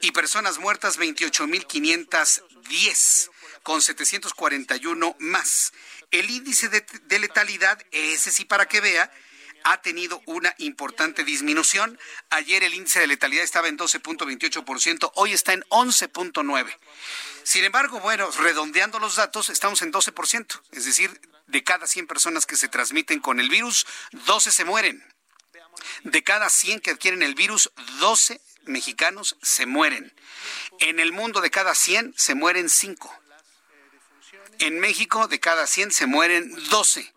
y 0.01 0.11
personas 0.11 0.59
muertas 0.59 0.99
28.510 0.99 3.31
con 3.63 3.81
741 3.81 5.15
más. 5.21 5.75
El 6.11 6.29
índice 6.29 6.69
de, 6.69 6.85
letalidad, 7.21 7.81
ese 7.93 8.33
sí 8.33 8.45
para 8.45 8.67
que 8.67 8.81
vea, 8.81 9.13
ha 9.63 9.81
tenido 9.81 10.21
una 10.27 10.57
importante 10.59 11.23
disminución. 11.23 12.01
Ayer 12.31 12.65
el 12.65 12.75
índice 12.75 12.99
de 12.99 13.07
letalidad 13.07 13.45
estaba 13.45 13.69
en 13.69 13.79
12.28%, 13.79 15.13
hoy 15.15 15.35
está 15.35 15.53
en 15.53 15.63
11.9%. 15.69 16.77
Sin 17.43 17.65
embargo, 17.65 18.01
bueno, 18.01 18.31
redondeando 18.31 18.99
los 18.99 19.17
datos, 19.17 19.51
estamos 19.51 19.83
en 19.83 19.93
12%, 19.93 20.61
es 20.73 20.85
decir, 20.85 21.21
de 21.47 21.65
cada 21.65 21.87
100 21.87 22.07
personas 22.07 22.47
que 22.47 22.57
se 22.57 22.69
transmiten 22.69 23.21
con 23.21 23.41
el 23.41 23.49
virus, 23.49 23.87
12 24.13 24.53
se 24.53 24.65
mueren. 24.65 25.05
De 26.05 26.23
cada 26.23 26.49
100 26.49 26.81
que 26.81 26.91
adquieren 26.91 27.23
el 27.23 27.35
virus, 27.35 27.71
12 27.99 28.41
mexicanos 28.65 29.37
se 29.43 29.67
mueren. 29.67 30.13
En 30.79 31.01
el 31.01 31.13
mundo 31.13 31.41
de 31.41 31.51
cada 31.51 31.75
100 31.75 32.15
se 32.17 32.35
mueren 32.35 32.69
5. 32.69 33.15
En 34.61 34.79
México 34.79 35.27
de 35.27 35.41
cada 35.41 35.67
100 35.67 35.91
se 35.91 36.07
mueren 36.07 36.55
12. 36.71 37.13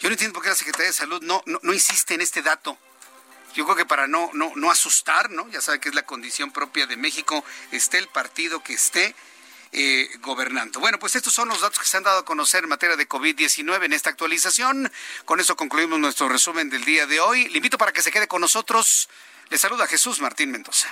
Yo 0.00 0.08
no 0.08 0.12
entiendo 0.12 0.34
por 0.34 0.42
qué 0.42 0.50
la 0.50 0.54
Secretaría 0.54 0.86
de 0.86 0.92
Salud 0.92 1.22
no, 1.22 1.42
no, 1.46 1.72
insiste 1.72 2.14
en 2.14 2.20
este 2.20 2.42
dato. 2.42 2.78
Yo 3.54 3.64
creo 3.64 3.76
que 3.76 3.86
para 3.86 4.06
no, 4.06 4.30
no, 4.32 4.52
no 4.54 4.70
asustar, 4.70 5.30
¿no? 5.30 5.48
Ya 5.48 5.60
sabe 5.60 5.80
que 5.80 5.88
es 5.88 5.94
la 5.94 6.06
condición 6.06 6.52
propia 6.52 6.86
de 6.86 6.96
México, 6.96 7.44
esté 7.72 7.98
el 7.98 8.08
partido 8.08 8.62
que 8.62 8.74
esté, 8.74 9.14
eh, 9.72 10.08
gobernando. 10.20 10.80
Bueno, 10.80 10.98
pues 10.98 11.16
estos 11.16 11.32
son 11.32 11.48
los 11.48 11.60
datos 11.60 11.78
que 11.78 11.86
se 11.86 11.96
han 11.96 12.02
dado 12.02 12.20
a 12.20 12.24
conocer 12.24 12.64
en 12.64 12.70
materia 12.70 12.96
de 12.96 13.08
COVID-19 13.08 13.84
en 13.84 13.92
esta 13.92 14.10
actualización. 14.10 14.90
Con 15.24 15.40
eso 15.40 15.56
concluimos 15.56 15.98
nuestro 15.98 16.28
resumen 16.28 16.70
del 16.70 16.84
día 16.84 17.06
de 17.06 17.20
hoy. 17.20 17.48
Le 17.48 17.58
invito 17.58 17.78
para 17.78 17.92
que 17.92 18.02
se 18.02 18.10
quede 18.10 18.28
con 18.28 18.40
nosotros. 18.40 19.08
Le 19.50 19.58
saluda 19.58 19.86
Jesús 19.86 20.20
Martín 20.20 20.50
Mendoza. 20.50 20.88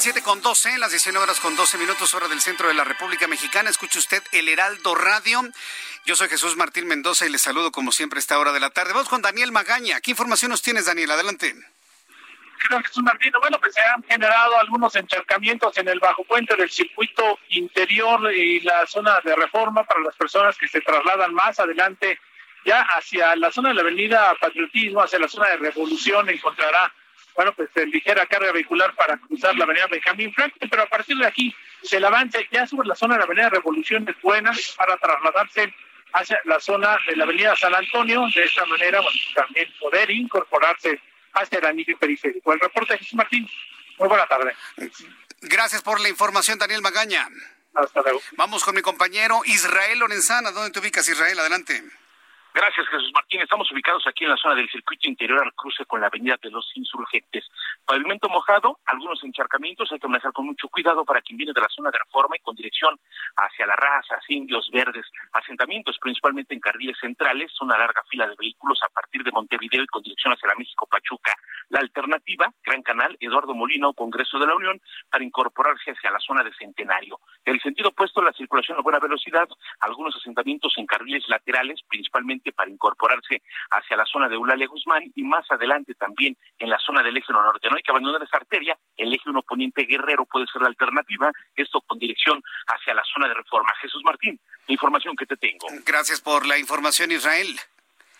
7 0.00 0.22
con 0.22 0.42
12, 0.42 0.76
las 0.78 0.90
19 0.90 1.24
horas 1.24 1.40
con 1.40 1.56
12 1.56 1.78
minutos, 1.78 2.12
hora 2.14 2.28
del 2.28 2.42
centro 2.42 2.68
de 2.68 2.74
la 2.74 2.84
República 2.84 3.26
Mexicana. 3.28 3.70
Escuche 3.70 3.98
usted 3.98 4.22
el 4.32 4.46
Heraldo 4.48 4.94
Radio. 4.94 5.40
Yo 6.04 6.16
soy 6.16 6.28
Jesús 6.28 6.54
Martín 6.56 6.86
Mendoza 6.86 7.24
y 7.24 7.30
le 7.30 7.38
saludo 7.38 7.72
como 7.72 7.92
siempre 7.92 8.18
a 8.18 8.20
esta 8.20 8.38
hora 8.38 8.52
de 8.52 8.60
la 8.60 8.68
tarde. 8.70 8.92
Vamos 8.92 9.08
con 9.08 9.22
Daniel 9.22 9.52
Magaña. 9.52 10.02
¿Qué 10.02 10.10
información 10.10 10.50
nos 10.50 10.60
tienes, 10.60 10.84
Daniel? 10.84 11.10
Adelante. 11.10 11.54
Jesús 12.84 13.02
Martín. 13.02 13.32
Bueno, 13.40 13.58
pues 13.58 13.72
se 13.72 13.80
han 13.80 14.02
generado 14.02 14.58
algunos 14.60 14.94
encharcamientos 14.96 15.76
en 15.78 15.88
el 15.88 15.98
bajo 15.98 16.24
puente 16.24 16.54
del 16.56 16.70
circuito 16.70 17.38
interior 17.48 18.30
y 18.34 18.60
la 18.60 18.86
zona 18.86 19.18
de 19.24 19.34
reforma 19.34 19.84
para 19.84 20.00
las 20.00 20.14
personas 20.16 20.58
que 20.58 20.68
se 20.68 20.82
trasladan 20.82 21.32
más 21.32 21.58
adelante 21.58 22.18
ya 22.66 22.82
hacia 22.82 23.34
la 23.36 23.50
zona 23.50 23.70
de 23.70 23.76
la 23.76 23.80
avenida 23.80 24.34
Patriotismo, 24.40 25.02
hacia 25.02 25.18
la 25.18 25.28
zona 25.28 25.48
de 25.48 25.56
Revolución, 25.56 26.28
encontrará 26.28 26.92
bueno, 27.36 27.52
pues 27.54 27.68
ligera 27.86 28.26
carga 28.26 28.50
vehicular 28.50 28.94
para 28.94 29.18
cruzar 29.18 29.54
la 29.56 29.64
avenida 29.64 29.86
Benjamín 29.86 30.32
Franklin, 30.32 30.70
pero 30.70 30.82
a 30.82 30.86
partir 30.86 31.16
de 31.16 31.26
aquí 31.26 31.54
se 31.82 31.98
el 31.98 32.04
avance 32.04 32.48
ya 32.50 32.66
sobre 32.66 32.88
la 32.88 32.94
zona 32.94 33.14
de 33.14 33.18
la 33.20 33.24
avenida 33.26 33.50
Revolución 33.50 34.08
es 34.08 34.20
buena 34.22 34.52
para 34.76 34.96
trasladarse 34.96 35.72
hacia 36.14 36.40
la 36.44 36.58
zona 36.58 36.98
de 37.06 37.16
la 37.16 37.24
avenida 37.24 37.54
San 37.56 37.74
Antonio, 37.74 38.26
de 38.34 38.42
esta 38.42 38.64
manera, 38.64 39.00
bueno, 39.00 39.18
también 39.34 39.68
poder 39.78 40.10
incorporarse 40.10 40.98
hacia 41.34 41.58
el 41.58 41.66
anillo 41.66 41.96
periférico. 41.98 42.52
El 42.54 42.60
reporte 42.60 42.94
de 42.94 42.98
Jesús 43.00 43.14
Martín, 43.14 43.48
muy 43.98 44.08
buena 44.08 44.26
tarde. 44.26 44.54
Gracias 45.42 45.82
por 45.82 46.00
la 46.00 46.08
información, 46.08 46.58
Daniel 46.58 46.80
Magaña. 46.80 47.28
Hasta 47.74 48.00
luego. 48.00 48.22
Vamos 48.32 48.64
con 48.64 48.74
mi 48.74 48.80
compañero 48.80 49.42
Israel 49.44 49.98
Lorenzana. 49.98 50.50
¿Dónde 50.50 50.70
te 50.70 50.78
ubicas, 50.78 51.06
Israel? 51.08 51.38
Adelante. 51.38 51.82
Gracias, 52.56 52.88
Jesús 52.88 53.12
Martín. 53.12 53.42
Estamos 53.42 53.70
ubicados 53.70 54.06
aquí 54.06 54.24
en 54.24 54.30
la 54.30 54.36
zona 54.38 54.54
del 54.54 54.70
circuito 54.70 55.06
interior 55.06 55.42
al 55.44 55.52
cruce 55.52 55.84
con 55.84 56.00
la 56.00 56.06
avenida 56.06 56.38
de 56.42 56.50
los 56.50 56.66
insurgentes. 56.74 57.44
Pavimento 57.84 58.30
mojado, 58.30 58.78
algunos 58.86 59.22
encharcamientos, 59.24 59.92
hay 59.92 59.98
que 59.98 60.08
manejar 60.08 60.32
con 60.32 60.46
mucho 60.46 60.66
cuidado 60.68 61.04
para 61.04 61.20
quien 61.20 61.36
viene 61.36 61.52
de 61.52 61.60
la 61.60 61.68
zona 61.68 61.90
de 61.90 61.98
reforma 61.98 62.34
y 62.34 62.40
con 62.40 62.56
dirección 62.56 62.98
hacia 63.36 63.66
la 63.66 63.76
raza, 63.76 64.18
indios 64.28 64.70
verdes, 64.72 65.04
asentamientos 65.32 65.98
principalmente 66.00 66.54
en 66.54 66.60
carriles 66.60 66.96
centrales, 66.98 67.52
una 67.60 67.76
larga 67.76 68.02
fila 68.08 68.26
de 68.26 68.36
vehículos 68.38 68.80
a 68.82 68.88
partir 68.88 69.22
de 69.22 69.32
Montevideo 69.32 69.82
y 69.82 69.86
con 69.88 70.02
dirección 70.02 70.32
hacia 70.32 70.48
la 70.48 70.54
México 70.54 70.86
Pachuca. 70.86 71.34
La 71.68 71.80
alternativa, 71.80 72.50
Gran 72.64 72.82
Canal, 72.82 73.18
Eduardo 73.20 73.52
Molina 73.52 73.88
o 73.88 73.92
Congreso 73.92 74.38
de 74.38 74.46
la 74.46 74.54
Unión, 74.54 74.80
para 75.10 75.22
incorporarse 75.22 75.90
hacia 75.90 76.10
la 76.10 76.20
zona 76.20 76.42
de 76.42 76.54
Centenario. 76.54 77.20
El 77.44 77.60
sentido 77.60 77.90
opuesto, 77.90 78.22
la 78.22 78.32
circulación 78.32 78.78
a 78.78 78.82
buena 78.82 78.98
velocidad, 78.98 79.46
algunos 79.80 80.16
asentamientos 80.16 80.72
en 80.78 80.86
carriles 80.86 81.28
laterales, 81.28 81.80
principalmente 81.86 82.45
para 82.52 82.70
incorporarse 82.70 83.42
hacia 83.70 83.96
la 83.96 84.04
zona 84.04 84.28
de 84.28 84.34
Eulalia 84.34 84.66
Guzmán 84.66 85.04
y 85.14 85.22
más 85.22 85.44
adelante 85.50 85.94
también 85.94 86.36
en 86.58 86.70
la 86.70 86.78
zona 86.78 87.02
del 87.02 87.16
eje 87.16 87.32
norte. 87.32 87.68
No 87.68 87.76
hay 87.76 87.82
que 87.82 87.90
abandonar 87.90 88.22
esa 88.22 88.36
arteria, 88.36 88.78
el 88.96 89.12
eje 89.12 89.28
1 89.28 89.42
poniente 89.42 89.84
Guerrero 89.84 90.24
puede 90.26 90.46
ser 90.46 90.62
la 90.62 90.68
alternativa, 90.68 91.30
esto 91.54 91.80
con 91.82 91.98
dirección 91.98 92.42
hacia 92.66 92.94
la 92.94 93.02
zona 93.04 93.28
de 93.28 93.34
reforma. 93.34 93.72
Jesús 93.80 94.02
Martín, 94.04 94.40
información 94.68 95.16
que 95.16 95.26
te 95.26 95.36
tengo. 95.36 95.66
Gracias 95.84 96.20
por 96.20 96.46
la 96.46 96.58
información, 96.58 97.12
Israel. 97.12 97.58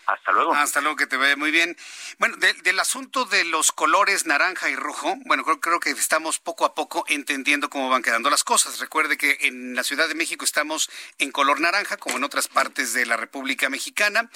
Hasta 0.07 0.31
luego. 0.31 0.53
Hasta 0.53 0.79
luego, 0.79 0.95
que 0.95 1.05
te 1.05 1.17
vaya 1.17 1.35
muy 1.35 1.51
bien. 1.51 1.75
Bueno, 2.17 2.37
del 2.37 2.79
asunto 2.79 3.25
de 3.25 3.43
los 3.43 3.73
colores 3.73 4.25
naranja 4.25 4.69
y 4.69 4.75
rojo, 4.77 5.17
bueno, 5.25 5.43
creo, 5.43 5.59
creo, 5.59 5.79
que 5.81 5.89
estamos 5.89 6.39
poco 6.39 6.63
a 6.63 6.73
poco 6.73 7.03
entendiendo 7.09 7.69
cómo 7.69 7.89
van 7.89 8.03
quedando 8.03 8.29
las 8.29 8.45
cosas. 8.45 8.79
Recuerde 8.79 9.17
que 9.17 9.37
en 9.41 9.75
la 9.75 9.83
Ciudad 9.83 10.07
de 10.07 10.15
México 10.15 10.45
estamos 10.45 10.89
en 11.17 11.31
color 11.31 11.59
naranja, 11.59 11.97
como 11.97 12.15
en 12.15 12.23
otras 12.23 12.47
partes 12.47 12.93
de 12.93 13.05
la 13.05 13.17
República 13.17 13.69
Mexicana, 13.69 14.29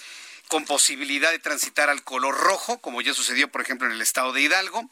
con 0.50 0.66
posibilidad 0.66 1.32
de 1.32 1.40
transitar 1.40 1.90
al 1.90 2.04
color 2.04 2.38
rojo, 2.38 2.80
como 2.80 3.02
ya 3.02 3.14
sucedió, 3.14 3.48
por 3.50 3.62
ejemplo, 3.62 3.88
en 3.88 3.94
el 3.94 4.02
estado 4.02 4.34
de 4.34 4.42
Hidalgo. 4.42 4.90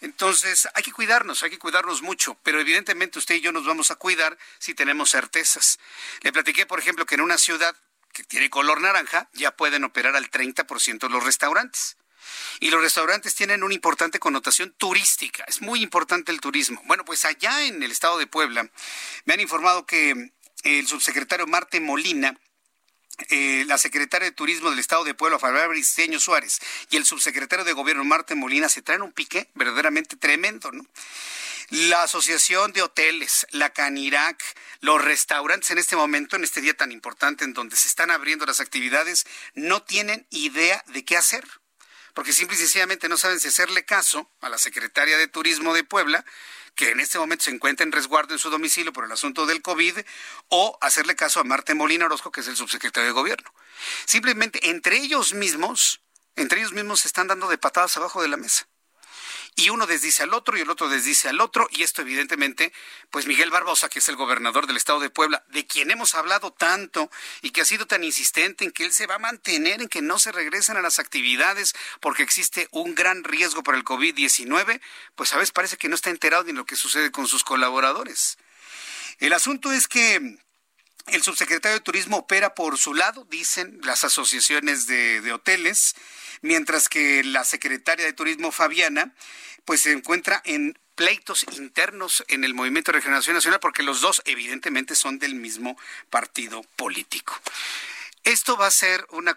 Entonces, 0.00 0.68
hay 0.72 0.82
que 0.82 0.92
cuidarnos, 0.92 1.42
hay 1.42 1.50
que 1.50 1.58
cuidarnos 1.58 2.00
mucho, 2.00 2.34
pero 2.42 2.60
evidentemente 2.60 3.18
usted 3.18 3.34
y 3.34 3.40
yo 3.42 3.52
nos 3.52 3.66
vamos 3.66 3.90
a 3.90 3.96
cuidar 3.96 4.38
si 4.58 4.72
tenemos 4.72 5.10
certezas. 5.10 5.78
Le 6.22 6.32
platiqué, 6.32 6.64
por 6.64 6.78
ejemplo, 6.78 7.04
que 7.04 7.14
en 7.14 7.20
una 7.20 7.36
ciudad 7.36 7.76
que 8.14 8.24
tiene 8.24 8.48
color 8.48 8.80
naranja, 8.80 9.28
ya 9.34 9.54
pueden 9.54 9.84
operar 9.84 10.16
al 10.16 10.30
30% 10.30 11.10
los 11.10 11.22
restaurantes. 11.22 11.98
Y 12.60 12.70
los 12.70 12.80
restaurantes 12.80 13.34
tienen 13.34 13.62
una 13.62 13.74
importante 13.74 14.18
connotación 14.18 14.72
turística. 14.78 15.44
Es 15.46 15.60
muy 15.60 15.82
importante 15.82 16.32
el 16.32 16.40
turismo. 16.40 16.80
Bueno, 16.86 17.04
pues 17.04 17.26
allá 17.26 17.64
en 17.64 17.82
el 17.82 17.90
estado 17.90 18.16
de 18.16 18.26
Puebla 18.26 18.70
me 19.26 19.34
han 19.34 19.40
informado 19.40 19.84
que 19.84 20.32
el 20.62 20.86
subsecretario 20.86 21.46
Marte 21.46 21.80
Molina 21.80 22.38
eh, 23.30 23.64
la 23.66 23.78
secretaria 23.78 24.28
de 24.28 24.34
Turismo 24.34 24.70
del 24.70 24.78
Estado 24.78 25.04
de 25.04 25.14
Puebla, 25.14 25.38
Fabiola 25.38 25.68
Briceño 25.68 26.18
Suárez, 26.20 26.60
y 26.90 26.96
el 26.96 27.04
subsecretario 27.04 27.64
de 27.64 27.72
Gobierno, 27.72 28.04
Marte 28.04 28.34
Molina, 28.34 28.68
se 28.68 28.82
traen 28.82 29.02
un 29.02 29.12
pique 29.12 29.48
verdaderamente 29.54 30.16
tremendo, 30.16 30.72
¿no? 30.72 30.84
La 31.70 32.02
Asociación 32.02 32.72
de 32.72 32.82
Hoteles, 32.82 33.46
la 33.50 33.70
Canirac, 33.70 34.42
los 34.80 35.02
restaurantes 35.02 35.70
en 35.70 35.78
este 35.78 35.96
momento, 35.96 36.36
en 36.36 36.44
este 36.44 36.60
día 36.60 36.74
tan 36.74 36.92
importante 36.92 37.44
en 37.44 37.54
donde 37.54 37.76
se 37.76 37.88
están 37.88 38.10
abriendo 38.10 38.44
las 38.44 38.60
actividades, 38.60 39.26
no 39.54 39.82
tienen 39.82 40.26
idea 40.30 40.84
de 40.88 41.04
qué 41.04 41.16
hacer 41.16 41.44
porque 42.14 42.32
simple 42.32 42.56
y 42.56 42.60
sencillamente 42.60 43.08
no 43.08 43.16
saben 43.16 43.40
si 43.40 43.48
hacerle 43.48 43.84
caso 43.84 44.30
a 44.40 44.48
la 44.48 44.56
secretaria 44.56 45.18
de 45.18 45.26
Turismo 45.26 45.74
de 45.74 45.82
Puebla, 45.82 46.24
que 46.74 46.90
en 46.90 47.00
este 47.00 47.18
momento 47.18 47.44
se 47.44 47.50
encuentra 47.50 47.84
en 47.84 47.92
resguardo 47.92 48.34
en 48.34 48.38
su 48.38 48.50
domicilio 48.50 48.92
por 48.92 49.04
el 49.04 49.12
asunto 49.12 49.46
del 49.46 49.62
COVID, 49.62 49.98
o 50.48 50.78
hacerle 50.80 51.16
caso 51.16 51.40
a 51.40 51.44
Marte 51.44 51.74
Molina 51.74 52.06
Orozco, 52.06 52.30
que 52.30 52.40
es 52.40 52.48
el 52.48 52.56
subsecretario 52.56 53.08
de 53.08 53.12
Gobierno. 53.12 53.52
Simplemente 54.04 54.70
entre 54.70 54.96
ellos 54.98 55.34
mismos, 55.34 56.00
entre 56.36 56.60
ellos 56.60 56.72
mismos 56.72 57.00
se 57.00 57.08
están 57.08 57.28
dando 57.28 57.48
de 57.48 57.58
patadas 57.58 57.96
abajo 57.96 58.22
de 58.22 58.28
la 58.28 58.36
mesa 58.36 58.66
y 59.56 59.70
uno 59.70 59.86
desdice 59.86 60.24
al 60.24 60.34
otro 60.34 60.56
y 60.56 60.62
el 60.62 60.70
otro 60.70 60.88
desdice 60.88 61.28
al 61.28 61.40
otro 61.40 61.68
y 61.70 61.82
esto 61.82 62.02
evidentemente 62.02 62.72
pues 63.10 63.26
Miguel 63.26 63.50
Barbosa 63.50 63.88
que 63.88 64.00
es 64.00 64.08
el 64.08 64.16
gobernador 64.16 64.66
del 64.66 64.76
estado 64.76 65.00
de 65.00 65.10
Puebla 65.10 65.44
de 65.48 65.66
quien 65.66 65.90
hemos 65.90 66.14
hablado 66.14 66.52
tanto 66.52 67.10
y 67.42 67.50
que 67.50 67.60
ha 67.60 67.64
sido 67.64 67.86
tan 67.86 68.02
insistente 68.02 68.64
en 68.64 68.72
que 68.72 68.84
él 68.84 68.92
se 68.92 69.06
va 69.06 69.16
a 69.16 69.20
mantener 69.20 69.80
en 69.80 69.88
que 69.88 70.02
no 70.02 70.18
se 70.18 70.32
regresen 70.32 70.76
a 70.76 70.82
las 70.82 70.98
actividades 70.98 71.74
porque 72.00 72.24
existe 72.24 72.68
un 72.72 72.94
gran 72.94 73.22
riesgo 73.22 73.62
por 73.62 73.76
el 73.76 73.84
COVID-19 73.84 74.80
pues 75.14 75.32
a 75.32 75.36
veces 75.36 75.52
parece 75.52 75.76
que 75.76 75.88
no 75.88 75.94
está 75.94 76.10
enterado 76.10 76.44
ni 76.44 76.52
lo 76.52 76.66
que 76.66 76.76
sucede 76.76 77.10
con 77.10 77.28
sus 77.28 77.44
colaboradores. 77.44 78.38
El 79.18 79.32
asunto 79.32 79.72
es 79.72 79.86
que 79.86 80.38
el 81.06 81.22
subsecretario 81.22 81.78
de 81.78 81.84
Turismo 81.84 82.16
opera 82.16 82.54
por 82.54 82.78
su 82.78 82.94
lado, 82.94 83.26
dicen 83.30 83.78
las 83.84 84.04
asociaciones 84.04 84.86
de 84.86 85.32
hoteles, 85.32 85.94
mientras 86.44 86.90
que 86.90 87.24
la 87.24 87.42
secretaria 87.42 88.04
de 88.04 88.12
Turismo, 88.12 88.52
Fabiana, 88.52 89.12
pues 89.64 89.80
se 89.80 89.92
encuentra 89.92 90.42
en 90.44 90.78
pleitos 90.94 91.46
internos 91.56 92.22
en 92.28 92.44
el 92.44 92.52
Movimiento 92.52 92.92
de 92.92 92.98
Regeneración 92.98 93.34
Nacional 93.34 93.60
porque 93.60 93.82
los 93.82 94.02
dos 94.02 94.20
evidentemente 94.26 94.94
son 94.94 95.18
del 95.18 95.34
mismo 95.34 95.78
partido 96.10 96.62
político. 96.76 97.34
Esto 98.24 98.58
va 98.58 98.66
a 98.66 98.70
ser 98.70 99.06
una 99.10 99.34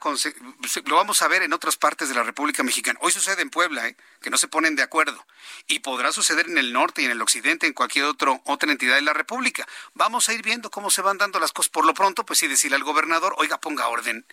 lo 0.85 0.95
vamos 0.97 1.21
a 1.21 1.29
ver 1.29 1.43
en 1.43 1.53
otras 1.53 1.77
partes 1.77 2.09
de 2.09 2.15
la 2.15 2.23
República 2.23 2.61
Mexicana. 2.63 2.99
Hoy 3.01 3.13
sucede 3.13 3.41
en 3.41 3.49
Puebla, 3.49 3.87
¿eh? 3.87 3.95
que 4.21 4.29
no 4.29 4.37
se 4.37 4.49
ponen 4.49 4.75
de 4.75 4.83
acuerdo, 4.83 5.25
y 5.65 5.79
podrá 5.79 6.11
suceder 6.11 6.47
en 6.47 6.57
el 6.57 6.73
norte 6.73 7.01
y 7.01 7.05
en 7.05 7.11
el 7.11 7.21
occidente, 7.21 7.67
en 7.67 7.73
cualquier 7.73 8.05
otro, 8.05 8.41
otra 8.45 8.69
entidad 8.69 8.95
de 8.95 9.01
la 9.01 9.13
República. 9.13 9.65
Vamos 9.93 10.27
a 10.27 10.33
ir 10.33 10.41
viendo 10.41 10.69
cómo 10.69 10.89
se 10.89 11.01
van 11.01 11.17
dando 11.17 11.39
las 11.39 11.53
cosas. 11.53 11.69
Por 11.69 11.85
lo 11.85 11.93
pronto, 11.93 12.25
pues 12.25 12.39
sí 12.39 12.47
decirle 12.47 12.75
al 12.75 12.83
gobernador, 12.83 13.33
oiga, 13.37 13.59
ponga 13.59 13.87
orden 13.87 14.25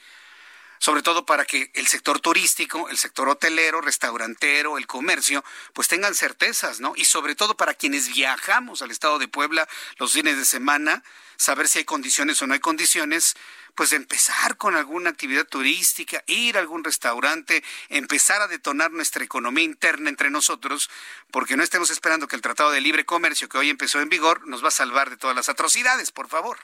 sobre 0.85 1.01
todo 1.01 1.25
para 1.25 1.47
que 1.47 1.71
el 1.73 1.87
sector 1.87 2.21
turístico, 2.21 2.91
el 2.91 2.99
sector 2.99 3.27
hotelero, 3.31 3.81
restaurantero, 3.81 4.77
el 4.77 4.87
comercio, 4.87 5.43
pues 5.73 5.89
tengan 5.89 6.15
certezas, 6.15 6.79
¿no? 6.79 6.93
Y 6.95 7.07
sobre 7.07 7.35
todo 7.35 7.57
para 7.57 7.73
quienes 7.73 8.09
viajamos 8.09 8.83
al 8.83 8.91
estado 8.91 9.19
de 9.19 9.27
Puebla 9.27 9.67
los 9.97 10.13
fines 10.13 10.37
de 10.37 10.45
semana, 10.45 11.03
saber 11.39 11.69
si 11.69 11.79
hay 11.79 11.85
condiciones 11.87 12.43
o 12.43 12.47
no 12.47 12.53
hay 12.53 12.61
condiciones, 12.61 13.35
pues 13.75 13.95
empezar 13.95 14.59
con 14.59 14.77
alguna 14.77 15.09
actividad 15.09 15.47
turística, 15.47 16.23
ir 16.27 16.59
a 16.59 16.61
algún 16.61 16.85
restaurante, 16.85 17.65
empezar 17.89 18.43
a 18.43 18.47
detonar 18.47 18.93
nuestra 18.93 19.25
economía 19.25 19.65
interna 19.65 20.11
entre 20.11 20.31
nosotros, 20.31 20.91
porque 21.31 21.57
no 21.57 21.63
estemos 21.63 21.89
esperando 21.89 22.29
que 22.29 22.37
el 22.37 22.43
Tratado 22.43 22.71
de 22.73 22.83
Libre 22.83 23.07
Comercio 23.07 23.49
que 23.49 23.57
hoy 23.57 23.71
empezó 23.71 24.03
en 24.03 24.11
vigor 24.11 24.47
nos 24.47 24.63
va 24.63 24.69
a 24.69 24.71
salvar 24.71 25.09
de 25.09 25.17
todas 25.17 25.35
las 25.35 25.49
atrocidades, 25.49 26.13
por 26.13 26.29
favor. 26.29 26.59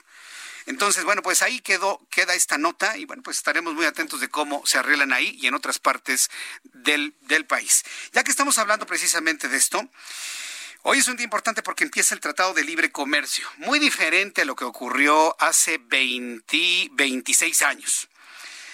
Entonces, 0.65 1.03
bueno, 1.03 1.21
pues 1.21 1.41
ahí 1.41 1.59
quedó, 1.59 2.01
queda 2.09 2.33
esta 2.33 2.57
nota 2.57 2.97
y 2.97 3.05
bueno, 3.05 3.23
pues 3.23 3.37
estaremos 3.37 3.73
muy 3.73 3.85
atentos 3.85 4.19
de 4.19 4.29
cómo 4.29 4.65
se 4.65 4.77
arreglan 4.77 5.13
ahí 5.13 5.37
y 5.41 5.47
en 5.47 5.53
otras 5.53 5.79
partes 5.79 6.29
del, 6.63 7.15
del 7.21 7.45
país. 7.45 7.83
Ya 8.13 8.23
que 8.23 8.31
estamos 8.31 8.57
hablando 8.57 8.85
precisamente 8.85 9.47
de 9.47 9.57
esto, 9.57 9.89
Hoy 10.83 10.97
es 10.97 11.07
un 11.07 11.15
día 11.15 11.25
importante 11.25 11.61
porque 11.61 11.83
empieza 11.83 12.15
el 12.15 12.21
Tratado 12.21 12.55
de 12.55 12.63
Libre 12.63 12.91
Comercio, 12.91 13.47
muy 13.57 13.77
diferente 13.77 14.41
a 14.41 14.45
lo 14.45 14.55
que 14.55 14.65
ocurrió 14.65 15.35
hace 15.39 15.77
20, 15.77 16.89
26 16.93 17.61
años. 17.61 18.09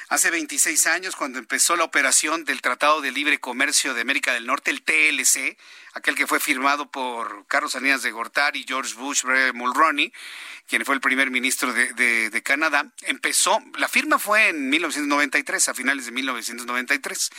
Hace 0.09 0.31
26 0.31 0.87
años, 0.87 1.17
cuando 1.17 1.37
empezó 1.37 1.75
la 1.75 1.83
operación 1.83 2.45
del 2.45 2.61
Tratado 2.61 3.01
de 3.01 3.11
Libre 3.11 3.41
Comercio 3.41 3.93
de 3.93 3.99
América 3.99 4.33
del 4.33 4.45
Norte, 4.45 4.71
el 4.71 4.81
TLC, 4.81 5.57
aquel 5.95 6.15
que 6.15 6.25
fue 6.25 6.39
firmado 6.39 6.89
por 6.89 7.45
Carlos 7.47 7.73
Salinas 7.73 8.03
de 8.03 8.11
Gortari 8.11 8.61
y 8.61 8.65
George 8.65 8.93
Bush 8.93 9.25
Mulroney, 9.53 10.13
quien 10.65 10.85
fue 10.85 10.95
el 10.95 11.01
primer 11.01 11.29
ministro 11.29 11.73
de, 11.73 11.91
de, 12.29 12.41
Canadá, 12.41 12.89
empezó, 13.01 13.61
la 13.77 13.89
firma 13.89 14.17
fue 14.17 14.47
en 14.47 14.69
1993, 14.69 15.67
a 15.67 15.73
finales 15.73 16.05
de 16.05 16.11
1993. 16.13 17.29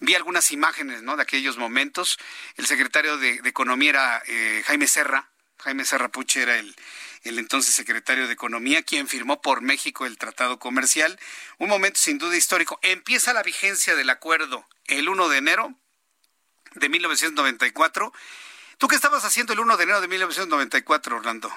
Vi 0.00 0.16
algunas 0.16 0.50
imágenes 0.50 1.02
¿no? 1.02 1.16
de 1.16 1.22
aquellos 1.22 1.56
momentos. 1.56 2.18
El 2.56 2.66
secretario 2.66 3.16
de, 3.16 3.40
Economía 3.44 3.90
era 3.90 4.22
eh, 4.26 4.64
Jaime 4.66 4.88
Serra, 4.88 5.28
Jaime 5.58 5.84
Serra 5.84 6.08
Puche 6.08 6.42
era 6.42 6.56
el, 6.58 6.74
el 7.22 7.38
entonces 7.38 7.74
secretario 7.74 8.26
de 8.26 8.32
Economía, 8.32 8.82
quien 8.82 9.08
firmó 9.08 9.40
por 9.40 9.60
México 9.60 10.06
el 10.06 10.18
tratado 10.18 10.58
comercial. 10.58 11.18
Un 11.58 11.68
momento 11.68 11.98
sin 11.98 12.18
duda 12.18 12.36
histórico. 12.36 12.78
Empieza 12.82 13.32
la 13.32 13.42
vigencia 13.42 13.96
del 13.96 14.10
acuerdo 14.10 14.66
el 14.86 15.08
1 15.08 15.28
de 15.28 15.38
enero 15.38 15.74
de 16.74 16.88
1994. 16.88 18.12
¿Tú 18.78 18.88
qué 18.88 18.96
estabas 18.96 19.24
haciendo 19.24 19.52
el 19.52 19.60
1 19.60 19.76
de 19.76 19.82
enero 19.84 20.00
de 20.00 20.08
1994, 20.08 21.16
Orlando? 21.16 21.52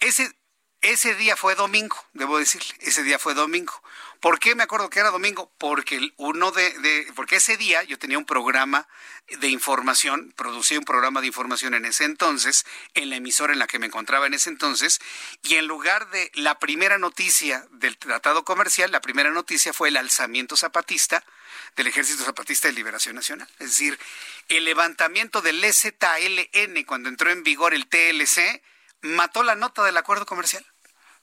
Ese, 0.00 0.34
ese 0.80 1.14
día 1.14 1.36
fue 1.36 1.54
domingo, 1.54 1.96
debo 2.12 2.38
decirle, 2.38 2.74
ese 2.80 3.02
día 3.02 3.18
fue 3.18 3.34
domingo. 3.34 3.82
¿Por 4.20 4.38
qué 4.38 4.54
me 4.54 4.62
acuerdo 4.62 4.90
que 4.90 5.00
era 5.00 5.10
domingo? 5.10 5.50
Porque 5.56 5.96
el 5.96 6.12
uno 6.18 6.52
de, 6.52 7.10
porque 7.16 7.36
ese 7.36 7.56
día 7.56 7.82
yo 7.84 7.98
tenía 7.98 8.18
un 8.18 8.26
programa 8.26 8.86
de 9.38 9.48
información, 9.48 10.34
producía 10.36 10.78
un 10.78 10.84
programa 10.84 11.22
de 11.22 11.28
información 11.28 11.72
en 11.72 11.86
ese 11.86 12.04
entonces, 12.04 12.66
en 12.92 13.08
la 13.08 13.16
emisora 13.16 13.54
en 13.54 13.58
la 13.58 13.66
que 13.66 13.78
me 13.78 13.86
encontraba 13.86 14.26
en 14.26 14.34
ese 14.34 14.50
entonces, 14.50 15.00
y 15.42 15.54
en 15.54 15.66
lugar 15.66 16.10
de 16.10 16.30
la 16.34 16.58
primera 16.58 16.98
noticia 16.98 17.66
del 17.70 17.96
tratado 17.96 18.44
comercial, 18.44 18.92
la 18.92 19.00
primera 19.00 19.30
noticia 19.30 19.72
fue 19.72 19.88
el 19.88 19.96
alzamiento 19.96 20.54
zapatista 20.54 21.24
del 21.76 21.86
Ejército 21.86 22.22
Zapatista 22.22 22.68
de 22.68 22.74
Liberación 22.74 23.14
Nacional. 23.14 23.48
Es 23.58 23.68
decir, 23.68 23.98
el 24.48 24.66
levantamiento 24.66 25.40
del 25.40 25.64
EZLN 25.64 26.84
cuando 26.86 27.08
entró 27.08 27.30
en 27.30 27.42
vigor 27.42 27.72
el 27.72 27.86
TLC 27.86 28.62
mató 29.00 29.42
la 29.42 29.54
nota 29.54 29.82
del 29.82 29.96
acuerdo 29.96 30.26
comercial 30.26 30.66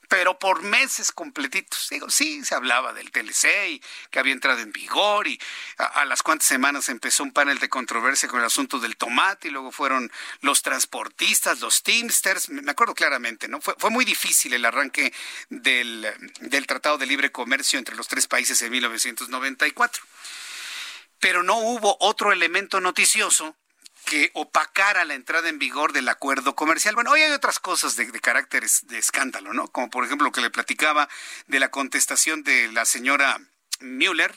pero 0.07 0.39
por 0.39 0.61
meses 0.61 1.11
completitos. 1.11 1.87
Digo, 1.89 2.09
sí, 2.09 2.43
se 2.43 2.55
hablaba 2.55 2.93
del 2.93 3.11
TLC 3.11 3.45
y 3.69 3.81
que 4.09 4.19
había 4.19 4.33
entrado 4.33 4.59
en 4.59 4.71
vigor 4.71 5.27
y 5.27 5.39
a, 5.77 6.05
las 6.05 6.23
cuantas 6.23 6.47
semanas 6.47 6.89
empezó 6.89 7.23
un 7.23 7.31
panel 7.31 7.59
de 7.59 7.69
controversia 7.69 8.29
con 8.29 8.39
el 8.39 8.45
asunto 8.45 8.79
del 8.79 8.95
tomate 8.97 9.49
y 9.49 9.51
luego 9.51 9.71
fueron 9.71 10.11
los 10.41 10.61
transportistas, 10.61 11.59
los 11.59 11.83
Teamsters, 11.83 12.49
me 12.49 12.71
acuerdo 12.71 12.95
claramente, 12.95 13.47
¿no? 13.47 13.59
Fue, 13.61 13.75
fue 13.77 13.89
muy 13.89 14.05
difícil 14.05 14.53
el 14.53 14.65
arranque 14.65 15.13
del, 15.49 16.07
del 16.39 16.67
Tratado 16.67 16.97
de 16.97 17.05
Libre 17.05 17.31
Comercio 17.31 17.79
entre 17.79 17.95
los 17.95 18.07
tres 18.07 18.27
países 18.27 18.61
en 18.61 18.71
1994. 18.71 20.03
Pero 21.19 21.43
no 21.43 21.57
hubo 21.57 21.97
otro 21.99 22.31
elemento 22.31 22.79
noticioso 22.79 23.55
que 24.07 24.31
opacara 24.35 25.03
la 25.03 25.15
entrada 25.15 25.49
en 25.49 25.59
vigor 25.59 25.91
del 25.91 26.07
acuerdo 26.07 26.55
comercial. 26.55 26.95
Bueno, 26.95 27.11
hoy 27.11 27.23
hay 27.23 27.31
otras 27.33 27.59
cosas 27.59 27.97
de, 27.97 28.09
carácter 28.21 28.65
de 28.83 28.97
escándalo, 28.97 29.51
¿no? 29.51 29.67
Como 29.67 29.89
por 29.89 30.05
ejemplo 30.05 30.25
lo 30.25 30.31
que 30.31 30.39
le 30.39 30.49
platicaba 30.49 31.09
de 31.47 31.59
la 31.59 31.71
contestación 31.71 32.41
de 32.41 32.71
la 32.71 32.85
señora 32.85 33.37
Müller 33.81 34.33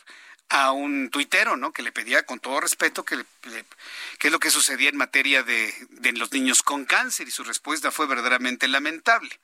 a 0.48 0.72
un 0.72 1.09
tuitero, 1.10 1.56
¿no? 1.56 1.72
Que 1.72 1.84
le 1.84 1.92
pedía 1.92 2.26
con 2.26 2.40
todo 2.40 2.60
respeto 2.60 3.05
que, 3.05 3.14
es 3.14 4.32
lo 4.32 4.40
que 4.40 4.51
sucedía 4.51 4.88
en 4.88 4.97
materia 4.97 5.44
de, 5.44 5.72
de, 5.90 6.12
los 6.14 6.32
niños 6.32 6.64
con 6.64 6.84
cáncer 6.84 7.28
y 7.28 7.30
su 7.30 7.44
respuesta 7.44 7.92
fue 7.92 8.09
verdaderamente 8.09 8.66
lamentable. 8.66 9.38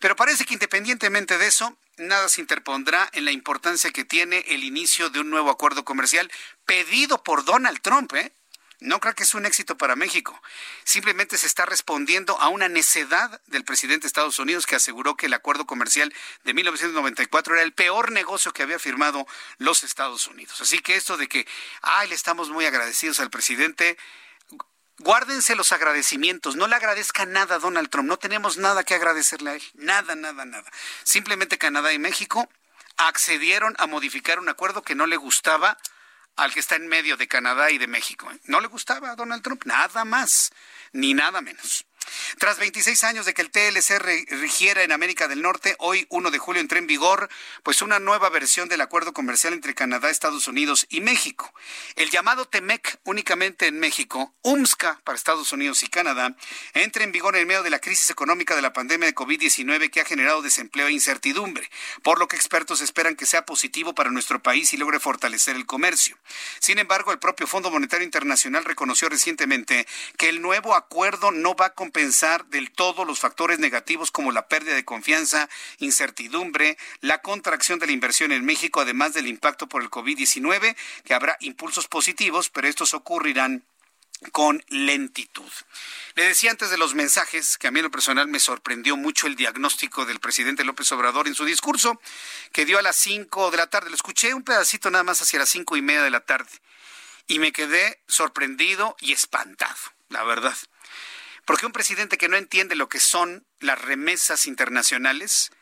Pero 0.00 0.16
parece 0.16 0.46
que 0.46 0.54
independientemente 0.54 1.36
de 1.36 1.48
eso, 1.48 1.76
nada 1.98 2.30
se 2.30 2.40
interpondrá 2.40 3.10
en 3.12 3.26
la 3.26 3.32
importancia 3.32 3.90
que 3.90 4.06
tiene 4.06 4.38
el 4.48 4.64
inicio 4.64 5.10
de 5.10 5.20
un 5.20 5.28
nuevo 5.28 5.50
acuerdo 5.50 5.84
comercial 5.84 6.32
pedido 6.64 7.22
por 7.22 7.44
Donald 7.44 7.82
Trump, 7.82 8.14
¿eh? 8.14 8.32
No 8.80 9.00
creo 9.00 9.14
que 9.14 9.22
es 9.22 9.34
un 9.34 9.46
éxito 9.46 9.78
para 9.78 9.96
México. 9.96 10.40
Simplemente 10.84 11.38
se 11.38 11.46
está 11.46 11.64
respondiendo 11.64 12.38
a 12.40 12.48
una 12.48 12.68
necedad 12.68 13.40
del 13.46 13.64
presidente 13.64 14.02
de 14.02 14.08
Estados 14.08 14.38
Unidos 14.38 14.66
que 14.66 14.76
aseguró 14.76 15.16
que 15.16 15.26
el 15.26 15.34
acuerdo 15.34 15.66
comercial 15.66 16.12
de 16.44 16.52
1994 16.52 17.54
era 17.54 17.62
el 17.62 17.72
peor 17.72 18.12
negocio 18.12 18.52
que 18.52 18.62
había 18.62 18.78
firmado 18.78 19.26
los 19.56 19.82
Estados 19.82 20.26
Unidos. 20.26 20.60
Así 20.60 20.80
que 20.80 20.96
esto 20.96 21.16
de 21.16 21.26
que, 21.26 21.46
ay, 21.80 22.08
le 22.08 22.14
estamos 22.14 22.50
muy 22.50 22.66
agradecidos 22.66 23.18
al 23.20 23.30
presidente, 23.30 23.96
guárdense 24.98 25.56
los 25.56 25.72
agradecimientos, 25.72 26.56
no 26.56 26.66
le 26.66 26.76
agradezca 26.76 27.24
nada 27.24 27.56
a 27.56 27.58
Donald 27.58 27.88
Trump, 27.88 28.08
no 28.08 28.18
tenemos 28.18 28.58
nada 28.58 28.84
que 28.84 28.94
agradecerle 28.94 29.50
a 29.50 29.54
él, 29.54 29.62
nada, 29.74 30.14
nada, 30.16 30.44
nada. 30.44 30.70
Simplemente 31.02 31.56
Canadá 31.56 31.94
y 31.94 31.98
México 31.98 32.48
accedieron 32.98 33.74
a 33.78 33.86
modificar 33.86 34.38
un 34.38 34.48
acuerdo 34.48 34.82
que 34.82 34.94
no 34.94 35.06
le 35.06 35.16
gustaba 35.16 35.78
al 36.36 36.52
que 36.52 36.60
está 36.60 36.76
en 36.76 36.86
medio 36.86 37.16
de 37.16 37.28
Canadá 37.28 37.70
y 37.70 37.78
de 37.78 37.86
México. 37.86 38.30
¿eh? 38.30 38.38
No 38.44 38.60
le 38.60 38.68
gustaba 38.68 39.10
a 39.10 39.16
Donald 39.16 39.42
Trump, 39.42 39.64
nada 39.64 40.04
más, 40.04 40.52
ni 40.92 41.14
nada 41.14 41.40
menos. 41.40 41.86
Tras 42.38 42.58
26 42.58 43.04
años 43.04 43.26
de 43.26 43.34
que 43.34 43.42
el 43.42 43.50
TLC 43.50 43.98
rigiera 44.40 44.82
en 44.82 44.92
América 44.92 45.28
del 45.28 45.42
Norte, 45.42 45.76
hoy 45.78 46.06
1 46.10 46.30
de 46.30 46.38
julio 46.38 46.60
entró 46.60 46.78
en 46.78 46.86
vigor 46.86 47.28
pues 47.62 47.82
una 47.82 47.98
nueva 47.98 48.28
versión 48.28 48.68
del 48.68 48.80
acuerdo 48.80 49.12
comercial 49.12 49.52
entre 49.52 49.74
Canadá, 49.74 50.10
Estados 50.10 50.48
Unidos 50.48 50.86
y 50.88 51.00
México. 51.00 51.52
El 51.94 52.10
llamado 52.10 52.46
TEMEC 52.46 52.98
únicamente 53.04 53.66
en 53.66 53.78
México, 53.78 54.34
UMSCA 54.42 55.00
para 55.04 55.16
Estados 55.16 55.52
Unidos 55.52 55.82
y 55.82 55.88
Canadá, 55.88 56.36
entra 56.74 57.04
en 57.04 57.12
vigor 57.12 57.36
en 57.36 57.46
medio 57.46 57.62
de 57.62 57.70
la 57.70 57.78
crisis 57.78 58.10
económica 58.10 58.54
de 58.54 58.62
la 58.62 58.72
pandemia 58.72 59.06
de 59.06 59.14
COVID-19 59.14 59.90
que 59.90 60.00
ha 60.00 60.04
generado 60.04 60.42
desempleo 60.42 60.88
e 60.88 60.92
incertidumbre, 60.92 61.70
por 62.02 62.18
lo 62.18 62.28
que 62.28 62.36
expertos 62.36 62.80
esperan 62.80 63.16
que 63.16 63.26
sea 63.26 63.46
positivo 63.46 63.94
para 63.94 64.10
nuestro 64.10 64.42
país 64.42 64.72
y 64.72 64.76
logre 64.76 65.00
fortalecer 65.00 65.56
el 65.56 65.66
comercio. 65.66 66.16
Sin 66.60 66.78
embargo, 66.78 67.12
el 67.12 67.18
propio 67.18 67.46
Fondo 67.46 67.70
Monetario 67.70 68.04
Internacional 68.04 68.64
reconoció 68.64 69.08
recientemente 69.08 69.86
que 70.16 70.28
el 70.28 70.42
nuevo 70.42 70.74
acuerdo 70.74 71.30
no 71.30 71.54
va 71.54 71.66
a 71.66 71.74
pensar 71.96 72.44
del 72.48 72.72
todo 72.72 73.06
los 73.06 73.20
factores 73.20 73.58
negativos 73.58 74.10
como 74.10 74.30
la 74.30 74.48
pérdida 74.48 74.74
de 74.74 74.84
confianza, 74.84 75.48
incertidumbre, 75.78 76.76
la 77.00 77.22
contracción 77.22 77.78
de 77.78 77.86
la 77.86 77.92
inversión 77.92 78.32
en 78.32 78.44
México, 78.44 78.82
además 78.82 79.14
del 79.14 79.26
impacto 79.26 79.66
por 79.66 79.80
el 79.80 79.88
COVID-19, 79.88 80.76
que 81.06 81.14
habrá 81.14 81.38
impulsos 81.40 81.88
positivos, 81.88 82.50
pero 82.50 82.68
estos 82.68 82.92
ocurrirán 82.92 83.64
con 84.30 84.62
lentitud. 84.68 85.50
Le 86.16 86.24
decía 86.24 86.50
antes 86.50 86.68
de 86.68 86.76
los 86.76 86.94
mensajes 86.94 87.56
que 87.56 87.66
a 87.66 87.70
mí 87.70 87.78
en 87.78 87.84
lo 87.84 87.90
personal 87.90 88.28
me 88.28 88.40
sorprendió 88.40 88.98
mucho 88.98 89.26
el 89.26 89.34
diagnóstico 89.34 90.04
del 90.04 90.20
presidente 90.20 90.64
López 90.64 90.92
Obrador 90.92 91.26
en 91.28 91.34
su 91.34 91.46
discurso 91.46 91.98
que 92.52 92.66
dio 92.66 92.78
a 92.78 92.82
las 92.82 92.96
cinco 92.96 93.50
de 93.50 93.56
la 93.56 93.68
tarde. 93.68 93.88
Lo 93.88 93.96
escuché 93.96 94.34
un 94.34 94.42
pedacito 94.42 94.90
nada 94.90 95.02
más 95.02 95.22
hacia 95.22 95.38
las 95.38 95.48
cinco 95.48 95.78
y 95.78 95.80
media 95.80 96.02
de 96.02 96.10
la 96.10 96.20
tarde 96.20 96.50
y 97.26 97.38
me 97.38 97.52
quedé 97.52 98.02
sorprendido 98.06 98.96
y 99.00 99.14
espantado, 99.14 99.78
la 100.10 100.24
verdad. 100.24 100.56
Porque 101.46 101.64
un 101.64 101.72
presidente 101.72 102.18
que 102.18 102.28
no 102.28 102.36
entiende 102.36 102.74
lo 102.74 102.88
que 102.88 102.98
son 102.98 103.46
las 103.60 103.80
remesas 103.80 104.46
internacionales, 104.48 105.52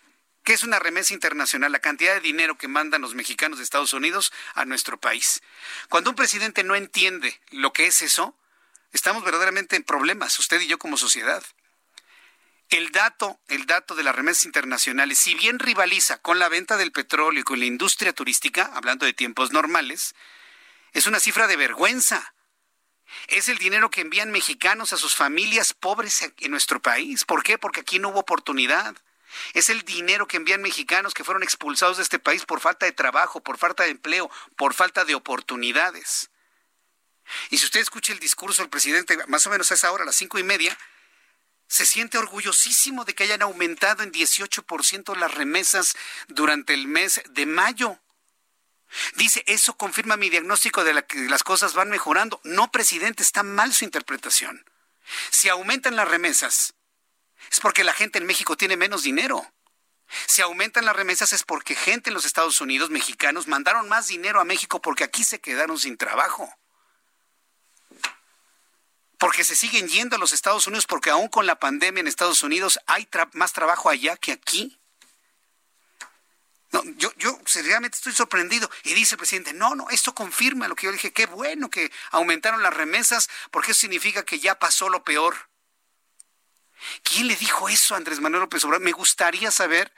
¿qué 0.43 0.55
es 0.55 0.65
una 0.65 0.79
remesa 0.79 1.13
internacional? 1.13 1.71
La 1.71 1.79
cantidad 1.79 2.15
de 2.15 2.21
dinero 2.21 2.57
que 2.57 2.69
mandan 2.69 3.03
los 3.03 3.15
mexicanos 3.15 3.59
de 3.59 3.65
Estados 3.65 3.93
Unidos 3.93 4.33
a 4.55 4.65
nuestro 4.65 4.99
país. 4.99 5.43
Cuando 5.91 6.09
un 6.09 6.17
presidente 6.17 6.65
no 6.65 6.75
entiende 6.75 7.39
lo 7.51 7.75
que 7.75 7.87
es 7.87 8.01
eso, 8.01 8.35
estamos 8.93 9.25
verdaderamente 9.25 9.77
en 9.77 9.85
problemas, 9.85 10.39
usted 10.39 10.59
y 10.63 10.69
yo 10.69 10.79
como 10.79 10.97
sociedad. 10.97 11.45
El 12.71 12.91
dato, 12.91 13.39
el 13.49 13.67
dato 13.67 13.95
de 13.95 14.05
las 14.05 14.15
remesas 14.15 14.47
internacionales, 14.47 15.19
si 15.19 15.35
bien 15.35 15.59
rivaliza 15.59 16.17
con 16.17 16.39
la 16.39 16.49
venta 16.49 16.79
del 16.79 16.93
petróleo 16.93 17.43
y 17.43 17.45
con 17.45 17.59
la 17.59 17.67
industria 17.67 18.15
turística, 18.15 18.71
hablando 18.73 19.05
de 19.05 19.13
tiempos 19.13 19.53
normales, 19.53 20.15
es 20.95 21.07
una 21.07 21.21
cifra 21.21 21.47
de 21.47 21.57
vergüenza 21.57 22.34
es 23.29 23.49
el 23.49 23.59
dinero 23.59 23.91
que 23.91 24.01
envían 24.01 24.31
mexicanos 24.31 24.93
a 24.93 24.97
sus 24.97 25.15
familias 25.15 25.73
pobres 25.73 26.31
en 26.39 26.51
nuestro 26.51 26.81
país. 26.81 27.25
¿Por 27.25 27.43
qué? 27.43 27.59
Porque 27.59 27.81
aquí 27.81 27.99
no 27.99 28.09
hubo 28.11 28.21
oportunidad. 28.21 28.97
Es 29.53 29.69
el 29.69 29.83
dinero 29.83 30.27
que 30.27 30.37
envían 30.37 30.63
mexicanos 30.63 31.15
que 31.15 31.25
fueron 31.25 31.43
expulsados 31.43 31.97
de 31.97 32.03
este 32.03 32.19
país 32.19 32.45
por 32.45 32.61
falta 32.61 32.87
de 32.87 32.93
trabajo, 32.93 33.43
por 33.43 33.59
falta 33.59 33.85
de 33.85 33.91
empleo, 33.91 34.31
por 34.57 34.75
falta 34.75 35.05
de 35.05 35.15
oportunidades. 35.15 36.31
Y 37.51 37.59
si 37.59 37.65
usted 37.65 37.81
escucha 37.81 38.13
el 38.13 38.19
discurso 38.19 38.63
del 38.63 38.71
presidente, 38.71 39.17
más 39.27 39.47
o 39.47 39.51
menos 39.51 39.71
a 39.71 39.75
esa 39.75 39.91
hora, 39.91 40.03
a 40.03 40.07
las 40.07 40.17
cinco 40.17 40.39
y 40.39 40.43
media, 40.43 40.77
se 41.67 41.87
siente 41.87 42.19
orgullosísimo 42.19 43.05
de 43.05 43.15
que 43.15 43.25
hayan 43.25 43.43
aumentado 43.43 44.03
en 44.03 44.13
18% 44.13 45.17
las 45.17 45.35
remesas 45.35 45.97
durante 46.29 46.75
el 46.75 46.87
mes 46.87 47.23
de 47.31 47.47
mayo. 47.47 47.99
Dice, 49.17 49.43
eso 49.47 49.77
confirma 49.77 50.17
mi 50.17 50.31
diagnóstico 50.31 50.85
de 50.85 51.05
que 51.07 51.29
las 51.29 51.43
cosas 51.43 51.75
van 51.75 51.91
mejorando. 51.91 52.41
No, 52.45 52.71
presidente, 52.71 53.23
está 53.23 53.43
mal 53.43 53.73
su 53.73 53.85
interpretación. 53.85 54.65
Si 55.31 55.49
aumentan 55.49 55.97
las 55.97 56.09
remesas, 56.09 56.75
es 57.51 57.61
porque 57.61 57.85
la 57.85 57.93
gente 57.93 58.19
en 58.19 58.27
México 58.27 58.57
tiene 58.57 58.77
menos 58.77 59.03
dinero. 59.03 59.53
Si 60.27 60.43
aumentan 60.43 60.85
las 60.85 60.97
remesas 60.97 61.33
es 61.33 61.43
porque 61.45 61.75
gente 61.75 62.11
en 62.11 62.15
los 62.15 62.25
Estados 62.25 62.61
Unidos, 62.61 62.91
mexicanos, 62.91 63.49
mandaron 63.49 63.89
más 63.89 64.09
dinero 64.09 64.41
a 64.41 64.45
México 64.45 64.81
porque 64.81 65.05
aquí 65.05 65.25
se 65.25 65.41
quedaron 65.41 65.79
sin 65.79 65.97
trabajo. 65.97 66.53
Porque 69.19 69.45
se 69.45 69.57
siguen 69.57 69.89
yendo 69.89 70.17
a 70.17 70.19
los 70.19 70.33
Estados 70.33 70.67
Unidos 70.67 70.87
porque 70.87 71.11
aún 71.11 71.29
con 71.29 71.47
la 71.47 71.59
pandemia 71.59 72.01
en 72.01 72.07
Estados 72.07 72.43
Unidos 72.43 72.79
hay 72.87 73.09
más 73.33 73.53
trabajo 73.53 73.89
allá 73.89 74.17
que 74.17 74.33
aquí. 74.33 74.79
No, 76.75 76.83
yo, 76.97 77.13
yo 77.19 77.39
seriamente 77.47 77.97
estoy 77.97 78.13
sorprendido. 78.13 78.69
Y 78.83 78.95
dice 78.95 79.15
el 79.15 79.19
presidente, 79.19 79.53
no, 79.53 79.77
no, 79.77 79.89
esto 79.91 80.13
confirma 80.13 80.67
lo 80.67 80.75
que 80.75 80.87
yo 80.87 80.93
dije, 80.93 81.13
qué 81.13 81.27
bueno 81.27 81.71
que 81.71 81.93
aumentaron 82.11 82.65
las 82.65 82.75
remesas, 82.75 83.31
porque 83.53 83.71
eso 83.71 83.83
significa 83.83 84.25
que 84.25 84.41
ya 84.41 84.59
pasó 84.59 84.89
lo 84.89 85.05
peor. 85.05 85.49
¿Quién 87.05 87.29
le 87.29 87.37
dijo 87.37 87.69
eso 87.69 87.95
a 87.95 87.99
Andrés 87.99 88.19
Manuel 88.19 88.41
López 88.41 88.65
Obrador? 88.65 88.83
Me 88.83 88.91
gustaría 88.91 89.53
saber 89.53 89.95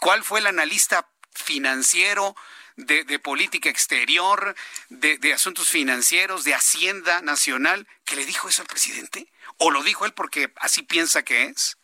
cuál 0.00 0.22
fue 0.22 0.40
el 0.40 0.48
analista 0.48 1.08
financiero 1.32 2.36
de, 2.76 3.18
política 3.18 3.70
exterior, 3.70 4.54
de, 4.90 5.16
de, 5.16 5.32
asuntos 5.32 5.70
financieros, 5.70 6.44
de 6.44 6.54
Hacienda 6.54 7.22
Nacional, 7.22 7.88
que 8.04 8.16
le 8.16 8.26
dijo 8.26 8.50
eso 8.50 8.60
al 8.60 8.68
presidente? 8.68 9.32
¿O 9.56 9.70
lo 9.70 9.82
dijo 9.82 10.04
él 10.04 10.12
porque 10.12 10.52
así 10.56 10.82
piensa 10.82 11.22
que 11.22 11.44
es? 11.44 11.77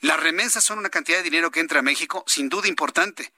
Las 0.00 0.20
remesas 0.20 0.64
son 0.64 0.78
una 0.78 0.90
cantidad 0.90 1.18
de 1.18 1.24
dinero 1.24 1.50
que 1.50 1.60
entra 1.60 1.80
a 1.80 1.82
México, 1.82 2.24
sin 2.26 2.48
duda 2.48 2.68
importante. 2.68 3.32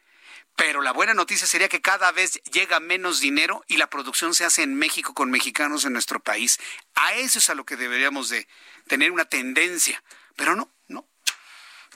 Pero 0.57 0.83
la 0.83 0.93
buena 0.93 1.15
noticia 1.15 1.47
sería 1.47 1.69
que 1.69 1.81
cada 1.81 2.11
vez 2.11 2.43
llega 2.51 2.81
menos 2.81 3.21
dinero 3.21 3.65
y 3.69 3.77
la 3.77 3.89
producción 3.89 4.35
se 4.35 4.45
hace 4.45 4.63
en 4.63 4.75
México 4.75 5.15
con 5.15 5.31
mexicanos 5.31 5.85
en 5.85 5.93
nuestro 5.93 6.19
país. 6.21 6.59
A 6.97 7.15
eso 7.15 7.39
es 7.39 7.49
a 7.49 7.55
lo 7.55 7.65
que 7.65 7.77
deberíamos 7.77 8.29
de 8.29 8.49
tener 8.89 9.13
una 9.13 9.25
tendencia. 9.25 10.03
Pero 10.35 10.57
no, 10.57 10.73
no. 10.89 11.09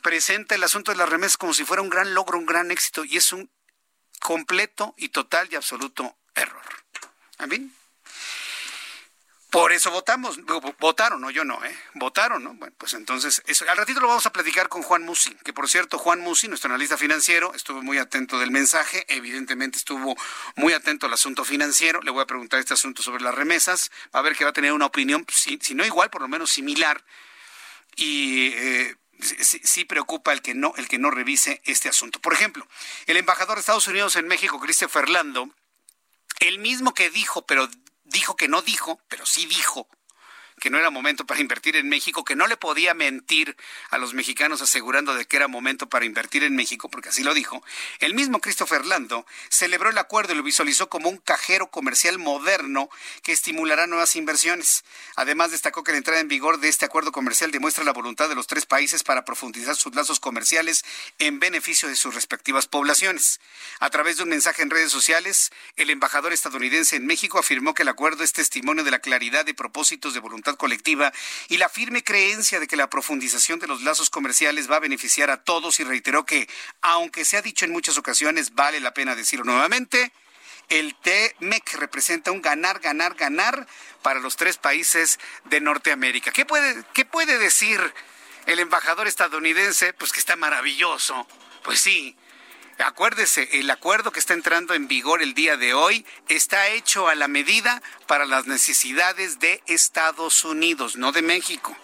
Presenta 0.01 0.55
el 0.55 0.63
asunto 0.63 0.93
de 0.93 0.99
las 0.99 1.09
remesas 1.09 1.37
como 1.37 1.55
si 1.55 1.65
fuera 1.65 1.83
un 1.83 1.91
gran 1.91 2.15
logro, 2.15 2.39
un 2.39 2.47
gran 2.47 2.71
éxito, 2.71 3.05
y 3.05 3.17
es 3.17 3.33
un 3.33 3.51
completo 4.21 4.95
y 4.97 5.09
total 5.09 5.49
y 5.51 5.57
absoluto 5.57 6.17
error. 6.37 6.63
¿Amén? 7.39 7.75
Por 9.53 9.71
eso 9.71 9.91
votamos, 9.91 10.39
votaron, 10.79 11.21
no, 11.21 11.29
yo 11.29 11.45
no, 11.45 11.63
¿eh? 11.63 11.79
Votaron, 11.93 12.43
¿no? 12.43 12.55
Bueno, 12.55 12.75
pues 12.79 12.95
entonces, 12.95 13.43
eso, 13.45 13.67
al 13.69 13.77
ratito 13.77 14.01
lo 14.01 14.09
vamos 14.09 14.25
a 14.25 14.33
platicar 14.33 14.71
con 14.71 14.81
Juan 14.81 15.03
Musi, 15.03 15.35
que 15.45 15.53
por 15.53 15.69
cierto, 15.69 15.99
Juan 15.99 16.21
Musi, 16.21 16.49
nuestro 16.49 16.71
analista 16.71 16.97
financiero, 16.97 17.53
estuvo 17.55 17.83
muy 17.83 17.99
atento 17.99 18.39
del 18.39 18.51
mensaje, 18.51 19.05
evidentemente 19.09 19.77
estuvo 19.77 20.17
muy 20.57 20.73
atento 20.73 21.05
al 21.05 21.13
asunto 21.13 21.45
financiero, 21.45 22.01
le 22.01 22.11
voy 22.11 22.23
a 22.23 22.27
preguntar 22.27 22.61
este 22.61 22.73
asunto 22.73 23.03
sobre 23.03 23.23
las 23.23 23.35
remesas, 23.35 23.91
va 24.17 24.21
a 24.21 24.23
ver 24.23 24.35
que 24.35 24.45
va 24.45 24.51
a 24.51 24.55
tener 24.55 24.73
una 24.73 24.87
opinión, 24.87 25.27
si, 25.31 25.59
si 25.61 25.75
no 25.75 25.85
igual, 25.85 26.09
por 26.09 26.23
lo 26.23 26.29
menos 26.29 26.51
similar, 26.51 27.05
y 27.95 28.55
eh, 28.55 28.97
sí, 29.21 29.85
preocupa 29.85 30.33
el 30.33 30.41
que 30.41 30.55
no, 30.55 30.73
el 30.79 30.89
que 30.89 30.97
no 30.97 31.11
revise 31.11 31.61
este 31.67 31.91
asunto. 31.91 32.23
Por 32.23 32.33
ejemplo, 32.33 32.67
el 33.05 33.19
embajador 33.19 33.57
de 33.57 33.61
Estados 33.61 33.87
Unidos 33.87 34.17
en 34.17 34.29
México, 34.29 34.59
Christopher 34.59 35.11
Lando, 35.11 35.51
el 36.41 36.59
mismo 36.59 36.95
que 36.95 37.11
dijo, 37.11 37.45
pero 37.45 37.69
dijo 38.05 38.37
que 38.37 38.49
no 38.49 38.63
dijo, 38.63 39.01
pero 39.09 39.27
sí 39.27 39.47
dijo 39.47 39.89
que 40.63 40.71
no 40.71 40.79
era 40.79 40.91
momento 40.91 41.27
para 41.27 41.41
invertir 41.41 41.75
en 41.75 41.89
México, 41.89 42.25
que 42.25 42.37
no 42.37 42.47
le 42.47 42.57
podía 42.57 42.95
mentir 42.95 43.57
a 43.91 43.99
los 43.99 44.15
mexicanos 44.15 44.63
asegurando 44.63 45.13
de 45.13 45.25
que 45.25 45.37
era 45.37 45.49
momento 45.49 45.89
para 45.89 46.05
invertir 46.05 46.45
en 46.45 46.55
México, 46.55 46.89
porque 46.89 47.09
así 47.09 47.25
lo 47.25 47.35
dijo, 47.35 47.65
el 47.99 48.15
mismo 48.15 48.41
Christopher 48.41 48.87
Lando 48.87 49.27
celebró 49.49 49.91
el 49.91 49.99
acuerdo 49.99 50.35
y 50.35 50.37
lo 50.37 50.45
visualizó 50.45 50.89
como 50.89 51.09
un 51.09 51.17
cajero 51.19 51.67
comercial 51.73 52.21
moderno 52.21 52.89
que 53.25 53.33
estimulará 53.33 53.89
nuevas 53.89 54.15
inversiones. 54.15 54.85
Además, 55.17 55.51
destacó 55.51 55.83
que 55.83 55.91
la 55.91 55.99
entrada 55.99 56.21
en 56.21 56.29
vigor 56.29 56.61
de 56.61 56.69
este 56.69 56.85
acuerdo 56.85 57.11
comercial 57.11 57.51
demuestra 57.51 57.83
la 57.83 57.93
voluntad 57.93 58.29
de 58.29 58.37
los 58.37 58.47
tres 58.47 58.65
países 58.65 59.03
para 59.03 59.25
profundizar 59.25 59.75
sus 59.75 59.97
lazos 59.97 60.21
comerciales 60.21 60.85
en 61.19 61.41
beneficio 61.41 61.89
de 61.89 61.97
sus 61.97 62.15
respectivas 62.15 62.69
poblaciones. 62.69 63.41
A 63.81 63.91
través 63.91 64.17
de 64.17 64.23
un 64.23 64.29
mensaje 64.29 64.63
en 64.63 64.71
redes 64.71 64.93
sociales, 64.93 65.51
el 65.75 65.91
embajador 65.91 66.33
estadounidense 66.33 66.95
en 66.95 67.07
México 67.07 67.41
afirmó 67.41 67.75
que 67.75 67.83
el 67.83 67.89
acuerdo 67.89 68.23
es 68.23 68.33
testimonio 68.33 68.85
de 68.85 68.93
la 68.93 69.01
claridad 69.01 69.45
de 69.45 69.55
propósitos 69.55 70.15
de 70.15 70.21
voluntad 70.21 70.52
colectiva 70.57 71.13
y 71.49 71.57
la 71.57 71.69
firme 71.69 72.05
creencia 72.05 72.61
de 72.61 72.67
que 72.67 72.77
la 72.77 72.91
profundización 72.91 73.59
de 73.59 73.67
los 73.67 73.83
lazos 73.83 74.11
comerciales 74.11 74.71
va 74.71 74.77
a 74.77 74.81
beneficiar 74.81 75.31
a 75.31 75.43
todos 75.43 75.81
y 75.81 75.85
reiteró 75.85 76.25
que, 76.25 76.49
aunque 76.81 77.25
se 77.25 77.37
ha 77.37 77.43
dicho 77.43 77.65
en 77.65 77.73
muchas 77.73 77.99
ocasiones, 77.99 78.55
vale 78.55 78.81
la 78.81 78.95
pena 78.95 79.15
decirlo 79.15 79.45
nuevamente, 79.45 80.13
el 80.69 80.95
TMEC 80.95 81.75
representa 81.75 82.33
un 82.33 82.41
ganar, 82.41 82.81
ganar, 82.81 83.15
ganar 83.15 83.67
para 84.03 84.21
los 84.21 84.37
tres 84.37 84.57
países 84.57 85.19
de 85.45 85.61
Norteamérica. 85.61 86.33
¿Qué 86.33 86.47
puede, 86.47 86.83
qué 86.95 87.05
puede 87.05 87.39
decir 87.39 87.81
el 88.47 88.59
embajador 88.59 89.07
estadounidense? 89.07 89.93
Pues 89.93 90.13
que 90.13 90.21
está 90.21 90.37
maravilloso. 90.37 91.27
Pues 91.63 91.81
sí, 91.81 92.17
Acuérdese, 92.85 93.49
el 93.53 93.71
acuerdo 93.71 94.11
que 94.11 94.19
está 94.19 94.35
entrando 94.35 94.75
en 94.75 94.89
vigor 94.89 95.23
el 95.23 95.35
día 95.35 95.57
de 95.57 95.73
hoy 95.73 96.05
está 96.29 96.69
hecho 96.69 97.09
a 97.09 97.15
la 97.15 97.29
medida 97.29 97.81
para 98.09 98.27
las 98.27 98.47
necesidades 98.47 99.39
de 99.39 99.63
Estados 99.67 100.45
Unidos, 100.45 100.97
no 100.97 101.13
de 101.13 101.23
México. 101.23 101.77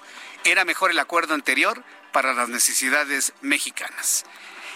Era 0.45 0.65
mejor 0.65 0.91
el 0.91 0.99
acuerdo 0.99 1.35
anterior 1.35 1.85
para 2.13 2.35
las 2.35 2.49
necesidades 2.49 3.33
mexicanas. 3.43 4.25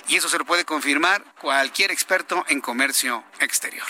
Y 0.07 0.17
eso 0.17 0.29
se 0.29 0.39
lo 0.39 0.45
puede 0.45 0.65
confirmar 0.65 1.25
cualquier 1.41 1.91
experto 1.91 2.45
en 2.49 2.61
comercio 2.61 3.25
exterior. 3.41 3.87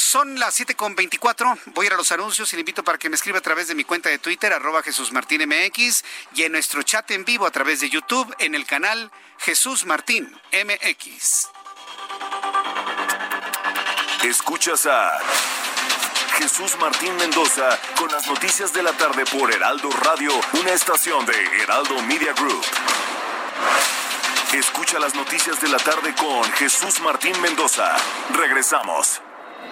Son 0.00 0.40
las 0.40 0.58
7.24. 0.58 1.58
Voy 1.74 1.84
a 1.84 1.88
ir 1.88 1.92
a 1.92 1.96
los 1.96 2.10
anuncios 2.10 2.50
y 2.52 2.56
le 2.56 2.60
invito 2.60 2.82
para 2.82 2.96
que 2.96 3.10
me 3.10 3.16
escriba 3.16 3.36
a 3.36 3.42
través 3.42 3.68
de 3.68 3.74
mi 3.74 3.84
cuenta 3.84 4.08
de 4.08 4.18
Twitter, 4.18 4.50
arroba 4.50 4.82
Jesús 4.82 5.12
Martín 5.12 5.42
y 6.34 6.42
en 6.42 6.52
nuestro 6.52 6.82
chat 6.82 7.10
en 7.10 7.24
vivo 7.24 7.46
a 7.46 7.50
través 7.50 7.80
de 7.80 7.90
YouTube 7.90 8.34
en 8.38 8.54
el 8.54 8.64
canal 8.64 9.12
Jesús 9.38 9.84
Martín 9.84 10.26
MX. 10.52 11.48
Escuchas 14.24 14.86
a 14.86 15.18
Jesús 16.38 16.76
Martín 16.80 17.14
Mendoza 17.16 17.78
con 17.96 18.10
las 18.10 18.26
noticias 18.26 18.72
de 18.72 18.82
la 18.82 18.94
tarde 18.94 19.24
por 19.26 19.52
Heraldo 19.52 19.90
Radio, 19.90 20.32
una 20.54 20.72
estación 20.72 21.26
de 21.26 21.62
Heraldo 21.62 22.00
Media 22.04 22.32
Group. 22.32 22.64
Escucha 24.54 24.98
las 24.98 25.14
noticias 25.14 25.60
de 25.60 25.68
la 25.68 25.78
tarde 25.78 26.14
con 26.14 26.42
Jesús 26.52 27.00
Martín 27.00 27.38
Mendoza. 27.42 27.94
Regresamos. 28.32 29.20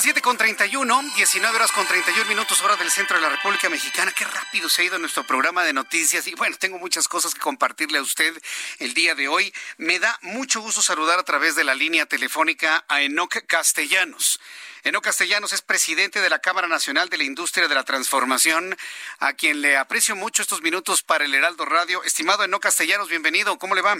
las 0.00 0.04
7 0.04 0.22
con 0.22 0.38
31, 0.38 1.02
19 1.14 1.56
horas 1.56 1.72
con 1.72 1.86
31 1.86 2.26
minutos, 2.26 2.62
hora 2.62 2.74
del 2.76 2.90
centro 2.90 3.16
de 3.16 3.22
la 3.22 3.28
República 3.28 3.68
Mexicana. 3.68 4.10
Qué 4.16 4.24
rápido 4.24 4.70
se 4.70 4.80
ha 4.80 4.84
ido 4.86 4.98
nuestro 4.98 5.26
programa 5.26 5.62
de 5.62 5.74
noticias. 5.74 6.26
Y 6.26 6.34
bueno, 6.36 6.56
tengo 6.58 6.78
muchas 6.78 7.06
cosas 7.06 7.34
que 7.34 7.40
compartirle 7.40 7.98
a 7.98 8.02
usted 8.02 8.32
el 8.78 8.94
día 8.94 9.14
de 9.14 9.28
hoy. 9.28 9.52
Me 9.76 9.98
da 9.98 10.18
mucho 10.22 10.62
gusto 10.62 10.80
saludar 10.80 11.18
a 11.18 11.22
través 11.24 11.54
de 11.54 11.64
la 11.64 11.74
línea 11.74 12.06
telefónica 12.06 12.82
a 12.88 13.02
Enoc 13.02 13.44
Castellanos. 13.46 14.40
Enoc 14.84 15.04
Castellanos 15.04 15.52
es 15.52 15.60
presidente 15.60 16.22
de 16.22 16.30
la 16.30 16.38
Cámara 16.38 16.66
Nacional 16.66 17.10
de 17.10 17.18
la 17.18 17.24
Industria 17.24 17.68
de 17.68 17.74
la 17.74 17.84
Transformación, 17.84 18.78
a 19.18 19.34
quien 19.34 19.60
le 19.60 19.76
aprecio 19.76 20.16
mucho 20.16 20.40
estos 20.40 20.62
minutos 20.62 21.02
para 21.02 21.26
el 21.26 21.34
Heraldo 21.34 21.66
Radio. 21.66 22.02
Estimado 22.04 22.42
Enoc 22.42 22.62
Castellanos, 22.62 23.10
bienvenido. 23.10 23.58
¿Cómo 23.58 23.74
le 23.74 23.82
va? 23.82 23.98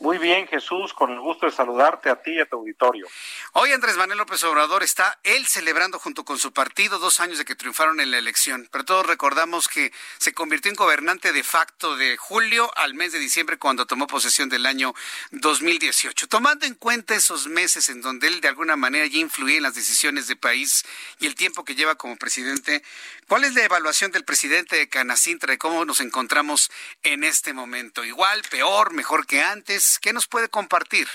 Muy 0.00 0.18
bien, 0.18 0.46
Jesús, 0.46 0.94
con 0.94 1.10
el 1.10 1.18
gusto 1.18 1.46
de 1.46 1.52
saludarte 1.52 2.08
a 2.08 2.22
ti 2.22 2.30
y 2.30 2.40
a 2.40 2.46
tu 2.46 2.56
auditorio. 2.56 3.08
Hoy 3.52 3.72
Andrés 3.72 3.96
Manuel 3.96 4.18
López 4.18 4.44
Obrador 4.44 4.84
está 4.84 5.18
él 5.24 5.44
celebrando 5.46 5.98
junto 5.98 6.24
con 6.24 6.38
su 6.38 6.52
partido 6.52 7.00
dos 7.00 7.18
años 7.18 7.38
de 7.38 7.44
que 7.44 7.56
triunfaron 7.56 7.98
en 7.98 8.12
la 8.12 8.18
elección, 8.18 8.68
pero 8.70 8.84
todos 8.84 9.06
recordamos 9.06 9.66
que 9.66 9.92
se 10.18 10.32
convirtió 10.32 10.70
en 10.70 10.76
gobernante 10.76 11.32
de 11.32 11.42
facto 11.42 11.96
de 11.96 12.16
julio 12.16 12.70
al 12.76 12.94
mes 12.94 13.10
de 13.12 13.18
diciembre 13.18 13.58
cuando 13.58 13.86
tomó 13.86 14.06
posesión 14.06 14.48
del 14.48 14.66
año 14.66 14.94
2018. 15.32 16.28
Tomando 16.28 16.64
en 16.64 16.74
cuenta 16.74 17.16
esos 17.16 17.48
meses 17.48 17.88
en 17.88 18.00
donde 18.00 18.28
él 18.28 18.40
de 18.40 18.48
alguna 18.48 18.76
manera 18.76 19.06
ya 19.06 19.18
influía 19.18 19.56
en 19.56 19.64
las 19.64 19.74
decisiones 19.74 20.28
de 20.28 20.36
país 20.36 20.84
y 21.18 21.26
el 21.26 21.34
tiempo 21.34 21.64
que 21.64 21.74
lleva 21.74 21.96
como 21.96 22.16
presidente, 22.16 22.84
¿cuál 23.26 23.42
es 23.42 23.54
la 23.54 23.64
evaluación 23.64 24.12
del 24.12 24.24
presidente 24.24 24.76
de 24.76 24.88
Canacintra 24.88 25.50
de 25.50 25.58
cómo 25.58 25.84
nos 25.84 26.00
encontramos 26.00 26.70
en 27.02 27.24
este 27.24 27.52
momento? 27.52 28.04
¿Igual, 28.04 28.42
peor, 28.48 28.92
mejor 28.92 29.26
que 29.26 29.42
antes? 29.42 29.87
¿Qué 29.96 30.12
nos 30.12 30.26
puede 30.26 30.50
compartir? 30.50 31.06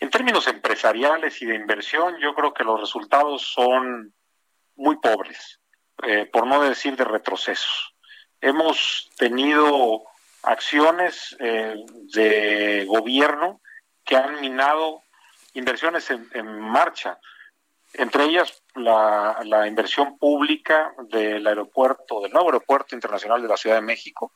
En 0.00 0.10
términos 0.10 0.48
empresariales 0.48 1.40
y 1.42 1.46
de 1.46 1.54
inversión, 1.54 2.16
yo 2.20 2.34
creo 2.34 2.52
que 2.52 2.64
los 2.64 2.80
resultados 2.80 3.42
son 3.42 4.12
muy 4.74 4.96
pobres, 4.96 5.60
eh, 6.02 6.28
por 6.32 6.46
no 6.46 6.60
decir 6.62 6.96
de 6.96 7.04
retrocesos. 7.04 7.94
Hemos 8.40 9.10
tenido 9.16 10.04
acciones 10.42 11.36
eh, 11.38 11.76
de 12.14 12.84
gobierno 12.86 13.60
que 14.04 14.16
han 14.16 14.40
minado 14.40 15.02
inversiones 15.54 16.10
en, 16.10 16.60
marcha, 16.60 17.18
entre 17.94 18.24
ellas 18.24 18.62
la, 18.74 19.40
la, 19.44 19.66
inversión 19.66 20.16
pública 20.18 20.92
del 21.08 21.46
aeropuerto, 21.46 22.20
del 22.20 22.32
nuevo 22.32 22.48
aeropuerto 22.48 22.94
internacional 22.94 23.42
de 23.42 23.48
la 23.48 23.56
Ciudad 23.56 23.76
de 23.76 23.82
México, 23.82 24.32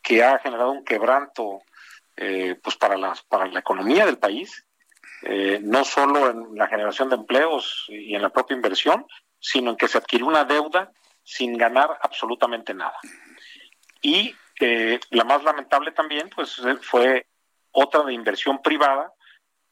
que 0.00 0.24
ha 0.24 0.38
generado 0.38 0.70
un 0.70 0.84
quebranto 0.84 1.62
eh, 2.16 2.58
pues 2.62 2.76
para, 2.76 2.96
las, 2.96 3.22
para 3.22 3.46
la 3.46 3.60
economía 3.60 4.06
del 4.06 4.18
país 4.18 4.66
eh, 5.26 5.58
no 5.62 5.84
solo 5.84 6.30
en 6.30 6.54
la 6.54 6.66
generación 6.66 7.08
de 7.08 7.16
empleos 7.16 7.86
y 7.88 8.14
en 8.14 8.20
la 8.20 8.28
propia 8.28 8.56
inversión, 8.56 9.06
sino 9.40 9.70
en 9.70 9.76
que 9.76 9.88
se 9.88 9.96
adquirió 9.96 10.26
una 10.26 10.44
deuda 10.44 10.92
sin 11.22 11.56
ganar 11.56 11.98
absolutamente 12.02 12.74
nada. 12.74 12.98
Y 14.02 14.34
eh, 14.60 15.00
la 15.10 15.24
más 15.24 15.42
lamentable 15.42 15.92
también, 15.92 16.28
pues 16.28 16.60
fue 16.82 17.26
otra 17.72 18.02
de 18.02 18.12
inversión 18.12 18.60
privada 18.60 19.14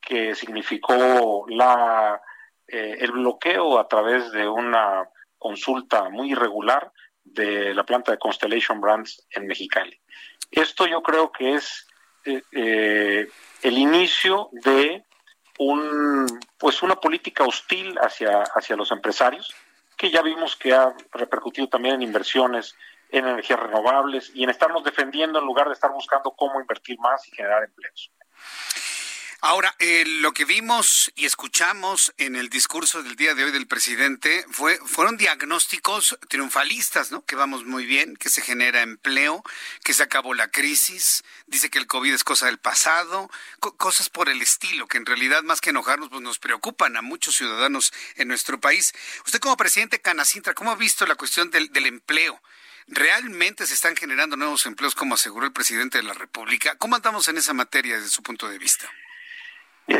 que 0.00 0.34
significó 0.34 1.44
la, 1.48 2.20
eh, 2.66 2.96
el 3.00 3.12
bloqueo 3.12 3.78
a 3.78 3.86
través 3.86 4.32
de 4.32 4.48
una 4.48 5.06
consulta 5.36 6.08
muy 6.08 6.32
irregular 6.32 6.90
de 7.22 7.74
la 7.74 7.84
planta 7.84 8.10
de 8.10 8.18
Constellation 8.18 8.80
Brands 8.80 9.26
en 9.30 9.46
Mexicali. 9.46 10.00
Esto 10.50 10.86
yo 10.86 11.02
creo 11.02 11.30
que 11.30 11.54
es 11.54 11.86
eh, 12.24 13.28
el 13.62 13.78
inicio 13.78 14.48
de 14.52 15.04
un, 15.58 16.26
pues 16.58 16.82
una 16.82 16.96
política 16.96 17.44
hostil 17.44 17.96
hacia, 17.98 18.42
hacia 18.42 18.76
los 18.76 18.90
empresarios, 18.90 19.54
que 19.96 20.10
ya 20.10 20.22
vimos 20.22 20.56
que 20.56 20.72
ha 20.72 20.94
repercutido 21.12 21.68
también 21.68 21.96
en 21.96 22.02
inversiones 22.02 22.74
en 23.12 23.26
energías 23.26 23.60
renovables 23.60 24.32
y 24.34 24.42
en 24.42 24.50
estarnos 24.50 24.82
defendiendo 24.82 25.38
en 25.38 25.44
lugar 25.44 25.68
de 25.68 25.74
estar 25.74 25.92
buscando 25.92 26.32
cómo 26.32 26.60
invertir 26.60 26.98
más 26.98 27.28
y 27.28 27.36
generar 27.36 27.62
empleos. 27.62 28.10
Ahora, 29.44 29.74
eh, 29.80 30.04
lo 30.06 30.32
que 30.32 30.44
vimos 30.44 31.10
y 31.16 31.26
escuchamos 31.26 32.14
en 32.16 32.36
el 32.36 32.48
discurso 32.48 33.02
del 33.02 33.16
día 33.16 33.34
de 33.34 33.42
hoy 33.42 33.50
del 33.50 33.66
presidente 33.66 34.46
fue, 34.48 34.78
fueron 34.86 35.16
diagnósticos 35.16 36.16
triunfalistas, 36.28 37.10
¿no? 37.10 37.24
Que 37.24 37.34
vamos 37.34 37.64
muy 37.64 37.84
bien, 37.84 38.16
que 38.16 38.28
se 38.28 38.40
genera 38.40 38.82
empleo, 38.82 39.42
que 39.82 39.94
se 39.94 40.04
acabó 40.04 40.34
la 40.34 40.46
crisis, 40.46 41.24
dice 41.48 41.70
que 41.70 41.80
el 41.80 41.88
COVID 41.88 42.14
es 42.14 42.22
cosa 42.22 42.46
del 42.46 42.58
pasado, 42.58 43.32
cosas 43.78 44.10
por 44.10 44.28
el 44.28 44.40
estilo, 44.42 44.86
que 44.86 44.98
en 44.98 45.06
realidad 45.06 45.42
más 45.42 45.60
que 45.60 45.70
enojarnos, 45.70 46.08
pues 46.08 46.22
nos 46.22 46.38
preocupan 46.38 46.96
a 46.96 47.02
muchos 47.02 47.34
ciudadanos 47.34 47.92
en 48.14 48.28
nuestro 48.28 48.60
país. 48.60 48.92
Usted 49.26 49.40
como 49.40 49.56
presidente 49.56 50.00
Canacintra, 50.00 50.54
¿cómo 50.54 50.70
ha 50.70 50.76
visto 50.76 51.04
la 51.04 51.16
cuestión 51.16 51.50
del, 51.50 51.72
del 51.72 51.86
empleo? 51.86 52.40
¿Realmente 52.86 53.66
se 53.66 53.74
están 53.74 53.96
generando 53.96 54.36
nuevos 54.36 54.66
empleos 54.66 54.94
como 54.94 55.16
aseguró 55.16 55.46
el 55.46 55.52
presidente 55.52 55.98
de 55.98 56.04
la 56.04 56.14
República? 56.14 56.76
¿Cómo 56.76 56.94
andamos 56.94 57.26
en 57.26 57.38
esa 57.38 57.54
materia 57.54 57.96
desde 57.96 58.08
su 58.08 58.22
punto 58.22 58.48
de 58.48 58.58
vista? 58.58 58.88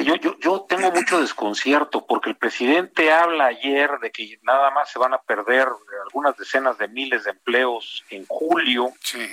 Yo, 0.01 0.15
yo, 0.17 0.39
yo 0.39 0.63
tengo 0.69 0.93
mucho 0.93 1.21
desconcierto 1.21 2.07
porque 2.07 2.31
el 2.31 2.37
presidente 2.37 3.13
habla 3.13 3.47
ayer 3.47 3.99
de 4.01 4.13
que 4.13 4.39
nada 4.43 4.71
más 4.71 4.91
se 4.91 4.99
van 4.99 5.13
a 5.13 5.21
perder 5.21 5.69
algunas 6.05 6.37
decenas 6.37 6.79
de 6.79 6.89
miles 6.89 7.25
de 7.25 7.31
empleos 7.31 8.05
en 8.09 8.25
julio 8.27 8.93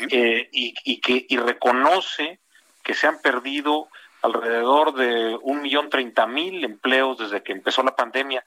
eh, 0.09 0.49
y, 0.51 0.73
y, 0.83 1.01
que 1.01 1.25
y 1.29 1.37
reconoce 1.37 2.39
que 2.83 2.95
se 2.95 3.05
han 3.05 3.21
perdido 3.21 3.89
alrededor 4.23 4.95
de 4.95 5.37
un 5.41 5.61
millón 5.61 5.89
treinta 5.89 6.25
mil 6.25 6.63
empleos 6.63 7.19
desde 7.19 7.43
que 7.43 7.51
empezó 7.51 7.83
la 7.83 7.95
pandemia, 7.95 8.43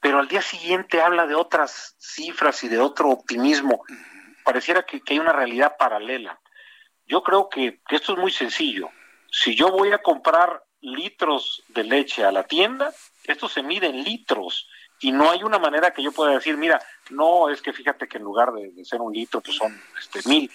pero 0.00 0.18
al 0.18 0.28
día 0.28 0.42
siguiente 0.42 1.00
habla 1.00 1.26
de 1.26 1.36
otras 1.36 1.94
cifras 1.98 2.64
y 2.64 2.68
de 2.68 2.80
otro 2.80 3.10
optimismo. 3.10 3.84
Pareciera 4.44 4.82
que, 4.84 5.00
que 5.00 5.14
hay 5.14 5.20
una 5.20 5.32
realidad 5.32 5.76
paralela. 5.78 6.40
Yo 7.06 7.22
creo 7.22 7.48
que, 7.48 7.80
que 7.86 7.96
esto 7.96 8.14
es 8.14 8.18
muy 8.18 8.32
sencillo. 8.32 8.90
Si 9.30 9.54
yo 9.54 9.70
voy 9.70 9.92
a 9.92 10.02
comprar 10.02 10.63
litros 10.84 11.62
de 11.68 11.84
leche 11.84 12.24
a 12.24 12.32
la 12.32 12.44
tienda, 12.44 12.92
esto 13.24 13.48
se 13.48 13.62
mide 13.62 13.86
en 13.86 14.04
litros 14.04 14.68
y 15.00 15.12
no 15.12 15.30
hay 15.30 15.42
una 15.42 15.58
manera 15.58 15.92
que 15.92 16.02
yo 16.02 16.12
pueda 16.12 16.32
decir, 16.32 16.56
mira, 16.56 16.80
no, 17.10 17.50
es 17.50 17.60
que 17.60 17.72
fíjate 17.72 18.08
que 18.08 18.18
en 18.18 18.24
lugar 18.24 18.52
de, 18.52 18.84
ser 18.84 19.00
un 19.00 19.12
litro, 19.12 19.40
pues 19.40 19.56
son 19.56 19.78
este, 19.98 20.26
mil. 20.28 20.50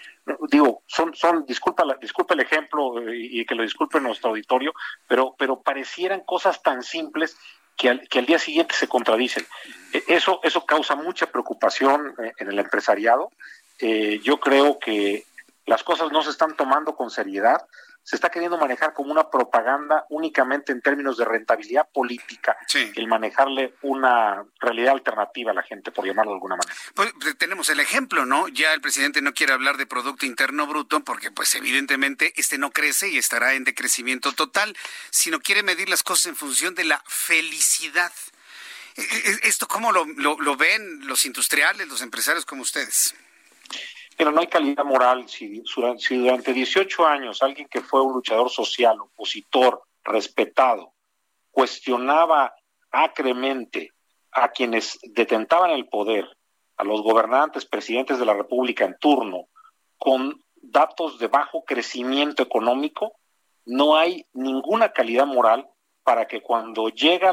Digo, 0.49 0.81
son, 0.87 1.13
son, 1.13 1.45
disculpa, 1.45 1.83
disculpa 2.01 2.33
el 2.33 2.39
ejemplo 2.39 2.99
eh, 3.01 3.15
y, 3.15 3.45
que 3.45 3.55
lo 3.55 3.63
disculpe 3.63 3.99
nuestro 3.99 4.31
auditorio, 4.31 4.73
pero, 5.07 5.35
pero 5.37 5.61
parecieran 5.61 6.21
cosas 6.21 6.63
tan 6.63 6.83
simples 6.83 7.37
que 7.75 7.89
al, 7.89 8.07
que 8.07 8.19
al 8.19 8.25
día 8.25 8.39
siguiente 8.39 8.73
se 8.75 8.87
contradicen. 8.87 9.45
E, 9.93 10.03
eso, 10.07 10.39
eso 10.43 10.65
causa 10.65 10.95
mucha 10.95 11.27
preocupación 11.27 12.15
eh, 12.23 12.31
en 12.37 12.47
el 12.47 12.59
empresariado. 12.59 13.31
Eh, 13.79 14.19
yo 14.23 14.39
creo 14.39 14.79
que 14.79 15.25
las 15.65 15.83
cosas 15.83 16.11
no 16.11 16.23
se 16.23 16.31
están 16.31 16.55
tomando 16.55 16.95
con 16.95 17.11
seriedad 17.11 17.65
se 18.09 18.15
está 18.15 18.29
queriendo 18.29 18.57
manejar 18.57 18.91
como 18.91 19.11
una 19.11 19.29
propaganda 19.29 20.07
únicamente 20.09 20.71
en 20.71 20.81
términos 20.81 21.15
de 21.15 21.25
rentabilidad 21.25 21.87
política, 21.93 22.57
el 22.73 23.07
manejarle 23.07 23.75
una 23.83 24.43
realidad 24.59 24.93
alternativa 24.93 25.51
a 25.51 25.53
la 25.53 25.61
gente, 25.61 25.91
por 25.91 26.07
llamarlo 26.07 26.31
de 26.31 26.37
alguna 26.37 26.55
manera. 26.55 26.75
Pues, 26.95 27.13
pues, 27.21 27.37
tenemos 27.37 27.69
el 27.69 27.79
ejemplo, 27.79 28.25
¿no? 28.25 28.47
Ya 28.47 28.73
el 28.73 28.81
presidente 28.81 29.21
no 29.21 29.35
quiere 29.35 29.53
hablar 29.53 29.77
de 29.77 29.85
Producto 29.85 30.25
Interno 30.25 30.65
Bruto 30.65 31.01
porque 31.01 31.29
pues 31.29 31.53
evidentemente 31.53 32.33
este 32.35 32.57
no 32.57 32.71
crece 32.71 33.09
y 33.09 33.19
estará 33.19 33.53
en 33.53 33.63
decrecimiento 33.63 34.33
total, 34.33 34.75
sino 35.11 35.39
quiere 35.39 35.61
medir 35.61 35.87
las 35.87 36.01
cosas 36.01 36.25
en 36.25 36.35
función 36.35 36.73
de 36.73 36.85
la 36.85 37.03
felicidad. 37.05 38.11
E, 38.95 39.03
e, 39.03 39.39
¿Esto 39.43 39.67
cómo 39.67 39.91
lo, 39.91 40.05
lo 40.05 40.57
ven 40.57 41.05
los 41.05 41.25
industriales, 41.25 41.87
los 41.87 42.01
empresarios 42.01 42.43
como 42.43 42.63
ustedes? 42.63 43.13
Pero 44.19 44.33
no 44.33 44.41
hay 44.41 44.47
calidad 44.47 44.83
moral. 44.83 45.29
Si, 45.29 45.63
durante 46.09 46.51
18 46.51 47.07
años 47.07 47.41
alguien 47.41 47.69
que 47.69 47.79
fue 47.79 48.01
un 48.01 48.11
luchador 48.11 48.49
social, 48.49 48.99
opositor, 48.99 49.81
respetado, 50.03 50.91
cuestionaba 51.51 52.53
acremente 52.91 53.93
a 54.33 54.49
quienes 54.49 54.99
detentaban 55.03 55.71
el 55.71 55.87
poder, 55.87 56.27
a 56.75 56.83
los 56.83 57.01
gobernantes, 57.01 57.65
presidentes 57.65 58.19
de 58.19 58.25
la 58.25 58.33
República 58.33 58.83
en 58.83 58.97
turno, 58.99 59.47
con 59.97 60.43
datos 60.55 61.17
de 61.17 61.27
bajo 61.27 61.63
crecimiento 61.63 62.43
económico, 62.43 63.13
no 63.63 63.95
hay 63.95 64.25
ninguna 64.33 64.91
calidad 64.91 65.27
moral 65.27 65.65
para 66.03 66.27
que 66.27 66.41
cuando 66.41 66.89
llega 66.89 67.31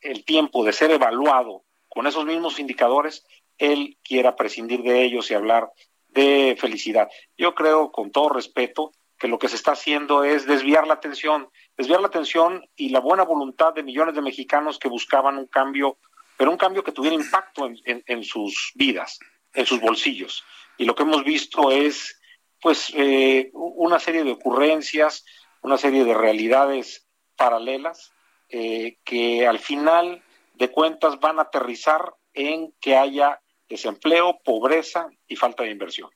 el 0.00 0.24
tiempo 0.24 0.64
de 0.64 0.72
ser 0.72 0.92
evaluado 0.92 1.64
con 1.88 2.06
esos 2.06 2.24
mismos 2.24 2.60
indicadores, 2.60 3.26
él 3.58 3.98
quiera 4.04 4.36
prescindir 4.36 4.84
de 4.84 5.02
ellos 5.02 5.28
y 5.28 5.34
hablar 5.34 5.72
de 6.12 6.56
felicidad. 6.58 7.08
Yo 7.36 7.54
creo, 7.54 7.90
con 7.90 8.10
todo 8.10 8.28
respeto, 8.28 8.92
que 9.18 9.28
lo 9.28 9.38
que 9.38 9.48
se 9.48 9.56
está 9.56 9.72
haciendo 9.72 10.24
es 10.24 10.46
desviar 10.46 10.86
la 10.86 10.94
atención, 10.94 11.48
desviar 11.76 12.00
la 12.00 12.08
atención 12.08 12.64
y 12.74 12.88
la 12.88 13.00
buena 13.00 13.22
voluntad 13.22 13.72
de 13.72 13.84
millones 13.84 14.14
de 14.14 14.22
mexicanos 14.22 14.78
que 14.78 14.88
buscaban 14.88 15.38
un 15.38 15.46
cambio, 15.46 15.98
pero 16.36 16.50
un 16.50 16.56
cambio 16.56 16.82
que 16.82 16.92
tuviera 16.92 17.14
impacto 17.14 17.70
en, 17.84 18.24
sus 18.24 18.72
vidas, 18.74 19.18
en 19.54 19.64
sus 19.64 19.80
bolsillos. 19.80 20.42
Y 20.76 20.84
lo 20.84 20.94
que 20.94 21.04
hemos 21.04 21.22
visto 21.22 21.70
es, 21.70 22.20
pues, 22.60 22.92
eh, 22.96 23.50
una 23.52 24.00
serie 24.00 24.24
de 24.24 24.32
ocurrencias, 24.32 25.24
una 25.62 25.78
serie 25.78 26.04
de 26.04 26.14
realidades 26.14 27.06
paralelas 27.36 28.12
eh, 28.48 28.98
que 29.04 29.46
al 29.46 29.58
final 29.58 30.22
de 30.54 30.70
cuentas 30.70 31.18
van 31.20 31.38
a 31.38 31.42
aterrizar 31.42 32.14
en 32.34 32.72
que 32.80 32.96
haya 32.96 33.41
desempleo, 33.72 34.40
pobreza 34.44 35.08
y 35.26 35.36
falta 35.36 35.64
de 35.64 35.70
inversión. 35.70 36.10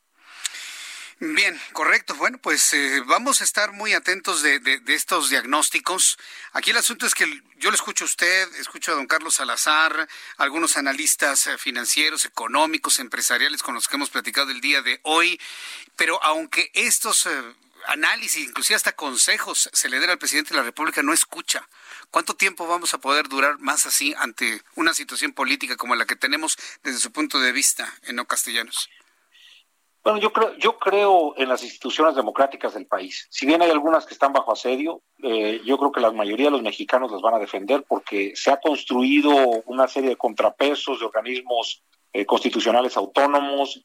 Bien, 1.18 1.58
correcto. 1.72 2.14
Bueno, 2.14 2.36
pues 2.36 2.74
eh, 2.74 3.00
vamos 3.06 3.40
a 3.40 3.44
estar 3.44 3.72
muy 3.72 3.94
atentos 3.94 4.42
de, 4.42 4.82
estos 4.88 5.30
diagnósticos. 5.30 6.18
Aquí 6.52 6.72
el 6.72 6.76
asunto 6.76 7.06
es 7.06 7.14
que 7.14 7.24
yo 7.56 7.70
lo 7.70 7.74
escucho 7.74 8.04
a 8.04 8.06
usted, 8.06 8.54
escucho 8.56 8.92
a 8.92 8.96
don 8.96 9.06
Carlos 9.06 9.36
Salazar, 9.36 10.06
algunos 10.36 10.76
analistas 10.76 11.46
eh, 11.46 11.56
financieros, 11.56 12.26
económicos, 12.26 12.98
empresariales 12.98 13.62
con 13.62 13.74
los 13.74 13.88
que 13.88 13.96
hemos 13.96 14.10
platicado 14.10 14.50
el 14.50 14.60
día 14.60 14.82
de 14.82 15.00
hoy, 15.04 15.40
pero 15.96 16.22
aunque 16.22 16.70
estos 16.74 17.24
eh, 17.24 17.30
análisis, 17.86 18.46
inclusive 18.46 18.76
hasta 18.76 18.92
consejos 18.92 19.70
se 19.72 19.88
le 19.88 20.00
den 20.00 20.10
al 20.10 20.18
presidente 20.18 20.50
de 20.50 20.58
la 20.58 20.64
República, 20.64 21.02
no 21.02 21.14
escucha. 21.14 21.66
¿Cuánto 22.10 22.34
tiempo 22.34 22.66
vamos 22.66 22.94
a 22.94 22.98
poder 22.98 23.28
durar 23.28 23.58
más 23.58 23.86
así 23.86 24.14
ante 24.18 24.62
una 24.74 24.94
situación 24.94 25.32
política 25.32 25.76
como 25.76 25.94
la 25.94 26.06
que 26.06 26.16
tenemos 26.16 26.56
desde 26.82 26.98
su 26.98 27.12
punto 27.12 27.38
de 27.40 27.52
vista 27.52 27.92
en 28.04 28.16
no 28.16 28.24
castellanos? 28.26 28.88
Bueno, 30.06 30.20
yo 30.20 30.32
creo, 30.32 30.56
yo 30.56 30.78
creo 30.78 31.34
en 31.36 31.48
las 31.48 31.64
instituciones 31.64 32.14
democráticas 32.14 32.74
del 32.74 32.86
país. 32.86 33.26
Si 33.28 33.44
bien 33.44 33.60
hay 33.60 33.70
algunas 33.70 34.06
que 34.06 34.14
están 34.14 34.32
bajo 34.32 34.52
asedio, 34.52 35.02
eh, 35.20 35.60
yo 35.64 35.76
creo 35.78 35.90
que 35.90 36.00
la 36.00 36.12
mayoría 36.12 36.46
de 36.46 36.52
los 36.52 36.62
mexicanos 36.62 37.10
las 37.10 37.20
van 37.20 37.34
a 37.34 37.40
defender 37.40 37.84
porque 37.88 38.32
se 38.36 38.52
ha 38.52 38.60
construido 38.60 39.34
una 39.66 39.88
serie 39.88 40.10
de 40.10 40.16
contrapesos 40.16 41.00
de 41.00 41.06
organismos 41.06 41.82
eh, 42.12 42.24
constitucionales 42.24 42.96
autónomos. 42.96 43.84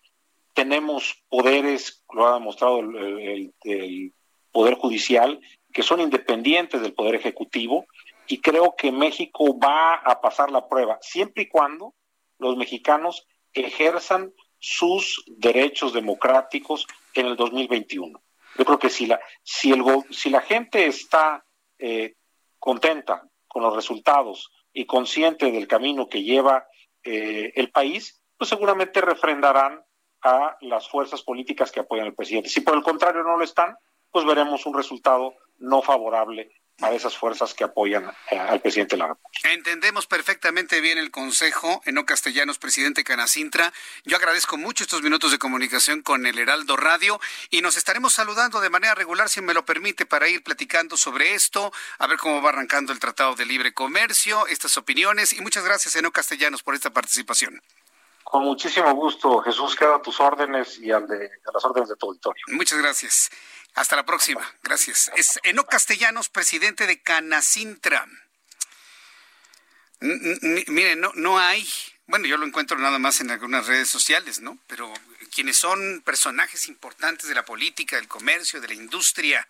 Tenemos 0.53 1.23
poderes, 1.27 2.03
lo 2.14 2.27
ha 2.27 2.35
demostrado 2.35 2.81
el, 2.81 3.52
el 3.64 4.14
Poder 4.52 4.76
Judicial, 4.76 5.41
que 5.73 5.81
son 5.81 6.02
independientes 6.02 6.81
del 6.81 6.93
Poder 6.93 7.15
Ejecutivo 7.15 7.88
y 8.32 8.40
creo 8.40 8.76
que 8.78 8.94
México 8.94 9.60
va 9.60 9.95
a 9.95 10.22
pasar 10.22 10.52
la 10.52 10.70
prueba, 10.70 10.98
siempre 11.02 11.44
y 11.44 11.49
cuando 11.49 11.95
los 12.40 12.56
mexicanos 12.56 13.28
ejerzan 13.52 14.34
sus 14.58 15.24
derechos 15.28 15.91
democráticos 15.91 16.88
en 17.14 17.26
el 17.26 17.36
2021. 17.36 18.22
Yo 18.58 18.66
creo 18.66 18.80
que 18.80 18.90
si 18.90 19.06
la, 19.06 19.20
si 19.44 19.74
el, 19.74 19.84
si 20.12 20.30
la 20.30 20.40
gente 20.40 20.86
está 20.86 21.44
eh, 21.78 22.16
contenta 22.58 23.28
con 23.49 23.64
los 23.64 23.76
resultados 23.76 24.49
y 24.72 24.86
consciente 24.86 25.52
del 25.52 25.68
camino 25.68 26.08
que 26.08 26.24
lleva 26.24 26.66
eh, 27.03 27.52
el 27.56 27.70
país, 27.70 28.22
pues 28.38 28.49
seguramente 28.49 29.02
refrendarán 29.02 29.84
a 30.22 30.56
las 30.62 30.88
fuerzas 30.88 31.22
políticas 31.22 31.70
que 31.70 31.82
apoyan 31.82 32.08
al 32.08 32.16
presidente. 32.16 32.48
Si 32.48 32.62
por 32.62 32.78
el 32.78 32.84
contrario 32.84 33.24
no 33.24 33.36
lo 33.36 33.44
están, 33.44 33.76
pues 34.10 34.26
veremos 34.26 34.66
un 34.66 34.76
resultado 34.76 35.34
no 35.58 35.82
favorable 35.82 36.49
a 36.82 36.91
esas 36.91 37.18
fuerzas 37.18 37.53
que 37.53 37.64
apoyan 37.64 38.12
eh, 38.30 38.38
al 38.38 38.62
presidente 38.62 38.95
de 38.95 38.99
la 38.99 39.08
República. 39.08 39.49
Entendemos 39.49 40.08
perfectamente 40.08 40.82
bien 40.82 40.98
el 40.98 41.12
consejo, 41.12 41.82
Eno 41.86 42.06
Castellanos, 42.06 42.58
presidente 42.58 43.03
Canacintra. 43.03 43.72
Yo 44.06 44.18
agradezco 44.18 44.58
mucho 44.58 44.84
estos 44.84 45.02
minutos 45.02 45.32
de 45.32 45.40
comunicación 45.40 46.02
con 46.02 46.26
el 46.26 46.38
Heraldo 46.38 46.78
Radio 46.78 47.20
y 47.49 47.62
nos 47.62 47.78
estaremos 47.78 48.14
saludando 48.14 48.62
de 48.62 48.70
manera 48.70 48.95
regular, 48.95 49.30
si 49.30 49.41
me 49.41 49.53
lo 49.53 49.66
permite, 49.66 50.06
para 50.06 50.28
ir 50.28 50.44
platicando 50.44 50.98
sobre 50.98 51.34
esto, 51.34 51.72
a 51.99 52.08
ver 52.08 52.18
cómo 52.18 52.41
va 52.41 52.49
arrancando 52.49 52.94
el 52.94 52.99
Tratado 52.99 53.36
de 53.36 53.45
Libre 53.45 53.74
Comercio, 53.74 54.48
estas 54.48 54.78
opiniones. 54.78 55.34
Y 55.34 55.41
muchas 55.41 55.64
gracias, 55.64 55.95
Eno 55.95 56.12
Castellanos, 56.12 56.64
por 56.64 56.76
esta 56.76 56.91
participación. 56.91 57.62
Con 58.32 58.45
muchísimo 58.45 58.94
gusto, 58.94 59.40
Jesús, 59.41 59.76
queda 59.76 59.98
a 59.98 60.02
tus 60.02 60.18
órdenes 60.22 60.80
y 60.80 60.90
al 60.90 61.06
de, 61.06 61.26
a 61.26 61.52
las 61.53 61.66
órdenes 61.66 61.90
de 61.90 61.98
tu 61.98 62.08
auditorio. 62.08 62.41
Muchas 62.48 62.80
gracias. 62.80 63.30
Hasta 63.76 63.95
la 63.95 64.06
próxima. 64.06 64.41
Gracias. 64.64 65.11
Es 65.15 65.39
Eno 65.43 65.65
Castellanos, 65.65 66.30
presidente 66.30 66.88
de 66.88 67.02
Canacintra. 67.02 68.07
Miren, 70.02 70.99
no, 70.99 71.11
no 71.15 71.39
hay, 71.39 71.68
bueno, 72.07 72.26
yo 72.26 72.38
lo 72.38 72.45
encuentro 72.45 72.77
nada 72.80 72.98
más 72.98 73.22
en 73.22 73.30
algunas 73.30 73.68
redes 73.68 73.88
sociales, 73.88 74.39
¿no? 74.39 74.57
Pero 74.68 74.91
quienes 75.31 75.57
son 75.57 76.02
personajes 76.03 76.68
importantes 76.68 77.30
de 77.30 77.35
la 77.35 77.45
política, 77.45 77.98
del 77.98 78.07
comercio, 78.07 78.60
de 78.60 78.69
la 78.69 78.73
industria, 78.73 79.48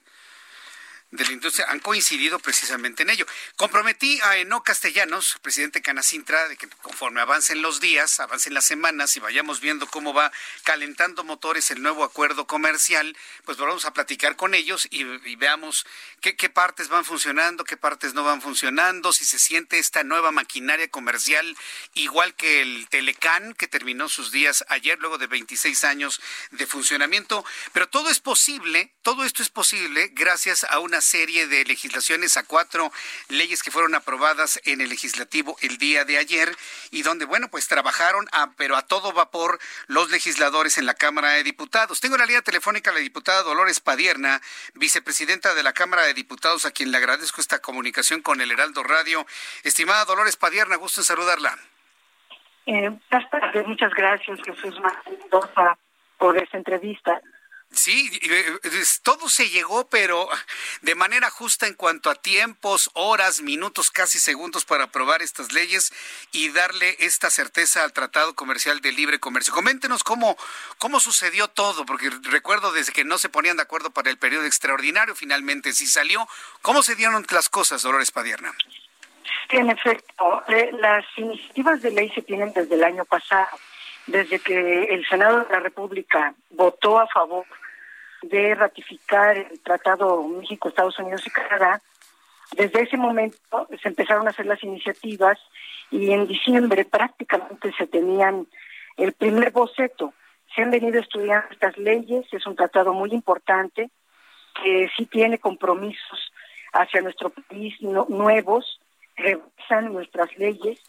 de 1.11 1.25
la 1.25 1.31
industria 1.33 1.65
han 1.69 1.79
coincidido 1.79 2.39
precisamente 2.39 3.03
en 3.03 3.09
ello. 3.09 3.25
Comprometí 3.57 4.19
a 4.21 4.37
Eno 4.37 4.63
Castellanos, 4.63 5.37
presidente 5.41 5.81
Canacintra, 5.81 6.47
de 6.47 6.55
que 6.55 6.69
conforme 6.81 7.19
avancen 7.19 7.61
los 7.61 7.81
días, 7.81 8.19
avancen 8.21 8.53
las 8.53 8.65
semanas 8.65 9.15
y 9.17 9.19
vayamos 9.19 9.59
viendo 9.59 9.87
cómo 9.87 10.13
va 10.13 10.31
calentando 10.63 11.25
motores 11.25 11.69
el 11.71 11.81
nuevo 11.81 12.05
acuerdo 12.05 12.47
comercial, 12.47 13.17
pues 13.43 13.57
vamos 13.57 13.83
a 13.85 13.93
platicar 13.93 14.37
con 14.37 14.53
ellos 14.53 14.87
y, 14.89 15.03
veamos 15.35 15.85
qué, 16.21 16.35
qué, 16.35 16.49
partes 16.49 16.87
van 16.87 17.03
funcionando, 17.03 17.65
qué 17.65 17.75
partes 17.75 18.13
no 18.13 18.23
van 18.23 18.41
funcionando, 18.41 19.11
si 19.11 19.25
se 19.25 19.39
siente 19.39 19.79
esta 19.79 20.03
nueva 20.03 20.31
maquinaria 20.31 20.89
comercial 20.89 21.57
igual 21.93 22.35
que 22.35 22.61
el 22.61 22.87
Telecán, 22.89 23.53
que 23.55 23.67
terminó 23.67 24.07
sus 24.07 24.31
días 24.31 24.63
ayer 24.69 24.97
luego 24.99 25.17
de 25.17 25.27
26 25.27 25.83
años 25.83 26.21
de 26.51 26.65
funcionamiento. 26.67 27.43
Pero 27.73 27.89
todo 27.89 28.09
es 28.09 28.19
posible, 28.19 28.93
todo 29.01 29.25
esto 29.25 29.43
es 29.43 29.49
posible 29.49 30.09
gracias 30.13 30.63
a 30.63 30.79
una 30.79 31.00
serie 31.01 31.47
de 31.47 31.65
legislaciones, 31.65 32.37
a 32.37 32.43
cuatro 32.43 32.91
leyes 33.29 33.63
que 33.63 33.71
fueron 33.71 33.95
aprobadas 33.95 34.59
en 34.65 34.81
el 34.81 34.89
legislativo 34.89 35.57
el 35.61 35.77
día 35.77 36.05
de 36.05 36.17
ayer 36.17 36.55
y 36.91 37.01
donde, 37.01 37.25
bueno, 37.25 37.49
pues 37.49 37.67
trabajaron, 37.67 38.27
a, 38.31 38.51
pero 38.51 38.75
a 38.75 38.83
todo 38.83 39.11
vapor 39.11 39.59
los 39.87 40.09
legisladores 40.11 40.77
en 40.77 40.85
la 40.85 40.93
Cámara 40.93 41.31
de 41.31 41.43
Diputados. 41.43 41.99
Tengo 41.99 42.17
la 42.17 42.25
línea 42.25 42.41
telefónica 42.41 42.91
a 42.91 42.93
la 42.93 42.99
diputada 42.99 43.43
Dolores 43.43 43.79
Padierna, 43.79 44.41
vicepresidenta 44.75 45.53
de 45.53 45.63
la 45.63 45.73
Cámara 45.73 46.03
de 46.03 46.13
Diputados, 46.13 46.65
a 46.65 46.71
quien 46.71 46.91
le 46.91 46.97
agradezco 46.97 47.41
esta 47.41 47.59
comunicación 47.59 48.21
con 48.21 48.41
el 48.41 48.51
Heraldo 48.51 48.83
Radio. 48.83 49.25
Estimada 49.63 50.05
Dolores 50.05 50.37
Padierna, 50.37 50.75
gusto 50.75 51.01
en 51.01 51.05
saludarla. 51.05 51.57
Eh, 52.65 52.91
muchas 53.65 53.93
gracias, 53.93 54.39
Jesús 54.45 54.79
Mendoza, 54.79 55.77
por 56.17 56.37
esta 56.37 56.57
entrevista. 56.57 57.21
Sí, 57.73 58.11
eh, 58.21 58.59
todo 59.01 59.29
se 59.29 59.49
llegó, 59.49 59.87
pero 59.87 60.27
de 60.81 60.93
manera 60.93 61.29
justa 61.29 61.67
en 61.67 61.73
cuanto 61.73 62.09
a 62.09 62.15
tiempos, 62.15 62.91
horas, 62.95 63.41
minutos, 63.41 63.91
casi 63.91 64.19
segundos 64.19 64.65
para 64.65 64.85
aprobar 64.85 65.21
estas 65.21 65.53
leyes 65.53 65.93
y 66.33 66.49
darle 66.49 66.97
esta 66.99 67.29
certeza 67.29 67.83
al 67.83 67.93
Tratado 67.93 68.35
Comercial 68.35 68.81
de 68.81 68.91
Libre 68.91 69.19
Comercio. 69.19 69.53
Coméntenos 69.53 70.03
cómo, 70.03 70.35
cómo 70.79 70.99
sucedió 70.99 71.47
todo, 71.47 71.85
porque 71.85 72.09
recuerdo 72.23 72.73
desde 72.73 72.91
que 72.91 73.05
no 73.05 73.17
se 73.17 73.29
ponían 73.29 73.55
de 73.55 73.63
acuerdo 73.63 73.89
para 73.89 74.09
el 74.09 74.17
periodo 74.17 74.45
extraordinario, 74.45 75.15
finalmente 75.15 75.71
sí 75.71 75.87
salió. 75.87 76.27
¿Cómo 76.61 76.83
se 76.83 76.95
dieron 76.95 77.25
las 77.31 77.47
cosas, 77.47 77.83
Dolores 77.83 78.11
Padierna? 78.11 78.53
En 79.47 79.69
efecto, 79.69 80.43
las 80.73 81.05
iniciativas 81.15 81.81
de 81.81 81.91
ley 81.91 82.09
se 82.09 82.21
tienen 82.21 82.51
desde 82.51 82.75
el 82.75 82.83
año 82.83 83.05
pasado, 83.05 83.57
desde 84.07 84.39
que 84.39 84.83
el 84.89 85.07
Senado 85.07 85.45
de 85.45 85.53
la 85.53 85.61
República 85.61 86.33
votó 86.49 86.99
a 86.99 87.07
favor 87.07 87.45
de 88.21 88.55
ratificar 88.55 89.37
el 89.37 89.59
Tratado 89.61 90.21
México, 90.23 90.69
Estados 90.69 90.97
Unidos 90.99 91.25
y 91.25 91.29
Canadá, 91.31 91.81
desde 92.55 92.81
ese 92.81 92.97
momento 92.97 93.67
se 93.81 93.87
empezaron 93.87 94.27
a 94.27 94.31
hacer 94.31 94.45
las 94.45 94.61
iniciativas 94.63 95.39
y 95.89 96.11
en 96.11 96.27
diciembre 96.27 96.85
prácticamente 96.85 97.71
se 97.77 97.87
tenían 97.87 98.47
el 98.97 99.13
primer 99.13 99.51
boceto. 99.51 100.13
Se 100.53 100.61
han 100.61 100.71
venido 100.71 100.99
estudiando 100.99 101.47
estas 101.49 101.77
leyes, 101.77 102.25
es 102.31 102.45
un 102.45 102.55
tratado 102.55 102.93
muy 102.93 103.11
importante 103.11 103.89
que 104.61 104.89
sí 104.97 105.05
tiene 105.05 105.39
compromisos 105.39 106.33
hacia 106.73 107.01
nuestro 107.01 107.29
país 107.29 107.73
nuevos, 107.81 108.79
revisan 109.15 109.93
nuestras 109.93 110.37
leyes 110.37 110.79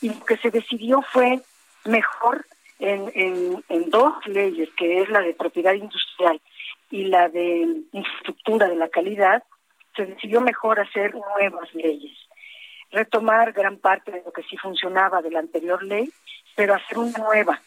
y 0.00 0.08
lo 0.08 0.24
que 0.24 0.36
se 0.38 0.50
decidió 0.50 1.02
fue 1.02 1.40
mejor 1.84 2.46
en, 2.80 3.12
en, 3.14 3.64
en 3.68 3.90
dos 3.90 4.14
leyes, 4.26 4.68
que 4.76 5.02
es 5.02 5.08
la 5.08 5.20
de 5.20 5.34
propiedad 5.34 5.74
industrial 5.74 6.40
y 6.92 7.06
la 7.06 7.30
de 7.30 7.84
infraestructura 7.90 8.68
de 8.68 8.76
la 8.76 8.88
calidad, 8.88 9.42
se 9.96 10.04
decidió 10.04 10.42
mejor 10.42 10.78
hacer 10.78 11.14
nuevas 11.14 11.74
leyes, 11.74 12.16
retomar 12.90 13.52
gran 13.52 13.78
parte 13.78 14.12
de 14.12 14.22
lo 14.22 14.30
que 14.30 14.42
sí 14.42 14.58
funcionaba 14.58 15.22
de 15.22 15.30
la 15.30 15.40
anterior 15.40 15.82
ley, 15.82 16.12
pero 16.54 16.74
hacer 16.74 16.98
una 16.98 17.18
nueva, 17.18 17.60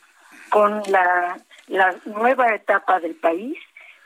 con 0.50 0.82
la, 0.90 1.38
la 1.68 1.96
nueva 2.06 2.54
etapa 2.54 3.00
del 3.00 3.16
país, 3.16 3.58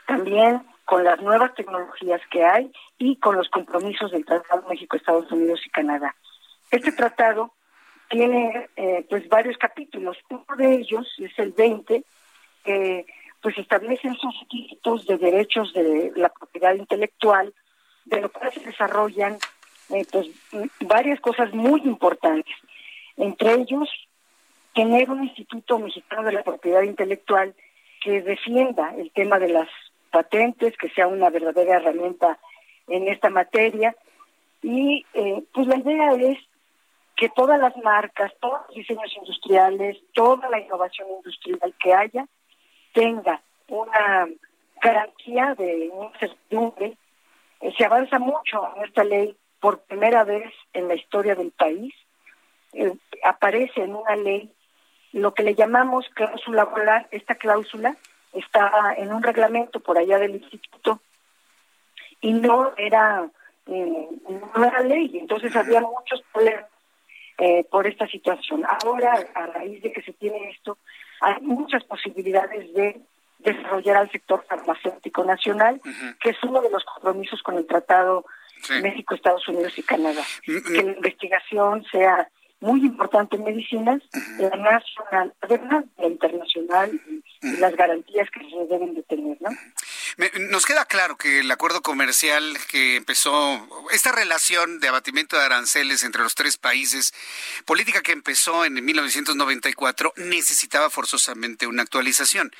también 0.06 0.62
con 0.86 1.04
las 1.04 1.20
nuevas 1.20 1.54
tecnologías 1.54 2.22
que 2.30 2.42
hay 2.42 2.72
y 2.98 3.16
con 3.16 3.36
los 3.36 3.48
compromisos 3.50 4.10
del 4.10 4.24
Tratado 4.24 4.66
México, 4.70 4.96
Estados 4.96 5.30
Unidos 5.30 5.60
y 5.66 5.70
Canadá. 5.70 6.16
Este 6.70 6.92
tratado 6.92 7.52
tiene 8.08 8.70
eh, 8.76 9.06
pues 9.08 9.28
varios 9.28 9.58
capítulos. 9.58 10.16
Uno 10.30 10.44
de 10.56 10.76
ellos 10.76 11.06
es 11.18 11.38
el 11.38 11.52
20, 11.52 12.02
que 12.64 13.06
pues 13.42 13.56
establecen 13.58 14.12
esos 14.12 14.38
requisitos 14.40 15.06
de 15.06 15.18
derechos 15.18 15.72
de 15.72 16.12
la 16.16 16.28
propiedad 16.28 16.74
intelectual, 16.74 17.54
de 18.04 18.20
lo 18.20 18.30
cual 18.30 18.52
se 18.52 18.60
desarrollan 18.60 19.38
eh, 19.90 20.06
pues, 20.10 20.28
varias 20.80 21.20
cosas 21.20 21.52
muy 21.52 21.80
importantes. 21.82 22.54
Entre 23.16 23.54
ellos, 23.54 23.88
tener 24.74 25.10
un 25.10 25.24
Instituto 25.24 25.78
Mexicano 25.78 26.24
de 26.24 26.32
la 26.32 26.42
Propiedad 26.42 26.82
Intelectual 26.82 27.54
que 28.02 28.22
defienda 28.22 28.94
el 28.96 29.10
tema 29.10 29.38
de 29.38 29.48
las 29.48 29.68
patentes, 30.10 30.76
que 30.76 30.88
sea 30.90 31.06
una 31.06 31.30
verdadera 31.30 31.76
herramienta 31.76 32.38
en 32.88 33.08
esta 33.08 33.30
materia. 33.30 33.94
Y 34.62 35.04
eh, 35.14 35.42
pues 35.52 35.66
la 35.66 35.76
idea 35.76 36.12
es 36.14 36.38
que 37.16 37.28
todas 37.30 37.60
las 37.60 37.76
marcas, 37.78 38.32
todos 38.40 38.60
los 38.68 38.76
diseños 38.76 39.12
industriales, 39.16 39.98
toda 40.14 40.48
la 40.48 40.60
innovación 40.60 41.08
industrial 41.18 41.74
que 41.82 41.92
haya, 41.92 42.26
tenga 42.92 43.40
una 43.68 44.28
garantía 44.80 45.54
de 45.56 45.86
incertidumbre. 45.86 46.96
Eh, 47.60 47.72
se 47.76 47.84
avanza 47.84 48.18
mucho 48.18 48.68
en 48.76 48.84
esta 48.84 49.04
ley 49.04 49.36
por 49.60 49.80
primera 49.80 50.24
vez 50.24 50.52
en 50.72 50.88
la 50.88 50.94
historia 50.94 51.34
del 51.34 51.52
país. 51.52 51.94
Eh, 52.72 52.92
aparece 53.24 53.82
en 53.82 53.94
una 53.94 54.16
ley 54.16 54.50
lo 55.12 55.34
que 55.34 55.42
le 55.42 55.54
llamamos 55.54 56.08
cláusula 56.14 56.64
volar. 56.64 57.08
Esta 57.10 57.34
cláusula 57.34 57.96
está 58.32 58.94
en 58.96 59.12
un 59.12 59.22
reglamento 59.22 59.80
por 59.80 59.98
allá 59.98 60.18
del 60.18 60.36
instituto 60.36 61.00
y 62.20 62.32
no 62.32 62.72
era 62.76 63.28
eh, 63.66 64.08
no 64.28 64.64
era 64.64 64.80
ley. 64.80 65.18
Entonces 65.18 65.54
había 65.54 65.80
muchos 65.80 66.22
problemas 66.32 66.66
por 67.70 67.86
esta 67.86 68.06
situación. 68.06 68.62
Ahora, 68.84 69.14
a 69.34 69.46
raíz 69.46 69.82
de 69.82 69.90
que 69.90 70.02
se 70.02 70.12
tiene 70.12 70.50
esto, 70.50 70.76
hay 71.20 71.40
muchas 71.42 71.84
posibilidades 71.84 72.72
de 72.74 73.00
desarrollar 73.38 73.96
al 73.96 74.10
sector 74.10 74.44
farmacéutico 74.48 75.24
nacional, 75.24 75.80
que 76.22 76.30
es 76.30 76.36
uno 76.42 76.60
de 76.60 76.70
los 76.70 76.84
compromisos 76.84 77.42
con 77.42 77.56
el 77.56 77.66
Tratado 77.66 78.24
México, 78.82 79.14
Estados 79.14 79.46
Unidos 79.48 79.72
y 79.78 79.82
Canadá. 79.82 80.22
Que 80.44 80.82
la 80.82 80.92
investigación 80.92 81.84
sea 81.90 82.28
muy 82.60 82.80
importante 82.80 83.36
en 83.36 83.44
medicinas, 83.44 84.02
la 84.38 84.50
nacional, 84.50 85.32
además 85.40 85.84
la 85.96 86.06
internacional 86.06 87.00
y 87.42 87.56
las 87.56 87.74
garantías 87.74 88.28
que 88.30 88.40
se 88.50 88.66
deben 88.66 88.94
de 88.94 89.02
tener, 89.04 89.38
¿no? 89.40 89.48
Nos 90.38 90.66
queda 90.66 90.84
claro 90.84 91.16
que 91.16 91.40
el 91.40 91.50
acuerdo 91.50 91.80
comercial 91.80 92.58
que 92.68 92.96
empezó, 92.96 93.66
esta 93.90 94.12
relación 94.12 94.78
de 94.78 94.88
abatimiento 94.88 95.38
de 95.38 95.44
aranceles 95.44 96.02
entre 96.02 96.22
los 96.22 96.34
tres 96.34 96.58
países, 96.58 97.14
política 97.64 98.02
que 98.02 98.12
empezó 98.12 98.66
en 98.66 98.84
1994, 98.84 100.12
necesitaba 100.16 100.90
forzosamente 100.90 101.66
una 101.66 101.84
actualización. 101.84 102.54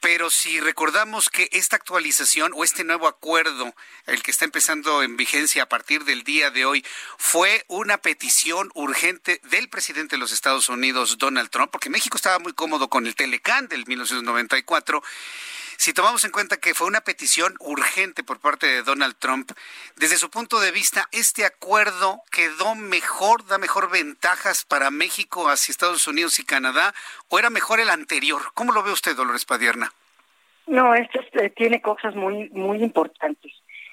Pero 0.00 0.28
si 0.28 0.60
recordamos 0.60 1.30
que 1.30 1.48
esta 1.52 1.76
actualización 1.76 2.52
o 2.54 2.64
este 2.64 2.84
nuevo 2.84 3.08
acuerdo, 3.08 3.74
el 4.04 4.22
que 4.22 4.30
está 4.30 4.44
empezando 4.44 5.02
en 5.02 5.16
vigencia 5.16 5.62
a 5.62 5.68
partir 5.70 6.04
del 6.04 6.22
día 6.22 6.50
de 6.50 6.66
hoy, 6.66 6.84
fue 7.16 7.64
una 7.68 7.96
petición 7.96 8.70
urgente 8.74 9.40
del 9.44 9.70
presidente 9.70 10.16
de 10.16 10.20
los 10.20 10.32
Estados 10.32 10.68
Unidos, 10.68 11.16
Donald 11.16 11.48
Trump, 11.48 11.70
porque 11.70 11.88
México 11.88 12.18
estaba 12.18 12.38
muy 12.40 12.52
cómodo 12.52 12.90
con 12.90 13.06
el 13.06 13.14
Telecán 13.14 13.68
del 13.68 13.86
1994 13.86 15.02
si 15.80 15.94
tomamos 15.94 16.26
en 16.26 16.30
cuenta 16.30 16.58
que 16.58 16.74
fue 16.74 16.86
una 16.86 17.00
petición 17.00 17.54
urgente 17.58 18.22
por 18.22 18.38
parte 18.38 18.66
de 18.66 18.82
Donald 18.82 19.16
Trump, 19.18 19.50
desde 19.96 20.18
su 20.18 20.28
punto 20.28 20.60
de 20.60 20.72
vista, 20.72 21.08
¿este 21.10 21.46
acuerdo 21.46 22.20
quedó 22.30 22.74
mejor, 22.74 23.46
da 23.46 23.56
mejor 23.56 23.90
ventajas 23.90 24.66
para 24.66 24.90
México 24.90 25.48
hacia 25.48 25.72
Estados 25.72 26.06
Unidos 26.06 26.38
y 26.38 26.44
Canadá 26.44 26.92
o 27.30 27.38
era 27.38 27.48
mejor 27.48 27.80
el 27.80 27.88
anterior? 27.88 28.42
¿Cómo 28.52 28.72
lo 28.74 28.82
ve 28.82 28.92
usted, 28.92 29.16
Dolores 29.16 29.46
Padierna? 29.46 29.90
No, 30.66 30.94
este, 30.94 31.20
este 31.20 31.48
tiene 31.48 31.80
cosas 31.80 32.14
muy, 32.14 32.50
muy 32.50 32.82
importantes. 32.82 33.50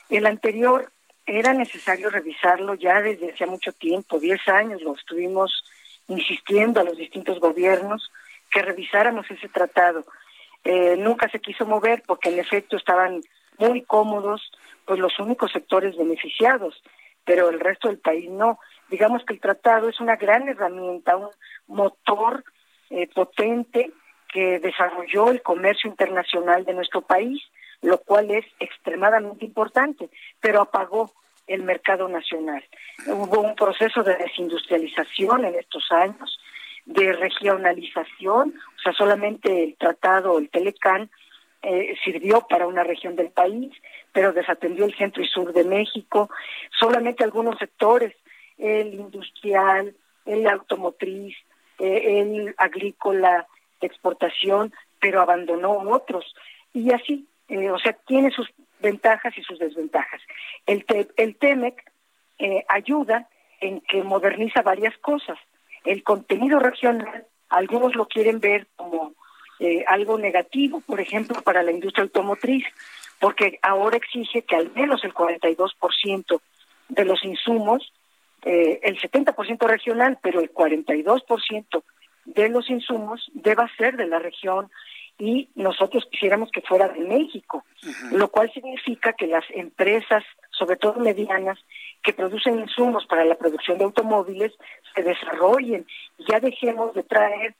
El 0.09 0.25
anterior 0.25 0.91
era 1.25 1.53
necesario 1.53 2.09
revisarlo 2.09 2.73
ya 2.73 3.01
desde 3.01 3.31
hace 3.31 3.45
mucho 3.45 3.71
tiempo, 3.71 4.19
10 4.19 4.45
años 4.49 4.81
lo 4.81 4.93
estuvimos 4.93 5.63
insistiendo 6.09 6.81
a 6.81 6.83
los 6.83 6.97
distintos 6.97 7.39
gobiernos 7.39 8.11
que 8.51 8.61
revisáramos 8.61 9.31
ese 9.31 9.47
tratado. 9.47 10.05
Eh, 10.69 10.97
nunca 10.97 11.29
se 11.29 11.39
quiso 11.39 11.65
mover 11.65 12.03
porque 12.05 12.27
en 12.27 12.39
efecto 12.39 12.75
estaban 12.75 13.21
muy 13.57 13.83
cómodos 13.83 14.51
pues 14.83 14.99
los 14.99 15.17
únicos 15.17 15.53
sectores 15.53 15.95
beneficiados, 15.95 16.83
pero 17.23 17.47
el 17.47 17.61
resto 17.61 17.87
del 17.87 17.99
país 17.99 18.29
no. 18.29 18.59
Digamos 18.89 19.23
que 19.23 19.33
el 19.33 19.39
tratado 19.39 19.87
es 19.87 20.01
una 20.01 20.17
gran 20.17 20.45
herramienta, 20.49 21.15
un 21.15 21.29
motor 21.67 22.43
eh, 22.89 23.07
potente 23.15 23.93
que 24.27 24.59
desarrolló 24.59 25.29
el 25.29 25.41
comercio 25.41 25.89
internacional 25.89 26.65
de 26.65 26.73
nuestro 26.73 26.99
país, 26.99 27.41
lo 27.81 27.99
cual 27.99 28.29
es 28.31 28.45
extremadamente 28.59 29.45
importante, 29.45 30.09
pero 30.41 30.59
apagó 30.59 31.13
el 31.47 31.63
mercado 31.63 32.09
nacional. 32.09 32.61
Hubo 33.07 33.39
un 33.39 33.55
proceso 33.55 34.03
de 34.03 34.17
desindustrialización 34.17 35.45
en 35.45 35.55
estos 35.55 35.89
años, 35.91 36.37
de 36.87 37.13
regionalización, 37.13 38.55
o 38.77 38.79
sea, 38.81 38.93
solamente 38.93 39.63
el 39.63 39.75
tratado, 39.75 40.39
el 40.39 40.49
Telecán, 40.49 41.09
eh, 41.61 41.95
sirvió 42.03 42.41
para 42.47 42.65
una 42.65 42.83
región 42.83 43.15
del 43.15 43.29
país, 43.29 43.71
pero 44.13 44.33
desatendió 44.33 44.85
el 44.85 44.95
centro 44.95 45.21
y 45.21 45.27
sur 45.27 45.53
de 45.53 45.63
México, 45.63 46.29
solamente 46.79 47.23
algunos 47.23 47.57
sectores, 47.59 48.15
el 48.57 48.93
industrial, 48.93 49.93
el 50.25 50.47
automotriz, 50.47 51.35
eh, 51.79 52.21
el 52.21 52.55
agrícola, 52.57 53.47
de 53.81 53.87
exportación, 53.87 54.73
pero 54.99 55.21
abandonó 55.21 55.71
otros. 55.71 56.35
Y 56.73 56.91
así, 56.91 57.27
eh, 57.47 57.69
o 57.69 57.77
sea, 57.77 57.93
tiene 57.93 58.31
sus 58.31 58.49
ventajas 58.79 59.37
y 59.37 59.43
sus 59.43 59.59
desventajas. 59.59 60.21
El, 60.65 60.85
el 61.17 61.35
TEMEC 61.35 61.91
eh, 62.39 62.65
ayuda 62.67 63.29
en 63.59 63.81
que 63.81 64.03
moderniza 64.03 64.61
varias 64.61 64.97
cosas. 64.99 65.37
El 65.87 66.03
contenido 66.03 66.59
regional, 66.59 67.25
algunos 67.47 67.95
lo 67.95 68.07
quieren 68.07 68.41
ver 68.41 68.67
como 68.75 69.13
eh, 69.59 69.85
algo 69.87 70.17
negativo, 70.17 70.81
por 70.81 70.99
ejemplo, 70.99 71.41
para 71.41 71.63
la 71.63 71.71
industria 71.71 72.03
automotriz, 72.03 72.65
porque 73.19 73.57
ahora 73.61 73.95
exige 73.95 74.41
que 74.41 74.57
al 74.57 74.69
menos 74.73 75.05
el 75.05 75.13
42% 75.13 76.41
de 76.89 77.05
los 77.05 77.23
insumos, 77.23 77.93
eh, 78.43 78.81
el 78.83 78.99
70% 78.99 79.65
regional, 79.65 80.19
pero 80.21 80.41
el 80.41 80.53
42% 80.53 81.83
de 82.25 82.49
los 82.49 82.69
insumos 82.69 83.31
deba 83.33 83.71
ser 83.77 83.95
de 83.95 84.07
la 84.07 84.19
región 84.19 84.69
y 85.17 85.47
nosotros 85.55 86.05
quisiéramos 86.11 86.51
que 86.51 86.61
fuera 86.61 86.89
de 86.89 86.99
México, 86.99 87.63
lo 88.11 88.27
cual 88.29 88.51
significa 88.51 89.13
que 89.13 89.27
las 89.27 89.45
empresas, 89.51 90.25
sobre 90.51 90.75
todo 90.75 90.99
medianas, 90.99 91.57
que 92.07 92.13
producen 92.13 92.57
insumos 92.57 93.05
para 93.05 93.25
la 93.25 93.35
producción 93.35 93.77
de 93.77 93.83
automóviles, 93.83 94.53
se 94.95 95.03
desarrollen. 95.03 95.85
Ya 96.19 96.39
dejemos 96.39 96.93
de 96.93 97.03
traer 97.03 97.53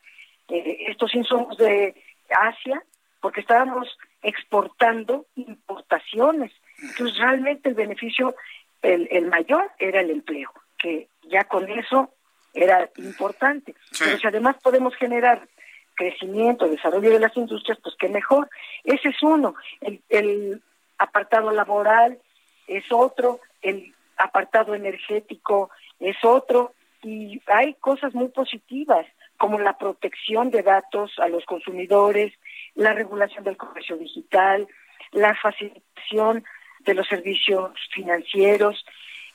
eh, 0.48 0.86
estos 0.88 1.14
insumos 1.16 1.58
de 1.58 1.94
Asia, 2.30 2.82
porque 3.20 3.42
estábamos 3.42 3.98
exportando 4.22 5.26
importaciones. 5.36 6.54
Entonces, 6.82 7.18
realmente 7.18 7.68
el 7.68 7.76
beneficio, 7.76 8.36
el, 8.82 9.10
el 9.12 9.26
mayor 9.26 9.70
era 9.80 10.00
el 10.00 10.12
empleo, 10.12 10.50
que 10.78 11.10
ya 11.24 11.44
con 11.44 11.70
eso 11.70 12.14
era 12.54 12.90
importante. 12.96 13.76
Pero 14.00 14.18
si 14.18 14.28
además 14.28 14.56
podemos 14.64 14.96
generar 14.96 15.46
crecimiento, 15.94 16.70
desarrollo 16.70 17.10
de 17.10 17.20
las 17.20 17.36
industrias, 17.36 17.80
pues 17.84 17.96
qué 18.00 18.08
mejor. 18.08 18.50
Ese 18.86 19.10
es 19.10 19.22
uno. 19.22 19.56
El, 19.82 20.02
el 20.08 20.64
apartado 20.98 21.52
laboral 21.52 22.18
es 22.66 22.86
otro, 22.94 23.42
el 23.62 23.94
apartado 24.18 24.76
energético 24.76 25.70
es 26.00 26.18
otro, 26.24 26.74
y 27.04 27.42
hay 27.48 27.76
cosas 27.76 28.14
muy 28.14 28.30
positivas 28.30 29.06
como 29.38 29.60
la 29.60 29.78
protección 29.78 30.50
de 30.50 30.64
datos 30.64 31.12
a 31.20 31.28
los 31.28 31.46
consumidores, 31.46 32.34
la 32.76 32.94
regulación 32.94 33.44
del 33.44 33.58
comercio 33.58 33.98
digital, 33.98 34.68
la 35.12 35.36
facilitación 35.36 36.44
de 36.80 36.94
los 36.94 37.08
servicios 37.08 37.72
financieros, 37.94 38.84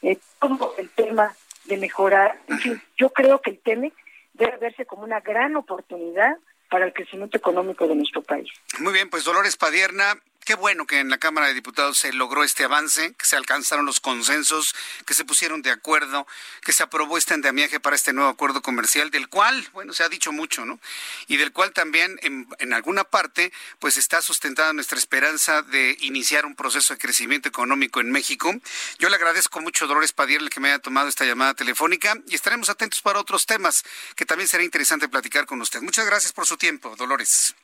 eh, 0.02 0.18
todo 0.40 0.74
el 0.78 0.90
tema 0.90 1.34
de 1.64 1.76
mejorar. 1.76 2.38
En 2.48 2.58
fin, 2.58 2.82
yo 2.96 3.10
creo 3.10 3.40
que 3.40 3.50
el 3.50 3.58
TEMEC 3.60 3.94
debe 4.32 4.56
verse 4.56 4.84
como 4.86 5.04
una 5.04 5.20
gran 5.20 5.54
oportunidad 5.56 6.36
para 6.68 6.86
el 6.86 6.92
crecimiento 6.92 7.36
económico 7.36 7.86
de 7.86 7.94
nuestro 7.94 8.22
país. 8.22 8.50
Muy 8.80 8.92
bien, 8.92 9.08
pues 9.10 9.24
Dolores 9.24 9.56
Padierna, 9.56 10.16
Qué 10.44 10.56
bueno 10.56 10.86
que 10.86 10.98
en 10.98 11.08
la 11.08 11.18
Cámara 11.18 11.46
de 11.46 11.54
Diputados 11.54 11.98
se 11.98 12.12
logró 12.12 12.42
este 12.42 12.64
avance, 12.64 13.14
que 13.14 13.26
se 13.26 13.36
alcanzaron 13.36 13.86
los 13.86 14.00
consensos, 14.00 14.74
que 15.06 15.14
se 15.14 15.24
pusieron 15.24 15.62
de 15.62 15.70
acuerdo, 15.70 16.26
que 16.62 16.72
se 16.72 16.82
aprobó 16.82 17.16
este 17.16 17.32
andamiaje 17.32 17.78
para 17.78 17.94
este 17.94 18.12
nuevo 18.12 18.28
acuerdo 18.28 18.60
comercial, 18.60 19.12
del 19.12 19.28
cual, 19.28 19.68
bueno, 19.72 19.92
se 19.92 20.02
ha 20.02 20.08
dicho 20.08 20.32
mucho, 20.32 20.64
¿no? 20.64 20.80
Y 21.28 21.36
del 21.36 21.52
cual 21.52 21.72
también 21.72 22.18
en, 22.22 22.48
en 22.58 22.72
alguna 22.72 23.04
parte, 23.04 23.52
pues 23.78 23.96
está 23.96 24.20
sustentada 24.20 24.72
nuestra 24.72 24.98
esperanza 24.98 25.62
de 25.62 25.96
iniciar 26.00 26.44
un 26.44 26.56
proceso 26.56 26.92
de 26.92 26.98
crecimiento 26.98 27.48
económico 27.48 28.00
en 28.00 28.10
México. 28.10 28.52
Yo 28.98 29.10
le 29.10 29.16
agradezco 29.16 29.60
mucho, 29.60 29.86
Dolores 29.86 30.12
Padierle, 30.12 30.50
que 30.50 30.58
me 30.58 30.70
haya 30.70 30.80
tomado 30.80 31.06
esta 31.06 31.24
llamada 31.24 31.54
telefónica 31.54 32.16
y 32.26 32.34
estaremos 32.34 32.68
atentos 32.68 33.00
para 33.00 33.20
otros 33.20 33.46
temas 33.46 33.84
que 34.16 34.26
también 34.26 34.48
será 34.48 34.64
interesante 34.64 35.08
platicar 35.08 35.46
con 35.46 35.60
usted. 35.60 35.82
Muchas 35.82 36.04
gracias 36.04 36.32
por 36.32 36.48
su 36.48 36.56
tiempo, 36.56 36.96
Dolores. 36.96 37.54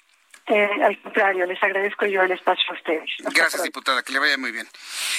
Eh, 0.48 0.68
al 0.82 1.00
contrario, 1.02 1.44
les 1.44 1.62
agradezco 1.62 2.06
yo 2.06 2.22
el 2.22 2.32
espacio 2.32 2.64
a 2.70 2.74
ustedes. 2.74 3.10
Gracias, 3.34 3.62
diputada, 3.62 4.02
que 4.02 4.12
le 4.12 4.18
vaya 4.18 4.38
muy 4.38 4.50
bien. 4.50 4.66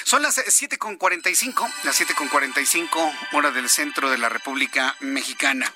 Son 0.03 0.23
las 0.23 0.37
7.45, 0.37 1.71
las 1.83 2.01
7.45 2.01 3.13
hora 3.33 3.51
del 3.51 3.69
centro 3.69 4.09
de 4.09 4.17
la 4.17 4.29
República 4.29 4.95
Mexicana. 5.01 5.71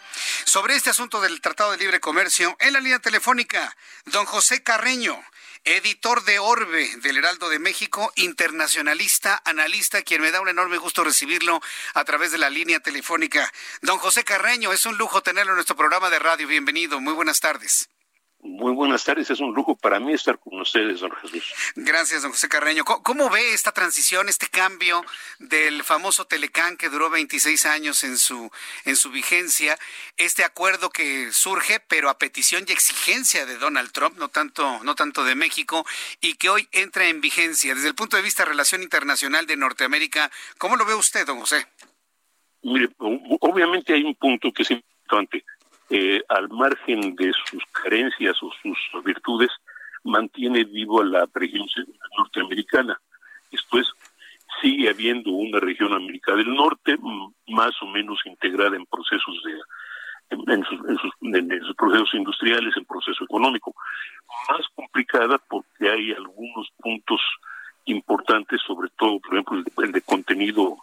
Sobre 0.45 0.75
este 0.75 0.89
asunto 0.89 1.21
del 1.21 1.39
Tratado 1.39 1.71
de 1.71 1.77
Libre 1.77 1.99
Comercio, 1.99 2.55
en 2.59 2.73
la 2.73 2.79
línea 2.79 2.99
telefónica, 2.99 3.75
don 4.05 4.25
José 4.25 4.63
Carreño, 4.63 5.21
editor 5.65 6.23
de 6.23 6.39
Orbe 6.39 6.89
del 6.97 7.17
Heraldo 7.17 7.47
de 7.49 7.59
México, 7.59 8.11
internacionalista, 8.15 9.41
analista, 9.45 10.01
quien 10.01 10.21
me 10.21 10.31
da 10.31 10.41
un 10.41 10.49
enorme 10.49 10.77
gusto 10.77 11.03
recibirlo 11.03 11.61
a 11.93 12.03
través 12.03 12.31
de 12.31 12.39
la 12.39 12.49
línea 12.49 12.79
telefónica. 12.79 13.51
Don 13.81 13.99
José 13.99 14.23
Carreño, 14.23 14.73
es 14.73 14.85
un 14.87 14.97
lujo 14.97 15.21
tenerlo 15.21 15.51
en 15.51 15.57
nuestro 15.57 15.75
programa 15.75 16.09
de 16.09 16.19
radio. 16.19 16.47
Bienvenido, 16.47 16.99
muy 16.99 17.13
buenas 17.13 17.39
tardes. 17.39 17.92
Muy 18.45 18.73
buenas 18.73 19.05
tardes, 19.05 19.29
es 19.29 19.39
un 19.39 19.53
lujo 19.53 19.73
para 19.73 20.01
mí 20.01 20.11
estar 20.11 20.37
con 20.37 20.59
ustedes, 20.59 20.99
don 20.99 21.11
Jesús. 21.11 21.53
Gracias, 21.77 22.23
don 22.23 22.31
José 22.31 22.49
Carreño. 22.49 22.83
¿Cómo, 22.83 23.29
ve 23.29 23.53
esta 23.53 23.71
transición, 23.71 24.27
este 24.27 24.47
cambio 24.47 25.01
del 25.39 25.81
famoso 25.85 26.25
Telecán 26.25 26.75
que 26.75 26.89
duró 26.89 27.09
26 27.09 27.65
años 27.65 28.03
en 28.03 28.17
su, 28.17 28.51
en 28.83 28.97
su 28.97 29.11
vigencia, 29.11 29.79
este 30.17 30.43
acuerdo 30.43 30.89
que 30.89 31.31
surge, 31.31 31.79
pero 31.87 32.09
a 32.09 32.17
petición 32.17 32.65
y 32.67 32.73
exigencia 32.73 33.45
de 33.45 33.57
Donald 33.57 33.93
Trump, 33.93 34.17
no 34.17 34.27
tanto, 34.27 34.83
no 34.83 34.93
tanto 34.93 35.23
de 35.23 35.35
México, 35.35 35.85
y 36.19 36.33
que 36.33 36.49
hoy 36.49 36.67
entra 36.73 37.07
en 37.07 37.21
vigencia? 37.21 37.73
Desde 37.75 37.87
el 37.87 37.95
punto 37.95 38.17
de 38.17 38.23
vista 38.23 38.43
de 38.43 38.49
relación 38.49 38.83
internacional 38.83 39.47
de 39.47 39.55
Norteamérica, 39.55 40.29
¿cómo 40.57 40.75
lo 40.75 40.85
ve 40.85 40.95
usted, 40.95 41.25
don 41.25 41.39
José? 41.39 41.65
Mire, 42.61 42.89
obviamente 42.99 43.93
hay 43.93 44.03
un 44.03 44.15
punto 44.15 44.51
que 44.51 44.63
es 44.63 44.71
importante 44.71 45.45
eh, 45.95 46.23
al 46.29 46.49
margen 46.49 47.15
de 47.15 47.31
sus 47.45 47.63
carencias 47.71 48.41
o 48.41 48.49
sus 48.63 49.03
virtudes, 49.03 49.51
mantiene 50.03 50.63
vivo 50.63 51.03
la 51.03 51.27
región 51.33 51.67
norteamericana. 52.17 52.99
Esto 53.51 53.77
es, 53.77 53.87
sigue 54.59 54.89
habiendo 54.89 55.29
una 55.29 55.59
región 55.59 55.93
América 55.93 56.35
del 56.35 56.51
Norte 56.53 56.97
más 57.47 57.79
o 57.81 57.85
menos 57.85 58.19
integrada 58.25 58.75
en 58.75 58.87
procesos 58.87 59.41
de 59.43 59.53
en 60.29 60.63
sus, 60.63 60.79
en, 60.89 60.97
sus, 60.97 61.11
en 61.21 61.61
sus, 61.61 61.75
procesos 61.75 62.13
industriales, 62.13 62.75
en 62.75 62.85
proceso 62.85 63.23
económico. 63.23 63.75
Más 64.49 64.65
complicada 64.75 65.37
porque 65.47 65.89
hay 65.89 66.11
algunos 66.11 66.71
puntos 66.77 67.21
importantes, 67.85 68.61
sobre 68.65 68.89
todo, 68.97 69.19
por 69.19 69.33
ejemplo, 69.33 69.63
el 69.83 69.91
de 69.91 70.01
contenido 70.01 70.77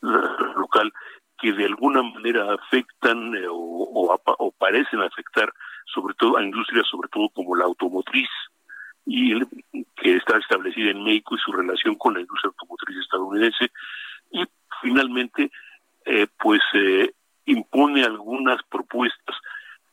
local, 0.00 0.90
que 1.38 1.52
de 1.52 1.66
alguna 1.66 2.02
manera 2.02 2.54
afectan 2.54 3.34
eh, 3.34 3.46
o, 3.48 4.16
o, 4.38 4.50
parecen 4.52 5.00
afectar 5.00 5.52
sobre 5.92 6.14
todo 6.14 6.36
a 6.36 6.44
industrias, 6.44 6.86
sobre 6.88 7.08
todo 7.08 7.28
como 7.30 7.56
la 7.56 7.64
automotriz, 7.64 8.28
y 9.06 9.38
que 9.96 10.16
está 10.16 10.38
establecida 10.38 10.90
en 10.90 11.04
México 11.04 11.34
y 11.34 11.38
su 11.38 11.52
relación 11.52 11.96
con 11.96 12.14
la 12.14 12.20
industria 12.20 12.48
automotriz 12.48 12.98
estadounidense, 12.98 13.70
y 14.30 14.44
finalmente, 14.80 15.50
eh, 16.06 16.26
pues 16.38 16.60
eh, 16.74 17.12
impone 17.46 18.04
algunas 18.04 18.62
propuestas 18.64 19.36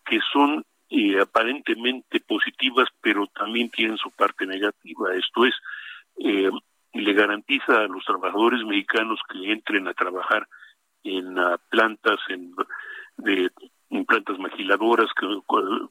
que 0.06 0.20
son 0.32 0.66
eh, 0.90 1.20
aparentemente 1.20 2.20
positivas, 2.20 2.88
pero 3.02 3.28
también 3.28 3.70
tienen 3.70 3.98
su 3.98 4.12
parte 4.12 4.46
negativa. 4.46 5.14
Esto 5.16 5.46
es, 5.46 5.54
eh, 6.18 6.50
le 6.94 7.14
garantiza 7.14 7.82
a 7.82 7.88
los 7.88 8.04
trabajadores 8.06 8.64
mexicanos 8.82 9.20
que 9.30 9.52
entren 9.52 9.88
a 9.88 9.94
trabajar 9.94 10.48
en 11.04 11.38
uh, 11.38 11.58
plantas 11.70 12.20
en, 12.30 12.54
de 13.18 13.50
plantas 14.08 14.40
maquiladoras 14.40 15.10
que, 15.20 15.28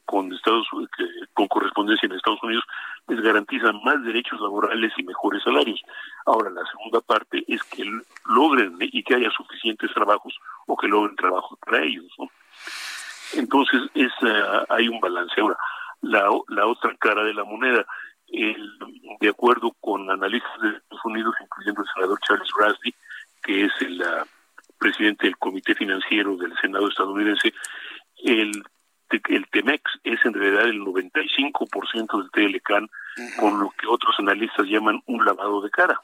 con 0.05 0.33
Estados 0.33 0.67
que, 0.97 1.05
con 1.33 1.47
correspondencia 1.47 2.07
en 2.07 2.13
Estados 2.13 2.41
Unidos 2.43 2.63
les 3.07 3.21
garantizan 3.21 3.81
más 3.83 4.03
derechos 4.03 4.39
laborales 4.41 4.91
y 4.97 5.03
mejores 5.03 5.43
salarios. 5.43 5.81
Ahora 6.25 6.49
la 6.49 6.63
segunda 6.65 7.01
parte 7.01 7.43
es 7.47 7.61
que 7.63 7.83
logren 8.25 8.77
y 8.79 9.03
que 9.03 9.15
haya 9.15 9.29
suficientes 9.31 9.93
trabajos 9.93 10.37
o 10.65 10.75
que 10.77 10.87
logren 10.87 11.15
trabajo 11.15 11.57
para 11.65 11.83
ellos. 11.83 12.11
¿no? 12.17 12.29
Entonces 13.33 13.81
es 13.93 14.11
uh, 14.21 14.65
hay 14.69 14.87
un 14.87 14.99
balance. 14.99 15.39
Ahora 15.39 15.57
la, 16.01 16.29
la 16.49 16.65
otra 16.65 16.95
cara 16.97 17.23
de 17.23 17.33
la 17.33 17.43
moneda, 17.43 17.85
el, 18.29 18.79
de 19.19 19.29
acuerdo 19.29 19.75
con 19.79 20.09
analistas 20.09 20.61
de 20.61 20.69
Estados 20.69 21.05
Unidos, 21.05 21.35
incluyendo 21.41 21.81
el 21.81 21.87
senador 21.93 22.19
Charles 22.21 22.49
Grassley, 22.57 22.95
que 23.43 23.65
es 23.65 23.71
el 23.81 24.01
uh, 24.01 24.25
presidente 24.81 25.27
del 25.27 25.37
Comité 25.37 25.75
Financiero 25.75 26.35
del 26.37 26.53
Senado 26.59 26.87
estadounidense, 26.89 27.53
el, 28.23 28.63
el 29.29 29.47
TEMEX 29.49 29.83
es 30.03 30.19
en 30.25 30.33
realidad 30.33 30.67
el 30.67 30.81
95% 30.81 32.17
del 32.17 32.31
TLCAN, 32.31 32.89
con 33.39 33.59
lo 33.59 33.69
que 33.77 33.87
otros 33.87 34.15
analistas 34.19 34.65
llaman 34.65 35.01
un 35.05 35.23
lavado 35.23 35.61
de 35.61 35.69
cara. 35.69 36.01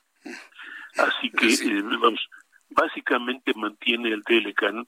Así 0.98 1.32
que, 1.32 1.48
eh, 1.48 1.82
vamos, 1.82 2.30
básicamente 2.70 3.54
mantiene 3.56 4.10
el 4.10 4.24
TLCAN 4.24 4.88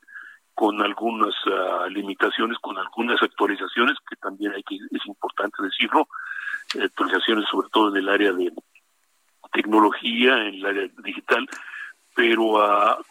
con 0.53 0.81
algunas 0.81 1.33
uh, 1.45 1.89
limitaciones, 1.89 2.57
con 2.59 2.77
algunas 2.77 3.21
actualizaciones, 3.23 3.97
que 4.07 4.17
también 4.17 4.53
hay 4.53 4.63
que, 4.63 4.75
es 4.75 5.05
importante 5.05 5.63
decirlo, 5.63 6.07
actualizaciones 6.83 7.45
sobre 7.49 7.69
todo 7.69 7.89
en 7.89 7.97
el 7.97 8.09
área 8.09 8.33
de 8.33 8.51
tecnología, 9.53 10.33
en 10.47 10.55
el 10.55 10.65
área 10.65 10.87
digital, 11.03 11.47
pero 12.13 12.43
uh, 12.43 13.03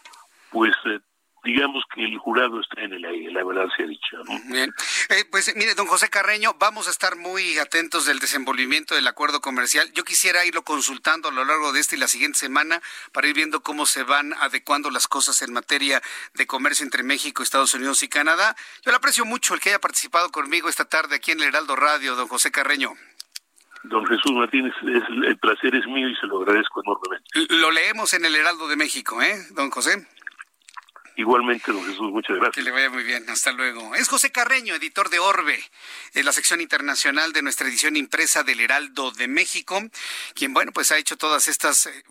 pues 0.50 0.74
eh, 0.86 1.00
digamos 1.44 1.84
que 1.94 2.04
el 2.04 2.18
jurado 2.18 2.60
está 2.60 2.82
en 2.82 2.92
el 2.92 3.04
aire, 3.04 3.32
la 3.32 3.44
verdad 3.44 3.66
se 3.76 3.84
ha 3.84 3.86
dicho. 3.86 4.16
Bien, 4.50 4.70
eh, 5.10 5.24
pues 5.30 5.52
mire, 5.56 5.66
don 5.78 5.86
José 5.86 6.10
Carreño, 6.10 6.56
vamos 6.58 6.88
a 6.88 6.90
estar 6.90 7.14
muy 7.14 7.56
atentos 7.58 8.04
del 8.04 8.18
desenvolvimiento 8.18 8.96
del 8.96 9.06
acuerdo 9.06 9.40
comercial. 9.40 9.88
Yo 9.94 10.02
quisiera 10.02 10.44
irlo 10.44 10.62
consultando 10.62 11.28
a 11.28 11.32
lo 11.32 11.44
largo 11.44 11.72
de 11.72 11.78
esta 11.78 11.94
y 11.94 12.00
la 12.00 12.08
siguiente 12.08 12.36
semana 12.36 12.82
para 13.12 13.28
ir 13.28 13.36
viendo 13.36 13.60
cómo 13.60 13.86
se 13.86 14.02
van 14.02 14.34
adecuando 14.40 14.90
las 14.90 15.06
cosas 15.06 15.40
en 15.40 15.52
materia 15.52 16.02
de 16.34 16.48
comercio 16.48 16.82
entre 16.82 17.04
México, 17.04 17.44
Estados 17.44 17.74
Unidos 17.74 18.02
y 18.02 18.08
Canadá. 18.08 18.56
Yo 18.84 18.90
le 18.90 18.96
aprecio 18.96 19.24
mucho 19.24 19.54
el 19.54 19.60
que 19.60 19.68
haya 19.68 19.78
participado 19.78 20.32
conmigo 20.32 20.68
esta 20.68 20.84
tarde 20.84 21.14
aquí 21.14 21.30
en 21.30 21.42
el 21.42 21.46
Heraldo 21.46 21.76
Radio, 21.76 22.16
don 22.16 22.26
José 22.26 22.50
Carreño. 22.50 22.94
Don 23.84 24.04
Jesús 24.06 24.32
Martínez, 24.32 24.74
el 24.82 25.38
placer 25.38 25.76
es 25.76 25.86
mío 25.86 26.08
y 26.08 26.16
se 26.16 26.26
lo 26.26 26.42
agradezco 26.42 26.82
enormemente. 26.82 27.54
Lo 27.54 27.70
leemos 27.70 28.12
en 28.14 28.24
el 28.24 28.34
Heraldo 28.34 28.66
de 28.66 28.74
México, 28.74 29.22
¿eh, 29.22 29.46
don 29.50 29.70
José? 29.70 30.08
Igualmente, 31.18 31.72
don 31.72 31.84
Jesús, 31.84 32.12
muchas 32.12 32.36
gracias. 32.36 32.54
Que 32.54 32.62
le 32.62 32.70
vaya 32.70 32.90
muy 32.90 33.02
bien, 33.02 33.28
hasta 33.28 33.50
luego. 33.50 33.92
Es 33.96 34.08
José 34.08 34.30
Carreño, 34.30 34.76
editor 34.76 35.10
de 35.10 35.18
Orbe, 35.18 35.60
de 36.14 36.22
la 36.22 36.32
sección 36.32 36.60
internacional 36.60 37.32
de 37.32 37.42
nuestra 37.42 37.66
edición 37.66 37.96
impresa 37.96 38.44
del 38.44 38.60
Heraldo 38.60 39.10
de 39.10 39.26
México, 39.26 39.82
quien, 40.34 40.54
bueno, 40.54 40.70
pues 40.70 40.92
ha 40.92 40.96
hecho 40.96 41.16
todas 41.16 41.48
estas 41.48 41.86
eh, 41.86 42.04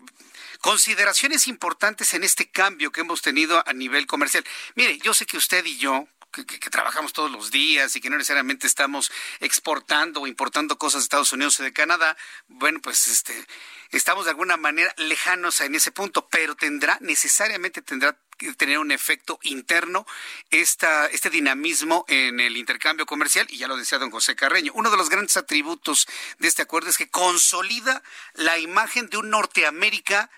consideraciones 0.60 1.48
importantes 1.48 2.12
en 2.12 2.22
este 2.22 2.50
cambio 2.50 2.92
que 2.92 3.00
hemos 3.00 3.22
tenido 3.22 3.66
a 3.66 3.72
nivel 3.72 4.06
comercial. 4.06 4.44
Mire, 4.74 4.98
yo 4.98 5.14
sé 5.14 5.24
que 5.24 5.38
usted 5.38 5.64
y 5.64 5.78
yo, 5.78 6.06
que, 6.30 6.44
que, 6.44 6.60
que, 6.60 6.68
trabajamos 6.68 7.14
todos 7.14 7.30
los 7.30 7.50
días 7.50 7.96
y 7.96 8.02
que 8.02 8.10
no 8.10 8.18
necesariamente 8.18 8.66
estamos 8.66 9.10
exportando 9.40 10.20
o 10.20 10.26
importando 10.26 10.76
cosas 10.76 11.00
de 11.00 11.04
Estados 11.04 11.32
Unidos 11.32 11.58
o 11.58 11.62
de 11.62 11.72
Canadá, 11.72 12.14
bueno, 12.46 12.80
pues 12.82 13.08
este 13.08 13.46
estamos 13.90 14.26
de 14.26 14.32
alguna 14.32 14.58
manera 14.58 14.92
lejanos 14.98 15.62
en 15.62 15.74
ese 15.76 15.92
punto, 15.92 16.28
pero 16.28 16.54
tendrá, 16.56 16.98
necesariamente 17.00 17.80
tendrá 17.80 18.14
tener 18.56 18.78
un 18.78 18.92
efecto 18.92 19.38
interno 19.42 20.06
esta, 20.50 21.06
este 21.06 21.30
dinamismo 21.30 22.04
en 22.08 22.40
el 22.40 22.56
intercambio 22.56 23.06
comercial, 23.06 23.46
y 23.50 23.58
ya 23.58 23.68
lo 23.68 23.76
decía 23.76 23.98
don 23.98 24.10
José 24.10 24.36
Carreño. 24.36 24.72
Uno 24.74 24.90
de 24.90 24.96
los 24.96 25.10
grandes 25.10 25.36
atributos 25.36 26.06
de 26.38 26.48
este 26.48 26.62
acuerdo 26.62 26.90
es 26.90 26.96
que 26.96 27.10
consolida 27.10 28.02
la 28.34 28.58
imagen 28.58 29.08
de 29.08 29.18
un 29.18 29.30
Norteamérica 29.30 30.30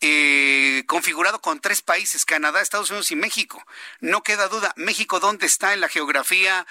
eh, 0.00 0.84
configurado 0.86 1.42
con 1.42 1.60
tres 1.60 1.82
países, 1.82 2.24
Canadá, 2.24 2.62
Estados 2.62 2.90
Unidos 2.90 3.10
y 3.10 3.16
México. 3.16 3.62
No 4.00 4.22
queda 4.22 4.48
duda, 4.48 4.72
México 4.76 5.20
dónde 5.20 5.46
está 5.46 5.74
en 5.74 5.80
la 5.80 5.88
geografía 5.90 6.66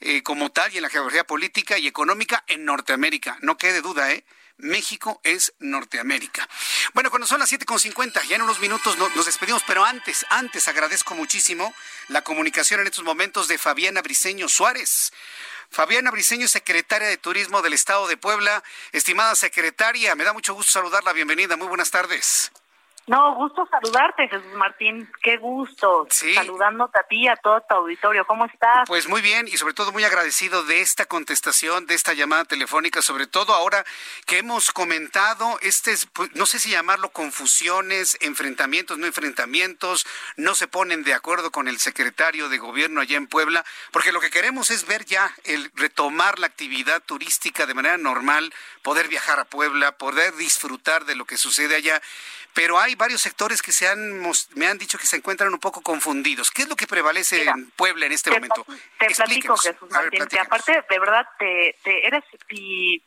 eh, 0.00 0.22
como 0.22 0.52
tal 0.52 0.72
y 0.74 0.76
en 0.76 0.82
la 0.82 0.90
geografía 0.90 1.24
política 1.24 1.78
y 1.78 1.86
económica 1.86 2.44
en 2.46 2.66
Norteamérica. 2.66 3.38
No 3.40 3.56
quede 3.56 3.80
duda, 3.80 4.12
¿eh? 4.12 4.24
México 4.58 5.20
es 5.24 5.52
Norteamérica. 5.58 6.48
Bueno, 6.92 7.10
cuando 7.10 7.26
son 7.26 7.40
las 7.40 7.52
7.50, 7.52 8.22
ya 8.24 8.36
en 8.36 8.42
unos 8.42 8.60
minutos 8.60 8.96
nos 8.98 9.26
despedimos, 9.26 9.62
pero 9.66 9.84
antes, 9.84 10.24
antes 10.30 10.68
agradezco 10.68 11.14
muchísimo 11.14 11.74
la 12.08 12.22
comunicación 12.22 12.80
en 12.80 12.86
estos 12.86 13.04
momentos 13.04 13.48
de 13.48 13.58
Fabiana 13.58 14.02
Briceño 14.02 14.48
Suárez. 14.48 15.12
Fabiana 15.70 16.10
Briceño, 16.10 16.46
secretaria 16.46 17.08
de 17.08 17.16
Turismo 17.16 17.62
del 17.62 17.72
Estado 17.72 18.06
de 18.06 18.16
Puebla. 18.16 18.62
Estimada 18.92 19.34
secretaria, 19.34 20.14
me 20.14 20.24
da 20.24 20.32
mucho 20.32 20.54
gusto 20.54 20.72
saludarla. 20.72 21.12
Bienvenida. 21.12 21.56
Muy 21.56 21.66
buenas 21.66 21.90
tardes. 21.90 22.52
No, 23.06 23.34
gusto 23.34 23.68
saludarte, 23.70 24.28
Jesús 24.28 24.54
Martín. 24.54 25.10
Qué 25.22 25.36
gusto. 25.36 26.06
Sí. 26.08 26.34
Saludándote 26.34 26.98
a 26.98 27.02
ti 27.02 27.24
y 27.24 27.28
a 27.28 27.36
todo 27.36 27.60
tu 27.60 27.74
auditorio. 27.74 28.26
¿Cómo 28.26 28.46
estás? 28.46 28.88
Pues 28.88 29.08
muy 29.08 29.20
bien 29.20 29.46
y 29.46 29.58
sobre 29.58 29.74
todo 29.74 29.92
muy 29.92 30.04
agradecido 30.04 30.64
de 30.64 30.80
esta 30.80 31.04
contestación, 31.04 31.86
de 31.86 31.94
esta 31.94 32.14
llamada 32.14 32.46
telefónica, 32.46 33.02
sobre 33.02 33.26
todo 33.26 33.52
ahora 33.52 33.84
que 34.24 34.38
hemos 34.38 34.72
comentado, 34.72 35.58
este, 35.60 35.94
pues, 36.14 36.34
no 36.34 36.46
sé 36.46 36.58
si 36.58 36.70
llamarlo 36.70 37.10
confusiones, 37.10 38.16
enfrentamientos, 38.22 38.96
no 38.96 39.06
enfrentamientos, 39.06 40.06
no 40.36 40.54
se 40.54 40.66
ponen 40.66 41.04
de 41.04 41.12
acuerdo 41.12 41.50
con 41.50 41.68
el 41.68 41.78
secretario 41.80 42.48
de 42.48 42.56
gobierno 42.56 43.02
allá 43.02 43.18
en 43.18 43.26
Puebla, 43.26 43.64
porque 43.90 44.12
lo 44.12 44.20
que 44.20 44.30
queremos 44.30 44.70
es 44.70 44.86
ver 44.86 45.04
ya 45.04 45.30
el 45.44 45.70
retomar 45.74 46.38
la 46.38 46.46
actividad 46.46 47.02
turística 47.02 47.66
de 47.66 47.74
manera 47.74 47.98
normal, 47.98 48.54
poder 48.82 49.08
viajar 49.08 49.38
a 49.40 49.44
Puebla, 49.44 49.98
poder 49.98 50.34
disfrutar 50.36 51.04
de 51.04 51.16
lo 51.16 51.26
que 51.26 51.36
sucede 51.36 51.76
allá 51.76 52.00
pero 52.54 52.78
hay 52.78 52.94
varios 52.94 53.20
sectores 53.20 53.60
que 53.60 53.72
se 53.72 53.88
han 53.88 54.22
me 54.54 54.66
han 54.66 54.78
dicho 54.78 54.96
que 54.96 55.06
se 55.06 55.16
encuentran 55.16 55.52
un 55.52 55.58
poco 55.58 55.82
confundidos. 55.82 56.50
¿Qué 56.50 56.62
es 56.62 56.68
lo 56.68 56.76
que 56.76 56.86
prevalece 56.86 57.40
Mira, 57.40 57.52
en 57.52 57.70
Puebla 57.72 58.06
en 58.06 58.12
este 58.12 58.30
te, 58.30 58.36
momento? 58.36 58.64
Te 58.98 59.06
platico, 59.14 59.56
Jesús 59.56 59.90
Martín. 59.90 60.24
Ver, 60.30 60.40
aparte, 60.40 60.84
de 60.88 60.98
verdad, 60.98 61.26
te, 61.38 61.76
te 61.82 62.06
eres 62.06 62.22
y 62.50 63.02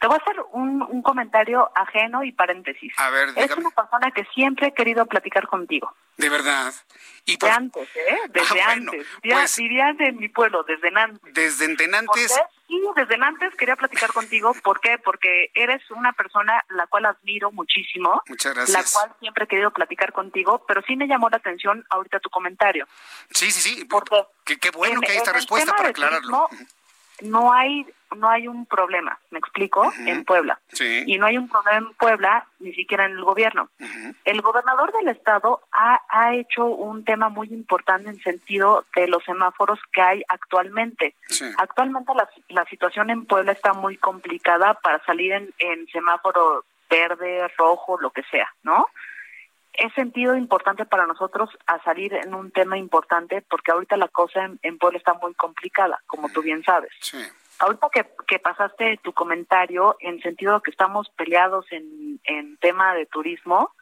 te 0.00 0.06
voy 0.06 0.16
a 0.16 0.22
hacer 0.22 0.40
un, 0.52 0.82
un, 0.82 1.02
comentario 1.02 1.70
ajeno 1.74 2.24
y 2.24 2.32
paréntesis. 2.32 2.92
A 2.96 3.10
ver, 3.10 3.28
dígame. 3.28 3.44
Eres 3.44 3.56
una 3.56 3.70
persona 3.70 4.10
que 4.10 4.24
siempre 4.34 4.68
he 4.68 4.74
querido 4.74 5.06
platicar 5.06 5.46
contigo. 5.46 5.94
De 6.16 6.28
verdad. 6.28 6.74
Y 7.24 7.36
por... 7.36 7.48
De 7.48 7.54
antes, 7.54 7.88
¿eh? 7.96 8.18
Desde 8.30 8.60
ah, 8.60 8.74
bueno, 8.74 8.92
antes. 8.92 9.06
Ya 9.22 9.36
pues... 9.36 9.56
vivías 9.56 9.96
en 10.00 10.16
mi 10.16 10.28
pueblo, 10.28 10.64
desde 10.64 10.90
Nantes. 10.90 11.34
Desde 11.34 11.88
Nantes. 11.88 12.40
Sí, 12.68 12.78
desde 12.94 13.14
antes 13.24 13.54
quería 13.56 13.76
platicar 13.76 14.12
contigo. 14.12 14.54
¿Por 14.62 14.80
qué? 14.80 14.98
Porque 14.98 15.50
eres 15.54 15.80
una 15.90 16.12
persona 16.12 16.62
la 16.68 16.86
cual 16.86 17.06
admiro 17.06 17.50
muchísimo. 17.50 18.22
Muchas 18.28 18.54
gracias. 18.54 18.94
La 18.94 19.00
cual 19.00 19.16
siempre 19.20 19.44
he 19.44 19.46
querido 19.48 19.70
platicar 19.70 20.12
contigo, 20.12 20.64
pero 20.68 20.82
sí 20.82 20.94
me 20.94 21.08
llamó 21.08 21.30
la 21.30 21.38
atención 21.38 21.82
ahorita 21.88 22.20
tu 22.20 22.28
comentario. 22.28 22.86
Sí, 23.30 23.50
sí, 23.50 23.60
sí. 23.60 23.84
Porque 23.86 24.16
qué, 24.44 24.58
qué 24.58 24.70
bueno 24.70 24.96
en, 24.96 25.00
que 25.00 25.12
hay 25.12 25.16
esta 25.16 25.32
respuesta 25.32 25.74
para 25.74 25.88
aclararlo. 25.88 26.48
Turismo, 26.50 26.68
no 27.22 27.52
hay 27.52 27.86
no 28.16 28.28
hay 28.28 28.48
un 28.48 28.66
problema, 28.66 29.18
¿me 29.30 29.38
explico? 29.38 29.80
Uh 29.82 29.90
-huh. 29.90 30.08
En 30.08 30.24
Puebla. 30.24 30.58
Sí. 30.68 31.04
Y 31.06 31.18
no 31.18 31.26
hay 31.26 31.38
un 31.38 31.48
problema 31.48 31.78
en 31.78 31.94
Puebla, 31.94 32.46
ni 32.58 32.72
siquiera 32.72 33.06
en 33.06 33.12
el 33.12 33.24
gobierno. 33.24 33.68
Uh 33.78 33.84
-huh. 33.84 34.14
El 34.24 34.40
gobernador 34.42 34.92
del 34.92 35.08
estado 35.08 35.62
ha, 35.72 36.00
ha, 36.08 36.34
hecho 36.34 36.64
un 36.66 37.04
tema 37.04 37.28
muy 37.28 37.48
importante 37.48 38.10
en 38.10 38.20
sentido 38.20 38.84
de 38.94 39.08
los 39.08 39.24
semáforos 39.24 39.78
que 39.92 40.02
hay 40.02 40.22
actualmente. 40.28 41.14
Sí. 41.28 41.50
Actualmente 41.58 42.12
la, 42.14 42.28
la, 42.48 42.64
situación 42.66 43.10
en 43.10 43.26
Puebla 43.26 43.52
está 43.52 43.72
muy 43.72 43.96
complicada 43.96 44.74
para 44.74 45.04
salir 45.04 45.32
en, 45.32 45.52
en 45.58 45.86
semáforo 45.88 46.64
verde, 46.90 47.48
rojo, 47.56 47.98
lo 48.00 48.10
que 48.10 48.22
sea, 48.30 48.48
¿no? 48.62 48.86
es 49.78 49.92
sentido 49.94 50.36
importante 50.36 50.84
para 50.84 51.06
nosotros 51.06 51.50
a 51.66 51.80
salir 51.84 52.12
en 52.12 52.34
un 52.34 52.50
tema 52.50 52.76
importante 52.76 53.42
porque 53.48 53.70
ahorita 53.70 53.96
la 53.96 54.08
cosa 54.08 54.44
en, 54.44 54.58
en 54.62 54.76
Puebla 54.76 54.98
está 54.98 55.14
muy 55.14 55.34
complicada, 55.34 56.02
como 56.06 56.28
tú 56.30 56.42
bien 56.42 56.64
sabes. 56.64 56.90
Sí. 57.00 57.18
Ahorita 57.60 57.88
que, 57.92 58.06
que, 58.26 58.38
pasaste 58.38 59.00
tu 59.02 59.12
comentario 59.12 59.96
en 60.00 60.20
sentido 60.20 60.60
que 60.60 60.70
estamos 60.70 61.08
peleados 61.10 61.66
en, 61.72 62.20
en 62.24 62.56
tema 62.58 62.94
de 62.94 63.06
turismo, 63.06 63.72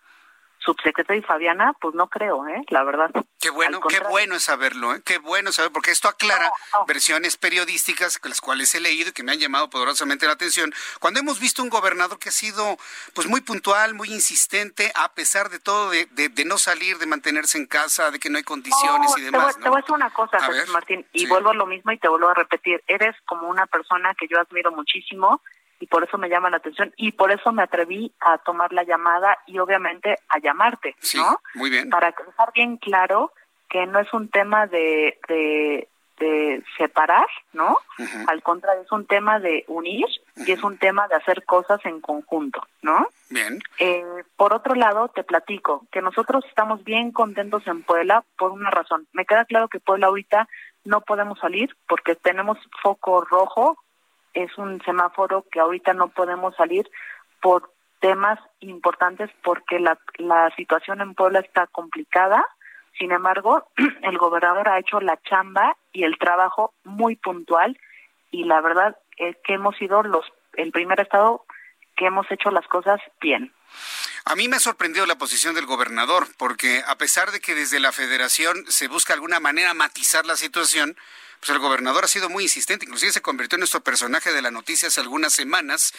subsecretaria 0.66 1.22
Fabiana, 1.22 1.72
pues 1.80 1.94
no 1.94 2.08
creo, 2.08 2.46
¿eh? 2.48 2.62
La 2.68 2.82
verdad. 2.84 3.10
Qué 3.40 3.50
bueno, 3.50 3.80
qué 3.80 4.00
bueno 4.00 4.34
es 4.34 4.42
saberlo, 4.42 4.94
¿eh? 4.94 5.02
Qué 5.04 5.18
bueno 5.18 5.52
saber, 5.52 5.72
porque 5.72 5.92
esto 5.92 6.08
aclara 6.08 6.52
versiones 6.86 7.36
periodísticas, 7.36 8.20
las 8.24 8.40
cuales 8.40 8.74
he 8.74 8.80
leído 8.80 9.10
y 9.10 9.12
que 9.12 9.22
me 9.22 9.32
han 9.32 9.38
llamado 9.38 9.70
poderosamente 9.70 10.26
la 10.26 10.32
atención, 10.32 10.74
cuando 11.00 11.20
hemos 11.20 11.38
visto 11.38 11.62
un 11.62 11.70
gobernador 11.70 12.18
que 12.18 12.30
ha 12.30 12.32
sido 12.32 12.76
pues 13.14 13.28
muy 13.28 13.40
puntual, 13.40 13.94
muy 13.94 14.12
insistente, 14.12 14.92
a 14.94 15.12
pesar 15.12 15.48
de 15.48 15.60
todo, 15.60 15.90
de, 15.90 16.06
de, 16.10 16.44
no 16.44 16.58
salir, 16.58 16.98
de 16.98 17.06
mantenerse 17.06 17.56
en 17.58 17.66
casa, 17.66 18.10
de 18.10 18.18
que 18.18 18.28
no 18.28 18.38
hay 18.38 18.44
condiciones 18.44 19.16
y 19.16 19.22
demás. 19.22 19.56
Te 19.58 19.68
voy, 19.68 19.78
a 19.78 19.80
decir 19.80 19.94
una 19.94 20.10
cosa, 20.10 20.40
Jesús 20.40 20.72
Martín, 20.72 21.06
y 21.12 21.26
vuelvo 21.26 21.50
a 21.50 21.54
lo 21.54 21.66
mismo 21.66 21.92
y 21.92 21.98
te 21.98 22.08
vuelvo 22.08 22.28
a 22.28 22.34
repetir, 22.34 22.82
eres 22.88 23.14
como 23.26 23.48
una 23.48 23.66
persona 23.66 24.14
que 24.14 24.26
yo 24.28 24.40
admiro 24.40 24.72
muchísimo, 24.72 25.40
y 25.80 25.86
por 25.86 26.04
eso 26.04 26.18
me 26.18 26.28
llama 26.28 26.50
la 26.50 26.58
atención 26.58 26.92
y 26.96 27.12
por 27.12 27.30
eso 27.30 27.52
me 27.52 27.62
atreví 27.62 28.12
a 28.20 28.38
tomar 28.38 28.72
la 28.72 28.84
llamada 28.84 29.38
y 29.46 29.58
obviamente 29.58 30.16
a 30.28 30.38
llamarte, 30.38 30.94
¿no? 31.14 31.40
Muy 31.54 31.70
bien. 31.70 31.90
Para 31.90 32.12
dejar 32.12 32.52
bien 32.54 32.76
claro 32.76 33.32
que 33.68 33.86
no 33.86 33.98
es 33.98 34.12
un 34.12 34.28
tema 34.28 34.66
de, 34.66 35.18
de, 35.28 35.88
separar, 36.78 37.26
¿no? 37.52 37.76
Al 38.26 38.42
contrario, 38.42 38.82
es 38.82 38.92
un 38.92 39.06
tema 39.06 39.38
de 39.38 39.64
unir 39.68 40.06
y 40.34 40.50
es 40.50 40.62
un 40.62 40.78
tema 40.78 41.06
de 41.08 41.14
hacer 41.14 41.44
cosas 41.44 41.78
en 41.84 42.00
conjunto, 42.00 42.62
¿no? 42.80 43.08
Bien. 43.28 43.60
Eh, 43.78 44.02
por 44.36 44.54
otro 44.54 44.74
lado, 44.74 45.08
te 45.08 45.24
platico 45.24 45.86
que 45.92 46.00
nosotros 46.00 46.44
estamos 46.48 46.82
bien 46.84 47.12
contentos 47.12 47.66
en 47.66 47.82
Puebla 47.82 48.24
por 48.38 48.52
una 48.52 48.70
razón. 48.70 49.06
Me 49.12 49.26
queda 49.26 49.44
claro 49.44 49.68
que 49.68 49.80
Puebla 49.80 50.06
ahorita 50.06 50.48
no 50.84 51.02
podemos 51.02 51.38
salir 51.38 51.76
porque 51.86 52.14
tenemos 52.14 52.58
foco 52.82 53.20
rojo 53.22 53.76
es 54.36 54.56
un 54.58 54.82
semáforo 54.84 55.46
que 55.50 55.60
ahorita 55.60 55.94
no 55.94 56.08
podemos 56.08 56.54
salir 56.56 56.88
por 57.40 57.72
temas 58.00 58.38
importantes 58.60 59.30
porque 59.42 59.80
la, 59.80 59.98
la 60.18 60.54
situación 60.56 61.00
en 61.00 61.14
Puebla 61.14 61.40
está 61.40 61.66
complicada. 61.66 62.46
Sin 62.98 63.12
embargo, 63.12 63.70
el 64.02 64.18
gobernador 64.18 64.68
ha 64.68 64.78
hecho 64.78 65.00
la 65.00 65.18
chamba 65.22 65.76
y 65.92 66.04
el 66.04 66.18
trabajo 66.18 66.74
muy 66.84 67.16
puntual 67.16 67.78
y 68.30 68.44
la 68.44 68.60
verdad 68.60 68.96
es 69.16 69.36
que 69.42 69.54
hemos 69.54 69.76
sido 69.76 70.02
los 70.02 70.26
el 70.54 70.70
primer 70.70 71.00
estado 71.00 71.44
que 71.96 72.06
hemos 72.06 72.30
hecho 72.30 72.50
las 72.50 72.66
cosas 72.68 73.00
bien. 73.20 73.52
A 74.24 74.36
mí 74.36 74.48
me 74.48 74.56
ha 74.56 74.60
sorprendido 74.60 75.06
la 75.06 75.18
posición 75.18 75.54
del 75.54 75.66
gobernador, 75.66 76.26
porque 76.36 76.82
a 76.86 76.98
pesar 76.98 77.30
de 77.30 77.40
que 77.40 77.54
desde 77.54 77.80
la 77.80 77.92
federación 77.92 78.64
se 78.68 78.88
busca 78.88 79.14
alguna 79.14 79.40
manera 79.40 79.72
matizar 79.72 80.26
la 80.26 80.36
situación, 80.36 80.96
pues 81.40 81.50
el 81.50 81.58
gobernador 81.58 82.04
ha 82.04 82.08
sido 82.08 82.28
muy 82.28 82.44
insistente, 82.44 82.84
inclusive 82.84 83.12
se 83.12 83.22
convirtió 83.22 83.56
en 83.56 83.60
nuestro 83.60 83.80
personaje 83.80 84.32
de 84.32 84.42
la 84.42 84.50
noticia 84.50 84.88
hace 84.88 85.00
algunas 85.00 85.32
semanas. 85.32 85.92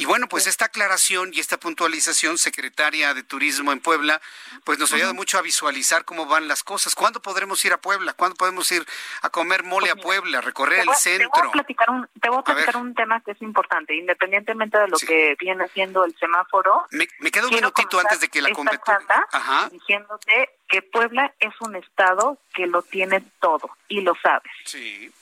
Y 0.00 0.06
bueno, 0.06 0.28
pues 0.28 0.46
esta 0.46 0.64
aclaración 0.64 1.30
y 1.34 1.40
esta 1.40 1.60
puntualización, 1.60 2.38
secretaria 2.38 3.12
de 3.12 3.22
Turismo 3.22 3.70
en 3.70 3.80
Puebla, 3.80 4.18
pues 4.64 4.78
nos 4.78 4.94
ayuda 4.94 5.12
mucho 5.12 5.36
a 5.36 5.42
visualizar 5.42 6.06
cómo 6.06 6.24
van 6.24 6.48
las 6.48 6.62
cosas. 6.62 6.94
¿Cuándo 6.94 7.20
podremos 7.20 7.62
ir 7.66 7.74
a 7.74 7.76
Puebla? 7.76 8.14
¿Cuándo 8.14 8.34
podemos 8.34 8.72
ir 8.72 8.82
a 9.20 9.28
comer 9.28 9.62
mole 9.62 9.90
a 9.90 9.96
Puebla, 9.96 10.38
a 10.38 10.40
recorrer 10.40 10.88
el 10.88 10.94
centro? 10.94 11.28
Te 11.34 11.40
voy 11.40 11.48
a 11.48 11.52
platicar 11.52 11.90
un, 11.90 12.08
te 12.18 12.30
voy 12.30 12.38
a 12.38 12.42
platicar 12.42 12.76
un 12.78 12.94
tema 12.94 13.20
que 13.20 13.32
es 13.32 13.42
importante, 13.42 13.94
independientemente 13.94 14.78
de 14.78 14.88
lo 14.88 14.96
que 14.96 15.36
viene 15.38 15.68
siendo 15.68 16.06
el 16.06 16.16
semáforo. 16.16 16.86
Me, 16.92 17.06
me 17.18 17.30
queda 17.30 17.48
un 17.48 17.54
minutito 17.54 18.00
antes 18.00 18.20
de 18.20 18.28
que 18.28 18.40
la 18.40 18.52
competencia. 18.52 19.26
Diciéndote 19.70 20.48
que 20.66 20.80
Puebla 20.80 21.34
es 21.38 21.52
un 21.60 21.76
estado 21.76 22.38
que 22.54 22.66
lo 22.66 22.80
tiene 22.80 23.20
todo 23.38 23.76
y 23.88 24.00
lo 24.00 24.14
sabes. 24.22 24.50
Sí. 24.64 25.12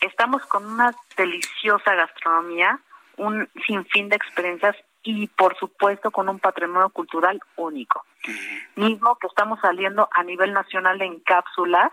Estamos 0.00 0.46
con 0.46 0.66
una 0.66 0.94
deliciosa 1.16 1.94
gastronomía, 1.94 2.78
un 3.16 3.48
sinfín 3.66 4.08
de 4.08 4.16
experiencias 4.16 4.76
y 5.02 5.28
por 5.28 5.56
supuesto 5.58 6.10
con 6.10 6.28
un 6.28 6.38
patrimonio 6.38 6.90
cultural 6.90 7.40
único. 7.56 8.04
Mismo 8.76 9.16
que 9.16 9.26
estamos 9.26 9.60
saliendo 9.60 10.08
a 10.12 10.22
nivel 10.22 10.52
nacional 10.52 11.00
en 11.00 11.20
cápsulas 11.20 11.90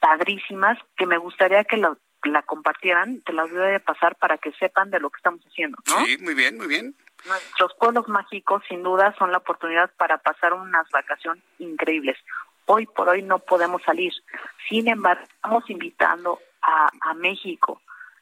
padrísimas 0.00 0.78
que 0.96 1.06
me 1.06 1.18
gustaría 1.18 1.64
que 1.64 1.76
la 1.76 2.42
compartieran, 2.42 3.20
te 3.22 3.32
las 3.32 3.50
voy 3.50 3.74
a 3.74 3.80
pasar 3.80 4.16
para 4.16 4.38
que 4.38 4.52
sepan 4.52 4.90
de 4.90 5.00
lo 5.00 5.10
que 5.10 5.18
estamos 5.18 5.40
haciendo. 5.46 5.78
Sí, 5.84 6.18
muy 6.20 6.34
bien, 6.34 6.56
muy 6.56 6.66
bien. 6.66 6.94
Nuestros 7.26 7.74
pueblos 7.78 8.08
mágicos 8.08 8.62
sin 8.68 8.82
duda 8.82 9.14
son 9.18 9.32
la 9.32 9.38
oportunidad 9.38 9.90
para 9.96 10.18
pasar 10.18 10.52
unas 10.52 10.88
vacaciones 10.90 11.42
increíbles. 11.58 12.16
Hoy 12.66 12.86
por 12.86 13.08
hoy 13.08 13.22
no 13.22 13.38
podemos 13.38 13.82
salir. 13.82 14.12
Sin 14.68 14.88
embargo, 14.88 15.24
estamos 15.24 15.68
invitando 15.70 16.40
a, 16.62 16.88
a 17.00 17.14
México, 17.14 17.80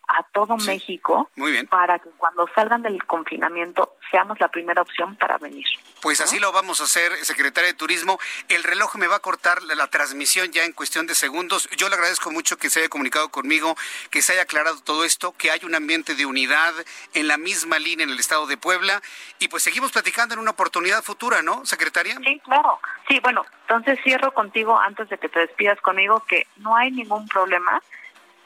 a 0.08 0.22
todo 0.24 0.56
México 0.58 1.30
para 1.70 1.98
que 1.98 2.10
cuando 2.10 2.46
salgan 2.54 2.82
del 2.82 3.04
confinamiento 3.04 3.96
seamos 4.10 4.38
la 4.38 4.48
primera 4.48 4.82
opción 4.82 5.16
para 5.16 5.38
venir. 5.38 5.64
Pues 6.00 6.20
así 6.20 6.38
lo 6.38 6.52
vamos 6.52 6.80
a 6.80 6.84
hacer, 6.84 7.12
secretaria 7.24 7.68
de 7.68 7.74
Turismo. 7.76 8.18
El 8.48 8.62
reloj 8.62 8.96
me 8.96 9.06
va 9.06 9.16
a 9.16 9.20
cortar 9.20 9.62
la, 9.62 9.86
transmisión 9.88 10.50
ya 10.52 10.64
en 10.64 10.72
cuestión 10.72 11.06
de 11.06 11.14
segundos. 11.14 11.68
Yo 11.76 11.88
le 11.88 11.94
agradezco 11.94 12.30
mucho 12.30 12.58
que 12.58 12.68
se 12.68 12.80
haya 12.80 12.88
comunicado 12.88 13.30
conmigo, 13.30 13.76
que 14.10 14.22
se 14.22 14.32
haya 14.32 14.42
aclarado 14.42 14.80
todo 14.82 15.04
esto, 15.04 15.32
que 15.32 15.50
hay 15.50 15.60
un 15.64 15.74
ambiente 15.74 16.14
de 16.14 16.26
unidad 16.26 16.74
en 17.14 17.28
la 17.28 17.38
misma 17.38 17.78
línea 17.78 18.04
en 18.04 18.10
el 18.10 18.18
estado 18.18 18.46
de 18.46 18.56
Puebla. 18.56 19.00
Y 19.38 19.48
pues 19.48 19.62
seguimos 19.62 19.92
platicando 19.92 20.34
en 20.34 20.40
una 20.40 20.50
oportunidad 20.50 21.02
futura, 21.02 21.42
¿no, 21.42 21.64
secretaria? 21.64 22.18
Sí, 22.24 22.40
claro. 22.44 22.78
Sí, 23.08 23.20
bueno, 23.20 23.44
entonces 23.62 23.98
cierro 24.02 24.32
contigo 24.32 24.78
antes 24.78 25.08
de 25.08 25.18
que 25.18 25.28
te 25.28 25.40
despidas 25.40 25.80
conmigo 25.80 26.20
que 26.28 26.46
no 26.56 26.76
hay 26.76 26.90
ningún 26.90 27.26
problema 27.28 27.82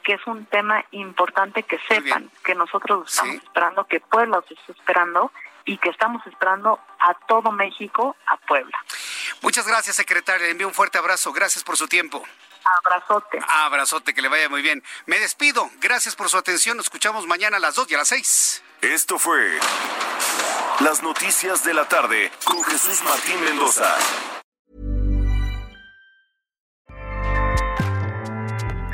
que 0.09 0.15
es 0.15 0.25
un 0.25 0.43
tema 0.47 0.83
importante 0.89 1.61
que 1.61 1.77
sepan 1.87 2.31
que 2.43 2.55
nosotros 2.55 3.07
estamos 3.07 3.35
esperando, 3.43 3.85
que 3.85 3.99
Puebla 3.99 4.37
los 4.37 4.59
está 4.59 4.71
esperando 4.71 5.31
y 5.65 5.77
que 5.77 5.89
estamos 5.89 6.25
esperando 6.25 6.79
a 6.97 7.13
todo 7.27 7.51
México, 7.51 8.15
a 8.25 8.37
Puebla. 8.37 8.75
Muchas 9.43 9.67
gracias, 9.67 9.97
secretaria. 9.97 10.47
Le 10.47 10.53
envío 10.53 10.67
un 10.67 10.73
fuerte 10.73 10.97
abrazo. 10.97 11.31
Gracias 11.31 11.63
por 11.63 11.77
su 11.77 11.87
tiempo. 11.87 12.23
Abrazote. 12.83 13.39
Abrazote, 13.47 14.15
que 14.15 14.23
le 14.23 14.29
vaya 14.29 14.49
muy 14.49 14.63
bien. 14.63 14.83
Me 15.05 15.19
despido. 15.19 15.69
Gracias 15.79 16.15
por 16.15 16.27
su 16.27 16.39
atención. 16.39 16.75
Nos 16.75 16.87
escuchamos 16.87 17.27
mañana 17.27 17.57
a 17.57 17.59
las 17.59 17.75
2 17.75 17.91
y 17.91 17.93
a 17.93 17.99
las 17.99 18.07
6. 18.07 18.63
Esto 18.81 19.19
fue 19.19 19.59
Las 20.79 21.03
Noticias 21.03 21.63
de 21.63 21.75
la 21.75 21.87
Tarde 21.87 22.31
con 22.45 22.63
Jesús 22.63 23.03
Martín 23.03 23.39
Mendoza. 23.43 23.95